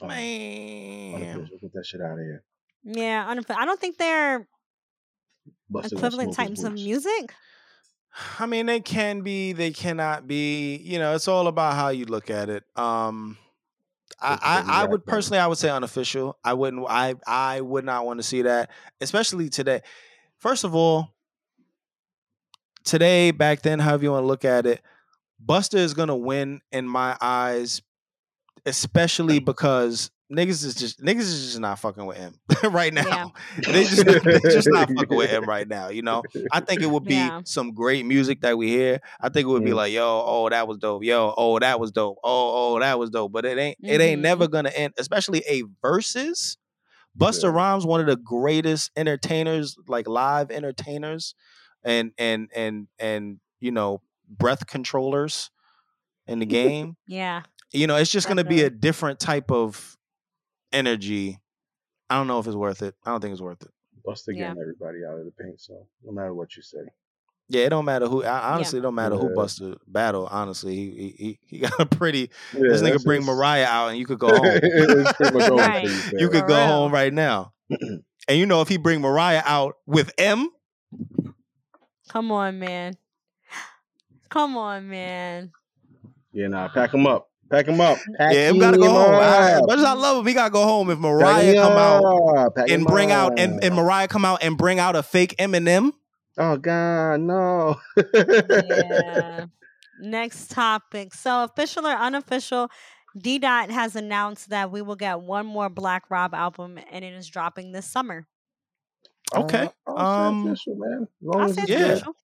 Oh, 0.00 0.06
Man. 0.06 1.14
unofficial. 1.14 1.58
Get 1.60 1.72
that 1.72 1.86
shit 1.86 2.00
out 2.00 2.12
of 2.12 2.18
here. 2.18 2.44
Yeah, 2.84 3.26
unofficial. 3.28 3.60
I 3.60 3.64
don't 3.64 3.80
think 3.80 3.96
they're 3.96 4.46
Busted 5.70 5.98
equivalent 5.98 6.34
types 6.34 6.62
of 6.62 6.74
music. 6.74 7.34
I 8.38 8.46
mean, 8.46 8.66
they 8.66 8.80
can 8.80 9.22
be, 9.22 9.52
they 9.52 9.70
cannot 9.70 10.26
be. 10.28 10.76
You 10.76 10.98
know, 10.98 11.14
it's 11.14 11.28
all 11.28 11.46
about 11.46 11.74
how 11.74 11.88
you 11.88 12.04
look 12.04 12.30
at 12.30 12.50
it. 12.50 12.64
Um, 12.76 13.38
I, 14.20 14.64
I, 14.66 14.82
I 14.82 14.86
would 14.86 15.04
personally, 15.04 15.38
I 15.38 15.46
would 15.46 15.58
say 15.58 15.70
unofficial. 15.70 16.38
I 16.44 16.54
wouldn't, 16.54 16.84
I, 16.88 17.14
I 17.26 17.60
would 17.60 17.84
not 17.84 18.04
want 18.06 18.18
to 18.18 18.22
see 18.22 18.42
that, 18.42 18.70
especially 19.00 19.48
today. 19.48 19.80
First 20.38 20.64
of 20.64 20.74
all, 20.74 21.14
today, 22.84 23.30
back 23.30 23.62
then, 23.62 23.78
however 23.78 24.04
you 24.04 24.12
want 24.12 24.22
to 24.22 24.26
look 24.26 24.44
at 24.44 24.66
it, 24.66 24.82
Busta 25.44 25.74
is 25.74 25.94
gonna 25.94 26.16
win 26.16 26.60
in 26.70 26.86
my 26.86 27.16
eyes, 27.20 27.82
especially 28.64 29.40
because 29.40 30.10
niggas 30.32 30.64
is 30.64 30.74
just 30.74 31.00
niggas 31.02 31.18
is 31.20 31.44
just 31.46 31.60
not 31.60 31.78
fucking 31.78 32.06
with 32.06 32.16
him 32.16 32.34
right 32.70 32.92
now. 32.92 33.32
they 33.66 33.84
just 33.84 34.04
they 34.06 34.38
just 34.40 34.68
not 34.70 34.88
fucking 34.96 35.16
with 35.16 35.30
him 35.30 35.44
right 35.44 35.68
now. 35.68 35.88
You 35.88 36.02
know, 36.02 36.22
I 36.50 36.60
think 36.60 36.80
it 36.80 36.86
would 36.90 37.04
be 37.04 37.14
Yeah. 37.14 37.42
some 37.44 37.72
great 37.72 38.06
music 38.06 38.40
that 38.40 38.56
we 38.56 38.68
hear. 38.68 39.00
I 39.20 39.28
think 39.28 39.44
it 39.46 39.50
would 39.50 39.64
be 39.64 39.70
Mm. 39.72 39.76
like, 39.76 39.92
yo, 39.92 40.22
oh, 40.26 40.48
that 40.48 40.66
was 40.66 40.78
dope. 40.78 41.04
Yo, 41.04 41.34
oh, 41.36 41.58
that 41.58 41.78
was 41.78 41.92
dope. 41.92 42.18
Oh, 42.24 42.74
oh, 42.74 42.80
that 42.80 42.98
was 42.98 43.10
dope. 43.10 43.32
But 43.32 43.44
it 43.44 43.58
ain't 43.58 43.76
it 43.82 44.00
ain't 44.00 44.20
Mhm. 44.20 44.22
never 44.22 44.48
gonna 44.48 44.70
end, 44.70 44.94
especially 44.98 45.42
a 45.48 45.62
versus. 45.82 46.56
Busta 47.18 47.42
Yeah. 47.44 47.50
Rhymes, 47.50 47.84
one 47.84 48.00
of 48.00 48.06
the 48.06 48.16
greatest 48.16 48.90
entertainers, 48.96 49.76
like 49.86 50.08
live 50.08 50.50
entertainers, 50.50 51.34
and 51.84 52.12
and 52.16 52.48
and 52.54 52.88
and 52.98 53.38
you 53.60 53.70
know, 53.70 54.00
breath 54.28 54.66
controllers 54.66 55.50
in 56.26 56.38
the 56.38 56.46
game. 56.46 56.96
Yeah. 57.06 57.42
you 57.74 57.86
know, 57.86 57.96
it's 57.96 58.10
just 58.12 58.28
gonna 58.28 58.44
be 58.44 58.62
a 58.62 58.70
different 58.70 59.18
type 59.20 59.50
of 59.50 59.96
energy. 60.72 61.38
I 62.10 62.16
don't 62.16 62.26
know 62.26 62.38
if 62.38 62.46
it's 62.46 62.56
worth 62.56 62.82
it. 62.82 62.94
I 63.04 63.10
don't 63.10 63.20
think 63.20 63.32
it's 63.32 63.40
worth 63.40 63.62
it. 63.62 63.70
Busta 64.06 64.28
Yeah. 64.28 64.48
getting 64.48 64.60
everybody 64.62 64.98
out 65.08 65.18
of 65.18 65.24
the 65.24 65.30
paint, 65.32 65.60
so 65.60 65.86
no 66.04 66.12
matter 66.12 66.34
what 66.34 66.56
you 66.56 66.62
say. 66.62 66.78
Yeah, 67.48 67.64
it 67.66 67.68
don't 67.70 67.84
matter 67.84 68.06
who. 68.08 68.24
I, 68.24 68.54
honestly, 68.54 68.78
it 68.78 68.82
don't 68.82 68.94
matter 68.94 69.16
who 69.16 69.28
Yeah. 69.30 69.36
Busta 69.36 69.76
battle. 69.86 70.26
Honestly, 70.30 70.74
he 70.74 70.90
he 70.90 71.08
he, 71.18 71.38
he 71.46 71.58
got 71.58 71.78
a 71.80 71.86
pretty. 71.86 72.30
Yeah, 72.54 72.60
this 72.70 72.82
nigga 72.82 73.02
bring 73.04 73.22
it's- 73.22 73.26
Mariah 73.34 73.66
out, 73.66 73.88
and 73.88 73.98
you 73.98 74.06
could 74.06 74.18
go 74.18 74.28
home. 74.36 74.40
it's 74.44 75.12
pretty 75.14 75.38
much 75.38 75.50
over 75.50 75.56
Right. 75.62 75.84
you, 75.84 76.18
you 76.20 76.28
could 76.28 76.42
For 76.42 76.48
go 76.48 76.56
real. 76.56 76.66
home 76.66 76.92
right 76.92 77.12
now. 77.12 77.52
and 77.70 78.38
you 78.38 78.46
know, 78.46 78.60
if 78.62 78.68
he 78.68 78.76
bring 78.78 79.00
Mariah 79.00 79.42
out 79.44 79.76
with 79.86 80.12
M, 80.18 80.50
Come 82.08 82.30
on, 82.32 82.58
man. 82.58 82.94
Come 84.28 84.56
on, 84.56 84.88
man. 84.88 85.52
Yeah, 86.32 86.48
nah, 86.48 86.68
pack 86.68 86.92
him 86.94 87.06
up. 87.06 87.28
Pack 87.52 87.66
him 87.66 87.80
up. 87.80 87.98
Pack 88.16 88.32
yeah, 88.34 88.48
him 88.48 88.58
gotta 88.58 88.78
go 88.78 88.88
home. 88.88 89.14
I- 89.14 89.50
As 89.52 89.62
much 89.66 89.78
as 89.78 89.84
I 89.84 89.92
love 89.92 90.18
him, 90.18 90.26
he 90.26 90.32
gotta 90.34 90.50
go 90.50 90.64
home. 90.64 90.90
If 90.90 90.98
Mariah 90.98 91.54
come 91.54 91.72
out. 91.72 92.54
Pack 92.56 92.70
and 92.70 92.80
him 92.80 92.84
bring 92.84 93.12
out 93.12 93.38
and, 93.38 93.62
and 93.62 93.74
Mariah 93.74 94.08
come 94.08 94.24
out 94.24 94.42
and 94.42 94.56
bring 94.56 94.78
out 94.80 94.96
a 94.96 95.02
fake 95.02 95.36
Eminem, 95.38 95.92
Oh 96.38 96.56
God, 96.56 97.20
no. 97.20 97.78
Yeah. 98.14 99.46
Next 100.00 100.50
topic. 100.50 101.12
So, 101.14 101.44
official 101.44 101.86
or 101.86 101.90
unofficial, 101.94 102.70
D 103.16 103.38
Dot 103.38 103.70
has 103.70 103.94
announced 103.96 104.48
that 104.48 104.72
we 104.72 104.80
will 104.80 104.96
get 104.96 105.20
one 105.20 105.44
more 105.46 105.68
Black 105.68 106.04
Rob 106.10 106.32
album 106.34 106.78
and 106.90 107.04
it 107.04 107.12
is 107.12 107.28
dropping 107.28 107.72
this 107.72 107.84
summer. 107.86 108.26
Okay. 109.34 109.68
Uh, 109.86 109.92
I'll 109.94 109.96
say 109.96 110.28
Um, 110.28 110.46
official, 110.48 110.74
man. 110.76 111.02
As 111.02 111.08
long 111.20 111.42
I'll 111.42 111.48
as 111.50 111.54
say 111.56 111.62
it's 111.62 111.70
it's 111.70 111.80
yeah. 111.80 111.86
official. 111.92 112.16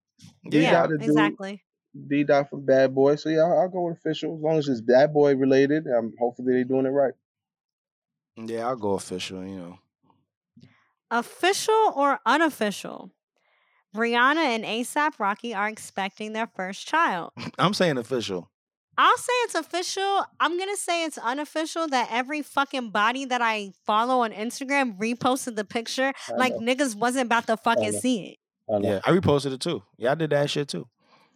Yeah, 0.44 0.72
Dot 0.72 0.88
to 0.88 0.98
do 0.98 1.04
exactly. 1.04 1.62
D 2.06 2.24
Dot 2.24 2.50
for 2.50 2.58
Bad 2.58 2.94
Boy. 2.94 3.16
So 3.16 3.28
yeah, 3.28 3.40
I'll, 3.42 3.60
I'll 3.60 3.68
go 3.68 3.82
with 3.88 3.98
official 3.98 4.36
as 4.36 4.40
long 4.42 4.58
as 4.58 4.68
it's 4.68 4.80
Bad 4.80 5.12
Boy 5.12 5.34
related. 5.36 5.86
Um, 5.86 6.12
hopefully 6.18 6.52
they're 6.52 6.64
doing 6.64 6.86
it 6.86 6.90
right. 6.90 7.14
yeah, 8.36 8.66
I'll 8.68 8.76
go 8.76 8.92
official. 8.92 9.44
You 9.44 9.56
know, 9.56 9.78
Official 11.10 11.92
or 11.96 12.20
unofficial? 12.26 13.10
Rihanna 13.96 14.36
and 14.36 14.64
A$AP 14.64 15.18
Rocky 15.18 15.54
are 15.54 15.68
expecting 15.68 16.34
their 16.34 16.46
first 16.46 16.86
child. 16.86 17.32
I'm 17.58 17.72
saying 17.72 17.96
official. 17.96 18.50
I'll 18.98 19.16
say 19.16 19.32
it's 19.44 19.54
official. 19.54 20.24
I'm 20.40 20.58
gonna 20.58 20.76
say 20.76 21.04
it's 21.04 21.18
unofficial 21.18 21.86
that 21.88 22.08
every 22.10 22.42
fucking 22.42 22.90
body 22.90 23.24
that 23.26 23.40
I 23.40 23.70
follow 23.86 24.24
on 24.24 24.32
Instagram 24.32 24.98
reposted 24.98 25.54
the 25.54 25.64
picture 25.64 26.12
like 26.36 26.52
niggas 26.54 26.96
wasn't 26.96 27.26
about 27.26 27.46
to 27.46 27.56
fucking 27.56 27.92
see 27.92 28.30
it. 28.32 28.38
I. 28.68 28.78
Yeah, 28.80 29.00
I 29.04 29.12
reposted 29.12 29.52
it 29.52 29.60
too. 29.60 29.82
Yeah, 29.96 30.12
I 30.12 30.14
did 30.16 30.30
that 30.30 30.50
shit 30.50 30.68
too. 30.68 30.88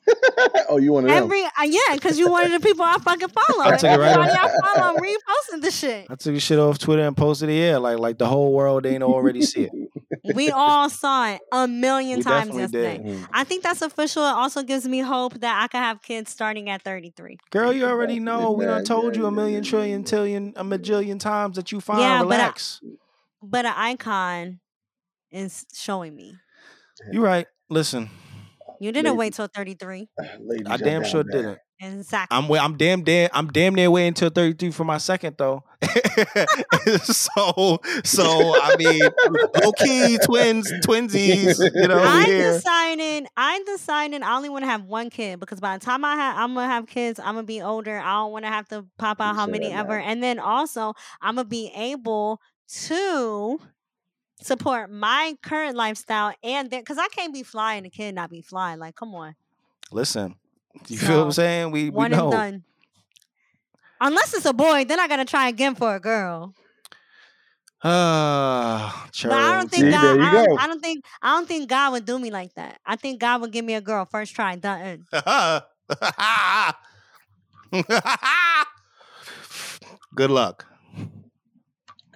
oh, 0.68 0.78
you 0.78 0.92
want 0.92 1.06
to 1.06 1.12
them? 1.12 1.22
Every 1.24 1.42
uh, 1.44 1.48
yeah, 1.64 1.80
because 1.94 2.18
you 2.18 2.28
one 2.30 2.44
of 2.44 2.52
the 2.52 2.60
people 2.66 2.84
I 2.84 2.96
fucking 2.98 3.28
follow. 3.28 3.62
I 3.64 3.76
took 3.76 3.90
it 3.90 3.98
right 3.98 4.16
off. 4.16 4.50
I 4.64 4.74
follow 4.74 4.98
reposted 4.98 5.62
the 5.62 5.70
shit. 5.70 6.06
I 6.10 6.14
took 6.16 6.34
the 6.34 6.40
shit 6.40 6.58
off 6.58 6.78
Twitter 6.78 7.02
and 7.02 7.16
posted 7.16 7.48
it. 7.48 7.54
Yeah, 7.54 7.76
like 7.78 7.98
like 7.98 8.18
the 8.18 8.26
whole 8.26 8.52
world 8.52 8.84
ain't 8.86 9.02
already 9.02 9.42
see 9.42 9.64
it. 9.64 9.70
We 10.34 10.50
all 10.50 10.88
saw 10.88 11.30
it 11.32 11.40
a 11.52 11.66
million 11.66 12.18
We 12.18 12.22
times 12.22 12.54
yesterday. 12.54 12.98
did. 12.98 13.06
Mhm. 13.06 13.28
I 13.32 13.42
think 13.42 13.64
that's 13.64 13.82
official. 13.82 14.22
It 14.24 14.30
also 14.30 14.62
gives 14.62 14.86
me 14.86 15.00
hope 15.00 15.34
that 15.40 15.60
I 15.60 15.66
could 15.66 15.78
have 15.78 16.00
kids 16.00 16.30
starting 16.30 16.70
at 16.70 16.82
33. 16.82 17.38
Girl, 17.50 17.72
you 17.72 17.86
already 17.86 18.20
know. 18.20 18.52
We 18.52 18.64
done 18.64 18.76
man. 18.76 18.84
told 18.84 19.16
you 19.16 19.26
a 19.26 19.32
million, 19.32 19.64
yeah, 19.64 19.70
trillion, 19.70 20.00
yeah. 20.02 20.06
tillion, 20.06 20.52
a 20.54 20.62
majillion 20.62 21.18
times 21.18 21.56
that 21.56 21.72
you 21.72 21.80
fine. 21.80 21.98
Yeah, 22.00 22.22
but 22.22 22.34
I- 22.34 22.36
relax. 22.36 22.80
But 23.42 23.66
an 23.66 23.74
icon 23.76 24.60
is 25.32 25.66
showing 25.74 26.14
me. 26.14 26.34
You're 27.10 27.24
right. 27.24 27.48
Listen, 27.68 28.08
You 28.82 28.90
didn't 28.92 29.06
Lady- 29.12 29.18
wait 29.18 29.34
till 29.34 29.46
33. 29.46 30.08
I 30.66 30.76
damn 30.76 31.04
sure 31.04 31.22
bad. 31.24 31.32
didn't. 31.32 31.58
Exactly. 31.80 32.36
I'm 32.36 32.50
I'm 32.52 32.76
damn 32.76 33.02
damn 33.02 33.28
I'm 33.32 33.48
damn 33.48 33.74
near 33.74 33.90
waiting 33.90 34.08
until 34.08 34.28
33 34.30 34.70
for 34.70 34.84
my 34.84 34.98
second 34.98 35.34
though. 35.36 35.64
so 37.02 37.80
so 38.04 38.24
I 38.62 38.76
mean 38.78 39.00
low 39.62 39.72
key 39.72 40.18
twins 40.24 40.72
twinsies, 40.84 41.58
you 41.74 41.88
know, 41.88 41.98
I 42.00 42.18
we 42.20 42.24
here. 42.26 42.52
decided. 42.54 43.26
I 43.36 43.62
decided 43.66 44.22
I 44.22 44.36
only 44.36 44.48
want 44.48 44.62
to 44.64 44.68
have 44.70 44.84
one 44.84 45.10
kid 45.10 45.40
because 45.40 45.60
by 45.60 45.76
the 45.76 45.84
time 45.84 46.04
I 46.04 46.14
have, 46.16 46.36
I'm 46.38 46.54
gonna 46.54 46.68
have 46.68 46.86
kids. 46.86 47.18
I'm 47.18 47.34
gonna 47.34 47.42
be 47.44 47.60
older. 47.62 47.98
I 47.98 48.12
don't 48.14 48.32
want 48.32 48.44
to 48.44 48.50
have 48.50 48.68
to 48.68 48.84
pop 48.98 49.20
out 49.20 49.32
You 49.34 49.40
how 49.40 49.46
many 49.46 49.68
that, 49.68 49.78
ever. 49.78 49.98
man. 49.98 50.08
And 50.08 50.22
then 50.22 50.38
also, 50.38 50.94
I'm 51.20 51.34
gonna 51.36 51.48
be 51.48 51.72
able 51.74 52.40
to 52.86 53.58
support 54.44 54.90
my 54.90 55.36
current 55.42 55.76
lifestyle 55.76 56.32
and 56.42 56.70
then 56.70 56.80
because 56.80 56.98
I 56.98 57.08
can't 57.08 57.32
be 57.32 57.42
flying 57.42 57.84
a 57.86 57.90
kid 57.90 58.08
and 58.08 58.16
not 58.16 58.30
be 58.30 58.42
flying. 58.42 58.78
Like, 58.78 58.94
come 58.96 59.14
on, 59.14 59.34
Listen, 59.90 60.36
you 60.88 60.96
feel 60.98 61.18
what 61.18 61.24
I'm 61.26 61.32
saying? 61.32 61.70
We 61.70 61.84
we 61.84 61.90
one 61.90 62.10
know. 62.10 62.24
and 62.24 62.32
done. 62.32 62.64
Unless 64.00 64.34
it's 64.34 64.46
a 64.46 64.52
boy, 64.52 64.84
then 64.84 64.98
I 64.98 65.06
gotta 65.06 65.24
try 65.24 65.48
again 65.48 65.74
for 65.74 65.94
a 65.94 66.00
girl. 66.00 66.54
Ah, 67.84 69.08
But 69.22 69.32
I 69.32 69.54
don't 69.58 69.70
think 69.70 69.84
See, 69.84 69.90
God. 69.90 70.02
there 70.02 70.20
I, 70.20 70.32
don't. 70.32 70.60
I 70.60 70.66
don't 70.66 70.80
think. 70.80 71.04
I 71.20 71.36
don't 71.36 71.46
think 71.48 71.68
God 71.68 71.92
would 71.92 72.04
do 72.04 72.18
me 72.18 72.30
like 72.30 72.54
that. 72.54 72.80
I 72.86 72.96
think 72.96 73.20
God 73.20 73.40
would 73.40 73.52
give 73.52 73.64
me 73.64 73.74
a 73.74 73.80
girl 73.80 74.04
first 74.04 74.34
try. 74.34 74.56
Done. 74.56 75.06
Good 80.14 80.30
luck. 80.30 80.66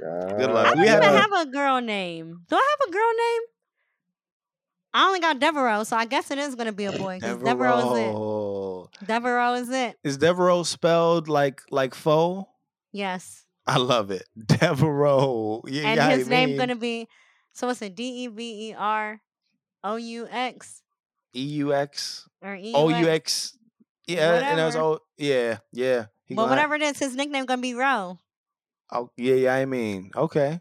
God. 0.06 0.38
Good 0.38 0.50
I 0.50 0.52
luck. 0.52 0.66
don't 0.68 0.78
We 0.78 0.88
even 0.88 1.02
had 1.02 1.14
a- 1.14 1.18
have 1.18 1.32
a 1.32 1.46
girl 1.46 1.80
name. 1.80 2.42
Do 2.48 2.56
I 2.56 2.76
have 2.78 2.88
a 2.88 2.92
girl 2.92 3.10
name? 3.16 3.42
I 4.94 5.06
only 5.08 5.20
got 5.20 5.38
Devereaux, 5.38 5.84
so 5.84 5.96
I 5.96 6.06
guess 6.06 6.30
it 6.30 6.38
is 6.38 6.54
gonna 6.54 6.72
be 6.72 6.86
a 6.86 6.92
boy. 6.92 7.16
Because 7.20 7.38
Devereaux 7.42 7.78
is 7.78 7.84
Devereaux. 7.84 8.88
it. 9.02 9.06
Devereaux 9.06 9.54
is 9.54 9.68
it. 9.70 9.98
Is 10.02 10.16
Devereaux 10.16 10.62
spelled 10.62 11.28
like 11.28 11.60
like 11.70 11.94
foe? 11.94 12.48
Yes. 12.92 13.44
I 13.66 13.76
love 13.78 14.10
it. 14.10 14.24
Devereaux. 14.46 15.62
Yeah, 15.66 15.88
And 15.88 15.96
yeah, 15.96 16.10
his 16.16 16.26
I 16.28 16.30
name 16.30 16.48
mean, 16.50 16.58
gonna 16.58 16.76
be 16.76 17.08
so 17.52 17.68
it's 17.68 17.82
a 17.82 17.90
D 17.90 18.24
E 18.24 18.26
V 18.28 18.70
E 18.70 18.74
R 18.74 19.20
O 19.84 19.96
U 19.96 20.26
X 20.30 20.82
E-U-X. 21.34 22.26
or 22.40 22.54
E 22.54 22.68
U 22.70 22.74
O-U-X. 22.76 23.58
Yeah, 24.06 24.34
and 24.36 24.58
that's 24.58 24.74
Whatever. 24.76 24.78
all. 24.94 25.00
Yeah, 25.18 25.58
yeah. 25.72 26.06
He 26.24 26.34
But 26.34 26.44
gonna 26.46 26.60
have- 26.62 26.70
whatever 26.70 26.74
it 26.76 26.82
is, 26.82 26.98
his 26.98 27.14
nickname 27.14 27.44
gonna 27.44 27.60
be 27.60 27.74
Ro. 27.74 28.18
Oh, 28.92 29.10
yeah, 29.16 29.34
yeah. 29.34 29.54
I 29.54 29.64
mean, 29.66 30.10
okay. 30.14 30.60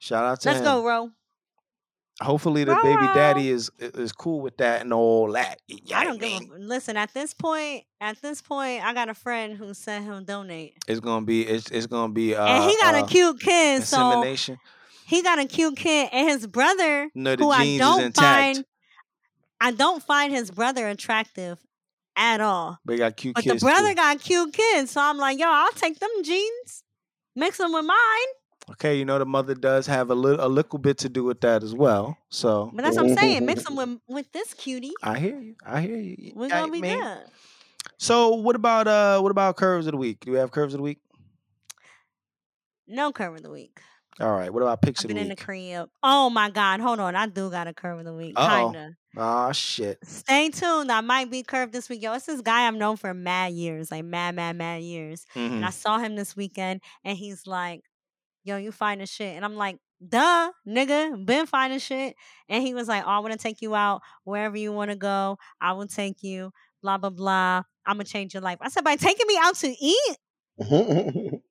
Shout 0.00 0.24
out 0.24 0.40
to 0.42 0.48
Let's 0.48 0.60
him. 0.60 0.64
go, 0.64 0.84
Ro. 0.86 1.10
Hopefully, 2.22 2.62
the 2.62 2.74
Row, 2.76 2.82
baby 2.82 3.06
daddy 3.12 3.48
is 3.50 3.70
is 3.78 4.12
cool 4.12 4.40
with 4.40 4.56
that 4.58 4.82
and 4.82 4.92
all 4.92 5.32
that. 5.32 5.58
Yeah, 5.66 5.98
I 5.98 6.04
don't 6.04 6.20
mean, 6.20 6.42
give 6.44 6.50
a 6.52 6.58
listen. 6.60 6.96
At 6.96 7.12
this 7.12 7.34
point, 7.34 7.82
at 8.00 8.22
this 8.22 8.40
point, 8.40 8.84
I 8.84 8.94
got 8.94 9.08
a 9.08 9.14
friend 9.14 9.56
who 9.56 9.74
said 9.74 10.04
he'll 10.04 10.20
donate, 10.20 10.74
It's 10.86 11.00
gonna 11.00 11.26
be. 11.26 11.42
It's 11.42 11.68
it's 11.72 11.86
gonna 11.88 12.12
be. 12.12 12.36
Uh, 12.36 12.46
and 12.46 12.70
he 12.70 12.76
got 12.76 12.94
uh, 12.94 13.04
a 13.04 13.06
cute 13.08 13.40
kid. 13.40 13.82
So 13.82 14.22
he 15.06 15.22
got 15.22 15.40
a 15.40 15.44
cute 15.44 15.76
kid, 15.76 16.08
and 16.12 16.28
his 16.28 16.46
brother, 16.46 17.10
No, 17.16 17.34
the 17.34 17.42
who 17.42 17.50
I 17.50 17.64
genes 17.64 17.74
is 17.74 17.78
don't 17.80 18.02
intact. 18.04 18.56
find, 18.58 18.64
I 19.60 19.70
don't 19.72 20.00
find 20.00 20.32
his 20.32 20.52
brother 20.52 20.86
attractive 20.88 21.58
at 22.14 22.40
all. 22.40 22.78
But 22.84 22.92
he 22.92 22.98
got 23.00 23.16
cute 23.16 23.34
But 23.34 23.42
kids. 23.42 23.60
the 23.60 23.66
brother 23.66 23.88
too. 23.88 23.94
got 23.96 24.20
cute 24.20 24.52
kids, 24.52 24.92
so 24.92 25.00
I'm 25.00 25.18
like, 25.18 25.40
yo, 25.40 25.46
I'll 25.48 25.72
take 25.72 25.98
them 25.98 26.10
jeans, 26.22 26.83
mix 27.34 27.58
them 27.58 27.72
with 27.72 27.84
mine. 27.84 27.96
Okay, 28.70 28.96
you 28.96 29.04
know 29.04 29.18
the 29.18 29.26
mother 29.26 29.54
does 29.54 29.86
have 29.86 30.10
a 30.10 30.14
little 30.14 30.44
a 30.44 30.48
little 30.48 30.78
bit 30.78 30.98
to 30.98 31.08
do 31.08 31.24
with 31.24 31.40
that 31.42 31.62
as 31.62 31.74
well. 31.74 32.16
So 32.30 32.70
But 32.74 32.82
that's 32.82 32.96
what 32.96 33.06
I'm 33.06 33.16
saying. 33.16 33.44
Mix 33.44 33.64
them 33.64 33.76
with 33.76 33.98
with 34.08 34.32
this 34.32 34.54
cutie. 34.54 34.94
I 35.02 35.18
hear 35.18 35.38
you. 35.38 35.54
I 35.64 35.82
hear 35.82 35.98
you. 35.98 36.32
We're 36.34 36.48
gonna 36.48 36.72
be 36.72 36.80
mean, 36.80 36.98
good. 36.98 37.24
So 37.98 38.36
what 38.36 38.56
about 38.56 38.88
uh 38.88 39.20
what 39.20 39.30
about 39.30 39.56
curves 39.56 39.86
of 39.86 39.92
the 39.92 39.98
week? 39.98 40.24
Do 40.24 40.32
we 40.32 40.38
have 40.38 40.50
curves 40.50 40.72
of 40.72 40.78
the 40.78 40.84
week? 40.84 40.98
No 42.86 43.12
curve 43.12 43.34
of 43.34 43.42
the 43.42 43.50
week. 43.50 43.80
All 44.20 44.32
right. 44.32 44.52
What 44.52 44.62
about 44.62 44.80
picks 44.80 45.04
I've 45.04 45.08
been 45.08 45.16
in 45.16 45.28
the 45.28 45.36
crib. 45.36 45.88
Oh 46.02 46.30
my 46.30 46.50
god, 46.50 46.80
hold 46.80 47.00
on. 47.00 47.16
I 47.16 47.26
do 47.26 47.50
got 47.50 47.66
a 47.66 47.74
curve 47.74 47.98
of 47.98 48.04
the 48.04 48.14
week. 48.14 48.34
Uh-oh. 48.36 48.66
Kinda. 48.72 48.96
Oh 49.16 49.52
shit. 49.52 49.98
Stay 50.04 50.50
tuned. 50.50 50.90
I 50.90 51.00
might 51.00 51.30
be 51.30 51.42
curved 51.42 51.72
this 51.72 51.88
week. 51.88 52.02
Yo, 52.02 52.12
it's 52.14 52.26
this 52.26 52.40
guy 52.40 52.66
I've 52.66 52.74
known 52.74 52.96
for 52.96 53.12
mad 53.12 53.52
years, 53.52 53.90
like 53.90 54.04
mad, 54.04 54.34
mad, 54.36 54.56
mad 54.56 54.82
years. 54.82 55.26
Mhm. 55.34 55.50
And 55.52 55.64
I 55.64 55.70
saw 55.70 55.98
him 55.98 56.14
this 56.16 56.36
weekend 56.36 56.80
and 57.04 57.16
he's 57.18 57.46
like, 57.46 57.82
Yo, 58.44 58.56
you 58.56 58.72
as 58.82 59.10
shit. 59.10 59.34
And 59.36 59.44
I'm 59.44 59.56
like, 59.56 59.78
duh, 60.06 60.52
nigga, 60.68 61.24
been 61.24 61.46
finding 61.46 61.78
shit. 61.78 62.14
And 62.48 62.62
he 62.62 62.74
was 62.74 62.88
like, 62.88 63.04
Oh, 63.04 63.08
I 63.10 63.18
want 63.20 63.32
to 63.32 63.38
take 63.38 63.62
you 63.62 63.74
out 63.74 64.02
wherever 64.24 64.56
you 64.56 64.70
want 64.72 64.90
to 64.90 64.96
go. 64.96 65.38
I 65.60 65.72
will 65.72 65.86
take 65.86 66.22
you, 66.22 66.52
blah, 66.82 66.98
blah, 66.98 67.10
blah. 67.10 67.62
I'm 67.86 67.96
gonna 67.96 68.04
change 68.04 68.34
your 68.34 68.42
life. 68.42 68.58
I 68.60 68.68
said, 68.68 68.84
by 68.84 68.96
taking 68.96 69.26
me 69.26 69.38
out 69.42 69.56
to 69.56 69.68
eat. 69.68 70.16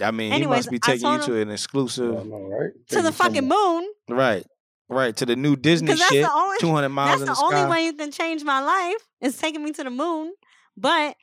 I 0.00 0.10
mean, 0.10 0.32
he 0.32 0.46
must 0.46 0.70
be 0.70 0.78
taking 0.78 1.10
you 1.10 1.22
to 1.22 1.40
an 1.40 1.50
exclusive. 1.50 2.26
know, 2.26 2.48
right? 2.48 2.72
To 2.88 3.02
the 3.02 3.12
fucking 3.12 3.46
moon. 3.46 3.88
Right. 4.08 4.44
Right. 4.88 5.16
To 5.16 5.26
the 5.26 5.36
new 5.36 5.56
Disney 5.56 5.86
Because 5.86 6.00
that's 6.00 6.12
shit. 6.12 6.24
the 6.24 6.32
only 6.32 6.58
Two 6.58 6.70
hundred 6.70 6.90
miles 6.90 7.20
That's 7.20 7.22
in 7.22 7.26
the, 7.26 7.34
the, 7.34 7.56
only 7.58 7.70
way 7.70 7.84
you 7.86 7.92
can 7.94 8.10
change 8.10 8.44
my 8.44 8.60
life 8.60 9.06
is 9.20 9.38
taking 9.38 9.64
me 9.64 9.72
to 9.72 9.84
the 9.84 9.90
moon. 9.90 10.34
But 10.76 11.16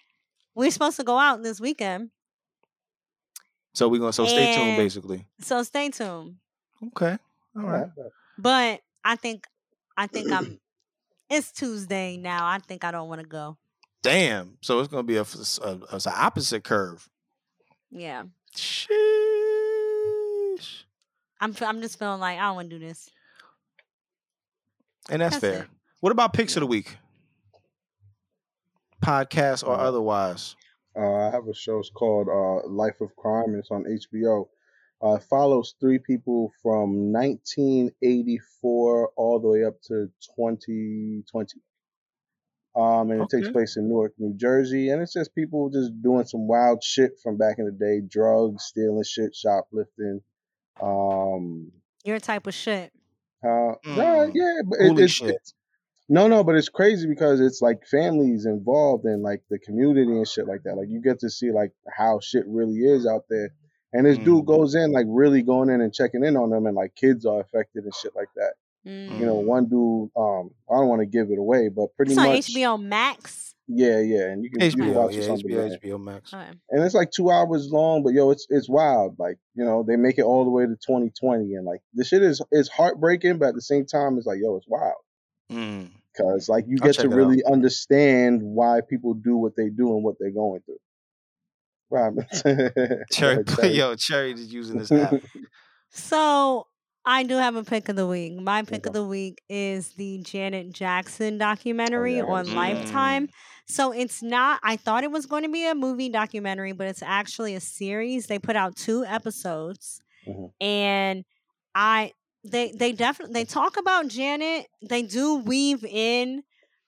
we're 0.56 0.72
supposed 0.72 0.98
to 0.98 1.04
go 1.04 1.18
out 1.18 1.44
this 1.44 1.60
weekend. 1.60 2.10
So 3.74 3.88
we're 3.88 4.00
gonna 4.00 4.14
so 4.14 4.26
stay 4.26 4.56
tuned 4.56 4.78
basically. 4.78 5.26
So 5.42 5.64
stay 5.64 5.90
tuned. 5.90 6.38
Okay. 6.88 7.18
All 7.56 7.64
right. 7.64 7.88
But 8.38 8.82
I 9.04 9.16
think 9.16 9.46
I 9.96 10.08
think 10.08 10.32
I'm 10.32 10.60
it's 11.30 11.52
Tuesday 11.52 12.18
now. 12.18 12.46
I 12.46 12.60
think 12.60 12.84
I 12.84 12.92
don't 12.92 13.08
want 13.08 13.22
to 13.22 13.28
go. 13.28 13.58
Damn. 14.02 14.58
So 14.62 14.80
it's 14.80 14.90
gonna 14.90 15.04
be 15.04 15.18
a, 15.18 15.22
f- 15.22 15.36
a, 15.64 15.68
a- 15.68 15.96
it's 15.96 16.06
an 16.06 16.14
opposite 16.16 16.64
curve. 16.64 17.08
Yeah. 17.92 18.24
Sheesh. 18.56 18.90
I'm 21.40 21.52
f- 21.52 21.62
I'm 21.64 21.82
just 21.82 21.98
feeling 22.00 22.20
like 22.20 22.38
I 22.38 22.42
don't 22.44 22.56
want 22.56 22.70
to 22.70 22.78
do 22.80 22.86
this. 22.86 23.10
And 25.10 25.22
that's, 25.22 25.38
That's 25.40 25.54
fair. 25.56 25.64
it. 25.64 25.70
What 26.02 26.12
about 26.12 26.34
picks 26.34 26.56
of 26.56 26.62
the 26.62 26.68
week? 26.68 26.98
Podcast 29.04 29.64
or 29.68 29.74
Uh, 29.74 29.78
otherwise. 29.78 30.56
Uh, 30.96 31.28
I 31.28 31.32
have 31.32 31.48
a 31.48 31.54
show. 31.54 31.80
It's 31.80 31.90
called 31.90 32.28
uh, 32.30 32.68
Life 32.70 33.02
of 33.02 33.16
Crime, 33.16 33.56
it's 33.56 33.72
on 33.72 33.86
HBO. 33.86 34.48
Uh, 35.04 35.16
it 35.16 35.24
follows 35.24 35.74
three 35.80 35.98
people 35.98 36.52
from 36.62 37.12
1984 37.12 39.10
all 39.16 39.40
the 39.40 39.48
way 39.48 39.64
up 39.66 39.82
to 39.84 40.12
2020. 40.36 41.60
Um, 42.76 43.12
and 43.12 43.22
it 43.22 43.30
takes 43.30 43.50
place 43.50 43.76
in 43.76 43.90
Newark, 43.90 44.14
New 44.18 44.34
Jersey, 44.38 44.90
and 44.92 45.02
it's 45.02 45.12
just 45.14 45.36
people 45.36 45.70
just 45.70 45.92
doing 46.02 46.24
some 46.26 46.48
wild 46.48 46.82
shit 46.84 47.20
from 47.22 47.38
back 47.38 47.60
in 47.60 47.66
the 47.66 47.72
day: 47.72 48.00
drugs, 48.08 48.64
stealing 48.64 49.04
shit, 49.04 49.36
shoplifting. 49.36 50.22
Um, 50.82 51.72
Your 52.06 52.20
type 52.20 52.48
of 52.48 52.54
shit. 52.54 52.92
uh, 53.44 53.74
nah, 53.86 54.26
Mm. 54.26 54.32
yeah, 54.34 54.62
but 54.66 54.80
it, 54.80 55.00
it's, 55.00 55.14
shit. 55.14 55.30
it's 55.30 55.54
no, 56.10 56.28
no, 56.28 56.44
but 56.44 56.56
it's 56.56 56.70
crazy 56.70 57.08
because 57.08 57.40
it's 57.40 57.62
like 57.62 57.86
families 57.88 58.46
involved 58.46 59.06
in 59.06 59.22
like 59.22 59.42
the 59.50 59.60
community 59.60 60.12
and 60.12 60.28
shit 60.28 60.48
like 60.48 60.64
that. 60.64 60.76
Like 60.76 60.90
you 60.90 61.02
get 61.02 61.20
to 61.20 61.30
see 61.30 61.52
like 61.52 61.72
how 61.96 62.20
shit 62.22 62.46
really 62.48 62.80
is 62.80 63.06
out 63.08 63.26
there. 63.30 63.50
And 63.94 64.06
this 64.06 64.18
Mm. 64.18 64.24
dude 64.26 64.46
goes 64.46 64.76
in 64.76 64.92
like 64.94 65.06
really 65.10 65.42
going 65.42 65.70
in 65.70 65.82
and 65.82 65.94
checking 65.94 66.24
in 66.24 66.38
on 66.38 66.50
them, 66.50 66.66
and 66.68 66.76
like 66.76 66.96
kids 66.96 67.26
are 67.26 67.42
affected 67.42 67.84
and 67.84 67.94
shit 67.96 68.16
like 68.16 68.30
that. 68.38 68.54
Mm. 68.88 69.20
You 69.20 69.26
know, 69.26 69.36
Mm. 69.42 69.46
one 69.46 69.66
dude, 69.66 70.10
um, 70.16 70.50
I 70.70 70.76
don't 70.78 70.88
want 70.88 71.02
to 71.02 71.06
give 71.06 71.30
it 71.30 71.38
away, 71.38 71.70
but 71.70 71.96
pretty 71.96 72.16
much. 72.16 72.38
It's 72.40 72.50
on 72.50 72.62
much, 72.62 72.66
HBO 72.66 72.82
Max. 72.82 73.56
yeah, 73.68 74.00
yeah, 74.00 74.30
and 74.32 74.44
you 74.44 74.50
can, 74.50 74.62
you 74.62 74.72
can 74.72 74.82
HBO, 74.82 74.94
watch 74.96 75.14
it 75.14 75.20
yeah, 75.22 75.26
something. 75.28 75.50
HBO, 75.52 75.70
there. 75.70 75.78
HBO 75.80 76.04
Max. 76.04 76.34
Okay. 76.34 76.50
And 76.72 76.84
it's 76.84 76.96
like 76.96 77.12
two 77.12 77.30
hours 77.30 77.70
long, 77.72 78.02
but 78.04 78.14
yo, 78.14 78.32
it's 78.32 78.48
it's 78.50 78.68
wild. 78.68 79.18
Like 79.20 79.38
you 79.54 79.64
know, 79.64 79.84
they 79.88 79.98
make 79.98 80.18
it 80.18 80.24
all 80.24 80.44
the 80.46 80.50
way 80.50 80.64
to 80.64 80.76
2020, 80.76 81.54
and 81.54 81.66
like 81.66 81.82
the 81.94 82.04
shit 82.04 82.24
is 82.24 82.42
is 82.52 82.70
heartbreaking, 82.70 83.38
but 83.38 83.50
at 83.50 83.56
the 83.56 83.62
same 83.62 83.86
time, 83.86 84.18
it's 84.18 84.26
like 84.26 84.40
yo, 84.42 84.56
it's 84.58 84.68
wild. 84.68 84.96
Mm. 85.52 85.90
because 86.14 86.48
like 86.50 86.64
you 86.68 86.78
get 86.78 86.96
to 86.96 87.02
it 87.02 87.12
out. 87.12 87.14
really 87.14 87.44
understand 87.44 88.42
why 88.42 88.80
people 88.90 89.14
do 89.14 89.36
what 89.38 89.56
they 89.58 89.70
do 89.70 89.94
and 89.96 90.04
what 90.04 90.16
they're 90.20 90.32
going 90.32 90.62
through. 90.62 90.78
Right. 91.90 92.14
Cherry, 93.12 93.44
yo, 93.76 93.96
Cherry 93.96 94.32
is 94.32 94.52
using 94.52 94.78
this 94.80 94.92
app. 94.92 95.14
So 95.94 96.68
I 97.06 97.24
do 97.24 97.36
have 97.36 97.56
a 97.56 97.64
pick 97.64 97.90
of 97.90 97.96
the 97.96 98.06
week. 98.06 98.40
My 98.40 98.62
pick 98.64 98.86
of 98.86 98.94
the 98.94 99.04
week 99.04 99.42
is 99.50 99.90
the 99.94 100.20
Janet 100.20 100.72
Jackson 100.72 101.38
documentary 101.38 102.18
yeah, 102.18 102.24
on 102.24 102.46
that. 102.46 102.56
Lifetime. 102.56 103.30
So 103.66 103.92
it's 103.92 104.22
not, 104.22 104.60
I 104.64 104.76
thought 104.76 105.04
it 105.04 105.12
was 105.12 105.26
going 105.26 105.44
to 105.44 105.50
be 105.50 105.68
a 105.68 105.74
movie 105.74 106.10
documentary, 106.10 106.74
but 106.74 106.88
it's 106.88 107.02
actually 107.02 107.56
a 107.56 107.60
series. 107.60 108.28
They 108.28 108.38
put 108.38 108.56
out 108.56 108.76
two 108.76 109.04
episodes. 109.06 110.02
Mhm. 110.28 110.52
And 110.62 111.26
I, 111.74 112.12
they 112.44 112.72
they 112.72 112.92
definitely 112.92 113.34
they 113.34 113.46
talk 113.46 113.78
about 113.78 114.08
Janet. 114.08 114.68
They 114.88 115.04
do 115.04 115.36
weave 115.36 115.84
in 115.86 116.44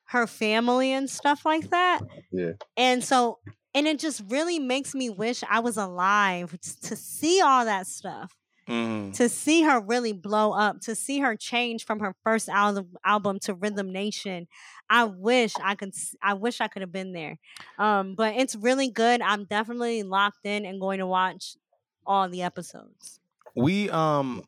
her 0.05 0.27
family 0.27 0.91
and 0.91 1.09
stuff 1.09 1.45
like 1.45 1.69
that. 1.69 2.01
Yeah. 2.31 2.53
And 2.75 3.03
so 3.03 3.39
and 3.75 3.87
it 3.87 3.99
just 3.99 4.23
really 4.29 4.59
makes 4.59 4.93
me 4.93 5.09
wish 5.09 5.43
I 5.49 5.59
was 5.59 5.77
alive 5.77 6.57
to 6.83 6.95
see 6.95 7.41
all 7.41 7.65
that 7.65 7.87
stuff. 7.87 8.31
Mhm. 8.67 9.13
To 9.15 9.27
see 9.29 9.63
her 9.63 9.79
really 9.81 10.13
blow 10.13 10.53
up, 10.53 10.79
to 10.81 10.95
see 10.95 11.19
her 11.19 11.35
change 11.35 11.85
from 11.85 11.99
her 11.99 12.15
first 12.23 12.47
album 12.49 12.95
album 13.03 13.39
to 13.41 13.53
Rhythm 13.53 13.91
Nation. 13.91 14.47
I 14.89 15.03
wish 15.05 15.53
I 15.63 15.75
could 15.75 15.93
I 16.21 16.33
wish 16.33 16.61
I 16.61 16.67
could 16.67 16.81
have 16.81 16.91
been 16.91 17.13
there. 17.13 17.39
Um 17.77 18.15
but 18.15 18.35
it's 18.35 18.55
really 18.55 18.89
good. 18.89 19.21
I'm 19.21 19.45
definitely 19.45 20.03
locked 20.03 20.45
in 20.45 20.65
and 20.65 20.79
going 20.79 20.99
to 20.99 21.07
watch 21.07 21.55
all 22.05 22.27
the 22.29 22.41
episodes. 22.43 23.19
we 23.55 23.89
um 23.89 24.43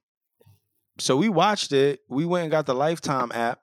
so 0.98 1.18
we 1.18 1.30
watched 1.30 1.72
it 1.74 2.00
we 2.08 2.26
went 2.26 2.44
and 2.44 2.52
got 2.52 2.66
the 2.66 2.74
lifetime 2.74 3.32
app 3.34 3.60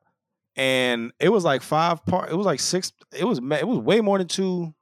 and 0.57 1.13
it 1.19 1.31
was 1.31 1.45
like 1.45 1.63
five 1.63 2.05
part 2.05 2.31
it 2.31 2.35
was 2.37 2.45
like 2.47 2.61
six 2.61 2.93
it 3.17 3.25
was 3.25 3.39
it 3.39 3.67
was 3.67 3.79
way 3.79 4.01
more 4.01 4.19
than 4.19 4.29
two 4.29 4.75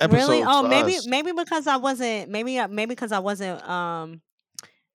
episodes 0.00 0.28
Really? 0.28 0.42
Oh, 0.46 0.66
maybe 0.66 0.96
us. 0.96 1.06
maybe 1.06 1.32
because 1.32 1.66
I 1.66 1.76
wasn't 1.76 2.30
maybe 2.30 2.58
uh, 2.58 2.68
maybe 2.68 2.90
because 2.94 3.12
I 3.12 3.18
wasn't 3.18 3.62
um 3.68 4.22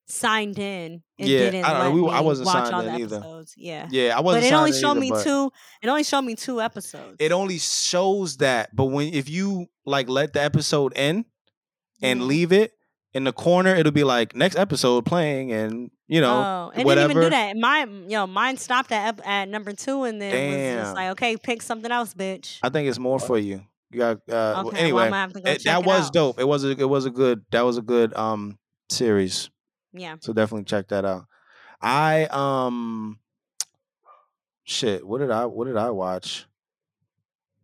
signed 0.05 0.59
in. 0.59 1.01
It 1.17 1.27
Yeah, 1.27 1.39
didn't 1.51 1.65
I 1.65 1.69
don't 1.69 1.77
know, 1.79 1.85
let 1.85 1.93
we- 1.93 2.01
me 2.01 2.09
I 2.09 2.19
wasn't 2.21 2.47
watch 2.47 2.55
signed 2.63 2.75
all 2.75 2.81
in 2.81 2.87
the 2.93 2.99
either. 3.01 3.15
episodes. 3.17 3.53
Yeah. 3.57 3.87
yeah 3.91 4.17
i 4.17 4.21
wasn't 4.21 4.43
But 4.43 4.47
it 4.47 4.53
only 4.53 4.73
showed 4.73 4.91
either, 4.97 4.99
me 4.99 5.23
two. 5.23 5.51
It 5.81 5.87
only 5.87 6.03
showed 6.03 6.21
me 6.23 6.35
two 6.35 6.61
episodes. 6.61 7.15
it 7.19 7.31
only 7.31 7.57
shows 7.59 8.37
that 8.37 8.75
but 8.75 8.85
when 8.85 9.13
if 9.13 9.29
you 9.29 9.67
like 9.85 10.09
let 10.09 10.33
the 10.33 10.41
episode 10.41 10.93
end 10.95 11.25
and 12.01 12.21
Mhm. 12.21 12.27
leave 12.27 12.51
it 12.51 12.73
in 13.13 13.23
the 13.23 13.31
corner 13.33 13.73
it'll 13.75 13.91
be 13.91 14.03
like 14.03 14.35
next 14.35 14.55
episode 14.57 15.05
playing 15.05 15.51
and 15.53 15.89
you 16.07 16.19
know 16.19 16.71
oh, 16.75 16.79
it 16.79 16.85
whatever 16.85 17.07
didn't 17.13 17.21
even 17.21 17.23
do 17.23 17.29
that. 17.29 17.55
Mine, 17.57 18.09
yo, 18.09 18.27
mine 18.27 18.57
stopped 18.57 18.91
at 18.91 19.19
at 19.25 19.47
number 19.47 19.71
two, 19.73 20.03
and 20.03 20.21
then 20.21 20.77
was 20.77 20.83
just 20.85 20.95
like, 20.95 21.09
okay, 21.11 21.37
pick 21.37 21.61
something 21.61 21.91
else, 21.91 22.13
bitch. 22.13 22.57
i 22.63 22.69
think 22.69 22.89
it's 22.89 22.99
more 22.99 23.19
for 23.19 23.37
you 23.37 23.61
you 23.91 23.99
got 23.99 24.17
uh 24.29 24.63
well, 24.65 24.71
anyway 24.75 25.03
well, 25.03 25.05
I'm 25.05 25.11
have 25.13 25.33
to 25.33 25.41
go 25.41 25.49
it- 25.51 25.63
that 25.63 25.85
was 25.85 26.07
out. 26.07 26.13
dope 26.13 26.39
it 26.39 26.47
was 26.47 26.65
a, 26.65 26.71
it 26.71 26.89
was 26.89 27.05
a 27.05 27.09
good 27.11 27.45
that 27.51 27.61
was 27.61 27.77
a 27.77 27.81
good 27.81 28.13
um 28.15 28.57
series 28.89 29.49
Yeah. 29.93 30.15
So 30.19 30.33
definitely 30.33 30.65
check 30.65 30.89
that 30.89 31.05
out. 31.05 31.25
I 31.81 32.25
um 32.25 33.19
shit, 34.63 35.05
what 35.05 35.19
did 35.19 35.31
I 35.31 35.45
what 35.45 35.65
did 35.65 35.77
I 35.77 35.89
watch? 35.91 36.45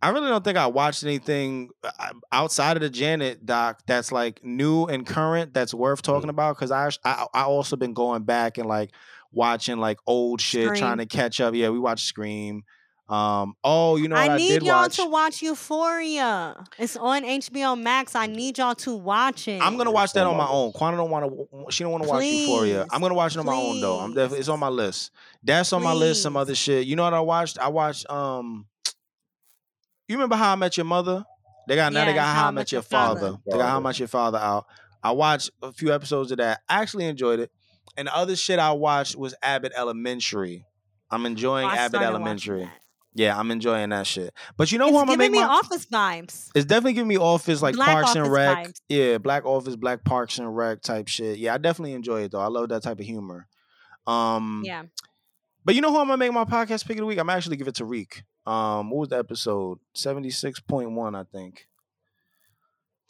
I 0.01 0.10
really 0.10 0.30
don't 0.30 0.43
think 0.43 0.57
I 0.57 0.68
watched 0.68 1.03
anything 1.03 1.72
uh, 1.84 2.14
outside 2.31 2.77
of 2.77 2.81
the 2.81 2.89
Janet 2.89 3.45
doc 3.45 3.81
that's 3.85 4.14
like 4.14 4.41
new 4.43 4.85
and 4.85 5.06
current 5.06 5.53
that's 5.53 5.73
worth 5.73 6.01
talking 6.01 6.30
about 6.30 6.56
because 6.56 6.72
I, 6.72 6.89
I 7.03 7.26
I 7.34 7.41
also 7.43 7.76
been 7.76 7.93
going 7.93 8.23
back 8.23 8.57
and 8.57 8.68
like 8.68 8.91
watching 9.31 9.77
like 9.77 9.97
old 10.07 10.39
shit 10.39 10.69
trying 10.77 10.99
to 10.99 11.06
catch 11.06 11.41
up. 11.41 11.53
Yeah, 11.53 11.69
we 11.69 11.80
watched 11.80 12.06
Scream. 12.06 12.64
Um 13.10 13.56
oh, 13.64 13.95
you 13.95 14.07
know 14.07 14.15
what 14.15 14.30
I 14.30 14.34
I, 14.36 14.38
need 14.38 14.49
did 14.49 14.64
y'all 14.64 14.84
watch? 14.84 14.98
to 14.98 15.06
watch 15.06 15.41
Euphoria. 15.41 16.64
It's 16.77 16.95
on 16.95 17.23
HBO 17.23 17.80
Max. 17.81 18.14
I 18.14 18.27
need 18.27 18.60
y'all 18.60 18.76
to 18.76 18.95
watch 18.95 19.48
it. 19.48 19.60
I'm 19.64 19.77
gonna 19.77 19.90
watch 19.90 20.14
that 20.14 20.27
on 20.27 20.38
my 20.38 20.48
own. 20.48 20.72
Quana 20.73 20.95
don't 20.95 21.10
want 21.10 21.26
to. 21.26 21.72
She 21.72 21.84
don't 21.84 21.91
want 21.91 22.03
to 22.03 22.10
watch 22.10 22.23
Euphoria. 22.23 22.86
I'm 22.91 23.02
gonna 23.02 23.15
watch 23.15 23.36
it 23.36 23.40
on 23.40 23.48
my 23.48 23.56
own 23.56 23.81
though. 23.81 23.99
I'm 23.99 24.14
definitely. 24.14 24.40
It's 24.40 24.49
on 24.49 24.60
my 24.60 24.69
list. 24.69 25.10
That's 25.44 25.73
on 25.73 25.81
my 25.81 25.94
list. 25.94 26.22
Some 26.22 26.38
other 26.38 26.53
shit. 26.53 26.86
You 26.86 26.95
know 26.95 27.03
what 27.03 27.15
I 27.15 27.19
watched? 27.22 27.57
I 27.57 27.69
watched. 27.69 28.07
Um, 28.11 28.68
you 30.07 30.15
remember 30.15 30.36
How 30.36 30.53
I 30.53 30.56
Met 30.56 30.77
Your 30.77 30.86
Mother? 30.86 31.26
They 31.68 31.76
got 31.76 31.91
now. 31.91 32.06
They 32.06 32.14
got 32.14 32.36
How 32.36 32.49
I 32.49 32.52
Met 32.52 32.72
Your 32.72 32.84
Father. 32.84 33.38
They 33.49 33.57
got 33.57 33.69
How 33.69 33.77
I 33.77 33.80
Met 33.80 33.98
Your 33.98 34.07
Father 34.07 34.38
out. 34.38 34.65
I 35.02 35.14
watched 35.14 35.49
a 35.64 35.72
few 35.72 35.91
episodes 35.94 36.31
of 36.31 36.38
that. 36.38 36.60
I 36.69 36.81
actually 36.81 37.06
enjoyed 37.06 37.40
it. 37.40 37.52
And 37.98 38.07
the 38.07 38.15
other 38.15 38.36
shit 38.36 38.60
I 38.60 38.72
watched 38.73 39.15
was 39.15 39.34
Abbott 39.41 39.72
Elementary. 39.76 40.65
I'm 41.10 41.26
enjoying 41.26 41.65
Oh, 41.65 41.72
Abbott 41.72 41.90
started 41.90 41.98
watching 41.98 42.15
Elementary. 42.15 42.69
That. 43.15 43.22
Yeah, 43.22 43.38
I'm 43.38 43.52
enjoying 43.52 43.90
that 43.90 44.07
shit. 44.07 44.34
But 44.57 44.72
you 44.72 44.77
know 44.77 44.86
It's 44.88 44.94
who 44.94 44.99
I'm 44.99 45.06
gonna 45.07 45.18
giving 45.18 45.31
make 45.31 45.41
me 45.41 45.45
my 45.48 45.53
Office 45.53 45.86
vibes. 45.86 46.49
it's 46.56 46.65
definitely 46.65 46.94
giving 46.94 47.07
me 47.07 47.18
Office 47.18 47.61
like 47.61 47.76
Black 47.76 47.90
Parks 47.90 48.11
and 48.15 48.22
Office 48.22 48.31
Rec. 48.34 48.68
vibes. 48.68 48.81
Yeah, 48.90 49.18
Black 49.18 49.45
Office, 49.45 49.76
Black 49.76 50.03
Parks 50.03 50.38
and 50.40 50.56
Rec 50.56 50.81
type 50.81 51.07
shit. 51.07 51.38
Yeah, 51.38 51.53
I 51.53 51.57
definitely 51.57 51.94
enjoy 51.94 52.22
it 52.23 52.31
though. 52.31 52.40
I 52.40 52.48
love 52.48 52.69
that 52.69 52.84
type 52.84 52.99
of 52.99 53.06
humor. 53.06 53.48
Um, 54.07 54.64
Yeah. 54.65 54.84
But 55.65 55.76
you 55.76 55.81
know 55.81 55.91
who 55.91 55.98
I'm 55.99 56.07
gonna 56.07 56.18
make 56.18 56.31
my 56.31 56.45
podcast 56.45 56.86
pick 56.86 56.98
of 56.98 57.02
the 57.02 57.06
week? 57.06 57.19
I'm 57.19 57.30
actually 57.30 57.57
give 57.57 57.68
it 57.68 57.76
to 57.76 57.86
Reek. 57.86 58.23
Um, 58.45 58.90
what 58.90 58.99
was 59.02 59.10
the 59.10 59.18
episode? 59.19 59.77
Seventy 59.94 60.30
six 60.31 60.60
point 60.60 60.91
one, 60.91 61.14
I 61.15 61.23
think. 61.26 61.68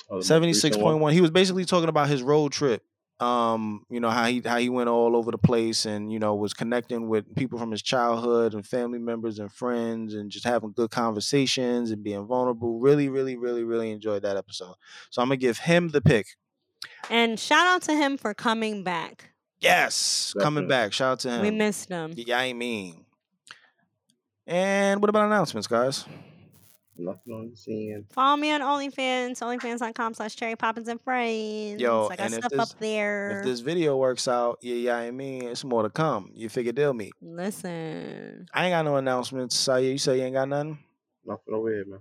Oh, 0.10 0.16
the 0.16 0.16
most 0.16 0.28
Seventy 0.28 0.48
recent 0.50 0.74
six 0.74 0.78
point 0.78 1.00
one. 1.00 1.14
He 1.14 1.22
was 1.22 1.32
basically 1.32 1.66
talking 1.66 1.88
about 1.90 2.10
his 2.10 2.24
road 2.24 2.52
trip. 2.52 2.84
Um, 3.20 3.86
you 3.90 4.00
know 4.00 4.10
how 4.10 4.28
he 4.28 4.42
how 4.46 4.58
he 4.60 4.70
went 4.70 4.88
all 4.88 5.16
over 5.18 5.30
the 5.30 5.38
place 5.38 5.86
and 5.86 6.10
you 6.12 6.20
know 6.20 6.36
was 6.36 6.54
connecting 6.54 7.10
with 7.10 7.36
people 7.36 7.60
from 7.60 7.72
his 7.72 7.82
childhood 7.82 8.54
and 8.54 8.66
family 8.66 8.98
members 9.00 9.40
and 9.40 9.52
friends 9.52 10.14
and 10.14 10.32
just 10.32 10.46
having 10.46 10.72
good 10.72 10.90
conversations 10.90 11.92
and 11.92 12.02
being 12.02 12.26
vulnerable. 12.26 12.80
Really, 12.80 13.10
really, 13.10 13.36
really, 13.36 13.64
really 13.64 13.92
enjoyed 13.92 14.22
that 14.22 14.38
episode. 14.38 14.76
So 15.10 15.22
I'm 15.22 15.28
gonna 15.28 15.38
give 15.38 15.58
him 15.60 15.90
the 15.90 16.02
pick. 16.02 16.38
And 17.10 17.38
shout 17.38 17.68
out 17.68 17.82
to 17.84 17.96
him 17.96 18.18
for 18.18 18.34
coming 18.34 18.84
back. 18.84 19.32
Yes, 19.60 20.34
coming 20.40 20.64
Definitely. 20.64 20.86
back. 20.86 20.94
Shout 20.94 21.12
out 21.12 21.20
to 21.22 21.30
him. 21.32 21.42
We 21.42 21.52
missed 21.52 21.90
him. 21.90 22.14
Yeah, 22.16 22.40
I 22.40 22.54
mean. 22.54 23.04
And 24.48 25.02
what 25.02 25.10
about 25.10 25.26
announcements, 25.26 25.68
guys? 25.68 26.06
Nothing 27.00 27.34
on 27.34 27.50
the 27.52 27.56
scene. 27.56 28.06
Follow 28.12 28.36
me 28.36 28.52
on 28.52 28.60
OnlyFans, 28.62 29.40
onlyfans.com 29.40 30.14
slash 30.14 30.36
cherry 30.36 30.56
poppins 30.58 30.90
and 30.90 31.00
friends. 31.00 31.82
Yo, 31.82 32.08
I 32.12 32.16
got 32.18 32.20
and 32.26 32.34
if 32.34 32.40
stuff 32.40 32.52
this- 32.52 32.60
up 32.74 32.80
there. 32.80 33.40
If 33.40 33.46
this 33.46 33.62
video 33.62 33.96
works 33.98 34.28
out, 34.28 34.60
yeah, 34.62 34.76
yeah, 34.76 34.98
I 34.98 35.12
mean, 35.12 35.44
it's 35.44 35.64
more 35.64 35.84
to 35.84 35.90
come. 35.90 36.32
You 36.34 36.50
figure 36.50 36.74
they'll 36.74 36.94
meet. 36.94 37.14
Listen. 37.22 38.48
I 38.54 38.66
ain't 38.66 38.74
got 38.74 38.84
no 38.84 38.98
announcements. 38.98 39.56
Sire, 39.56 39.80
you 39.82 39.98
say 39.98 40.18
you 40.18 40.24
ain't 40.24 40.34
got 40.36 40.50
nothing? 40.50 40.78
Nothing 41.26 41.54
over 41.54 41.70
here, 41.70 41.86
man. 41.88 42.00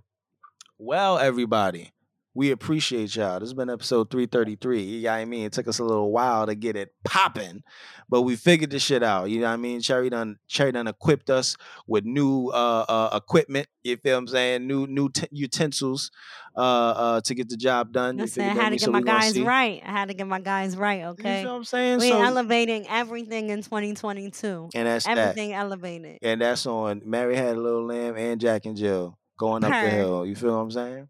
Well, 0.79 1.19
everybody, 1.19 1.91
we 2.39 2.53
appreciate 2.53 3.17
y'all. 3.17 3.41
This 3.41 3.49
has 3.49 3.55
been 3.55 3.69
episode 3.69 4.13
333. 4.13 4.81
You 4.81 5.03
know 5.03 5.11
what 5.11 5.17
I 5.17 5.25
mean? 5.25 5.47
It 5.47 5.53
took 5.53 5.67
us 5.67 5.81
a 5.81 5.85
little 5.85 6.13
while 6.13 6.47
to 6.47 6.55
get 6.55 6.77
it 6.77 6.95
popping, 7.05 7.65
but 8.09 8.23
we 8.23 8.37
figured 8.37 8.71
this 8.71 8.85
shit 8.85 9.03
out. 9.03 9.29
You 9.29 9.41
know 9.41 9.49
what 9.49 9.55
I 9.55 9.57
mean? 9.57 9.81
Cherry 9.81 10.09
done 10.09 10.39
Cherry 10.47 10.71
done 10.71 10.87
equipped 10.87 11.31
us 11.31 11.57
with 11.89 12.05
new 12.05 12.47
uh, 12.51 12.85
uh 12.89 13.11
equipment. 13.17 13.67
You 13.83 13.97
feel 13.97 14.15
what 14.15 14.19
I'm 14.21 14.27
saying? 14.29 14.69
New 14.69 14.87
new 14.87 15.09
t- 15.09 15.27
utensils 15.33 16.13
uh 16.57 16.61
uh 16.61 17.21
to 17.23 17.35
get 17.35 17.49
the 17.49 17.57
job 17.57 17.93
done. 17.93 18.19
You 18.19 18.23
Listen, 18.23 18.45
I 18.45 18.55
had 18.55 18.69
to 18.71 18.77
get 18.77 18.83
So 18.83 18.93
my 18.93 19.03
guys 19.03 19.33
see. 19.33 19.43
right. 19.43 19.83
I 19.85 19.91
had 19.91 20.07
to 20.07 20.15
get 20.15 20.29
my 20.29 20.41
guys 20.41 20.77
right, 20.77 21.03
okay? 21.07 21.39
You 21.39 21.43
feel 21.43 21.53
what 21.55 21.59
I'm 21.59 21.65
saying? 21.65 21.99
We 21.99 22.11
So, 22.11 22.23
elevating 22.23 22.87
everything 22.89 23.51
in 23.51 23.63
2022. 23.63 24.69
and 24.77 24.87
that's 24.87 25.07
that. 25.07 25.19
Everything 25.19 25.55
elevated. 25.55 26.19
And 26.23 26.41
that's 26.41 26.67
on 26.67 27.03
Mary 27.05 27.35
Had 27.35 27.57
a 27.57 27.61
Little 27.61 27.87
Lamb 27.87 28.17
and 28.17 28.41
Jack 28.41 28.65
and 28.65 28.77
Jill 28.77 29.19
going 29.37 29.65
up 29.65 29.73
the 29.73 29.91
hill. 29.91 30.25
You 30.25 30.37
feel 30.37 30.53
what 30.55 30.63
I'm 30.63 30.71
saying? 30.71 31.09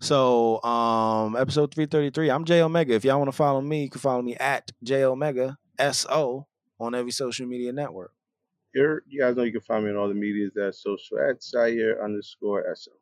So, 0.00 0.62
um, 0.62 1.36
episode 1.36 1.74
333. 1.74 2.30
I'm 2.30 2.44
J 2.44 2.62
Omega. 2.62 2.94
If 2.94 3.04
y'all 3.04 3.18
want 3.18 3.28
to 3.28 3.36
follow 3.36 3.60
me, 3.60 3.82
you 3.84 3.90
can 3.90 4.00
follow 4.00 4.22
me 4.22 4.36
at 4.36 4.70
J 4.82 5.04
Omega 5.04 5.58
SO 5.92 6.46
on 6.78 6.94
every 6.94 7.10
social 7.10 7.46
media 7.46 7.72
network. 7.72 8.12
You're, 8.74 9.02
you 9.08 9.20
guys 9.20 9.34
know 9.34 9.42
you 9.42 9.50
can 9.52 9.60
find 9.62 9.84
me 9.84 9.90
on 9.90 9.96
all 9.96 10.08
the 10.08 10.14
medias 10.14 10.56
at 10.56 10.74
social 10.74 11.18
at 11.18 11.42
Sire 11.42 12.00
underscore 12.02 12.64
SO. 12.76 12.92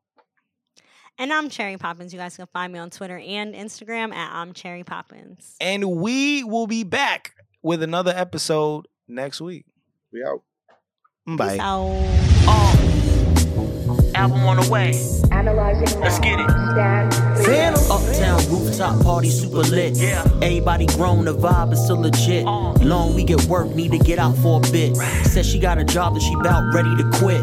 And 1.19 1.33
I'm 1.33 1.49
Cherry 1.49 1.77
Poppins. 1.77 2.13
You 2.13 2.19
guys 2.19 2.37
can 2.37 2.47
find 2.47 2.73
me 2.73 2.79
on 2.79 2.91
Twitter 2.91 3.19
and 3.19 3.55
Instagram 3.55 4.15
at 4.15 4.33
I'm 4.33 4.53
Cherry 4.53 4.85
Poppins. 4.85 5.57
And 5.61 5.99
we 5.99 6.45
will 6.45 6.67
be 6.67 6.85
back 6.85 7.33
with 7.63 7.83
another 7.83 8.13
episode 8.15 8.87
next 9.09 9.41
week. 9.41 9.67
We 10.13 10.23
out. 10.25 10.43
Bye. 11.27 11.53
Peace 11.53 11.61
out. 11.61 12.83
Album 14.17 14.47
on 14.47 14.57
the 14.57 14.71
way. 14.71 14.95
Analyzing 15.31 16.01
Let's 16.01 16.19
get 16.19 16.41
it. 16.41 16.49
Uptown 17.91 18.41
rooftop 18.51 19.03
party 19.03 19.31
super 19.31 19.59
lit. 19.59 19.97
Yeah. 19.97 20.25
Everybody 20.43 20.87
grown, 20.87 21.25
the 21.27 21.35
vibe 21.35 21.73
is 21.73 21.85
still 21.85 22.01
legit. 22.01 22.47
Uh. 22.47 22.73
Long 22.81 23.15
we 23.15 23.25
get 23.25 23.45
work, 23.45 23.75
need 23.75 23.93
to 23.93 23.99
get 23.99 24.19
out 24.19 24.35
for 24.39 24.59
a 24.59 24.71
bit. 24.73 24.97
Says 25.27 25.47
she 25.47 25.59
got 25.59 25.79
a 25.79 25.85
job 25.85 26.15
that 26.15 26.21
she 26.21 26.35
bout 26.37 26.73
ready 26.75 26.97
to 26.97 27.05
quit. 27.19 27.43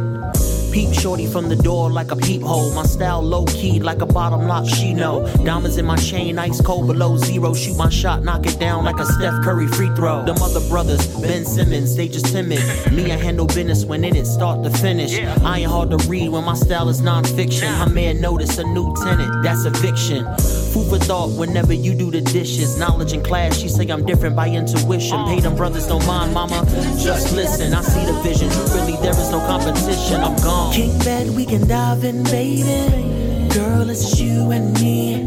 Peep 0.74 0.92
shorty 0.92 1.28
from 1.28 1.50
the 1.50 1.56
door 1.56 1.92
like 1.92 2.10
a 2.10 2.16
peephole. 2.16 2.74
My 2.74 2.82
style 2.82 3.22
low 3.22 3.46
key 3.46 3.80
like 3.80 4.02
a 4.02 4.08
bottom 4.08 4.48
lock, 4.48 4.68
she 4.68 4.92
know. 4.92 5.24
Diamonds 5.46 5.78
in 5.78 5.86
my 5.86 5.98
chain, 5.98 6.40
ice 6.40 6.60
cold 6.62 6.88
below 6.88 7.16
zero. 7.16 7.54
Shoot 7.54 7.78
my 7.78 7.90
shot, 7.90 8.24
knock 8.24 8.48
it 8.48 8.60
down 8.60 8.84
like 8.84 8.98
a 8.98 9.06
Steph 9.06 9.44
Curry 9.44 9.68
free 9.68 9.94
throw. 9.96 10.26
Them 10.26 10.42
other 10.42 10.68
brothers, 10.70 11.06
Ben 11.22 11.46
Simmons, 11.46 11.96
they 11.96 12.08
just 12.08 12.26
timid. 12.26 12.58
Me, 12.92 13.12
I 13.12 13.18
handle 13.18 13.46
business 13.46 13.86
when 13.86 14.04
in 14.04 14.16
it 14.16 14.26
start 14.26 14.64
to 14.64 14.72
finish. 14.72 15.20
I 15.44 15.60
ain't 15.60 15.70
hard 15.70 15.92
to 15.92 15.98
read 16.10 16.30
when 16.30 16.44
my 16.44 16.56
style 16.56 16.90
is 16.90 17.02
non-fiction. 17.02 17.72
My 17.74 17.88
man 17.88 18.20
notice 18.20 18.58
a 18.58 18.64
new 18.64 18.96
tenant, 19.04 19.44
that's 19.44 19.66
eviction. 19.66 20.26
Food 20.74 20.90
for 20.90 20.98
thought 20.98 21.38
whenever 21.38 21.74
you 21.74 21.94
do 21.94 22.10
the 22.10 22.22
dishes. 22.22 22.80
Knowledge 22.80 23.14
in 23.14 23.22
class, 23.22 23.60
she 23.60 23.70
say 23.70 23.88
I'm 23.90 24.08
different 24.08 24.36
by 24.36 24.50
intuition. 24.50 25.20
Uh. 25.20 25.28
Pay 25.28 25.40
them 25.40 25.56
brothers, 25.56 25.86
don't 25.86 26.06
mind, 26.08 26.34
mama. 26.34 26.66
Just 26.98 27.36
listen, 27.36 27.76
I 27.76 27.82
see 27.84 28.04
the 28.08 28.20
vision. 28.24 28.50
Really, 28.74 28.98
there 29.04 29.12
is 29.12 29.30
no 29.30 29.38
competition. 29.46 30.20
I'm 30.20 30.36
gone 30.38 30.63
on. 30.64 31.00
bed, 31.00 31.36
we 31.36 31.46
can 31.46 31.68
dive 31.68 32.04
in, 32.04 32.24
baby. 32.24 33.50
Girl, 33.54 33.90
it's 33.90 34.02
just 34.02 34.20
you 34.20 34.52
and 34.52 34.74
me. 34.80 35.24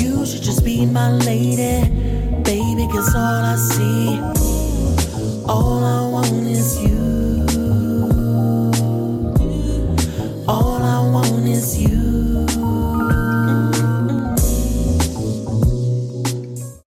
You 0.00 0.26
should 0.26 0.42
just 0.42 0.64
be 0.64 0.86
my 0.86 1.10
lady, 1.10 1.88
baby, 2.42 2.86
cause 2.92 3.14
all 3.14 3.44
I 3.54 3.56
see, 3.56 4.18
all 5.46 5.84
I 5.84 6.08
want 6.10 6.46
is 6.46 6.82
you. 6.82 7.46
All 10.46 10.82
I 10.82 11.10
want 11.10 11.48
is 11.48 11.80
you. 11.80 12.17